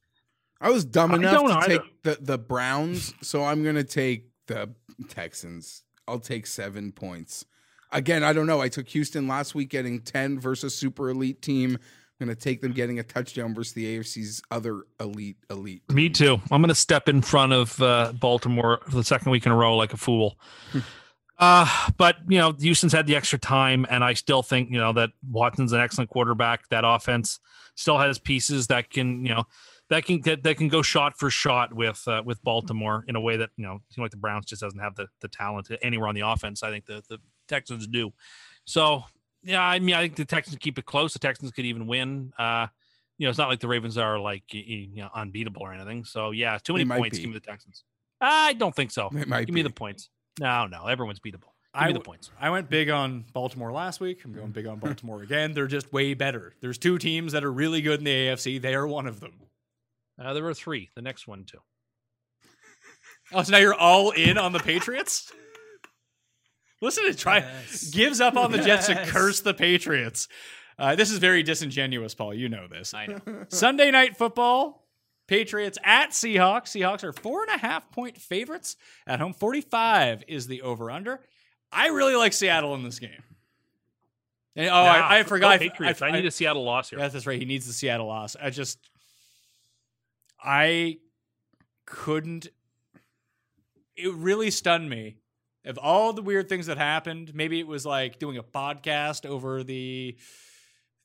I 0.59 0.71
was 0.71 0.83
dumb 0.85 1.11
I 1.11 1.15
enough 1.17 1.45
to 1.45 1.53
either. 1.53 1.67
take 1.67 2.01
the 2.03 2.17
the 2.19 2.37
Browns, 2.37 3.13
so 3.21 3.43
I'm 3.43 3.63
gonna 3.63 3.83
take 3.83 4.31
the 4.47 4.73
Texans. 5.09 5.83
I'll 6.07 6.19
take 6.19 6.47
seven 6.47 6.91
points. 6.91 7.45
Again, 7.91 8.23
I 8.23 8.33
don't 8.33 8.47
know. 8.47 8.59
I 8.59 8.69
took 8.69 8.87
Houston 8.89 9.27
last 9.27 9.53
week 9.53 9.69
getting 9.69 10.01
ten 10.01 10.39
versus 10.39 10.73
super 10.73 11.09
elite 11.09 11.41
team. 11.41 11.77
I'm 12.19 12.27
gonna 12.27 12.35
take 12.35 12.61
them 12.61 12.71
getting 12.71 12.99
a 12.99 13.03
touchdown 13.03 13.53
versus 13.53 13.73
the 13.73 13.97
AFC's 13.97 14.41
other 14.49 14.83
elite 14.99 15.37
elite. 15.49 15.83
Me 15.91 16.09
too. 16.09 16.41
I'm 16.51 16.61
going 16.61 16.69
to 16.69 16.75
step 16.75 17.07
in 17.07 17.21
front 17.21 17.53
of 17.53 17.79
uh, 17.81 18.13
Baltimore 18.13 18.79
for 18.89 18.95
the 18.95 19.03
second 19.03 19.31
week 19.31 19.45
in 19.45 19.51
a 19.51 19.55
row 19.55 19.75
like 19.75 19.93
a 19.93 19.97
fool. 19.97 20.39
Uh, 21.39 21.67
but 21.97 22.15
you 22.27 22.39
know, 22.39 22.51
Houston's 22.59 22.93
had 22.93 23.05
the 23.05 23.15
extra 23.15 23.37
time, 23.37 23.85
and 23.91 24.03
I 24.03 24.13
still 24.13 24.41
think 24.41 24.71
you 24.71 24.79
know 24.79 24.93
that 24.93 25.11
Watson's 25.29 25.71
an 25.71 25.79
excellent 25.79 26.09
quarterback. 26.09 26.67
That 26.69 26.83
offense 26.83 27.39
still 27.75 27.99
has 27.99 28.17
pieces 28.17 28.67
that 28.67 28.89
can 28.89 29.23
you 29.23 29.35
know 29.35 29.43
that 29.89 30.05
can 30.05 30.21
that, 30.21 30.43
that 30.43 30.57
can 30.57 30.67
go 30.67 30.81
shot 30.81 31.17
for 31.17 31.29
shot 31.29 31.73
with 31.73 32.03
uh, 32.07 32.23
with 32.25 32.41
Baltimore 32.43 33.05
in 33.07 33.15
a 33.15 33.21
way 33.21 33.37
that 33.37 33.51
you 33.55 33.65
know 33.65 33.79
seems 33.89 34.03
like 34.03 34.11
the 34.11 34.17
Browns 34.17 34.47
just 34.47 34.61
doesn't 34.61 34.79
have 34.79 34.95
the 34.95 35.07
the 35.21 35.27
talent 35.27 35.69
anywhere 35.83 36.09
on 36.09 36.15
the 36.15 36.21
offense. 36.21 36.63
I 36.63 36.71
think 36.71 36.85
the 36.85 37.03
the 37.07 37.19
Texans 37.47 37.87
do. 37.87 38.11
So 38.65 39.03
yeah, 39.47 39.61
I 39.63 39.79
mean, 39.79 39.95
I 39.95 40.01
think 40.03 40.15
the 40.15 40.25
Texans 40.25 40.57
keep 40.59 40.77
it 40.77 40.85
close. 40.85 41.13
The 41.13 41.19
Texans 41.19 41.51
could 41.51 41.65
even 41.65 41.87
win. 41.87 42.31
Uh, 42.37 42.67
you 43.17 43.25
know, 43.25 43.29
it's 43.29 43.37
not 43.39 43.49
like 43.49 43.59
the 43.59 43.67
Ravens 43.67 43.97
are 43.97 44.19
like 44.19 44.43
y- 44.53 44.63
y- 44.67 44.89
you 44.93 45.01
know 45.01 45.09
unbeatable 45.15 45.61
or 45.63 45.73
anything. 45.73 46.05
So 46.05 46.31
yeah, 46.31 46.57
too 46.61 46.73
many 46.73 46.85
points. 46.85 47.17
be. 47.17 47.23
Give 47.23 47.31
me 47.31 47.35
the 47.39 47.45
Texans. 47.45 47.83
I 48.21 48.53
don't 48.53 48.75
think 48.75 48.91
so. 48.91 49.09
They 49.11 49.25
might 49.25 49.45
Give 49.47 49.55
me 49.55 49.61
the 49.61 49.69
points. 49.69 50.09
No, 50.39 50.67
no, 50.67 50.85
everyone's 50.87 51.19
beatable. 51.19 51.51
Give 51.73 51.83
I 51.83 51.87
me 51.87 51.93
the 51.93 51.99
points. 51.99 52.31
I 52.39 52.49
went 52.49 52.69
big 52.69 52.89
on 52.89 53.25
Baltimore 53.33 53.71
last 53.71 53.99
week. 53.99 54.19
I'm 54.25 54.33
going 54.33 54.51
big 54.51 54.65
on 54.67 54.79
Baltimore 54.79 55.21
again. 55.23 55.53
They're 55.53 55.67
just 55.67 55.91
way 55.93 56.13
better. 56.13 56.53
There's 56.61 56.77
two 56.77 56.97
teams 56.97 57.33
that 57.33 57.43
are 57.43 57.51
really 57.51 57.81
good 57.81 57.99
in 57.99 58.05
the 58.05 58.11
AFC. 58.11 58.61
They 58.61 58.75
are 58.75 58.87
one 58.87 59.07
of 59.07 59.19
them. 59.19 59.33
Uh, 60.19 60.33
there 60.33 60.43
were 60.43 60.53
three. 60.53 60.89
The 60.95 61.01
next 61.01 61.27
one 61.27 61.45
too. 61.45 61.59
Oh, 63.33 63.43
so 63.43 63.51
now 63.51 63.57
you're 63.57 63.73
all 63.75 64.11
in 64.11 64.37
on 64.37 64.51
the 64.53 64.59
Patriots? 64.59 65.31
Listen 66.81 67.05
to 67.05 67.15
try 67.15 67.43
gives 67.91 68.21
up 68.21 68.35
on 68.35 68.51
the 68.51 68.59
Jets 68.59 68.87
to 68.87 69.05
curse 69.05 69.41
the 69.41 69.53
Patriots. 69.53 70.27
Uh, 70.79 70.95
this 70.95 71.11
is 71.11 71.17
very 71.17 71.41
disingenuous, 71.41 72.13
Paul. 72.13 72.33
You 72.33 72.49
know 72.49 72.67
this. 72.67 72.93
I 72.93 73.07
know. 73.07 73.19
Sunday 73.49 73.89
night 73.91 74.15
football. 74.15 74.83
Patriots 75.27 75.77
at 75.83 76.11
Seahawks. 76.11 76.67
Seahawks 76.67 77.03
are 77.03 77.11
four 77.11 77.41
and 77.41 77.49
a 77.55 77.57
half 77.57 77.91
point 77.91 78.17
favorites 78.17 78.77
at 79.05 79.19
home. 79.19 79.33
45 79.33 80.23
is 80.27 80.47
the 80.47 80.61
over 80.61 80.89
under. 80.89 81.19
I 81.71 81.87
really 81.87 82.15
like 82.15 82.31
Seattle 82.31 82.75
in 82.75 82.83
this 82.83 82.99
game. 82.99 83.23
And- 84.55 84.67
oh, 84.67 84.71
Nah, 84.71 84.77
I, 84.85 85.17
I 85.17 85.23
go 85.23 85.27
forgot. 85.29 85.59
Patriots. 85.59 86.01
I, 86.01 86.11
need 86.11 86.25
a 86.25 86.31
Seattle 86.31 86.63
loss 86.63 86.89
here. 86.91 86.99
Yeah, 86.99 87.09
that's 87.09 87.27
right. 87.27 87.39
He 87.39 87.45
needs 87.45 87.67
the 87.67 87.73
Seattle 87.73 88.07
loss. 88.07 88.35
I 88.41 88.51
just, 88.51 88.79
I 90.41 90.99
couldn't. 91.85 92.47
It 93.95 94.13
really 94.13 94.51
stunned 94.51 94.89
me. 94.89 95.17
Of 95.67 95.77
all 95.77 96.13
the 96.13 96.21
weird 96.21 96.49
things 96.49 96.67
that 96.67 96.77
happened, 96.77 97.35
maybe 97.35 97.59
it 97.59 97.67
was 97.67 97.85
like 97.85 98.19
doing 98.19 98.37
a 98.37 98.43
podcast 98.43 99.25
over 99.25 99.63
the 99.63 100.17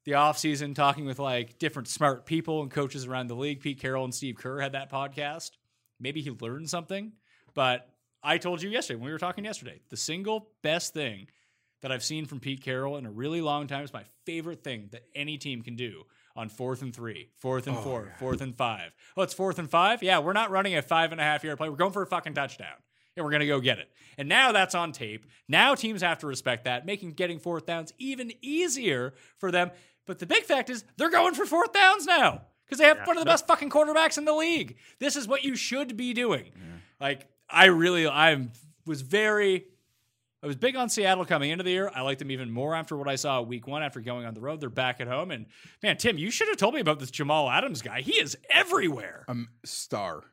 the 0.05 0.15
off 0.15 0.39
season, 0.39 0.75
talking 0.75 1.05
with 1.05 1.19
like 1.19 1.59
different 1.59 1.89
smart 1.89 2.27
people 2.27 2.63
and 2.63 2.71
coaches 2.71 3.07
around 3.07 3.29
the 3.29 3.35
league. 3.35 3.61
Pete 3.61 3.81
Carroll 3.81 4.05
and 4.05 4.15
Steve 4.15 4.37
Kerr 4.37 4.61
had 4.61 4.73
that 4.73 4.91
podcast. 4.91 5.53
Maybe 6.01 6.21
he 6.21 6.31
learned 6.31 6.69
something. 6.69 7.13
But 7.55 7.89
I 8.23 8.39
told 8.39 8.63
you 8.63 8.71
yesterday 8.71 8.97
when 8.97 9.07
we 9.07 9.13
were 9.13 9.19
talking 9.19 9.45
yesterday, 9.45 9.81
the 9.91 9.97
single 9.97 10.49
best 10.63 10.95
thing 10.95 11.29
that 11.83 11.93
I've 11.93 12.05
seen 12.05 12.27
from 12.27 12.41
Pete 12.41 12.63
Carroll 12.63 12.97
in 12.97 13.07
a 13.07 13.11
really 13.11 13.41
long 13.41 13.67
time 13.67 13.85
is 13.85 13.93
my 13.93 14.05
favorite 14.25 14.63
thing 14.63 14.89
that 14.93 15.03
any 15.15 15.37
team 15.37 15.63
can 15.63 15.77
do 15.77 16.05
on 16.35 16.49
fourth 16.49 16.83
and 16.83 16.95
three, 16.95 17.29
fourth 17.37 17.67
and 17.67 17.77
oh, 17.77 17.81
four, 17.81 18.13
fourth 18.19 18.41
and 18.41 18.57
five. 18.57 18.93
Oh, 19.17 19.23
it's 19.23 19.35
fourth 19.35 19.59
and 19.59 19.69
five? 19.69 20.03
Yeah, 20.03 20.21
we're 20.21 20.33
not 20.33 20.51
running 20.51 20.77
a 20.77 20.83
five 20.83 21.13
and 21.13 21.21
a 21.21 21.25
half 21.25 21.45
yard 21.45 21.59
play. 21.59 21.69
We're 21.69 21.77
going 21.77 21.93
for 21.93 22.03
a 22.03 22.07
fucking 22.07 22.35
touchdown. 22.35 22.77
And 23.17 23.25
we're 23.25 23.31
going 23.31 23.41
to 23.41 23.47
go 23.47 23.61
get 23.61 23.79
it. 23.79 23.91
And 24.17 24.29
now 24.29 24.53
that's 24.53 24.75
on 24.75 24.93
tape. 24.93 25.27
Now 25.49 25.75
teams 25.75 26.03
have 26.03 26.19
to 26.19 26.27
respect 26.27 26.65
that, 26.65 26.87
making 26.87 27.13
getting 27.13 27.39
fourth 27.39 27.67
downs 27.67 27.93
even 27.99 28.33
easier 28.41 29.15
for 29.39 29.51
them. 29.51 29.71
But 30.07 30.19
the 30.19 30.27
big 30.27 30.45
fact 30.45 30.71
is 30.71 30.85
they're 30.97 31.11
going 31.11 31.35
for 31.35 31.45
fourth 31.47 31.73
downs 31.73 32.07
now 32.07 32.43
because 32.65 32.79
they 32.79 32.87
have 32.87 33.07
one 33.07 33.17
of 33.17 33.23
the 33.23 33.31
best 33.31 33.47
fucking 33.47 33.71
quarterbacks 33.71 34.19
in 34.19 34.25
the 34.25 34.35
league. 34.35 34.77
This 34.99 35.17
is 35.17 35.29
what 35.29 35.45
you 35.45 35.57
should 35.57 35.97
be 35.97 36.15
doing. 36.15 36.53
Like, 37.01 37.27
I 37.49 37.67
really, 37.67 38.09
I 38.09 38.49
was 38.87 39.03
very 39.03 39.67
I 40.43 40.49
was 40.49 40.57
big 40.57 40.75
on 40.75 40.89
Seattle 40.89 41.25
coming 41.25 41.51
into 41.51 41.63
the 41.63 41.71
year. 41.71 41.91
I 41.95 42.01
liked 42.01 42.19
them 42.19 42.33
even 42.33 42.51
more 42.51 42.75
after 42.75 42.97
what 42.97 43.09
I 43.09 43.15
saw 43.15 43.41
week 43.43 43.69
one 43.69 43.85
after 43.85 44.01
going 44.01 44.27
on 44.27 44.35
the 44.35 44.41
road. 44.41 44.61
They're 44.61 44.71
back 44.71 45.01
at 45.01 45.07
home. 45.07 45.31
And 45.31 45.47
man, 45.85 45.97
Tim, 45.99 46.19
you 46.19 46.33
should 46.33 46.49
have 46.49 46.57
told 46.57 46.75
me 46.75 46.81
about 46.81 46.99
this 46.99 47.13
Jamal 47.13 47.49
Adams 47.49 47.81
guy. 47.81 48.01
He 48.01 48.15
is 48.15 48.37
everywhere. 48.51 49.25
Um, 49.29 49.51
star. 49.65 50.25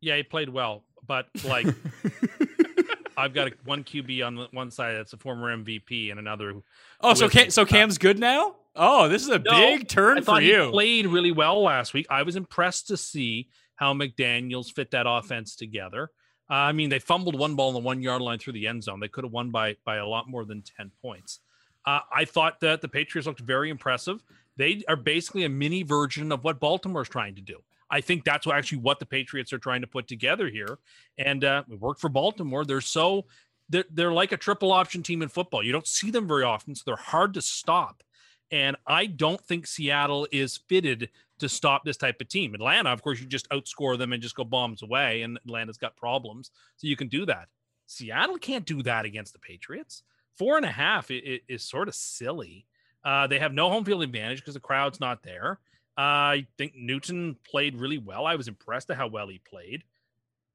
Yeah, 0.00 0.16
he 0.16 0.22
played 0.22 0.48
well, 0.48 0.84
but 1.06 1.26
like 1.44 1.66
I've 3.16 3.34
got 3.34 3.48
a, 3.48 3.52
one 3.64 3.84
QB 3.84 4.26
on 4.26 4.34
the 4.34 4.48
one 4.52 4.70
side 4.70 4.96
that's 4.96 5.12
a 5.12 5.16
former 5.16 5.56
MVP 5.56 6.10
and 6.10 6.18
another. 6.18 6.54
Oh, 7.00 7.14
so 7.14 7.28
Cam, 7.28 7.50
so 7.50 7.64
Cam's 7.64 7.98
good 7.98 8.18
now? 8.18 8.56
Oh, 8.76 9.08
this 9.08 9.22
is 9.22 9.28
a 9.28 9.38
No, 9.38 9.52
big 9.52 9.88
turn 9.88 10.18
I 10.18 10.20
for 10.22 10.40
you. 10.40 10.70
Played 10.70 11.06
really 11.06 11.32
well 11.32 11.62
last 11.62 11.94
week. 11.94 12.06
I 12.10 12.22
was 12.22 12.36
impressed 12.36 12.88
to 12.88 12.96
see 12.96 13.48
how 13.76 13.94
McDaniels 13.94 14.72
fit 14.72 14.90
that 14.92 15.06
offense 15.08 15.56
together. 15.56 16.10
Uh, 16.50 16.54
I 16.54 16.72
mean, 16.72 16.90
they 16.90 16.98
fumbled 16.98 17.38
one 17.38 17.54
ball 17.54 17.68
on 17.68 17.74
the 17.74 17.80
one 17.80 18.02
yard 18.02 18.20
line 18.20 18.38
through 18.38 18.54
the 18.54 18.66
end 18.66 18.82
zone. 18.82 19.00
They 19.00 19.08
could 19.08 19.24
have 19.24 19.32
won 19.32 19.50
by 19.50 19.76
by 19.84 19.96
a 19.96 20.06
lot 20.06 20.28
more 20.28 20.44
than 20.44 20.62
ten 20.62 20.90
points. 21.00 21.40
Uh, 21.86 22.00
I 22.12 22.24
thought 22.24 22.60
that 22.60 22.80
the 22.80 22.88
Patriots 22.88 23.26
looked 23.26 23.40
very 23.40 23.70
impressive. 23.70 24.22
They 24.56 24.82
are 24.88 24.96
basically 24.96 25.44
a 25.44 25.48
mini 25.48 25.82
version 25.82 26.32
of 26.32 26.44
what 26.44 26.60
Baltimore's 26.60 27.08
trying 27.08 27.34
to 27.34 27.40
do. 27.42 27.58
I 27.94 28.00
think 28.00 28.24
that's 28.24 28.44
what 28.46 28.56
actually 28.56 28.78
what 28.78 28.98
the 28.98 29.06
Patriots 29.06 29.52
are 29.52 29.58
trying 29.58 29.80
to 29.82 29.86
put 29.86 30.08
together 30.08 30.48
here, 30.48 30.78
and 31.16 31.44
uh, 31.44 31.62
it 31.70 31.80
worked 31.80 32.00
for 32.00 32.08
Baltimore. 32.10 32.64
They're 32.64 32.80
so 32.80 33.26
they're, 33.68 33.84
they're 33.90 34.12
like 34.12 34.32
a 34.32 34.36
triple 34.36 34.72
option 34.72 35.02
team 35.02 35.22
in 35.22 35.28
football. 35.28 35.62
You 35.62 35.72
don't 35.72 35.86
see 35.86 36.10
them 36.10 36.26
very 36.26 36.42
often, 36.42 36.74
so 36.74 36.82
they're 36.84 36.96
hard 36.96 37.34
to 37.34 37.40
stop. 37.40 38.02
And 38.50 38.76
I 38.86 39.06
don't 39.06 39.40
think 39.40 39.66
Seattle 39.66 40.26
is 40.32 40.58
fitted 40.68 41.08
to 41.38 41.48
stop 41.48 41.84
this 41.84 41.96
type 41.96 42.20
of 42.20 42.28
team. 42.28 42.54
Atlanta, 42.54 42.90
of 42.90 43.00
course, 43.02 43.20
you 43.20 43.26
just 43.26 43.48
outscore 43.50 43.96
them 43.96 44.12
and 44.12 44.22
just 44.22 44.34
go 44.34 44.44
bombs 44.44 44.82
away, 44.82 45.22
and 45.22 45.38
Atlanta's 45.46 45.78
got 45.78 45.96
problems, 45.96 46.50
so 46.76 46.88
you 46.88 46.96
can 46.96 47.08
do 47.08 47.24
that. 47.26 47.48
Seattle 47.86 48.38
can't 48.38 48.66
do 48.66 48.82
that 48.82 49.04
against 49.04 49.32
the 49.34 49.38
Patriots. 49.38 50.02
Four 50.36 50.56
and 50.56 50.66
a 50.66 50.70
half 50.72 51.10
i- 51.12 51.22
i- 51.26 51.40
is 51.48 51.62
sort 51.62 51.86
of 51.88 51.94
silly. 51.94 52.66
Uh, 53.04 53.26
they 53.28 53.38
have 53.38 53.52
no 53.52 53.70
home 53.70 53.84
field 53.84 54.02
advantage 54.02 54.40
because 54.40 54.54
the 54.54 54.60
crowd's 54.60 54.98
not 54.98 55.22
there. 55.22 55.60
Uh, 55.96 56.00
I 56.00 56.46
think 56.58 56.74
Newton 56.74 57.36
played 57.48 57.76
really 57.76 57.98
well. 57.98 58.26
I 58.26 58.34
was 58.34 58.48
impressed 58.48 58.90
at 58.90 58.96
how 58.96 59.06
well 59.06 59.28
he 59.28 59.38
played. 59.38 59.84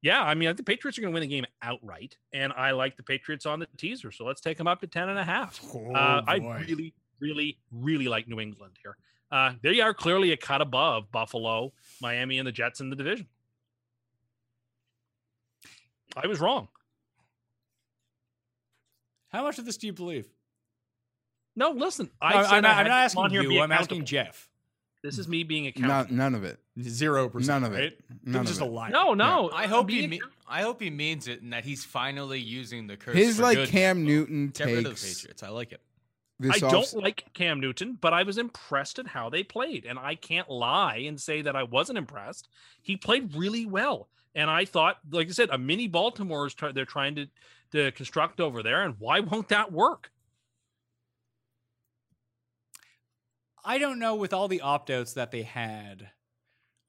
Yeah, 0.02 0.22
I 0.22 0.34
mean, 0.34 0.48
I 0.48 0.52
think 0.52 0.58
the 0.58 0.64
Patriots 0.64 0.98
are 0.98 1.02
going 1.02 1.14
to 1.14 1.20
win 1.20 1.28
the 1.28 1.36
game 1.36 1.46
outright, 1.62 2.18
and 2.34 2.54
I 2.54 2.72
like 2.72 2.96
the 2.96 3.04
Patriots 3.04 3.46
on 3.46 3.60
the 3.60 3.68
teaser. 3.78 4.12
So 4.12 4.26
let's 4.26 4.40
take 4.40 4.58
them 4.58 4.68
up 4.68 4.80
to 4.80 4.88
10 4.88 5.10
and 5.10 5.20
a 5.20 5.24
half. 5.24 5.60
Oh, 5.74 5.94
uh, 5.94 6.24
I 6.26 6.36
really, 6.38 6.94
really, 7.20 7.58
really 7.72 8.08
like 8.08 8.28
New 8.28 8.40
England 8.40 8.76
here. 8.82 8.98
Uh, 9.32 9.54
they 9.62 9.80
are 9.82 9.94
clearly 9.94 10.32
a 10.32 10.38
cut 10.38 10.62
above 10.62 11.12
Buffalo, 11.12 11.74
Miami, 12.02 12.38
and 12.38 12.48
the 12.48 12.52
Jets 12.52 12.80
in 12.80 12.90
the 12.90 12.96
division. 12.96 13.28
I 16.16 16.28
was 16.28 16.40
wrong. 16.40 16.70
How 19.30 19.44
much 19.44 19.60
of 19.60 19.66
this 19.66 19.78
do 19.78 19.88
you 19.88 19.94
believe? 19.94 20.28
No, 21.56 21.72
listen, 21.72 22.10
I 22.22 22.34
I 22.34 22.60
not, 22.62 22.88
not 22.88 22.88
asking 22.88 23.24
on 23.24 23.32
here 23.32 23.42
and 23.42 23.52
you. 23.52 23.62
I'm 23.62 23.72
asking. 23.72 24.06
Jeff. 24.06 24.49
This 25.02 25.18
is 25.18 25.28
me 25.28 25.44
being 25.44 25.68
a 25.68 25.74
None, 25.80 26.08
none 26.12 26.36
of 26.36 26.44
it. 26.44 26.60
Zero 26.82 27.30
percent. 27.30 27.62
None 27.64 27.72
of 27.72 27.78
it. 27.78 27.82
right? 27.82 27.98
None 28.26 28.34
You're 28.34 28.42
of 28.42 28.48
just 28.48 28.62
it. 28.62 28.68
a 28.68 28.70
liar. 28.70 28.92
No, 28.92 29.14
no. 29.14 29.50
I 29.50 29.64
I'm 29.64 29.70
hope 29.70 29.90
he. 29.90 30.08
Me- 30.08 30.22
I 30.48 30.62
hope 30.62 30.82
he 30.82 30.90
means 30.90 31.28
it, 31.28 31.42
and 31.42 31.54
that 31.54 31.64
he's 31.64 31.86
finally 31.86 32.40
using 32.40 32.88
the 32.88 32.98
curse. 32.98 33.16
His 33.16 33.38
for 33.38 33.44
like 33.44 33.58
good. 33.58 33.70
Cam 33.70 34.04
Newton 34.04 34.48
Get 34.48 34.66
rid 34.66 34.78
of 34.80 34.84
the 34.84 34.90
takes 34.92 35.20
Patriots. 35.22 35.44
I 35.44 35.50
like 35.50 35.72
it. 35.72 35.82
I 36.44 36.48
off- 36.66 36.72
don't 36.72 36.94
like 37.04 37.26
Cam 37.34 37.60
Newton, 37.60 37.98
but 38.00 38.14
I 38.14 38.24
was 38.24 38.38
impressed 38.38 38.98
at 38.98 39.08
how 39.08 39.30
they 39.30 39.44
played, 39.44 39.86
and 39.86 40.00
I 40.00 40.16
can't 40.16 40.50
lie 40.50 41.04
and 41.06 41.20
say 41.20 41.42
that 41.42 41.56
I 41.56 41.64
wasn't 41.64 41.98
impressed. 41.98 42.48
He 42.82 42.96
played 42.98 43.36
really 43.36 43.66
well, 43.66 44.08
and 44.36 44.50
I 44.50 44.64
thought, 44.66 44.98
like 45.12 45.28
I 45.28 45.32
said, 45.32 45.50
a 45.52 45.58
mini 45.58 45.88
Baltimore 45.88 46.46
is 46.48 46.54
try- 46.54 46.72
they're 46.72 46.86
trying 46.86 47.16
to 47.16 47.28
to 47.72 47.92
construct 47.92 48.40
over 48.42 48.64
there, 48.64 48.82
and 48.84 48.96
why 49.00 49.20
won't 49.20 49.50
that 49.50 49.72
work? 49.72 50.12
I 53.70 53.78
don't 53.78 54.00
know 54.00 54.16
with 54.16 54.34
all 54.34 54.48
the 54.48 54.62
opt 54.62 54.90
outs 54.90 55.14
that 55.14 55.30
they 55.30 55.44
had 55.44 56.10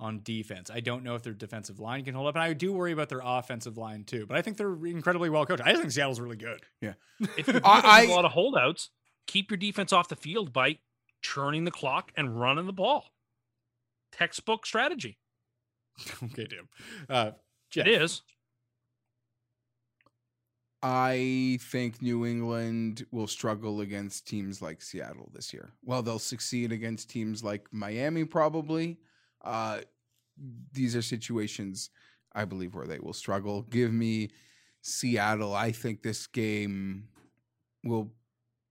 on 0.01 0.23
defense. 0.23 0.71
I 0.73 0.81
don't 0.81 1.05
know 1.05 1.15
if 1.15 1.23
their 1.23 1.35
defensive 1.35 1.79
line 1.79 2.05
can 2.05 2.15
hold 2.15 2.27
up. 2.29 2.35
And 2.35 2.43
I 2.43 2.55
do 2.55 2.73
worry 2.73 2.93
about 2.93 3.11
their 3.11 3.21
offensive 3.23 3.77
line 3.77 4.05
too. 4.05 4.25
But 4.27 4.39
I 4.39 4.43
think 4.43 4.57
they're 4.57 4.87
incredibly 4.87 5.29
well 5.29 5.45
coached. 5.45 5.63
I 5.63 5.75
think 5.75 5.91
Seattle's 5.91 6.19
really 6.21 6.39
good. 6.39 6.63
Yeah, 6.81 6.95
if 7.37 7.47
you're 7.49 7.61
I- 7.63 8.05
a 8.05 8.09
lot 8.11 8.25
of 8.25 8.33
holdouts, 8.33 8.89
keep 9.27 9.51
your 9.51 9.59
defense 9.59 9.93
off 9.93 10.09
the 10.09 10.17
field 10.17 10.55
by 10.55 10.79
churning 11.21 11.65
the 11.65 11.71
clock 11.71 12.13
and 12.17 12.41
running 12.41 12.65
the 12.65 12.73
ball. 12.73 13.05
Textbook 14.11 14.65
strategy. 14.65 15.19
okay, 16.25 16.47
Tim. 16.47 16.69
Uh, 17.11 17.33
Jeff. 17.71 17.87
It 17.87 18.01
is. 18.03 18.23
I 20.83 21.59
think 21.61 22.01
New 22.01 22.25
England 22.25 23.05
will 23.11 23.27
struggle 23.27 23.83
against 23.83 24.27
teams 24.27 24.63
like 24.63 24.81
Seattle 24.81 25.31
this 25.35 25.53
year. 25.53 25.73
Well, 25.85 26.03
they'll 26.03 26.19
succeed 26.19 26.73
against 26.73 27.11
teams 27.11 27.45
like 27.45 27.67
Miami, 27.71 28.25
probably. 28.25 28.99
Uh, 29.45 29.81
these 30.73 30.97
are 30.97 31.03
situations 31.03 31.91
I 32.33 32.45
believe 32.47 32.75
where 32.75 32.87
they 32.87 32.99
will 32.99 33.13
struggle. 33.13 33.63
Give 33.63 33.93
me 33.93 34.31
Seattle. 34.81 35.55
I 35.55 35.73
think 35.73 36.03
this 36.03 36.27
game 36.27 37.09
will 37.85 38.13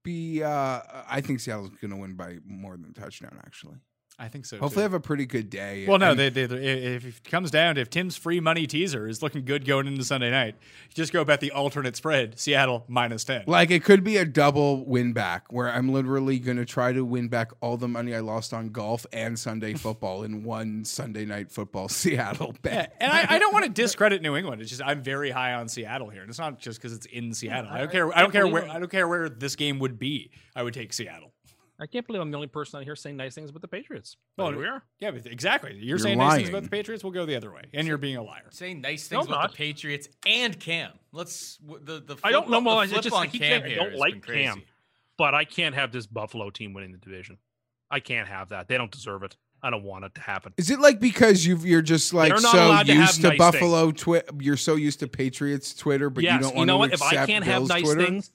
be. 0.04 0.42
Uh, 0.42 0.82
I 1.08 1.22
think 1.22 1.40
Seattle's 1.40 1.70
going 1.82 1.92
to 1.92 1.98
win 1.98 2.16
by 2.16 2.38
more 2.46 2.78
than 2.78 2.94
touchdown. 2.94 3.40
Actually, 3.46 3.78
I 4.22 4.28
think 4.28 4.46
so. 4.46 4.58
Hopefully, 4.58 4.82
too. 4.82 4.84
have 4.84 4.94
a 4.94 5.00
pretty 5.00 5.26
good 5.26 5.50
day. 5.50 5.86
Well, 5.88 5.98
no, 5.98 6.12
And- 6.12 6.20
they, 6.20 6.30
they, 6.30 6.46
they- 6.46 6.66
if 6.66 7.06
it 7.06 7.24
comes 7.24 7.50
down 7.52 7.76
to 7.76 7.82
if 7.82 7.90
Tim's 7.90 8.18
free 8.18 8.42
money 8.42 8.68
teaser 8.68 9.08
is 9.08 9.22
looking 9.24 9.46
good 9.46 9.66
going 9.66 9.88
into 9.88 10.04
Sunday 10.04 10.30
night, 10.30 10.56
you 10.90 10.94
just 10.96 11.14
go 11.14 11.24
bet 11.24 11.40
the 11.40 11.52
alternate 11.52 11.96
spread 11.96 12.38
Seattle 12.38 12.84
minus 12.90 13.24
10. 13.24 13.44
Like 13.48 13.72
it 13.72 13.84
could 13.84 14.04
be 14.04 14.18
a 14.18 14.26
double 14.26 14.86
win 14.86 15.14
back 15.14 15.54
where 15.54 15.72
I'm 15.72 15.88
literally 15.94 16.38
going 16.38 16.58
to 16.58 16.66
try 16.66 16.92
to 16.92 17.06
win 17.06 17.30
back 17.30 17.52
all 17.62 17.78
the 17.78 17.88
money 17.88 18.14
I 18.14 18.20
lost 18.20 18.54
on 18.54 18.70
golf 18.70 19.06
and 19.14 19.40
Sunday 19.40 19.74
football 19.76 20.24
in 20.24 20.44
one 20.44 20.84
Sunday 20.84 21.24
night 21.26 21.50
football 21.50 21.88
Seattle 21.90 22.48
Yeah, 22.56 22.60
bet. 22.62 22.96
and 23.00 23.12
I, 23.12 23.26
I 23.36 23.40
don't 23.40 23.54
want 23.54 23.66
to 23.66 23.72
discredit 23.82 24.22
New 24.22 24.36
England. 24.36 24.62
It's 24.62 24.70
just 24.70 24.82
I'm 24.84 25.02
very 25.02 25.32
high 25.32 25.54
on 25.54 25.70
Seattle 25.70 26.10
here, 26.10 26.22
and 26.24 26.30
it's 26.30 26.40
not 26.40 26.60
just 26.60 26.80
because 26.82 26.92
it's 26.94 27.06
in 27.06 27.34
Seattle. 27.34 27.72
I 27.72 27.78
don't 27.80 27.92
care. 27.92 28.18
I 28.18 28.22
don't 28.22 28.32
care 28.32 28.48
where. 28.48 28.68
I 28.70 28.80
don't 28.80 28.92
care 28.92 29.08
where 29.08 29.30
this 29.30 29.56
game 29.56 29.80
would 29.80 29.98
be. 29.98 30.32
I 30.56 30.64
would 30.64 30.74
take 30.74 30.92
Seattle. 30.92 31.32
I 31.80 31.86
can't 31.88 32.06
believe 32.06 32.22
I'm 32.22 32.30
the 32.30 32.36
only 32.38 32.48
person 32.48 32.78
out 32.78 32.84
here 32.84 32.96
saying 32.96 33.16
nice 33.16 33.34
things 33.36 33.50
about 33.50 33.62
the 33.62 33.68
Patriots. 33.68 34.18
Well, 34.38 34.50
Well, 34.50 34.60
we 34.60 34.68
are. 34.68 34.84
Yeah, 35.00 35.12
but 35.12 35.26
exactly. 35.26 35.74
You're, 35.76 35.84
You're 35.84 35.98
saying 36.00 36.18
nice 36.18 36.36
things 36.38 36.50
about 36.50 36.64
the 36.64 36.70
Patriots. 36.70 37.04
We'll 37.04 37.14
go 37.14 37.26
the 37.26 37.36
other 37.36 37.52
way, 37.52 37.62
and 37.74 37.88
you're 37.88 37.98
being 37.98 38.18
a 38.18 38.24
liar. 38.24 38.48
Saying 38.50 38.82
nice 38.82 39.10
No, 39.10 39.20
things 39.20 39.28
about 39.30 39.42
not. 39.42 39.52
the 39.52 39.58
Patriots 39.58 40.10
and 40.26 40.60
Cam. 40.60 40.92
Let's 41.14 41.58
w- 41.58 41.84
the 41.84 42.02
the. 42.02 42.18
I 42.24 42.32
don't 42.32 42.50
know. 42.50 42.60
Well, 42.60 42.76
the 42.76 42.82
I 42.98 43.02
just 43.02 43.12
on 43.14 43.24
I, 43.24 43.28
keep 43.28 43.42
Cam 43.42 43.62
saying 43.62 43.80
I 43.80 43.84
don't 43.84 43.96
like. 43.96 44.26
Cam, 44.26 44.62
but 45.18 45.34
I 45.34 45.46
can't 45.46 45.76
have 45.76 45.92
this 45.92 46.06
Buffalo 46.06 46.50
team 46.50 46.74
winning 46.74 46.92
the 46.92 46.98
division. 46.98 47.38
I 47.90 48.00
can't 48.02 48.28
have 48.28 48.50
that. 48.50 48.68
They 48.68 48.78
don't 48.78 48.92
deserve 48.92 49.24
it. 49.24 49.36
I 49.62 49.70
don't 49.70 49.84
want 49.84 50.06
it 50.06 50.16
to 50.16 50.22
happen. 50.22 50.54
Is 50.58 50.70
it 50.70 50.80
like 50.80 51.00
because 51.02 51.46
you've, 51.46 51.66
you're 51.66 51.82
just 51.82 52.14
like 52.14 52.38
so 52.38 52.82
to 52.84 52.94
used 52.94 53.22
to 53.22 53.30
nice 53.30 53.38
Buffalo 53.38 53.92
Twi- 53.92 54.24
You're 54.40 54.56
so 54.58 54.76
used 54.76 55.00
to 55.02 55.08
Patriots 55.08 55.74
Twitter, 55.74 56.10
but 56.10 56.24
yes, 56.24 56.36
you 56.36 56.40
don't 56.40 56.56
want 56.56 56.68
know 56.68 56.74
to 56.76 56.78
what? 56.80 56.94
If 56.94 57.02
accept 57.02 57.14
I 57.22 57.26
can't 57.26 57.44
Bills 57.46 57.70
have 57.70 57.78
nice 57.82 57.84
Twitter? 57.84 58.06
things, 58.06 58.28
if 58.28 58.34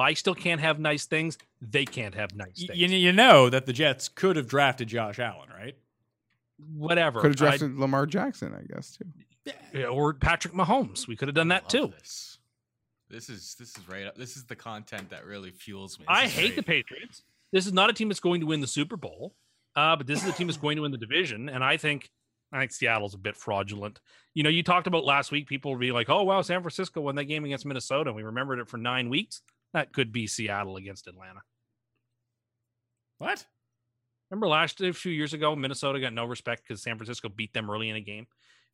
I 0.00 0.14
still 0.14 0.34
can't 0.34 0.60
have 0.60 0.78
nice 0.78 1.06
things. 1.06 1.38
They 1.60 1.84
can't 1.84 2.14
have 2.14 2.34
nice 2.34 2.64
things. 2.66 2.78
You, 2.78 2.88
you 2.88 3.12
know 3.12 3.48
that 3.50 3.66
the 3.66 3.72
Jets 3.72 4.08
could 4.08 4.36
have 4.36 4.46
drafted 4.48 4.88
Josh 4.88 5.18
Allen, 5.18 5.48
right? 5.56 5.76
Whatever. 6.76 7.20
Could 7.20 7.38
have 7.38 7.42
I- 7.48 7.56
drafted 7.56 7.76
Lamar 7.78 8.06
Jackson, 8.06 8.54
I 8.54 8.62
guess 8.72 8.96
too. 8.96 9.04
Yeah, 9.72 9.86
or 9.86 10.12
Patrick 10.14 10.52
Mahomes. 10.54 11.08
We 11.08 11.16
could 11.16 11.28
have 11.28 11.34
done 11.34 11.48
that 11.48 11.68
too. 11.68 11.92
This. 11.98 12.38
this 13.08 13.30
is 13.30 13.56
this 13.58 13.70
is 13.76 13.88
right 13.88 14.06
up. 14.06 14.16
This 14.16 14.36
is 14.36 14.44
the 14.44 14.54
content 14.56 15.10
that 15.10 15.24
really 15.24 15.50
fuels 15.50 15.98
me. 15.98 16.04
I 16.08 16.24
This 16.24 16.32
is 16.34 16.38
hate 16.38 16.56
the. 16.56 16.62
Patriots. 16.62 17.22
This 17.52 17.66
is 17.66 17.72
not 17.72 17.90
a 17.90 17.92
team 17.92 18.08
that's 18.08 18.20
going 18.20 18.40
to 18.42 18.46
win 18.46 18.60
the 18.60 18.66
Super 18.66 18.96
Bowl, 18.96 19.34
uh, 19.74 19.96
but 19.96 20.06
this 20.06 20.22
is 20.22 20.28
a 20.28 20.32
team 20.32 20.46
that's 20.46 20.58
going 20.58 20.76
to 20.76 20.82
win 20.82 20.92
the 20.92 20.98
division. 20.98 21.48
And 21.48 21.64
I 21.64 21.78
think 21.78 22.10
I 22.52 22.58
think 22.60 22.72
Seattle's 22.72 23.14
a 23.14 23.18
bit 23.18 23.34
fraudulent. 23.36 23.98
You 24.34 24.42
know, 24.42 24.50
you 24.50 24.62
talked 24.62 24.86
about 24.86 25.04
last 25.04 25.32
week. 25.32 25.48
People 25.48 25.70
would 25.72 25.80
be 25.80 25.92
like, 25.92 26.10
"Oh 26.10 26.22
wow, 26.24 26.42
San 26.42 26.60
Francisco 26.60 27.00
won 27.00 27.14
that 27.16 27.24
game 27.24 27.44
against 27.46 27.64
Minnesota." 27.64 28.10
and 28.10 28.16
We 28.16 28.22
remembered 28.22 28.58
it 28.58 28.68
for 28.68 28.76
nine 28.76 29.08
weeks. 29.08 29.40
That 29.72 29.92
could 29.92 30.12
be 30.12 30.26
Seattle 30.26 30.76
against 30.76 31.06
Atlanta. 31.06 31.40
What? 33.18 33.44
Remember 34.30 34.48
last 34.48 34.80
a 34.80 34.92
few 34.92 35.12
years 35.12 35.34
ago, 35.34 35.54
Minnesota 35.56 36.00
got 36.00 36.12
no 36.12 36.24
respect 36.24 36.62
because 36.66 36.82
San 36.82 36.96
Francisco 36.96 37.28
beat 37.28 37.52
them 37.52 37.70
early 37.70 37.88
in 37.88 37.96
a 37.96 38.00
game, 38.00 38.26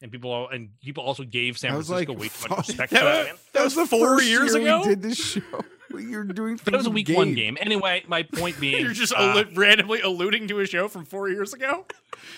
and 0.03 0.13
people 0.13 0.49
and 0.49 0.69
people 0.83 1.03
also 1.03 1.25
gave 1.25 1.57
San 1.59 1.71
Francisco 1.73 2.13
like, 2.13 2.21
way 2.21 2.29
too 2.29 2.49
much 2.51 2.69
respect 2.69 2.93
That 2.93 3.01
for 3.01 3.05
was- 3.07 3.27
that. 3.27 3.53
That 3.55 3.65
was 3.65 3.75
the 3.75 3.87
four 3.87 4.17
first 4.19 4.27
years 4.29 4.55
year 4.55 4.63
ago? 4.63 4.83
we 4.83 4.89
did 4.89 5.03
this 5.03 5.19
show. 5.19 5.41
You're 5.99 6.25
doing 6.25 6.57
that 6.57 6.73
was 6.75 6.87
a 6.87 6.91
things 6.91 6.95
week 6.95 7.09
one 7.17 7.29
game. 7.29 7.55
game. 7.55 7.59
Anyway, 7.61 8.05
my 8.07 8.23
point 8.25 8.61
being, 8.61 8.83
You're 8.85 8.93
just 8.93 9.15
uh, 9.15 9.19
allu- 9.35 9.57
randomly 9.57 10.01
alluding 10.03 10.49
to 10.49 10.61
a 10.61 10.67
show 10.67 10.89
from 10.89 11.07
four 11.07 11.29
years 11.31 11.55
ago. 11.55 11.87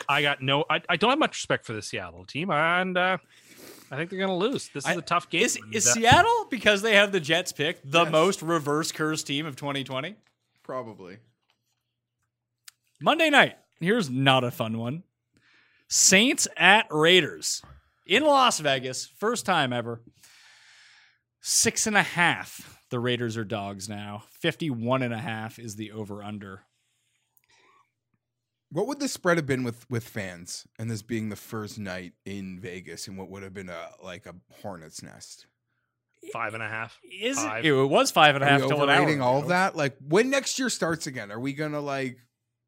I 0.08 0.22
got 0.22 0.40
no. 0.42 0.64
I, 0.70 0.80
I 0.88 0.96
don't 0.96 1.10
have 1.10 1.18
much 1.18 1.36
respect 1.38 1.66
for 1.66 1.72
the 1.72 1.82
Seattle 1.82 2.24
team, 2.24 2.50
and 2.52 2.96
uh, 2.96 3.18
I 3.90 3.96
think 3.96 4.10
they're 4.10 4.18
going 4.18 4.28
to 4.28 4.34
lose. 4.34 4.68
This 4.68 4.84
is 4.84 4.90
I- 4.90 4.94
a 4.94 5.02
tough 5.02 5.30
game. 5.30 5.42
Is, 5.42 5.58
is 5.72 5.90
Seattle 5.92 6.46
because 6.50 6.82
they 6.82 6.94
have 6.96 7.10
the 7.12 7.20
Jets 7.20 7.52
pick 7.52 7.80
the 7.84 8.02
Yes. 8.04 8.12
most 8.12 8.42
reverse 8.42 8.92
curse 8.92 9.22
team 9.22 9.46
of 9.46 9.56
2020? 9.56 10.14
Probably. 10.62 11.18
Monday 13.00 13.30
night. 13.30 13.56
Here's 13.80 14.10
not 14.10 14.44
a 14.44 14.50
fun 14.50 14.76
one. 14.78 15.04
Saints 15.88 16.46
at 16.56 16.86
Raiders 16.90 17.62
in 18.06 18.24
Las 18.24 18.58
Vegas. 18.58 19.06
First 19.06 19.46
time 19.46 19.72
ever. 19.72 20.02
Six 21.40 21.86
and 21.86 21.96
a 21.96 22.02
half. 22.02 22.78
The 22.90 22.98
Raiders 22.98 23.36
are 23.36 23.44
dogs 23.44 23.88
now. 23.88 24.24
51 24.40 25.02
and 25.02 25.14
a 25.14 25.18
half 25.18 25.58
is 25.58 25.76
the 25.76 25.92
over 25.92 26.22
under. 26.22 26.62
What 28.70 28.86
would 28.86 29.00
the 29.00 29.08
spread 29.08 29.38
have 29.38 29.46
been 29.46 29.64
with 29.64 29.88
with 29.90 30.04
fans 30.04 30.66
and 30.78 30.90
this 30.90 31.02
being 31.02 31.28
the 31.30 31.36
first 31.36 31.78
night 31.78 32.12
in 32.26 32.60
Vegas 32.60 33.08
and 33.08 33.16
what 33.16 33.30
would 33.30 33.42
have 33.42 33.54
been 33.54 33.68
a 33.70 33.88
like 34.02 34.26
a 34.26 34.34
hornet's 34.62 35.02
nest? 35.02 35.46
five 36.32 36.52
and 36.52 36.62
a 36.62 36.68
half. 36.68 36.98
Is 37.04 37.38
it? 37.38 37.40
Five. 37.46 37.64
It 37.64 37.72
was 37.72 38.10
five 38.10 38.34
and 38.34 38.44
a 38.44 38.50
Are 38.50 38.58
we 38.60 38.68
till 38.68 38.82
an 38.82 38.88
hour. 38.90 38.96
overrating 38.96 39.22
all 39.22 39.36
ago. 39.38 39.42
of 39.44 39.48
that? 39.48 39.76
Like 39.76 39.96
when 40.06 40.28
next 40.30 40.58
year 40.58 40.68
starts 40.68 41.06
again, 41.06 41.30
are 41.30 41.40
we 41.40 41.52
gonna 41.54 41.80
like 41.80 42.18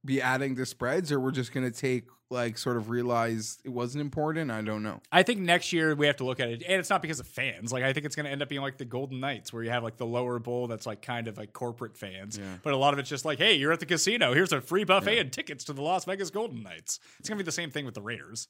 be 0.04 0.20
adding 0.22 0.54
the 0.54 0.66
spreads 0.66 1.12
or 1.12 1.20
we're 1.20 1.30
just 1.30 1.52
gonna 1.52 1.70
take 1.70 2.04
like 2.32 2.56
sort 2.56 2.76
of 2.76 2.90
realize 2.90 3.58
it 3.64 3.70
wasn't 3.70 4.00
important? 4.00 4.50
I 4.52 4.62
don't 4.62 4.84
know. 4.84 5.00
I 5.10 5.24
think 5.24 5.40
next 5.40 5.72
year 5.72 5.96
we 5.96 6.06
have 6.06 6.16
to 6.18 6.24
look 6.24 6.38
at 6.38 6.48
it, 6.48 6.62
and 6.66 6.78
it's 6.78 6.88
not 6.88 7.02
because 7.02 7.18
of 7.18 7.26
fans. 7.26 7.72
Like 7.72 7.82
I 7.82 7.92
think 7.92 8.06
it's 8.06 8.14
going 8.14 8.24
to 8.26 8.30
end 8.30 8.40
up 8.40 8.48
being 8.48 8.62
like 8.62 8.78
the 8.78 8.84
Golden 8.84 9.18
Knights, 9.18 9.52
where 9.52 9.64
you 9.64 9.70
have 9.70 9.82
like 9.82 9.96
the 9.96 10.06
lower 10.06 10.38
bowl 10.38 10.68
that's 10.68 10.86
like 10.86 11.02
kind 11.02 11.26
of 11.26 11.36
like 11.36 11.52
corporate 11.52 11.96
fans, 11.96 12.38
Yeah. 12.38 12.44
but 12.62 12.72
a 12.72 12.76
lot 12.76 12.92
of 12.92 13.00
it's 13.00 13.08
just 13.08 13.24
like, 13.24 13.38
hey, 13.38 13.54
you're 13.56 13.72
at 13.72 13.80
the 13.80 13.86
casino. 13.86 14.32
Here's 14.32 14.52
a 14.52 14.60
free 14.60 14.84
buffet 14.84 15.18
and 15.18 15.32
tickets 15.32 15.64
to 15.64 15.72
the 15.72 15.82
Las 15.82 16.04
Vegas 16.04 16.30
Golden 16.30 16.62
Knights. 16.62 17.00
It's 17.18 17.28
going 17.28 17.36
to 17.36 17.42
be 17.42 17.46
the 17.46 17.50
same 17.52 17.72
thing 17.72 17.84
with 17.84 17.94
the 17.94 18.00
Raiders. 18.02 18.46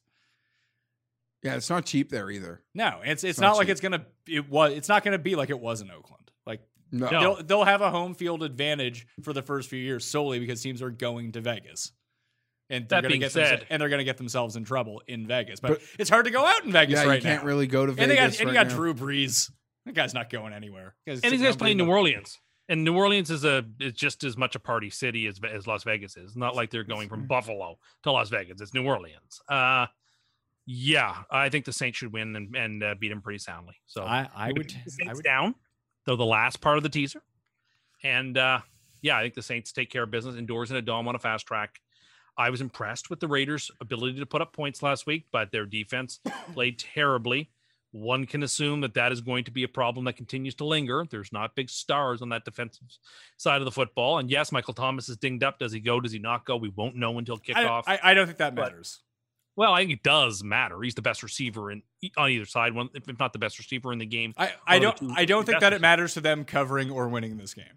Yeah, 1.42 1.54
it's 1.54 1.70
not 1.70 1.86
cheap 1.86 2.10
there 2.10 2.30
either. 2.30 2.60
No, 2.74 3.00
it's 3.02 3.24
it's, 3.24 3.40
not 3.40 3.52
not, 3.52 3.56
like 3.56 3.68
it's 3.70 3.80
gonna 3.80 4.04
it 4.28 4.50
was 4.50 4.72
it's 4.74 4.90
not 4.90 5.02
gonna 5.02 5.18
be 5.18 5.36
like 5.36 5.48
it 5.48 5.58
was 5.58 5.80
in 5.80 5.90
Oakland. 5.90 6.29
Like 6.92 7.10
No. 7.10 7.10
No. 7.10 7.20
they'll 7.20 7.44
they'll 7.44 7.64
have 7.64 7.80
a 7.82 7.90
home 7.90 8.14
field 8.14 8.42
advantage 8.42 9.06
for 9.22 9.32
the 9.32 9.42
first 9.42 9.68
few 9.70 9.78
years 9.78 10.04
solely 10.04 10.38
because 10.38 10.60
teams 10.62 10.82
are 10.82 10.90
going 10.90 11.32
to 11.32 11.40
Vegas. 11.40 11.92
And 12.68 12.88
they're 12.88 12.98
That 12.98 13.02
gonna 13.02 13.08
being 13.12 13.20
get 13.20 13.32
said- 13.32 13.60
themse- 13.62 13.66
and 13.70 13.82
they're 13.82 13.88
going 13.88 13.98
to 13.98 14.04
get 14.04 14.16
themselves 14.16 14.54
in 14.54 14.64
trouble 14.64 15.02
in 15.08 15.26
Vegas. 15.26 15.58
But, 15.60 15.72
But- 15.72 15.80
it's 15.98 16.08
hard 16.10 16.26
to 16.26 16.30
go 16.30 16.44
out 16.46 16.64
in 16.64 16.70
Vegas 16.72 17.00
Yeah, 17.00 17.08
right 17.08 17.16
you 17.16 17.22
can't 17.28 17.42
now. 17.42 17.46
really 17.48 17.66
go 17.66 17.84
to 17.86 17.92
Vegas. 17.92 18.02
and 18.02 18.10
they 18.10 18.16
got 18.16 18.38
and 18.40 18.48
you 18.48 18.54
got 18.54 18.68
now. 18.68 18.74
Drew 18.76 18.94
Brees. 18.94 19.50
That 19.86 19.94
guy's 19.94 20.14
not 20.14 20.30
going 20.30 20.52
anywhere. 20.52 20.94
And 21.06 21.14
he's 21.14 21.22
these 21.32 21.40
guys 21.40 21.48
home 21.54 21.58
play 21.58 21.74
New 21.74 21.88
Orleans, 21.88 22.38
and 22.68 22.84
New 22.84 22.94
Orleans 22.96 23.30
is 23.30 23.44
a 23.44 23.64
is 23.80 23.94
just 23.94 24.22
as 24.24 24.36
much 24.36 24.54
a 24.54 24.60
party 24.60 24.90
city 24.90 25.26
as 25.26 25.40
as 25.42 25.66
Las 25.66 25.82
Vegas 25.84 26.16
is. 26.16 26.36
Not 26.36 26.54
like 26.54 26.70
they're 26.70 26.84
going 26.84 27.08
from 27.08 27.26
Buffalo 27.26 27.78
to 28.04 28.12
Las 28.12 28.28
Vegas. 28.28 28.60
It's 28.60 28.74
New 28.74 28.84
Orleans. 28.86 29.40
Uh, 29.48 29.86
yeah, 30.66 31.22
I 31.30 31.48
think 31.48 31.64
the 31.64 31.72
Saints 31.72 31.98
should 31.98 32.12
win 32.12 32.36
and, 32.36 32.54
and 32.54 32.82
uh, 32.84 32.94
beat 33.00 33.08
them 33.08 33.22
pretty 33.22 33.38
soundly. 33.38 33.74
So 33.86 34.04
I, 34.04 34.28
I 34.34 34.52
would 34.52 34.68
keep 34.68 34.84
the 34.84 34.90
I 34.92 35.04
Saints 35.06 35.16
would 35.16 35.24
down, 35.24 35.54
though 36.06 36.16
the 36.16 36.24
last 36.24 36.60
part 36.60 36.76
of 36.76 36.82
the 36.82 36.88
teaser, 36.88 37.22
and 38.02 38.36
uh, 38.36 38.60
yeah, 39.02 39.16
I 39.16 39.22
think 39.22 39.34
the 39.34 39.42
Saints 39.42 39.72
take 39.72 39.90
care 39.90 40.02
of 40.02 40.10
business 40.10 40.36
indoors 40.36 40.70
in 40.70 40.76
a 40.76 40.82
dome 40.82 41.08
on 41.08 41.14
a 41.14 41.18
fast 41.18 41.46
track. 41.46 41.80
I 42.36 42.50
was 42.50 42.60
impressed 42.60 43.10
with 43.10 43.20
the 43.20 43.28
Raiders' 43.28 43.70
ability 43.80 44.18
to 44.18 44.26
put 44.26 44.40
up 44.40 44.52
points 44.52 44.82
last 44.82 45.06
week, 45.06 45.26
but 45.32 45.52
their 45.52 45.66
defense 45.66 46.20
played 46.54 46.78
terribly. 46.78 47.50
One 47.92 48.24
can 48.24 48.42
assume 48.44 48.82
that 48.82 48.94
that 48.94 49.10
is 49.10 49.20
going 49.20 49.44
to 49.44 49.50
be 49.50 49.64
a 49.64 49.68
problem 49.68 50.04
that 50.04 50.16
continues 50.16 50.54
to 50.56 50.64
linger. 50.64 51.04
There's 51.10 51.32
not 51.32 51.56
big 51.56 51.68
stars 51.68 52.22
on 52.22 52.28
that 52.28 52.44
defensive 52.44 52.84
side 53.36 53.60
of 53.60 53.64
the 53.64 53.72
football. 53.72 54.18
And 54.18 54.30
yes, 54.30 54.52
Michael 54.52 54.74
Thomas 54.74 55.08
is 55.08 55.16
dinged 55.16 55.42
up. 55.42 55.58
Does 55.58 55.72
he 55.72 55.80
go? 55.80 56.00
Does 56.00 56.12
he 56.12 56.20
not 56.20 56.46
go? 56.46 56.56
We 56.56 56.68
won't 56.68 56.94
know 56.94 57.18
until 57.18 57.36
kickoff. 57.36 57.82
I, 57.88 57.98
I 58.02 58.14
don't 58.14 58.26
think 58.26 58.38
that 58.38 58.54
matters. 58.54 59.00
Well, 59.60 59.74
I 59.74 59.80
think 59.80 59.92
it 59.92 60.02
does 60.02 60.42
matter. 60.42 60.80
He's 60.80 60.94
the 60.94 61.02
best 61.02 61.22
receiver 61.22 61.70
in 61.70 61.82
on 62.16 62.30
either 62.30 62.46
side, 62.46 62.72
one 62.72 62.88
if 62.94 63.18
not 63.18 63.34
the 63.34 63.38
best 63.38 63.58
receiver 63.58 63.92
in 63.92 63.98
the 63.98 64.06
game. 64.06 64.32
I, 64.38 64.52
I 64.66 64.78
don't 64.78 64.96
two 64.96 65.12
I 65.14 65.26
don't 65.26 65.44
think 65.44 65.60
that 65.60 65.74
it 65.74 65.82
matters 65.82 66.14
to 66.14 66.22
them 66.22 66.46
covering 66.46 66.90
or 66.90 67.10
winning 67.10 67.36
this 67.36 67.52
game. 67.52 67.76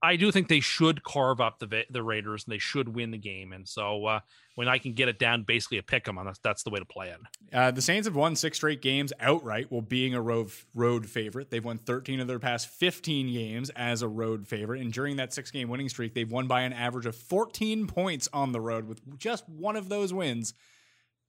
I 0.00 0.14
do 0.14 0.30
think 0.30 0.46
they 0.46 0.60
should 0.60 1.02
carve 1.02 1.40
up 1.40 1.58
the 1.58 1.86
the 1.90 2.04
Raiders 2.04 2.44
and 2.44 2.52
they 2.52 2.58
should 2.58 2.94
win 2.94 3.10
the 3.10 3.18
game. 3.18 3.52
And 3.52 3.68
so 3.68 4.06
uh, 4.06 4.20
when 4.54 4.68
I 4.68 4.78
can 4.78 4.92
get 4.92 5.08
it 5.08 5.18
down, 5.18 5.42
basically 5.42 5.78
a 5.78 5.82
pick 5.82 6.06
'em, 6.06 6.18
on 6.18 6.26
that's 6.26 6.38
that's 6.38 6.62
the 6.62 6.70
way 6.70 6.78
to 6.78 6.84
play 6.84 7.08
it. 7.08 7.18
Uh, 7.52 7.72
the 7.72 7.82
Saints 7.82 8.06
have 8.06 8.14
won 8.14 8.36
six 8.36 8.58
straight 8.58 8.80
games 8.80 9.12
outright 9.18 9.72
while 9.72 9.82
being 9.82 10.14
a 10.14 10.22
road 10.22 10.52
road 10.72 11.04
favorite. 11.10 11.50
They've 11.50 11.64
won 11.64 11.78
13 11.78 12.20
of 12.20 12.28
their 12.28 12.38
past 12.38 12.68
15 12.68 13.32
games 13.32 13.70
as 13.70 14.02
a 14.02 14.08
road 14.08 14.46
favorite, 14.46 14.82
and 14.82 14.92
during 14.92 15.16
that 15.16 15.34
six 15.34 15.50
game 15.50 15.68
winning 15.68 15.88
streak, 15.88 16.14
they've 16.14 16.30
won 16.30 16.46
by 16.46 16.60
an 16.60 16.72
average 16.72 17.06
of 17.06 17.16
14 17.16 17.88
points 17.88 18.28
on 18.32 18.52
the 18.52 18.60
road, 18.60 18.86
with 18.86 19.18
just 19.18 19.48
one 19.48 19.74
of 19.74 19.88
those 19.88 20.14
wins 20.14 20.54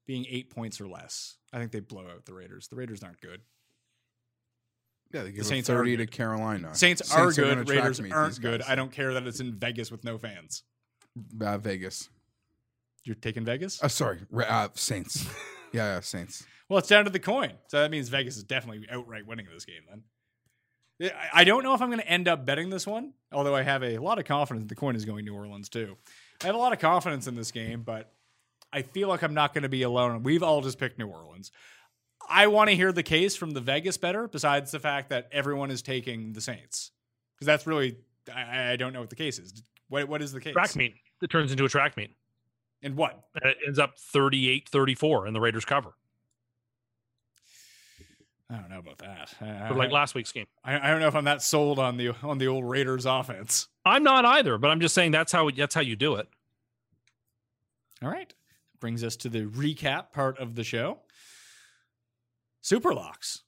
being 0.05 0.25
eight 0.29 0.49
points 0.49 0.79
or 0.79 0.87
less. 0.87 1.37
I 1.53 1.59
think 1.59 1.71
they 1.71 1.79
blow 1.79 2.03
out 2.07 2.25
the 2.25 2.33
Raiders. 2.33 2.67
The 2.67 2.75
Raiders 2.75 3.03
aren't 3.03 3.21
good. 3.21 3.41
Yeah, 5.13 5.23
they 5.23 5.31
give 5.31 5.45
Saints 5.45 5.69
a 5.69 5.73
are 5.73 5.77
30 5.77 5.97
to. 5.97 6.05
Carolina. 6.07 6.75
Saints, 6.75 7.13
are 7.13 7.31
gonna 7.31 7.63
good. 7.63 7.69
Raiders 7.69 8.01
meet 8.01 8.11
aren't 8.11 8.41
good. 8.41 8.61
I 8.63 8.75
don't 8.75 8.91
care 8.91 9.13
that 9.13 9.25
it's 9.25 9.39
in 9.39 9.53
Vegas 9.53 9.91
with 9.91 10.03
no 10.03 10.17
fans. 10.17 10.63
Uh, 11.39 11.57
Vegas. 11.57 12.09
You're 13.03 13.15
taking 13.15 13.45
Vegas? 13.45 13.81
Uh, 13.83 13.87
sorry, 13.87 14.19
uh, 14.35 14.69
Saints. 14.73 15.25
yeah, 15.71 15.95
yeah, 15.95 15.99
Saints. 15.99 16.45
Well, 16.67 16.79
it's 16.79 16.89
down 16.89 17.05
to 17.05 17.11
the 17.11 17.19
coin. 17.19 17.53
So 17.67 17.79
that 17.79 17.91
means 17.91 18.09
Vegas 18.09 18.35
is 18.35 18.43
definitely 18.43 18.87
outright 18.89 19.27
winning 19.27 19.45
this 19.53 19.65
game 19.65 19.83
then. 19.87 20.01
I 21.01 21.41
I 21.41 21.43
don't 21.43 21.63
know 21.63 21.73
if 21.73 21.81
I'm 21.81 21.89
going 21.89 21.99
to 21.99 22.07
end 22.07 22.27
up 22.27 22.45
betting 22.45 22.69
this 22.69 22.87
one, 22.87 23.13
although 23.31 23.55
I 23.55 23.61
have 23.61 23.83
a 23.83 23.97
lot 23.99 24.17
of 24.17 24.25
confidence 24.25 24.67
the 24.67 24.75
coin 24.75 24.95
is 24.95 25.05
going 25.05 25.25
New 25.25 25.35
Orleans 25.35 25.69
too. 25.69 25.97
I 26.41 26.47
have 26.47 26.55
a 26.55 26.57
lot 26.57 26.73
of 26.73 26.79
confidence 26.79 27.27
in 27.27 27.35
this 27.35 27.51
game, 27.51 27.83
but 27.83 28.11
I 28.71 28.81
feel 28.81 29.07
like 29.07 29.23
I'm 29.23 29.33
not 29.33 29.53
going 29.53 29.63
to 29.63 29.69
be 29.69 29.83
alone. 29.83 30.23
We've 30.23 30.43
all 30.43 30.61
just 30.61 30.79
picked 30.79 30.99
New 30.99 31.07
Orleans. 31.07 31.51
I 32.27 32.47
want 32.47 32.69
to 32.69 32.75
hear 32.75 32.91
the 32.91 33.03
case 33.03 33.35
from 33.35 33.51
the 33.51 33.61
Vegas 33.61 33.97
better, 33.97 34.27
besides 34.27 34.71
the 34.71 34.79
fact 34.79 35.09
that 35.09 35.29
everyone 35.31 35.71
is 35.71 35.81
taking 35.81 36.33
the 36.33 36.41
Saints. 36.41 36.91
Because 37.35 37.45
that's 37.45 37.67
really, 37.67 37.97
I, 38.33 38.71
I 38.71 38.75
don't 38.75 38.93
know 38.93 38.99
what 39.01 39.09
the 39.09 39.15
case 39.15 39.39
is. 39.39 39.61
What, 39.89 40.07
what 40.07 40.21
is 40.21 40.31
the 40.31 40.41
case? 40.41 40.53
Track 40.53 40.75
meet. 40.75 40.95
It 41.21 41.29
turns 41.29 41.51
into 41.51 41.65
a 41.65 41.69
track 41.69 41.95
meet. 41.97 42.15
And 42.81 42.95
what? 42.95 43.23
And 43.41 43.51
it 43.51 43.57
ends 43.65 43.79
up 43.79 43.97
38 43.97 44.69
34 44.69 45.27
in 45.27 45.33
the 45.33 45.39
Raiders 45.39 45.65
cover. 45.65 45.93
I 48.49 48.57
don't 48.57 48.69
know 48.69 48.79
about 48.79 48.99
that. 48.99 49.33
I, 49.41 49.71
like 49.71 49.91
last 49.91 50.13
week's 50.13 50.31
game. 50.31 50.45
I, 50.63 50.77
I 50.77 50.91
don't 50.91 50.99
know 50.99 51.07
if 51.07 51.15
I'm 51.15 51.25
that 51.25 51.41
sold 51.41 51.79
on 51.79 51.97
the 51.97 52.09
on 52.21 52.37
the 52.37 52.47
old 52.47 52.63
Raiders 52.63 53.05
offense. 53.05 53.67
I'm 53.83 54.03
not 54.03 54.23
either, 54.23 54.59
but 54.59 54.69
I'm 54.69 54.79
just 54.79 54.93
saying 54.93 55.11
that's 55.11 55.31
how 55.31 55.49
that's 55.49 55.73
how 55.73 55.81
you 55.81 55.95
do 55.95 56.15
it. 56.15 56.27
All 58.03 58.09
right. 58.09 58.31
Brings 58.85 59.03
us 59.03 59.15
to 59.15 59.29
the 59.29 59.45
recap 59.45 60.11
part 60.11 60.37
of 60.37 60.53
the 60.53 60.63
show. 60.63 60.99
Super 62.61 62.93
locks. 62.93 63.41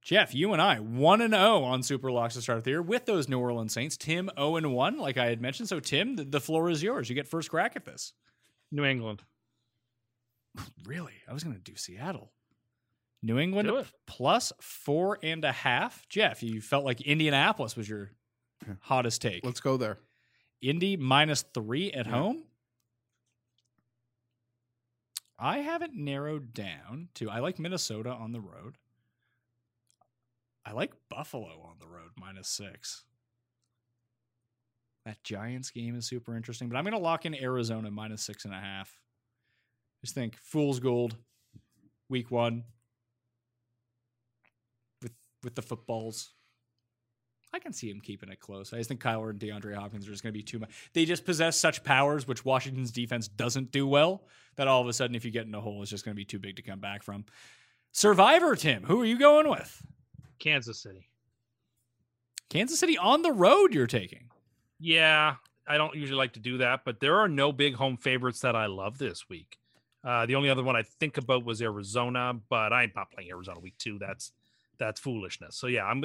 Jeff, 0.00 0.34
you 0.34 0.54
and 0.54 0.62
I 0.62 0.76
1 0.80 1.20
and 1.20 1.34
0 1.34 1.62
on 1.62 1.82
Super 1.82 2.10
locks 2.10 2.36
to 2.36 2.40
start 2.40 2.64
the 2.64 2.70
year 2.70 2.80
with 2.80 3.04
those 3.04 3.28
New 3.28 3.38
Orleans 3.38 3.74
Saints. 3.74 3.98
Tim 3.98 4.30
0 4.34 4.56
and 4.56 4.72
1 4.72 4.96
like 4.96 5.18
I 5.18 5.26
had 5.26 5.42
mentioned. 5.42 5.68
So 5.68 5.78
Tim, 5.78 6.16
the, 6.16 6.24
the 6.24 6.40
floor 6.40 6.70
is 6.70 6.82
yours. 6.82 7.10
You 7.10 7.14
get 7.14 7.28
first 7.28 7.50
crack 7.50 7.76
at 7.76 7.84
this. 7.84 8.14
New 8.72 8.86
England. 8.86 9.24
Really? 10.86 11.12
I 11.28 11.34
was 11.34 11.44
going 11.44 11.54
to 11.54 11.60
do 11.60 11.76
Seattle. 11.76 12.32
New 13.22 13.38
England 13.38 13.70
plus 14.06 14.54
four 14.58 15.18
and 15.22 15.44
a 15.44 15.52
half. 15.52 16.08
Jeff, 16.08 16.42
you 16.42 16.62
felt 16.62 16.86
like 16.86 17.02
Indianapolis 17.02 17.76
was 17.76 17.86
your 17.86 18.12
hottest 18.80 19.20
take. 19.20 19.44
Let's 19.44 19.60
go 19.60 19.76
there. 19.76 19.98
Indy 20.62 20.96
minus 20.96 21.42
three 21.52 21.92
at 21.92 22.06
home. 22.06 22.44
I 25.38 25.58
haven't 25.58 25.94
narrowed 25.94 26.54
down 26.54 27.08
to. 27.14 27.30
I 27.30 27.40
like 27.40 27.58
Minnesota 27.58 28.10
on 28.10 28.32
the 28.32 28.40
road. 28.40 28.78
I 30.64 30.72
like 30.72 30.92
Buffalo 31.08 31.62
on 31.68 31.76
the 31.78 31.86
road 31.86 32.10
minus 32.18 32.48
six. 32.48 33.04
That 35.04 35.22
Giants 35.22 35.70
game 35.70 35.96
is 35.96 36.06
super 36.06 36.34
interesting, 36.36 36.68
but 36.68 36.76
I'm 36.76 36.84
going 36.84 36.92
to 36.92 36.98
lock 36.98 37.26
in 37.26 37.34
Arizona 37.34 37.90
minus 37.90 38.22
six 38.22 38.44
and 38.44 38.52
a 38.52 38.58
half. 38.58 38.98
Just 40.02 40.14
think 40.14 40.36
fool's 40.36 40.80
gold, 40.80 41.16
week 42.08 42.30
one, 42.30 42.64
with 45.02 45.12
with 45.44 45.54
the 45.54 45.62
footballs. 45.62 46.32
I 47.56 47.58
can 47.58 47.72
see 47.72 47.90
him 47.90 48.00
keeping 48.02 48.28
it 48.28 48.38
close. 48.38 48.74
I 48.74 48.76
just 48.76 48.88
think 48.88 49.00
Kyler 49.00 49.30
and 49.30 49.40
DeAndre 49.40 49.74
Hopkins 49.74 50.06
are 50.06 50.10
just 50.10 50.22
going 50.22 50.32
to 50.34 50.38
be 50.38 50.42
too 50.42 50.58
much. 50.58 50.68
They 50.92 51.06
just 51.06 51.24
possess 51.24 51.56
such 51.56 51.82
powers, 51.82 52.28
which 52.28 52.44
Washington's 52.44 52.90
defense 52.90 53.28
doesn't 53.28 53.72
do 53.72 53.86
well, 53.86 54.24
that 54.56 54.68
all 54.68 54.82
of 54.82 54.88
a 54.88 54.92
sudden, 54.92 55.16
if 55.16 55.24
you 55.24 55.30
get 55.30 55.46
in 55.46 55.54
a 55.54 55.60
hole, 55.60 55.80
it's 55.80 55.90
just 55.90 56.04
going 56.04 56.14
to 56.14 56.16
be 56.16 56.26
too 56.26 56.38
big 56.38 56.56
to 56.56 56.62
come 56.62 56.80
back 56.80 57.02
from. 57.02 57.24
Survivor, 57.92 58.54
Tim, 58.56 58.84
who 58.84 59.00
are 59.00 59.06
you 59.06 59.18
going 59.18 59.48
with? 59.48 59.82
Kansas 60.38 60.78
City. 60.78 61.08
Kansas 62.50 62.78
City 62.78 62.98
on 62.98 63.22
the 63.22 63.32
road, 63.32 63.72
you're 63.72 63.86
taking. 63.86 64.28
Yeah, 64.78 65.36
I 65.66 65.78
don't 65.78 65.96
usually 65.96 66.18
like 66.18 66.34
to 66.34 66.40
do 66.40 66.58
that, 66.58 66.84
but 66.84 67.00
there 67.00 67.20
are 67.20 67.28
no 67.28 67.52
big 67.52 67.74
home 67.74 67.96
favorites 67.96 68.40
that 68.40 68.54
I 68.54 68.66
love 68.66 68.98
this 68.98 69.30
week. 69.30 69.58
Uh, 70.04 70.26
the 70.26 70.34
only 70.34 70.50
other 70.50 70.62
one 70.62 70.76
I 70.76 70.82
think 70.82 71.16
about 71.16 71.46
was 71.46 71.62
Arizona, 71.62 72.38
but 72.50 72.74
I'm 72.74 72.92
not 72.94 73.10
playing 73.10 73.30
Arizona 73.30 73.60
week 73.60 73.78
two. 73.78 73.98
That's 73.98 74.32
that's 74.78 75.00
foolishness. 75.00 75.56
So 75.56 75.66
yeah, 75.68 75.86
I'm, 75.86 76.04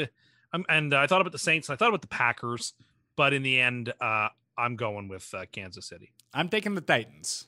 I'm 0.54 0.66
and 0.70 0.94
I 0.94 1.08
thought 1.08 1.22
about 1.22 1.32
the 1.32 1.40
Saints. 1.40 1.70
And 1.70 1.74
I 1.74 1.78
thought 1.78 1.90
about 1.90 2.02
the 2.02 2.08
Packers, 2.08 2.74
but 3.16 3.34
in 3.34 3.44
the 3.44 3.60
end, 3.60 3.94
uh, 4.02 4.30
I'm 4.58 4.76
going 4.76 5.08
with 5.08 5.34
uh, 5.34 5.46
Kansas 5.52 5.86
City. 5.86 6.12
I'm 6.34 6.50
taking 6.50 6.76
the 6.76 6.82
Titans 6.82 7.48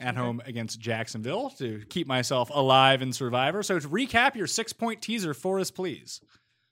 at 0.00 0.16
home 0.16 0.42
against 0.44 0.80
Jacksonville 0.80 1.50
to 1.50 1.82
keep 1.88 2.06
myself 2.06 2.50
alive 2.52 3.00
in 3.00 3.12
Survivor. 3.12 3.62
So 3.62 3.78
to 3.78 3.88
recap 3.88 4.34
your 4.34 4.46
six 4.46 4.72
point 4.72 5.00
teaser 5.00 5.34
for 5.34 5.60
us, 5.60 5.70
please. 5.70 6.20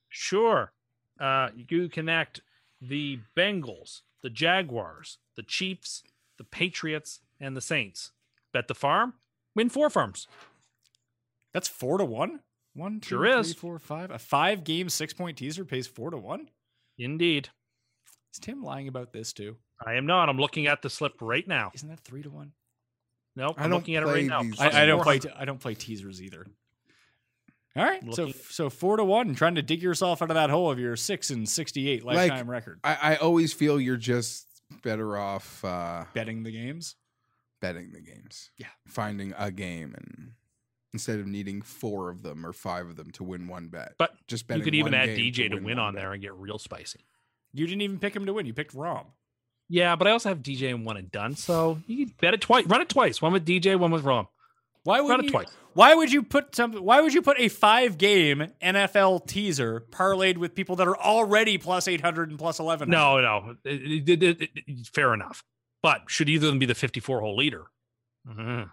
Sure, 0.08 0.72
uh, 1.20 1.48
you 1.54 1.88
connect 1.88 2.42
the 2.80 3.20
Bengals, 3.36 4.02
the 4.22 4.30
Jaguars, 4.30 5.18
the 5.36 5.42
Chiefs, 5.42 6.02
the 6.36 6.44
Patriots, 6.44 7.20
and 7.40 7.56
the 7.56 7.60
Saints. 7.60 8.12
Bet 8.52 8.68
the 8.68 8.74
farm, 8.74 9.14
win 9.54 9.68
four 9.70 9.88
farms. 9.88 10.26
That's 11.54 11.68
four 11.68 11.98
to 11.98 12.04
one. 12.04 12.40
One, 12.74 13.00
two, 13.00 13.08
Sure 13.10 13.30
three, 13.30 13.40
is. 13.40 13.54
four, 13.54 13.78
five. 13.78 14.10
A 14.10 14.18
five 14.18 14.64
game 14.64 14.88
six 14.88 15.12
point 15.12 15.36
teaser 15.36 15.64
pays 15.64 15.86
four 15.86 16.10
to 16.10 16.16
one. 16.18 16.48
Indeed. 16.98 17.48
Is 18.32 18.38
Tim 18.38 18.62
lying 18.62 18.88
about 18.88 19.12
this 19.12 19.32
too? 19.32 19.56
I 19.84 19.94
am 19.94 20.06
not. 20.06 20.28
I'm 20.28 20.38
looking 20.38 20.66
at 20.66 20.80
the 20.82 20.88
slip 20.88 21.14
right 21.20 21.46
now. 21.46 21.70
Isn't 21.74 21.88
that 21.90 22.00
three 22.00 22.22
to 22.22 22.30
one? 22.30 22.52
Nope. 23.36 23.56
I 23.58 23.64
I'm 23.64 23.70
don't 23.70 23.80
looking 23.80 23.96
at 23.96 24.02
it 24.04 24.06
right 24.06 24.24
now. 24.24 24.42
I, 24.58 24.82
I 24.82 24.86
don't 24.86 25.02
play. 25.02 25.18
hundred. 25.18 25.34
I 25.38 25.44
don't 25.44 25.60
play 25.60 25.74
teasers 25.74 26.22
either. 26.22 26.46
All 27.74 27.82
right, 27.84 28.02
so 28.14 28.24
Looking- 28.26 28.40
so 28.50 28.68
four 28.68 28.98
to 28.98 29.04
one, 29.04 29.34
trying 29.34 29.54
to 29.54 29.62
dig 29.62 29.82
yourself 29.82 30.20
out 30.20 30.30
of 30.30 30.34
that 30.34 30.50
hole 30.50 30.70
of 30.70 30.78
your 30.78 30.94
six 30.94 31.30
and 31.30 31.48
sixty 31.48 31.88
eight 31.88 32.04
Like- 32.04 32.16
lifetime 32.16 32.50
record. 32.50 32.80
I, 32.84 32.96
I 33.00 33.16
always 33.16 33.54
feel 33.54 33.80
you're 33.80 33.96
just 33.96 34.46
better 34.82 35.16
off 35.16 35.64
uh, 35.64 36.04
Betting 36.12 36.42
the 36.42 36.50
games. 36.52 36.96
betting 37.62 37.92
the 37.92 38.00
games. 38.02 38.50
Yeah. 38.58 38.66
Finding 38.86 39.32
a 39.38 39.50
game 39.50 39.94
and 39.96 40.32
instead 40.92 41.18
of 41.20 41.26
needing 41.26 41.62
four 41.62 42.10
of 42.10 42.22
them 42.22 42.44
or 42.46 42.52
five 42.52 42.86
of 42.86 42.96
them 42.96 43.10
to 43.12 43.24
win 43.24 43.48
one 43.48 43.68
bet. 43.68 43.94
But 43.98 44.12
just 44.28 44.44
you 44.44 44.48
betting 44.48 44.64
could 44.64 44.74
even 44.74 44.94
add 44.94 45.10
DJ 45.10 45.48
to 45.50 45.54
win, 45.56 45.64
one 45.64 45.78
on 45.78 45.94
bet. 45.94 46.02
there 46.02 46.12
and 46.12 46.22
get 46.22 46.34
real 46.34 46.58
spicy. 46.58 47.00
You 47.52 47.66
didn't 47.66 47.82
even 47.82 47.98
pick 47.98 48.14
him 48.16 48.26
to 48.26 48.32
win. 48.32 48.46
You 48.46 48.54
picked 48.54 48.74
Rahm. 48.74 49.06
Yeah, 49.68 49.96
but 49.96 50.06
I 50.06 50.10
also 50.10 50.28
have 50.28 50.42
DJ 50.42 50.70
and 50.70 50.84
one 50.84 50.96
and 50.96 51.10
done, 51.10 51.34
so 51.36 51.78
you 51.86 52.06
can 52.06 52.14
bet 52.20 52.34
it 52.34 52.40
twice. 52.42 52.66
Run 52.66 52.80
it 52.82 52.88
twice. 52.88 53.22
One 53.22 53.32
with 53.32 53.46
DJ, 53.46 53.78
one 53.78 53.90
with 53.90 54.04
Rahm. 54.04 54.26
Why 54.84 55.00
would 55.00 55.10
Run 55.10 55.20
it 55.20 55.24
you, 55.26 55.30
twice. 55.30 55.46
Why 55.74 55.94
would 55.94 56.12
you 56.12 56.22
put 56.22 56.54
some? 56.56 56.72
Why 56.74 57.00
would 57.00 57.14
you 57.14 57.22
put 57.22 57.38
a 57.40 57.48
five 57.48 57.96
game 57.96 58.48
NFL 58.62 59.26
teaser 59.26 59.84
parlayed 59.90 60.36
with 60.36 60.54
people 60.54 60.76
that 60.76 60.88
are 60.88 60.96
already 60.98 61.56
plus 61.56 61.88
eight 61.88 62.00
hundred 62.02 62.30
and 62.30 62.38
plus 62.38 62.58
eleven? 62.58 62.90
No, 62.90 63.20
no. 63.20 63.56
It- 63.64 64.08
it- 64.08 64.22
it- 64.22 64.42
it- 64.42 64.50
it- 64.66 64.86
fair 64.88 65.14
enough. 65.14 65.44
But 65.82 66.02
should 66.08 66.28
either 66.28 66.46
of 66.48 66.52
them 66.52 66.58
be 66.58 66.66
the 66.66 66.74
54 66.74 67.20
hole 67.20 67.36
leader? 67.36 67.64
Mhm. 68.28 68.70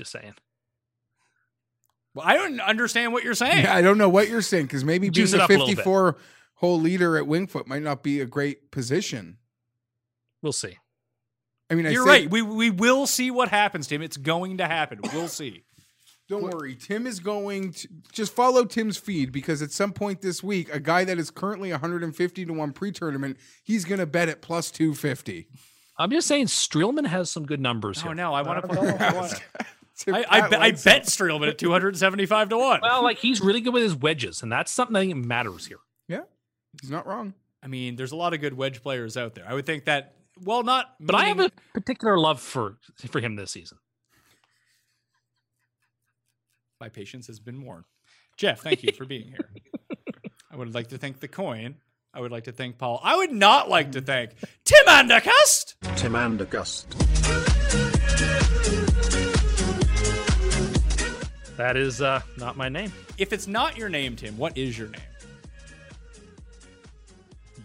Just 0.00 0.12
saying. 0.12 0.32
Well, 2.14 2.26
I 2.26 2.34
don't 2.34 2.58
understand 2.58 3.12
what 3.12 3.22
you're 3.22 3.34
saying. 3.34 3.64
Yeah, 3.64 3.74
I 3.74 3.82
don't 3.82 3.98
know 3.98 4.08
what 4.08 4.28
you're 4.30 4.40
saying 4.40 4.64
because 4.64 4.82
maybe 4.82 5.02
being 5.08 5.12
Juice 5.12 5.34
it 5.34 5.36
the 5.36 5.42
up 5.44 5.50
a 5.50 5.58
54 5.58 6.16
hole 6.54 6.80
leader 6.80 7.18
at 7.18 7.26
Winged 7.26 7.50
Foot 7.50 7.66
might 7.68 7.82
not 7.82 8.02
be 8.02 8.20
a 8.20 8.24
great 8.24 8.70
position. 8.70 9.36
We'll 10.42 10.52
see. 10.54 10.78
I 11.68 11.74
mean, 11.74 11.86
I 11.86 11.90
You're 11.90 12.04
say- 12.04 12.10
right. 12.22 12.30
We 12.30 12.40
we 12.40 12.70
will 12.70 13.06
see 13.06 13.30
what 13.30 13.50
happens, 13.50 13.86
Tim. 13.88 14.00
It's 14.00 14.16
going 14.16 14.56
to 14.56 14.66
happen. 14.66 15.00
We'll 15.12 15.28
see. 15.28 15.64
Don't 16.30 16.44
worry. 16.44 16.76
Tim 16.76 17.06
is 17.06 17.20
going 17.20 17.72
to 17.74 17.88
just 18.12 18.32
follow 18.32 18.64
Tim's 18.64 18.96
feed 18.96 19.32
because 19.32 19.60
at 19.60 19.70
some 19.70 19.92
point 19.92 20.22
this 20.22 20.42
week, 20.42 20.72
a 20.72 20.80
guy 20.80 21.04
that 21.04 21.18
is 21.18 21.30
currently 21.30 21.72
150 21.72 22.46
to 22.46 22.52
1 22.54 22.72
pre 22.72 22.90
tournament, 22.90 23.36
he's 23.64 23.84
going 23.84 23.98
to 23.98 24.06
bet 24.06 24.30
at 24.30 24.40
plus 24.40 24.70
250. 24.70 25.46
I'm 25.98 26.10
just 26.10 26.26
saying 26.26 26.46
Streelman 26.46 27.06
has 27.06 27.30
some 27.30 27.44
good 27.44 27.60
numbers 27.60 27.98
Oh 28.02 28.06
here. 28.06 28.14
no, 28.14 28.32
I 28.32 28.40
want 28.42 28.62
to 28.62 28.68
put. 28.68 28.78
I, 29.00 29.12
want- 29.12 29.30
Tim 29.32 29.40
I, 30.08 30.24
I, 30.28 30.40
Pat 30.42 30.50
be- 30.50 30.56
I 30.56 30.60
likes 30.60 30.84
bet. 30.84 31.02
Streelman 31.04 31.48
at 31.48 31.58
two 31.58 31.70
hundred 31.70 31.96
seventy 31.96 32.26
five 32.26 32.48
to 32.50 32.58
one. 32.58 32.80
Well, 32.82 33.02
like 33.02 33.18
he's 33.18 33.40
really 33.40 33.60
good 33.60 33.74
with 33.74 33.82
his 33.82 33.94
wedges, 33.94 34.42
and 34.42 34.50
that's 34.50 34.70
something 34.72 35.08
that 35.10 35.14
matters 35.16 35.66
here. 35.66 35.78
Yeah, 36.08 36.22
he's 36.80 36.90
not 36.90 37.06
wrong. 37.06 37.34
I 37.62 37.66
mean, 37.66 37.96
there's 37.96 38.12
a 38.12 38.16
lot 38.16 38.32
of 38.34 38.40
good 38.40 38.54
wedge 38.54 38.82
players 38.82 39.16
out 39.16 39.34
there. 39.34 39.44
I 39.48 39.54
would 39.54 39.66
think 39.66 39.84
that. 39.84 40.14
Well, 40.42 40.62
not. 40.62 40.94
But 41.00 41.16
I 41.16 41.26
have 41.26 41.40
a 41.40 41.50
particular 41.74 42.18
love 42.18 42.40
for 42.40 42.78
for 43.08 43.20
him 43.20 43.36
this 43.36 43.50
season. 43.50 43.78
My 46.80 46.88
patience 46.88 47.26
has 47.26 47.38
been 47.40 47.62
worn. 47.62 47.84
Jeff, 48.38 48.60
thank 48.62 48.82
you 48.82 48.92
for 48.92 49.04
being 49.04 49.28
here. 49.28 49.50
I 50.50 50.56
would 50.56 50.72
like 50.74 50.88
to 50.88 50.98
thank 50.98 51.20
the 51.20 51.28
coin. 51.28 51.76
I 52.14 52.20
would 52.20 52.32
like 52.32 52.44
to 52.44 52.52
thank 52.52 52.78
Paul. 52.78 53.00
I 53.04 53.16
would 53.16 53.32
not 53.32 53.68
like 53.68 53.92
to 53.92 54.00
thank 54.00 54.30
Tim 54.64 54.86
Andercust. 54.86 55.74
Tim 55.96 56.14
Andergust. 56.14 57.48
That 61.60 61.76
is 61.76 62.00
uh, 62.00 62.22
not 62.38 62.56
my 62.56 62.70
name. 62.70 62.90
If 63.18 63.34
it's 63.34 63.46
not 63.46 63.76
your 63.76 63.90
name, 63.90 64.16
Tim, 64.16 64.34
what 64.38 64.56
is 64.56 64.78
your 64.78 64.88
name? 64.88 65.02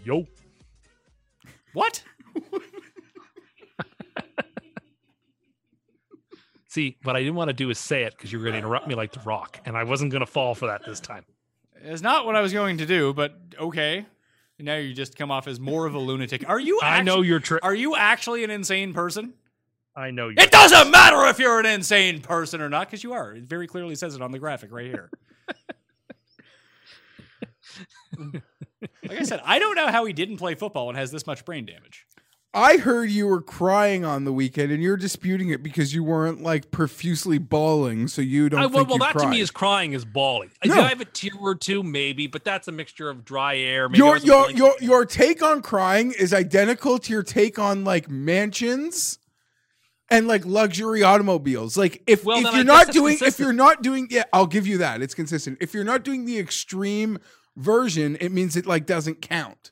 Yo. 0.04 0.28
What? 1.72 2.04
See, 6.68 6.98
what 7.04 7.16
I 7.16 7.20
didn't 7.20 7.36
want 7.36 7.48
to 7.48 7.54
do 7.54 7.70
is 7.70 7.80
say 7.80 8.04
it 8.04 8.12
because 8.18 8.34
you 8.34 8.38
were 8.38 8.44
going 8.44 8.52
to 8.56 8.58
interrupt 8.58 8.86
me 8.86 8.96
like 8.96 9.14
The 9.14 9.22
Rock, 9.22 9.62
and 9.64 9.78
I 9.78 9.86
wasn't 9.86 10.12
going 10.12 10.20
to 10.20 10.26
fall 10.26 10.56
for 10.56 10.68
that 10.68 10.84
this 10.86 11.00
time. 11.00 11.24
It's 11.82 12.02
not 12.02 12.26
what 12.26 12.36
I 12.36 12.42
was 12.42 12.52
going 12.52 12.80
to 12.80 12.86
do, 12.86 13.14
but 13.14 13.40
okay. 13.58 14.06
Now 14.60 14.76
you 14.76 14.94
just 14.94 15.18
come 15.18 15.32
off 15.32 15.48
as 15.48 15.58
more 15.58 15.86
of 15.86 15.96
a 15.96 16.00
lunatic. 16.00 16.50
Are 16.50 16.60
you? 16.60 16.82
I 16.84 17.02
know 17.02 17.20
actu- 17.20 17.28
you're 17.28 17.40
tri- 17.40 17.60
Are 17.64 17.74
you 17.74 17.96
actually 17.96 18.44
an 18.44 18.52
insane 18.52 18.94
person? 18.94 19.36
I 19.96 20.12
know 20.12 20.28
you. 20.30 20.36
It 20.38 20.52
doesn't 20.52 20.92
matter 20.92 21.26
if 21.28 21.40
you're 21.40 21.60
an 21.60 21.66
insane 21.66 22.22
person 22.22 22.62
or 22.62 22.70
not, 22.70 22.88
because 22.88 23.04
you 23.04 23.14
are. 23.14 23.34
It 23.34 23.44
very 23.44 23.68
clearly 23.68 23.96
says 23.96 24.16
it 24.16 24.22
on 24.22 24.32
the 24.32 24.40
graphic 24.40 24.72
right 24.72 24.88
here. 24.88 25.10
like 29.08 29.20
I 29.20 29.24
said, 29.24 29.42
I 29.46 29.60
don't 29.60 29.76
know 29.76 29.88
how 29.88 30.06
he 30.06 30.14
didn't 30.14 30.38
play 30.38 30.56
football 30.56 30.90
and 30.90 30.98
has 30.98 31.12
this 31.12 31.26
much 31.26 31.46
brain 31.46 31.66
damage. 31.66 32.06
I 32.54 32.78
heard 32.78 33.10
you 33.10 33.28
were 33.28 33.42
crying 33.42 34.06
on 34.06 34.24
the 34.24 34.32
weekend, 34.32 34.72
and 34.72 34.82
you're 34.82 34.96
disputing 34.96 35.50
it 35.50 35.62
because 35.62 35.94
you 35.94 36.06
weren't 36.06 36.42
like 36.42 36.72
profusely 36.72 37.38
bawling, 37.38 38.08
so 38.08 38.22
you 38.22 38.48
don't. 38.48 38.60
I, 38.60 38.64
think 38.64 38.74
well, 38.74 38.86
well 38.86 38.94
you 38.96 39.00
that 39.14 39.20
to 39.20 39.28
me 39.28 39.42
is 39.42 39.52
crying 39.52 39.92
is 39.92 40.06
bawling. 40.06 40.52
I- 40.64 40.68
No. 40.68 40.82
I 40.82 40.88
have 40.88 41.02
a 41.02 41.06
tear 41.06 41.32
or 41.38 41.56
two, 41.56 41.84
maybe, 41.84 42.28
but 42.28 42.46
that's 42.46 42.70
a 42.70 42.72
mixture 42.72 43.10
of 43.10 43.26
dry 43.26 43.58
air. 43.58 43.90
Maybe 43.90 43.98
your 43.98 44.18
your 44.18 44.52
your 44.52 44.74
your 44.80 45.06
take 45.06 45.44
on 45.44 45.62
crying 45.62 46.14
is 46.18 46.34
identical 46.34 46.98
to 47.00 47.12
your 47.12 47.24
take 47.24 47.60
on 47.60 47.84
like 47.84 48.10
mansions 48.10 49.20
and 50.10 50.28
like 50.28 50.46
luxury 50.46 51.02
automobiles. 51.04 51.78
Like 51.78 52.04
if, 52.08 52.24
Well, 52.24 52.38
if 52.38 52.44
you're 52.44 52.54
I 52.54 52.64
not 52.64 52.86
that's 52.88 52.98
doing 52.98 53.18
if 53.22 53.40
you're 53.40 53.54
not 53.54 53.82
doing 53.82 54.08
yeah, 54.12 54.24
I'll 54.34 54.46
give 54.48 54.68
you 54.68 54.78
that. 54.80 55.02
It's 55.02 55.14
consistent. 55.16 55.58
If 55.62 55.74
you're 55.74 55.84
not 55.84 56.04
doing 56.04 56.26
the 56.26 56.38
extreme 56.40 57.18
version, 57.56 58.18
it 58.20 58.32
means 58.32 58.56
it 58.56 58.66
like 58.66 58.86
doesn't 58.86 59.22
count. 59.22 59.72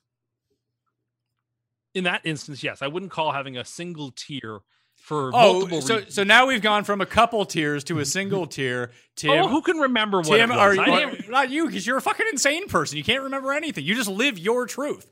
in 1.94 2.06
that 2.06 2.22
instance, 2.24 2.64
yes, 2.64 2.82
I 2.82 2.88
wouldn't 2.88 3.12
call 3.12 3.32
having 3.32 3.56
a 3.58 3.64
single 3.66 4.12
tier 4.12 4.62
for 4.96 5.30
Oh, 5.34 5.54
multiple 5.54 5.82
so 5.82 5.96
reasons. 5.98 6.16
so 6.16 6.24
now 6.24 6.48
we've 6.48 6.62
gone 6.62 6.84
from 6.86 7.02
a 7.02 7.06
couple 7.06 7.46
tiers 7.46 7.84
to 7.86 8.00
a 8.00 8.06
single 8.06 8.48
tier. 8.56 8.90
Oh, 8.92 8.96
Tim, 9.16 9.32
oh, 9.32 9.48
who 9.48 9.62
can 9.62 9.78
remember 9.78 10.18
what 10.22 10.38
Tim, 10.38 10.50
it 10.50 10.58
are 10.58 10.70
was? 10.70 10.78
you, 10.78 10.84
I 10.84 11.06
didn't- 11.12 11.30
not 11.30 11.50
you 11.52 11.68
because 11.68 11.86
you're 11.86 11.98
a 11.98 12.02
fucking 12.02 12.26
insane 12.32 12.68
person. 12.68 12.98
You 12.98 13.04
can't 13.04 13.24
remember 13.24 13.52
anything. 13.54 13.84
You 13.84 13.94
just 13.96 14.10
live 14.10 14.40
your 14.40 14.66
truth. 14.66 15.08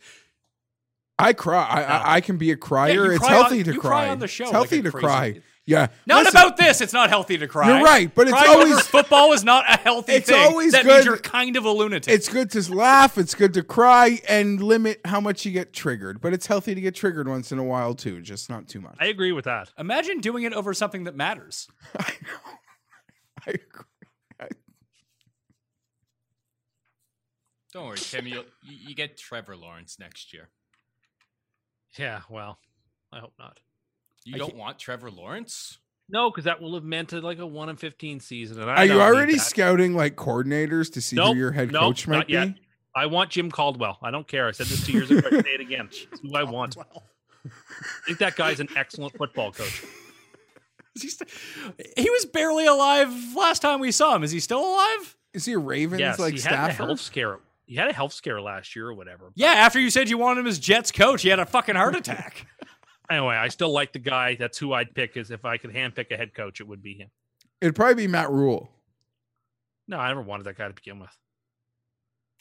I 1.22 1.34
cry. 1.34 1.64
I, 1.64 1.82
I, 1.84 2.14
I 2.16 2.22
can 2.22 2.38
be 2.38 2.52
a 2.52 2.58
crier. 2.58 2.92
you 2.92 3.12
it's 3.12 3.20
cry 3.20 3.30
healthy 3.32 3.60
on- 3.60 3.66
to 3.66 3.74
you 3.74 3.80
cry. 3.80 3.90
cry 3.90 4.10
on 4.10 4.20
the 4.20 4.28
show 4.28 4.44
It's 4.46 4.52
healthy 4.52 4.80
a 4.80 4.84
to 4.84 4.92
crazy- 4.92 5.06
cry. 5.06 5.42
Yeah. 5.68 5.88
Not 6.08 6.24
Listen, 6.26 6.42
about 6.42 6.58
this. 6.58 6.82
It's 6.82 6.92
not 6.92 7.10
healthy 7.10 7.38
to 7.38 7.48
cry. 7.48 7.68
You're 7.68 7.86
right, 7.86 8.14
but 8.14 8.24
it's 8.28 8.32
Crying 8.36 8.50
over 8.50 8.64
always- 8.70 8.88
football 8.88 9.32
is 9.32 9.44
not 9.44 9.64
a 9.70 9.78
healthy 9.78 10.14
thing. 10.14 10.22
It's 10.22 10.30
thing. 10.30 10.40
always 10.44 10.72
that 10.72 10.84
good- 10.84 10.94
means 10.94 11.06
you're 11.06 11.18
kind 11.18 11.56
of 11.56 11.66
a 11.66 11.70
lunatic. 11.72 12.12
It's 12.14 12.28
good 12.28 12.50
to 12.52 12.74
laugh. 12.74 13.18
It's 13.18 13.36
good 13.36 13.54
to 13.54 13.64
cry 13.64 14.20
and 14.28 14.62
limit 14.62 15.02
how 15.06 15.22
much 15.22 15.46
you 15.46 15.52
get 15.52 15.72
triggered. 15.72 16.20
But 16.20 16.34
it's 16.34 16.48
healthy 16.48 16.74
to 16.74 16.82
get 16.82 16.96
triggered 16.96 17.28
once 17.28 17.52
in 17.52 17.60
a 17.60 17.64
while 17.64 17.94
too, 17.94 18.22
just 18.22 18.50
not 18.50 18.68
too 18.68 18.82
much. 18.82 18.96
I 19.00 19.06
agree 19.06 19.32
with 19.32 19.46
that. 19.46 19.72
Imagine 19.78 20.20
doing 20.20 20.44
it 20.44 20.54
over 20.54 20.74
something 20.74 21.04
that 21.04 21.16
matters. 21.16 21.68
I 22.00 22.12
know. 22.24 22.52
I 23.48 23.52
agree. 23.52 23.86
I- 24.42 24.48
Don't 27.72 27.86
worry, 27.88 27.98
Tim. 27.98 28.28
You'll, 28.28 28.44
you 28.64 28.78
you 28.90 28.96
get 28.96 29.16
Trevor 29.18 29.56
Lawrence 29.56 29.98
next 30.00 30.34
year. 30.34 30.50
Yeah, 31.98 32.22
well, 32.30 32.58
I 33.12 33.20
hope 33.20 33.34
not. 33.40 33.60
You 34.24 34.36
I 34.36 34.38
don't 34.38 34.48
can't- 34.50 34.60
want 34.60 34.80
Trevor 34.80 35.12
Lawrence? 35.12 35.78
No, 36.10 36.30
because 36.30 36.44
that 36.44 36.62
will 36.62 36.74
have 36.76 36.84
meant 36.84 37.10
to 37.10 37.22
like 37.22 37.40
a 37.40 37.46
one 37.48 37.70
in 37.70 37.78
fifteen 37.78 38.20
season. 38.20 38.60
And 38.62 38.70
I 38.70 38.76
Are 38.76 38.86
you 38.86 39.02
already 39.02 39.38
scouting 39.38 39.96
like 39.96 40.16
coordinators 40.18 40.92
to 40.94 41.02
see 41.02 41.16
Nope, 41.16 41.34
who 41.34 41.40
your 41.40 41.52
head 41.52 41.72
nope, 41.72 41.82
coach 41.84 42.08
might 42.08 42.18
not 42.18 42.28
be? 42.28 42.34
yet. 42.34 42.50
I 42.94 43.06
want 43.06 43.30
Jim 43.30 43.50
Caldwell. 43.50 43.98
I 44.02 44.12
don't 44.12 44.28
care. 44.28 44.48
I 44.48 44.52
said 44.52 44.66
this 44.68 44.86
two 44.86 44.92
years 44.92 45.10
ago. 45.10 45.22
I 45.26 45.42
say 45.42 45.50
it 45.52 45.62
again. 45.62 45.88
It's 46.12 46.20
who 46.22 46.36
I 46.36 46.44
want. 46.44 46.76
I 46.78 46.84
think 48.06 48.20
that 48.20 48.36
guy's 48.36 48.60
an 48.60 48.68
excellent 48.76 49.16
football 49.18 49.54
coach. 49.54 49.84
Is 50.98 51.02
he, 51.04 51.08
st- 51.08 51.30
he 51.96 52.10
was 52.10 52.26
barely 52.26 52.66
alive 52.66 53.10
last 53.38 53.62
time 53.62 53.80
we 53.80 53.92
saw 53.94 54.14
him. 54.14 54.24
Is 54.24 54.32
he 54.32 54.42
still 54.42 54.60
alive? 54.60 55.16
Is 55.34 55.46
he 55.46 55.54
a 55.54 55.58
Ravens 55.58 56.02
yes, 56.02 56.20
like 56.20 56.34
he 56.34 56.42
had 56.42 56.52
a 56.52 56.56
staffer? 56.74 56.86
health 56.88 57.00
scare. 57.00 57.40
He 57.72 57.78
had 57.78 57.88
a 57.88 57.94
health 57.94 58.12
scare 58.12 58.42
last 58.42 58.76
year 58.76 58.90
or 58.90 58.94
whatever. 58.94 59.32
Yeah, 59.34 59.54
after 59.54 59.80
you 59.80 59.90
said 59.90 60.10
you 60.10 60.18
wanted 60.18 60.42
him 60.42 60.48
as 60.48 60.60
Jets 60.60 60.92
coach, 60.92 61.22
he 61.22 61.30
had 61.30 61.40
a 61.40 61.46
fucking 61.46 61.76
heart 61.76 61.96
attack. 61.96 62.46
Anyway, 63.10 63.36
I 63.36 63.48
still 63.50 63.72
like 63.74 63.92
the 63.92 64.00
guy. 64.00 64.36
That's 64.36 64.58
who 64.58 64.72
I'd 64.72 64.94
pick. 64.96 65.18
Is 65.18 65.32
if 65.32 65.44
I 65.44 65.58
could 65.58 65.74
handpick 65.74 66.12
a 66.12 66.18
head 66.18 66.34
coach, 66.34 66.62
it 66.62 66.68
would 66.68 66.82
be 66.82 66.94
him. 66.94 67.10
It'd 67.60 67.76
probably 67.76 67.96
be 67.96 68.08
Matt 68.08 68.30
Rhule. 68.30 68.72
No, 69.88 69.98
I 70.00 70.08
never 70.08 70.22
wanted 70.22 70.44
that 70.46 70.58
guy 70.58 70.70
to 70.70 70.74
begin 70.74 70.98
with. 71.00 71.10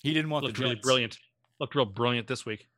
He 0.01 0.15
didn't 0.15 0.31
want 0.31 0.44
Looked 0.44 0.59
the 0.59 0.62
really 0.62 0.74
Jets. 0.77 0.85
brilliant. 0.85 1.19
Looked 1.59 1.74
real 1.74 1.86
brilliant 1.86 2.28
this 2.28 2.47
week. 2.47 2.69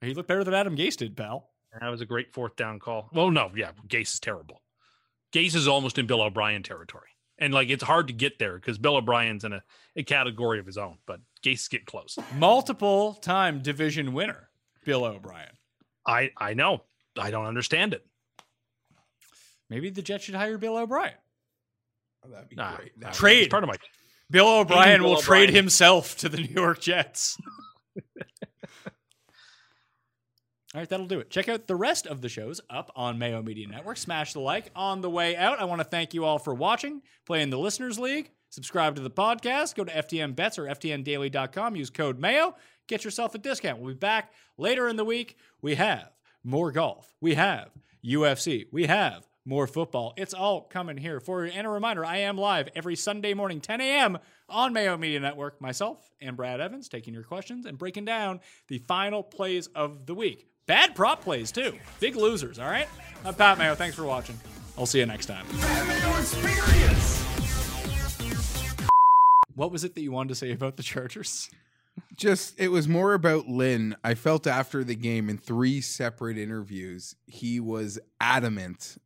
He 0.00 0.12
looked 0.14 0.26
better 0.28 0.42
than 0.42 0.54
Adam 0.54 0.76
Gase 0.76 0.96
did, 0.96 1.16
pal. 1.16 1.50
That 1.80 1.88
was 1.88 2.00
a 2.00 2.06
great 2.06 2.32
fourth 2.32 2.56
down 2.56 2.80
call. 2.80 3.10
Well, 3.12 3.30
no, 3.30 3.52
yeah, 3.54 3.70
Gase 3.86 4.14
is 4.14 4.20
terrible. 4.20 4.60
Gase 5.32 5.54
is 5.54 5.68
almost 5.68 5.98
in 5.98 6.06
Bill 6.06 6.22
O'Brien 6.22 6.64
territory. 6.64 7.10
And 7.38 7.54
like 7.54 7.70
it's 7.70 7.84
hard 7.84 8.08
to 8.08 8.12
get 8.12 8.40
there 8.40 8.56
because 8.56 8.78
Bill 8.78 8.96
O'Brien's 8.96 9.44
in 9.44 9.52
a, 9.52 9.62
a 9.96 10.02
category 10.02 10.58
of 10.58 10.66
his 10.66 10.78
own, 10.78 10.98
but 11.06 11.20
Gase 11.42 11.68
get 11.68 11.80
getting 11.80 11.86
close. 11.86 12.18
Multiple 12.36 13.14
time 13.14 13.62
division 13.62 14.12
winner, 14.12 14.48
Bill 14.84 15.04
O'Brien. 15.04 15.48
I 16.06 16.30
I 16.36 16.54
know. 16.54 16.82
I 17.18 17.30
don't 17.30 17.46
understand 17.46 17.94
it. 17.94 18.06
Maybe 19.68 19.90
the 19.90 20.02
Jets 20.02 20.24
should 20.24 20.34
hire 20.34 20.58
Bill 20.58 20.76
O'Brien. 20.76 21.14
Oh, 22.24 22.30
that'd 22.30 22.48
be 22.48 22.56
Nah, 22.56 22.76
great. 22.76 22.92
nah, 22.96 23.08
That- 23.08 23.14
Trade. 23.14 23.42
it's 23.44 23.50
part 23.50 23.64
of 23.64 23.68
my 23.68 23.76
Bill 24.30 24.48
O'Brien 24.60 25.00
Bill 25.02 25.10
will 25.10 25.20
trade 25.20 25.50
himself 25.50 26.16
to 26.18 26.28
the 26.28 26.38
New 26.38 26.54
York 26.54 26.80
Jets. 26.80 27.36
All 30.74 30.80
right, 30.80 30.88
that'll 30.88 31.06
do 31.06 31.20
it. 31.20 31.28
Check 31.28 31.50
out 31.50 31.66
the 31.66 31.76
rest 31.76 32.06
of 32.06 32.22
the 32.22 32.30
shows 32.30 32.58
up 32.70 32.90
on 32.96 33.18
Mayo 33.18 33.42
Media 33.42 33.68
Network. 33.68 33.98
Smash 33.98 34.32
the 34.32 34.40
like 34.40 34.70
on 34.74 35.02
the 35.02 35.10
way 35.10 35.36
out. 35.36 35.60
I 35.60 35.64
want 35.64 35.80
to 35.82 35.84
thank 35.84 36.14
you 36.14 36.24
all 36.24 36.38
for 36.38 36.54
watching, 36.54 37.02
playing 37.26 37.50
the 37.50 37.58
Listeners 37.58 37.98
League. 37.98 38.30
Subscribe 38.52 38.96
to 38.96 39.00
the 39.00 39.10
podcast. 39.10 39.74
Go 39.74 39.84
to 39.84 39.90
FTN 39.90 40.36
Bets 40.36 40.58
or 40.58 40.64
FTNDaily.com. 40.64 41.74
Use 41.74 41.88
code 41.88 42.18
MAYO. 42.18 42.54
Get 42.86 43.02
yourself 43.02 43.34
a 43.34 43.38
discount. 43.38 43.80
We'll 43.80 43.94
be 43.94 43.98
back 43.98 44.30
later 44.58 44.88
in 44.88 44.96
the 44.96 45.06
week. 45.06 45.38
We 45.62 45.74
have 45.76 46.10
more 46.44 46.70
golf. 46.70 47.14
We 47.18 47.34
have 47.34 47.70
UFC. 48.04 48.66
We 48.70 48.88
have 48.88 49.26
more 49.46 49.66
football. 49.66 50.12
It's 50.18 50.34
all 50.34 50.60
coming 50.60 50.98
here 50.98 51.18
for 51.18 51.46
you. 51.46 51.52
And 51.52 51.66
a 51.66 51.70
reminder, 51.70 52.04
I 52.04 52.18
am 52.18 52.36
live 52.36 52.68
every 52.76 52.94
Sunday 52.94 53.32
morning, 53.32 53.62
10 53.62 53.80
a.m. 53.80 54.18
on 54.50 54.74
Mayo 54.74 54.98
Media 54.98 55.20
Network. 55.20 55.58
Myself 55.62 56.10
and 56.20 56.36
Brad 56.36 56.60
Evans 56.60 56.90
taking 56.90 57.14
your 57.14 57.24
questions 57.24 57.64
and 57.64 57.78
breaking 57.78 58.04
down 58.04 58.40
the 58.68 58.78
final 58.80 59.22
plays 59.22 59.68
of 59.68 60.04
the 60.04 60.14
week. 60.14 60.46
Bad 60.66 60.94
prop 60.94 61.22
plays, 61.22 61.50
too. 61.52 61.78
Big 62.00 62.16
losers, 62.16 62.58
all 62.58 62.68
right? 62.68 62.86
I'm 63.24 63.34
Pat 63.34 63.56
Mayo. 63.56 63.74
Thanks 63.74 63.96
for 63.96 64.04
watching. 64.04 64.38
I'll 64.76 64.84
see 64.84 64.98
you 64.98 65.06
next 65.06 65.24
time. 65.24 65.46
What 69.54 69.70
was 69.70 69.84
it 69.84 69.94
that 69.94 70.02
you 70.02 70.12
wanted 70.12 70.30
to 70.30 70.34
say 70.34 70.52
about 70.52 70.76
the 70.76 70.82
Chargers? 70.82 71.50
just 72.16 72.58
it 72.58 72.68
was 72.68 72.88
more 72.88 73.14
about 73.14 73.48
Lynn. 73.48 73.96
I 74.04 74.14
felt 74.14 74.46
after 74.46 74.84
the 74.84 74.94
game 74.94 75.28
in 75.28 75.38
three 75.38 75.80
separate 75.80 76.38
interviews, 76.38 77.16
he 77.26 77.60
was 77.60 77.98
adamant. 78.20 78.96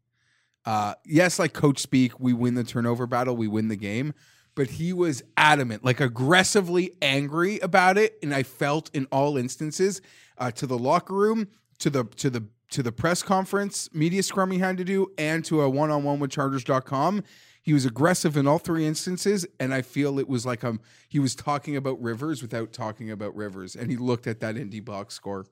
Uh, 0.65 0.95
yes, 1.05 1.39
like 1.39 1.53
coach 1.53 1.79
speak, 1.79 2.19
we 2.19 2.33
win 2.33 2.55
the 2.55 2.65
turnover 2.65 3.07
battle, 3.07 3.37
we 3.37 3.47
win 3.47 3.69
the 3.69 3.77
game, 3.77 4.15
but 4.57 4.69
he 4.71 4.93
was 4.93 5.23
adamant, 5.37 5.85
like 5.85 6.01
aggressively 6.01 6.93
angry 7.01 7.61
about 7.61 7.97
it, 7.97 8.19
and 8.23 8.35
I 8.35 8.43
felt 8.43 8.91
in 8.93 9.07
all 9.13 9.37
instances 9.37 10.01
uh, 10.39 10.51
to 10.53 10.67
the 10.67 10.79
locker 10.79 11.15
room, 11.15 11.49
to 11.79 11.91
the 11.91 12.05
to 12.05 12.31
the 12.31 12.45
to 12.71 12.83
the 12.83 12.93
press 12.93 13.23
conference, 13.23 13.89
media 13.95 14.23
scrum 14.23 14.51
he 14.51 14.59
had 14.59 14.77
to 14.79 14.85
do, 14.85 15.13
and 15.19 15.45
to 15.45 15.63
a 15.63 15.71
one 15.71 15.91
on 15.91 16.03
one 16.03 16.19
with 16.19 16.33
Chargers.com. 16.33 17.23
He 17.67 17.75
was 17.75 17.85
aggressive 17.85 18.37
in 18.37 18.47
all 18.47 18.61
three 18.61 18.87
instances, 18.87 19.45
and 19.59 19.75
I 19.75 19.83
feel 19.83 20.21
it 20.21 20.29
was 20.29 20.47
like 20.47 20.63
um 20.63 20.81
he 21.09 21.19
was 21.19 21.35
talking 21.35 21.75
about 21.77 22.01
Rivers 22.01 22.41
without 22.41 22.73
talking 22.73 23.11
about 23.11 23.35
Rivers, 23.35 23.75
and 23.75 23.91
he 23.91 23.97
looked 23.97 24.29
at 24.29 24.39
that 24.39 24.57
Indy 24.57 24.79
box 24.79 25.15
score. 25.15 25.47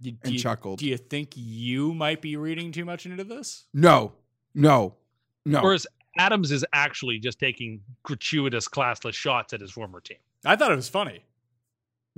Do, 0.00 0.12
And 0.22 0.32
you, 0.32 0.38
chuckled. 0.38 0.78
Do 0.78 0.86
you 0.86 0.96
think 0.96 1.34
you 1.36 1.92
might 1.92 2.22
be 2.22 2.36
reading 2.36 2.72
too 2.72 2.86
much 2.86 3.04
into 3.04 3.22
this? 3.22 3.66
No, 3.74 4.14
no, 4.54 4.94
no. 5.44 5.60
Whereas 5.62 5.86
Adams 6.16 6.52
is 6.52 6.64
actually 6.72 7.18
just 7.18 7.38
taking 7.38 7.82
gratuitous, 8.02 8.66
classless 8.66 9.12
shots 9.12 9.52
at 9.52 9.60
his 9.60 9.70
former 9.70 10.00
team. 10.00 10.16
I 10.46 10.56
thought 10.56 10.72
it 10.72 10.76
was 10.76 10.88
funny. 10.88 11.22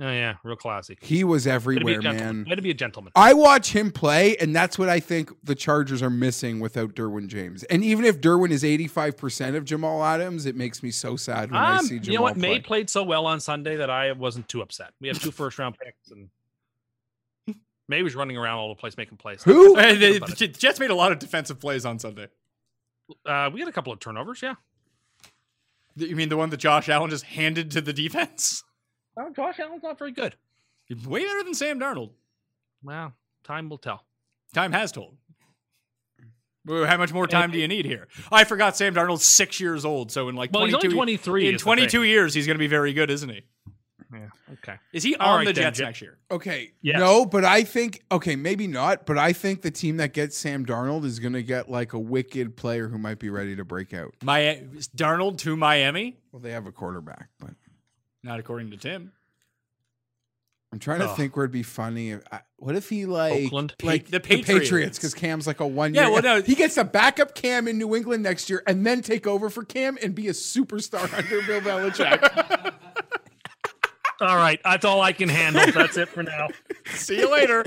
Oh 0.03 0.09
yeah, 0.11 0.37
real 0.43 0.55
classy. 0.55 0.97
he 0.99 1.23
was 1.23 1.45
Way 1.45 1.51
to 1.51 1.59
be 1.59 1.61
a 1.61 1.75
everywhere, 1.75 2.01
gentleman. 2.01 2.37
man. 2.37 2.45
Way 2.49 2.55
to 2.55 2.61
be 2.63 2.71
a 2.71 2.73
gentleman. 2.73 3.11
I 3.15 3.33
watch 3.33 3.71
him 3.71 3.91
play, 3.91 4.35
and 4.37 4.55
that's 4.55 4.79
what 4.79 4.89
I 4.89 4.99
think 4.99 5.31
the 5.43 5.53
Chargers 5.53 6.01
are 6.01 6.09
missing 6.09 6.59
without 6.59 6.95
Derwin 6.95 7.27
James. 7.27 7.61
And 7.65 7.83
even 7.83 8.03
if 8.05 8.19
Derwin 8.19 8.49
is 8.49 8.63
eighty 8.63 8.87
five 8.87 9.15
percent 9.15 9.55
of 9.55 9.63
Jamal 9.63 10.03
Adams, 10.03 10.47
it 10.47 10.55
makes 10.55 10.81
me 10.81 10.89
so 10.89 11.15
sad 11.15 11.51
when 11.51 11.61
I 11.61 11.77
Um, 11.77 11.85
see 11.85 11.99
Jamal 11.99 12.11
you 12.11 12.17
know 12.17 12.21
what? 12.23 12.33
play. 12.33 12.49
Maye 12.55 12.59
played 12.61 12.89
so 12.89 13.03
well 13.03 13.27
on 13.27 13.39
Sunday 13.39 13.75
that 13.75 13.91
I 13.91 14.11
wasn't 14.13 14.49
too 14.49 14.63
upset. 14.63 14.91
We 14.99 15.07
had 15.07 15.21
two 15.21 15.29
first 15.31 15.59
round 15.59 15.77
picks, 15.77 16.09
and 16.09 16.29
Maye 17.87 18.01
was 18.01 18.15
running 18.15 18.37
around 18.37 18.57
all 18.57 18.69
the 18.69 18.75
place 18.79 18.97
making 18.97 19.17
plays. 19.19 19.43
Who? 19.43 19.75
The, 19.75 20.19
the 20.39 20.47
Jets 20.47 20.79
made 20.79 20.89
a 20.89 20.95
lot 20.95 21.11
of 21.11 21.19
defensive 21.19 21.59
plays 21.59 21.85
on 21.85 21.99
Sunday. 21.99 22.27
Uh, 23.23 23.51
we 23.53 23.59
had 23.59 23.69
a 23.69 23.71
couple 23.73 23.93
of 23.93 23.99
turnovers. 23.99 24.41
Yeah. 24.41 24.55
You 25.97 26.15
mean 26.15 26.29
the 26.29 26.37
one 26.37 26.49
that 26.49 26.57
Josh 26.57 26.87
Allen 26.89 27.09
just 27.11 27.25
handed 27.25 27.69
to 27.71 27.81
the 27.81 27.91
defense? 27.93 28.63
Oh, 29.17 29.29
Josh 29.35 29.59
Allen's 29.59 29.83
not 29.83 29.99
very 29.99 30.11
good. 30.11 30.35
Way 31.05 31.25
better 31.25 31.43
than 31.43 31.53
Sam 31.53 31.79
Darnold. 31.79 32.11
Well, 32.83 33.13
time 33.43 33.69
will 33.69 33.77
tell. 33.77 34.03
Time 34.53 34.71
has 34.71 34.91
told. 34.91 35.15
How 36.67 36.97
much 36.97 37.11
more 37.11 37.25
time 37.25 37.51
do 37.51 37.57
you 37.57 37.67
need 37.67 37.85
here? 37.85 38.07
I 38.31 38.43
forgot 38.43 38.77
Sam 38.77 38.93
Darnold's 38.93 39.23
six 39.25 39.59
years 39.59 39.83
old, 39.83 40.11
so 40.11 40.29
in 40.29 40.35
like 40.35 40.51
Well, 40.53 40.65
he's 40.65 40.73
22, 40.73 40.87
only 40.99 41.17
23 41.17 41.49
In 41.49 41.57
22 41.57 42.03
years, 42.03 42.33
he's 42.33 42.45
going 42.45 42.55
to 42.55 42.59
be 42.59 42.67
very 42.67 42.93
good, 42.93 43.09
isn't 43.09 43.29
he? 43.29 43.41
Yeah. 44.13 44.27
Okay. 44.53 44.75
Is 44.91 45.03
he 45.03 45.15
All 45.15 45.31
on 45.31 45.37
right 45.39 45.47
the 45.47 45.53
Jets 45.53 45.79
Jet- 45.79 45.85
next 45.85 46.01
year? 46.01 46.17
Okay. 46.29 46.73
Yes. 46.81 46.99
No, 46.99 47.25
but 47.25 47.45
I 47.45 47.63
think 47.63 48.03
okay, 48.11 48.35
maybe 48.35 48.67
not, 48.67 49.05
but 49.05 49.17
I 49.17 49.31
think 49.31 49.61
the 49.61 49.71
team 49.71 49.97
that 49.97 50.13
gets 50.13 50.37
Sam 50.37 50.65
Darnold 50.65 51.05
is 51.05 51.19
going 51.19 51.33
to 51.33 51.41
get 51.43 51.69
like 51.69 51.93
a 51.93 51.99
wicked 51.99 52.57
player 52.57 52.89
who 52.89 52.97
might 52.97 53.19
be 53.19 53.29
ready 53.29 53.55
to 53.55 53.63
break 53.63 53.93
out. 53.93 54.13
My 54.21 54.63
Darnold 54.95 55.37
to 55.39 55.55
Miami? 55.55 56.17
Well, 56.31 56.41
they 56.41 56.51
have 56.51 56.67
a 56.67 56.71
quarterback, 56.73 57.29
but 57.39 57.51
Not 58.23 58.39
according 58.39 58.71
to 58.71 58.77
Tim. 58.77 59.11
I'm 60.73 60.79
trying 60.79 60.99
to 60.99 61.09
Ugh. 61.09 61.17
think 61.17 61.35
where 61.35 61.43
it'd 61.43 61.51
be 61.51 61.63
funny. 61.63 62.11
If, 62.11 62.21
I- 62.31 62.41
what 62.57 62.75
if 62.75 62.87
he 62.87 63.05
like 63.05 63.47
Oakland? 63.47 63.73
like 63.83 64.07
The 64.07 64.19
Patriots 64.21 64.47
Patriots. 64.69 64.97
because 64.97 65.13
Cam's 65.13 65.45
like 65.45 65.59
a 65.59 65.67
one 65.67 65.93
year. 65.93 66.03
Yeah, 66.03 66.07
year. 66.09 66.21
well, 66.21 66.37
no- 66.37 66.41
he 66.41 66.55
gets 66.55 66.75
to 66.75 66.83
back 66.85 67.19
up 67.19 67.35
Cam 67.35 67.67
in 67.67 67.77
New 67.77 67.93
England 67.95 68.23
next 68.23 68.49
year 68.49 68.63
and 68.65 68.85
then 68.85 69.01
take 69.01 69.27
over 69.27 69.49
for 69.49 69.65
Cam 69.65 69.97
and 70.01 70.15
be 70.15 70.27
a 70.29 70.31
superstar 70.31 71.11
under 71.17 71.41
Bill 71.45 71.59
Belichick. 71.61 72.73
All 74.21 74.35
right, 74.37 74.59
that's 74.63 74.85
all 74.85 75.01
I 75.01 75.11
can 75.13 75.27
handle. 75.29 75.65
That's 75.73 75.97
it 75.97 76.07
for 76.07 76.21
now. 76.23 76.47
See 76.93 77.17
you 77.17 77.29
later. 77.31 77.65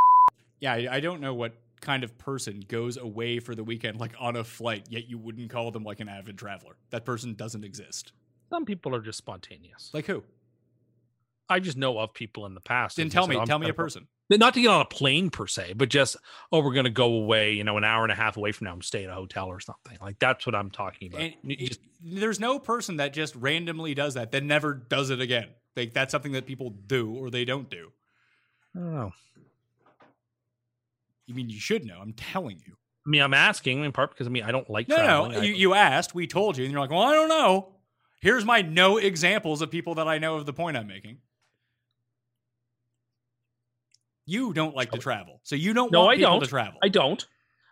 yeah, 0.60 0.72
I, 0.74 0.88
I 0.96 1.00
don't 1.00 1.20
know 1.20 1.32
what 1.32 1.54
kind 1.80 2.02
of 2.04 2.18
person 2.18 2.62
goes 2.68 2.96
away 2.96 3.38
for 3.38 3.54
the 3.54 3.62
weekend 3.64 3.98
like 4.00 4.12
on 4.18 4.34
a 4.36 4.42
flight, 4.44 4.86
yet 4.90 5.08
you 5.08 5.16
wouldn't 5.16 5.48
call 5.50 5.70
them 5.70 5.84
like 5.84 6.00
an 6.00 6.08
avid 6.08 6.36
traveler. 6.38 6.74
That 6.90 7.04
person 7.04 7.34
doesn't 7.34 7.64
exist. 7.64 8.12
Some 8.52 8.64
people 8.66 8.94
are 8.94 9.00
just 9.00 9.18
spontaneous. 9.18 9.90
Like 9.94 10.06
who? 10.06 10.22
I 11.48 11.58
just 11.60 11.76
know 11.76 11.98
of 11.98 12.12
people 12.14 12.46
in 12.46 12.54
the 12.54 12.60
past. 12.60 12.96
Then 12.96 13.08
tell 13.10 13.26
me, 13.26 13.36
said, 13.36 13.46
tell 13.46 13.58
me 13.58 13.68
a 13.68 13.74
person. 13.74 14.06
Not 14.30 14.54
to 14.54 14.60
get 14.62 14.68
on 14.68 14.80
a 14.80 14.86
plane 14.86 15.28
per 15.28 15.46
se, 15.46 15.74
but 15.76 15.88
just 15.90 16.16
oh, 16.50 16.60
we're 16.62 16.72
gonna 16.72 16.88
go 16.90 17.12
away. 17.14 17.52
You 17.52 17.64
know, 17.64 17.76
an 17.76 17.84
hour 17.84 18.02
and 18.02 18.12
a 18.12 18.14
half 18.14 18.36
away 18.36 18.52
from 18.52 18.66
now, 18.66 18.72
and 18.74 18.84
stay 18.84 19.04
at 19.04 19.10
a 19.10 19.14
hotel 19.14 19.46
or 19.48 19.60
something. 19.60 19.98
Like 20.00 20.18
that's 20.18 20.46
what 20.46 20.54
I'm 20.54 20.70
talking 20.70 21.08
about. 21.12 21.22
You 21.22 21.34
it- 21.44 21.78
there's 22.04 22.40
no 22.40 22.58
person 22.58 22.96
that 22.96 23.12
just 23.12 23.34
randomly 23.36 23.94
does 23.94 24.14
that 24.14 24.32
that 24.32 24.42
never 24.44 24.74
does 24.74 25.10
it 25.10 25.20
again. 25.20 25.48
Like 25.76 25.92
that's 25.92 26.10
something 26.12 26.32
that 26.32 26.46
people 26.46 26.70
do 26.70 27.14
or 27.14 27.30
they 27.30 27.44
don't 27.44 27.68
do. 27.70 27.90
I 28.74 28.78
don't 28.78 28.94
know. 28.94 29.12
You 31.26 31.34
mean 31.34 31.48
you 31.50 31.60
should 31.60 31.84
know? 31.84 31.98
I'm 32.00 32.12
telling 32.12 32.60
you. 32.66 32.74
I 33.06 33.10
mean, 33.10 33.20
I'm 33.22 33.34
asking 33.34 33.84
in 33.84 33.92
part 33.92 34.10
because 34.10 34.26
I 34.26 34.30
mean 34.30 34.42
I 34.44 34.52
don't 34.52 34.68
like 34.70 34.88
No, 34.88 34.96
traveling. 34.96 35.32
no. 35.32 35.40
You, 35.42 35.52
you 35.54 35.74
asked, 35.74 36.14
we 36.14 36.26
told 36.26 36.56
you, 36.56 36.64
and 36.64 36.72
you're 36.72 36.80
like, 36.80 36.90
well, 36.90 37.02
I 37.02 37.12
don't 37.12 37.28
know. 37.28 37.68
Here's 38.22 38.44
my 38.44 38.62
no 38.62 38.98
examples 38.98 39.60
of 39.62 39.70
people 39.70 39.96
that 39.96 40.06
I 40.08 40.18
know 40.18 40.36
of 40.36 40.46
the 40.46 40.52
point 40.52 40.76
I'm 40.76 40.86
making. 40.86 41.18
You 44.24 44.52
don't 44.52 44.76
like 44.76 44.92
to 44.92 44.98
travel, 44.98 45.40
so 45.42 45.56
you 45.56 45.74
don't 45.74 45.90
no, 45.90 46.02
want 46.04 46.12
I 46.12 46.16
people 46.16 46.30
don't. 46.32 46.40
to 46.44 46.46
travel. 46.46 46.78
I 46.82 46.88
don't. 46.88 47.26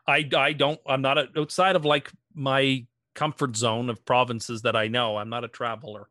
I 0.07 0.29
I 0.37 0.53
don't. 0.53 0.81
I'm 0.85 1.01
not 1.01 1.17
a, 1.19 1.29
outside 1.37 1.77
of 1.77 1.85
like 1.85 2.11
my 2.35 2.85
comfort 3.15 3.57
zone 3.57 3.89
of 3.89 4.05
provinces 4.05 4.63
that 4.63 4.75
I 4.75 4.89
know. 4.89 5.17
I'm 5.17 5.29
not 5.29 5.45
a 5.45 5.49
traveler. 5.49 6.09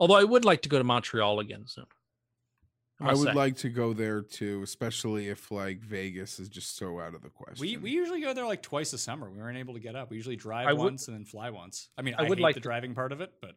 Although 0.00 0.16
I 0.16 0.24
would 0.24 0.46
like 0.46 0.62
to 0.62 0.70
go 0.70 0.78
to 0.78 0.84
Montreal 0.84 1.38
again 1.40 1.64
soon. 1.66 1.84
I 3.00 3.06
must 3.06 3.18
would 3.18 3.28
say. 3.28 3.34
like 3.34 3.56
to 3.58 3.68
go 3.68 3.92
there 3.92 4.22
too, 4.22 4.62
especially 4.62 5.28
if 5.28 5.50
like 5.50 5.80
Vegas 5.80 6.38
is 6.38 6.48
just 6.48 6.76
so 6.76 6.98
out 7.00 7.14
of 7.14 7.20
the 7.20 7.28
question. 7.28 7.60
we 7.60 7.76
we 7.76 7.90
usually 7.90 8.22
go 8.22 8.32
there 8.32 8.46
like 8.46 8.62
twice 8.62 8.94
a 8.94 8.98
summer. 8.98 9.30
We 9.30 9.38
weren't 9.38 9.58
able 9.58 9.74
to 9.74 9.80
get 9.80 9.94
up. 9.94 10.08
We 10.10 10.16
usually 10.16 10.36
drive 10.36 10.68
I 10.68 10.72
would- 10.72 10.82
once 10.82 11.08
and 11.08 11.16
then 11.16 11.26
fly 11.26 11.50
once. 11.50 11.90
I 11.98 12.02
mean, 12.02 12.14
I 12.14 12.24
I, 12.24 12.28
would 12.30 12.38
hate 12.38 12.42
like 12.42 12.54
the 12.54 12.60
to- 12.60 12.64
driving 12.64 12.94
part 12.94 13.12
of 13.12 13.20
it, 13.20 13.34
but 13.42 13.50
Sam 13.50 13.56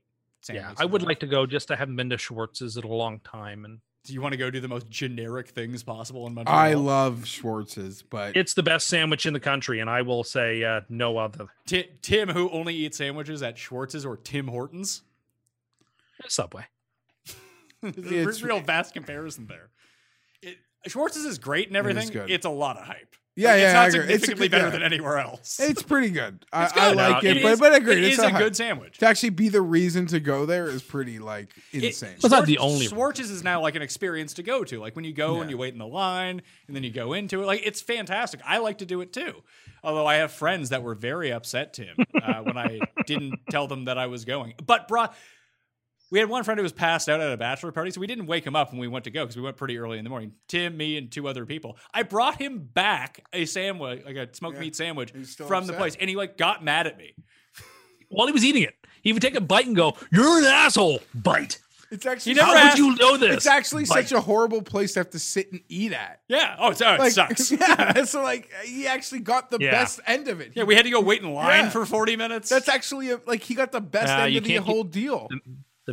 Yeah, 0.55 0.73
I 0.77 0.83
it 0.83 0.89
would 0.91 1.01
like 1.03 1.19
to 1.21 1.27
go. 1.27 1.45
Just 1.45 1.71
I 1.71 1.75
haven't 1.75 1.95
been 1.95 2.09
to 2.09 2.17
Schwartz's 2.17 2.77
in 2.77 2.83
a 2.83 2.87
long 2.87 3.19
time, 3.21 3.65
and 3.65 3.79
Do 4.05 4.13
you 4.13 4.21
want 4.21 4.33
to 4.33 4.37
go 4.37 4.49
do 4.49 4.59
the 4.59 4.67
most 4.67 4.89
generic 4.89 5.49
things 5.49 5.83
possible 5.83 6.25
in 6.27 6.33
Montreal? 6.33 6.57
I 6.57 6.73
love 6.75 7.25
Schwartz's, 7.27 8.01
but 8.01 8.35
it's 8.37 8.53
the 8.53 8.63
best 8.63 8.87
sandwich 8.87 9.25
in 9.25 9.33
the 9.33 9.39
country, 9.39 9.79
and 9.79 9.89
I 9.89 10.01
will 10.03 10.23
say 10.23 10.63
uh, 10.63 10.81
no 10.89 11.17
other. 11.17 11.47
Ti- 11.65 11.89
Tim, 12.01 12.29
who 12.29 12.49
only 12.51 12.73
eats 12.75 12.97
sandwiches 12.97 13.41
at 13.43 13.57
Schwartz's 13.57 14.05
or 14.05 14.15
Tim 14.17 14.47
Hortons. 14.47 15.01
Subway. 16.27 16.65
There's 17.81 17.97
a 18.07 18.15
It's- 18.21 18.41
real 18.41 18.59
vast 18.59 18.93
comparison 18.93 19.47
there. 19.47 19.69
It, 20.41 20.57
Schwartz's 20.87 21.25
is 21.25 21.37
great 21.37 21.67
and 21.67 21.77
everything. 21.77 22.09
good. 22.09 22.29
it's 22.31 22.45
a 22.45 22.49
lot 22.49 22.77
of 22.77 22.85
hype. 22.85 23.15
Yeah, 23.39 23.51
Like, 23.51 23.59
yeah, 23.59 23.65
it's 23.65 23.73
I 23.73 23.73
not 23.73 23.87
agree. 23.89 23.99
It's 23.99 24.23
a 24.23 24.25
significantly 24.27 24.47
better 24.49 24.63
yeah. 24.65 24.69
than 24.71 24.81
anywhere 24.83 25.17
else. 25.19 25.59
it's 25.59 25.83
pretty 25.83 26.09
good. 26.09 26.43
I, 26.51 26.63
It's 26.65 26.73
I 26.73 26.89
good. 26.89 26.97
like 26.97 27.23
No, 27.23 27.29
it, 27.29 27.37
it 27.37 27.43
but 27.43 27.51
is- 27.53 27.59
but 27.59 27.75
agreed, 27.75 27.97
it 27.99 28.03
it's 28.05 28.17
is 28.17 28.23
a 28.23 28.29
hype. 28.31 28.39
good 28.41 28.55
sandwich. 28.55 28.97
To 28.97 29.07
actually 29.07 29.29
be 29.29 29.49
the 29.49 29.61
reason 29.61 30.07
to 30.07 30.19
go 30.19 30.45
there 30.47 30.65
is 30.67 30.81
pretty 30.81 31.19
like 31.19 31.53
insane. 31.71 32.15
It's 32.15 32.27
not 32.29 32.47
the 32.47 32.57
only 32.57 32.87
Schwartz's 32.87 33.29
is 33.29 33.43
now 33.43 33.61
like 33.61 33.75
an 33.75 33.81
experience 33.83 34.33
to 34.33 34.43
go 34.43 34.63
to. 34.63 34.79
Like 34.79 34.95
when 34.95 35.05
you 35.05 35.13
go 35.13 35.41
and 35.41 35.49
you 35.51 35.57
wait 35.57 35.73
in 35.73 35.79
the 35.79 35.85
line 35.87 36.41
and 36.67 36.75
then 36.75 36.83
you 36.83 36.91
go 36.91 37.13
into 37.13 37.43
it. 37.43 37.45
Like 37.45 37.61
it's 37.63 37.79
fantastic. 37.79 38.41
I 38.43 38.57
like 38.57 38.79
to 38.79 38.85
do 38.85 39.01
it 39.01 39.13
too. 39.13 39.43
Although 39.83 40.07
I 40.07 40.15
have 40.15 40.31
friends 40.31 40.69
that 40.69 40.81
were 40.81 40.95
very 40.95 41.31
upset, 41.31 41.73
Tim, 41.73 41.95
uh, 42.21 42.41
when 42.41 42.57
I 42.57 42.79
didn't 43.05 43.35
tell 43.51 43.67
them 43.67 43.85
that 43.85 43.97
I 43.99 44.07
was 44.07 44.25
going. 44.25 44.55
But 44.65 44.87
brought. 44.87 45.15
We 46.09 46.19
had 46.19 46.29
one 46.29 46.43
friend 46.43 46.57
who 46.57 46.63
was 46.63 46.71
passed 46.71 47.09
out 47.09 47.19
at 47.19 47.31
a 47.33 47.37
bachelor 47.37 47.71
party, 47.73 47.91
so 47.91 47.99
we 47.99 48.07
didn't 48.07 48.27
wake 48.27 48.45
him 48.45 48.55
up 48.55 48.71
when 48.71 48.79
we 48.79 48.87
went 48.87 49.03
to 49.05 49.11
go 49.11 49.23
because 49.23 49.35
we 49.35 49.41
went 49.41 49.57
pretty 49.57 49.77
early 49.77 49.97
in 49.97 50.03
the 50.05 50.09
morning. 50.09 50.31
Tim, 50.47 50.77
me, 50.77 50.97
and 50.97 51.11
two 51.11 51.27
other 51.27 51.45
people. 51.45 51.77
I 51.93 52.03
brought 52.03 52.37
him 52.39 52.59
back 52.59 53.25
a 53.33 53.45
sandwich, 53.45 54.03
like 54.05 54.15
a 54.15 54.33
smoked 54.33 54.57
meat 54.57 54.75
sandwich 54.75 55.11
He's 55.13 55.31
still 55.31 55.47
from 55.47 55.67
the 55.67 55.73
place, 55.73 55.97
and 55.99 56.09
he 56.09 56.15
like 56.15 56.37
got 56.37 56.63
mad 56.63 56.87
at 56.87 56.97
me. 56.97 57.13
While 58.09 58.27
he 58.27 58.33
was 58.33 58.45
eating 58.45 58.63
it, 58.63 58.73
he 59.01 59.11
would 59.11 59.21
take 59.21 59.35
a 59.35 59.41
bite 59.41 59.65
and 59.67 59.75
go, 59.75 59.97
"You're 60.11 60.39
an 60.39 60.45
asshole." 60.45 60.99
Bite. 61.13 61.59
It's 61.91 62.05
actually 62.05 62.33
never 62.35 62.47
How 62.51 62.55
asked- 62.67 62.79
would 62.81 62.85
you 62.85 62.95
know 62.95 63.15
this? 63.17 63.35
it's 63.37 63.47
actually 63.47 63.83
Bite. 63.85 64.07
such 64.07 64.11
a 64.11 64.19
horrible 64.19 64.61
place 64.61 64.93
to 64.93 64.99
have 64.99 65.09
to 65.11 65.19
sit 65.19 65.51
and 65.53 65.61
eat 65.69 65.93
at. 65.93 66.19
Yeah. 66.27 66.55
Oh, 66.59 66.71
it's, 66.71 66.81
oh, 66.81 66.93
it 66.95 66.99
Like, 66.99 67.11
sucks. 67.13 67.49
yeah, 67.51 68.03
so 68.03 68.21
like 68.21 68.49
he 68.65 68.87
actually 68.87 69.19
got 69.21 69.49
the 69.51 69.57
Yeah. 69.59 69.71
best 69.71 70.01
end 70.05 70.27
of 70.27 70.41
it. 70.41 70.51
Yeah, 70.53 70.63
we 70.63 70.75
had 70.75 70.83
to 70.83 70.91
go 70.91 70.99
wait 70.99 71.21
in 71.21 71.33
line 71.33 71.65
Yeah. 71.65 71.69
for 71.69 71.85
40 71.85 72.17
minutes. 72.17 72.49
That's 72.49 72.67
actually 72.67 73.11
a, 73.11 73.21
like 73.25 73.41
he 73.43 73.55
got 73.55 73.71
the 73.71 73.79
best 73.79 74.07
Nah, 74.07 74.23
end 74.25 74.35
of 74.37 74.43
the 74.43 74.55
whole 74.57 74.83
deal. 74.83 75.27
the 75.29 75.39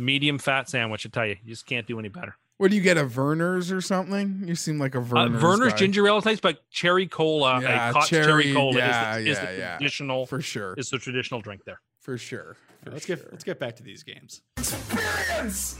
medium 0.01 0.37
fat 0.37 0.69
sandwich. 0.69 1.05
I 1.05 1.09
tell 1.09 1.25
you, 1.25 1.35
you 1.43 1.49
just 1.53 1.65
can't 1.65 1.85
do 1.87 1.99
any 1.99 2.09
better. 2.09 2.35
What 2.57 2.69
do 2.71 2.77
you 2.77 2.81
get? 2.81 2.97
A 2.97 3.03
Vernors 3.03 3.71
or 3.75 3.81
something? 3.81 4.43
You 4.45 4.55
seem 4.55 4.79
like 4.79 4.95
a 4.95 4.99
Uh, 4.99 5.01
Vernors. 5.01 5.39
Vernors 5.41 5.69
guy. 5.71 5.75
ginger 5.77 6.07
ale 6.07 6.17
is 6.19 6.25
nice, 6.25 6.39
but 6.39 6.69
cherry 6.71 7.05
cola, 7.07 7.61
Yeah, 7.61 7.89
a 7.89 7.93
hot 7.93 8.07
cherry, 8.07 8.25
cherry, 8.25 8.53
cola 8.53 8.77
yeah, 8.77 9.17
is, 9.17 9.23
the, 9.25 9.31
is 9.31 9.37
yeah, 9.37 9.45
the 9.51 9.57
yeah. 9.57 9.77
traditional 9.77 10.25
for 10.25 10.41
sure. 10.41 10.73
is 10.77 10.89
the 10.89 10.97
traditional 10.97 11.41
drink 11.41 11.65
there. 11.65 11.81
For 11.99 12.17
sure. 12.17 12.55
For 12.83 12.91
let's 12.91 13.05
sure. 13.05 13.15
get 13.17 13.31
let's 13.31 13.43
get 13.43 13.59
back 13.59 13.75
to 13.77 13.83
these 13.83 14.03
games. 14.03 14.41
Experience! 14.57 15.77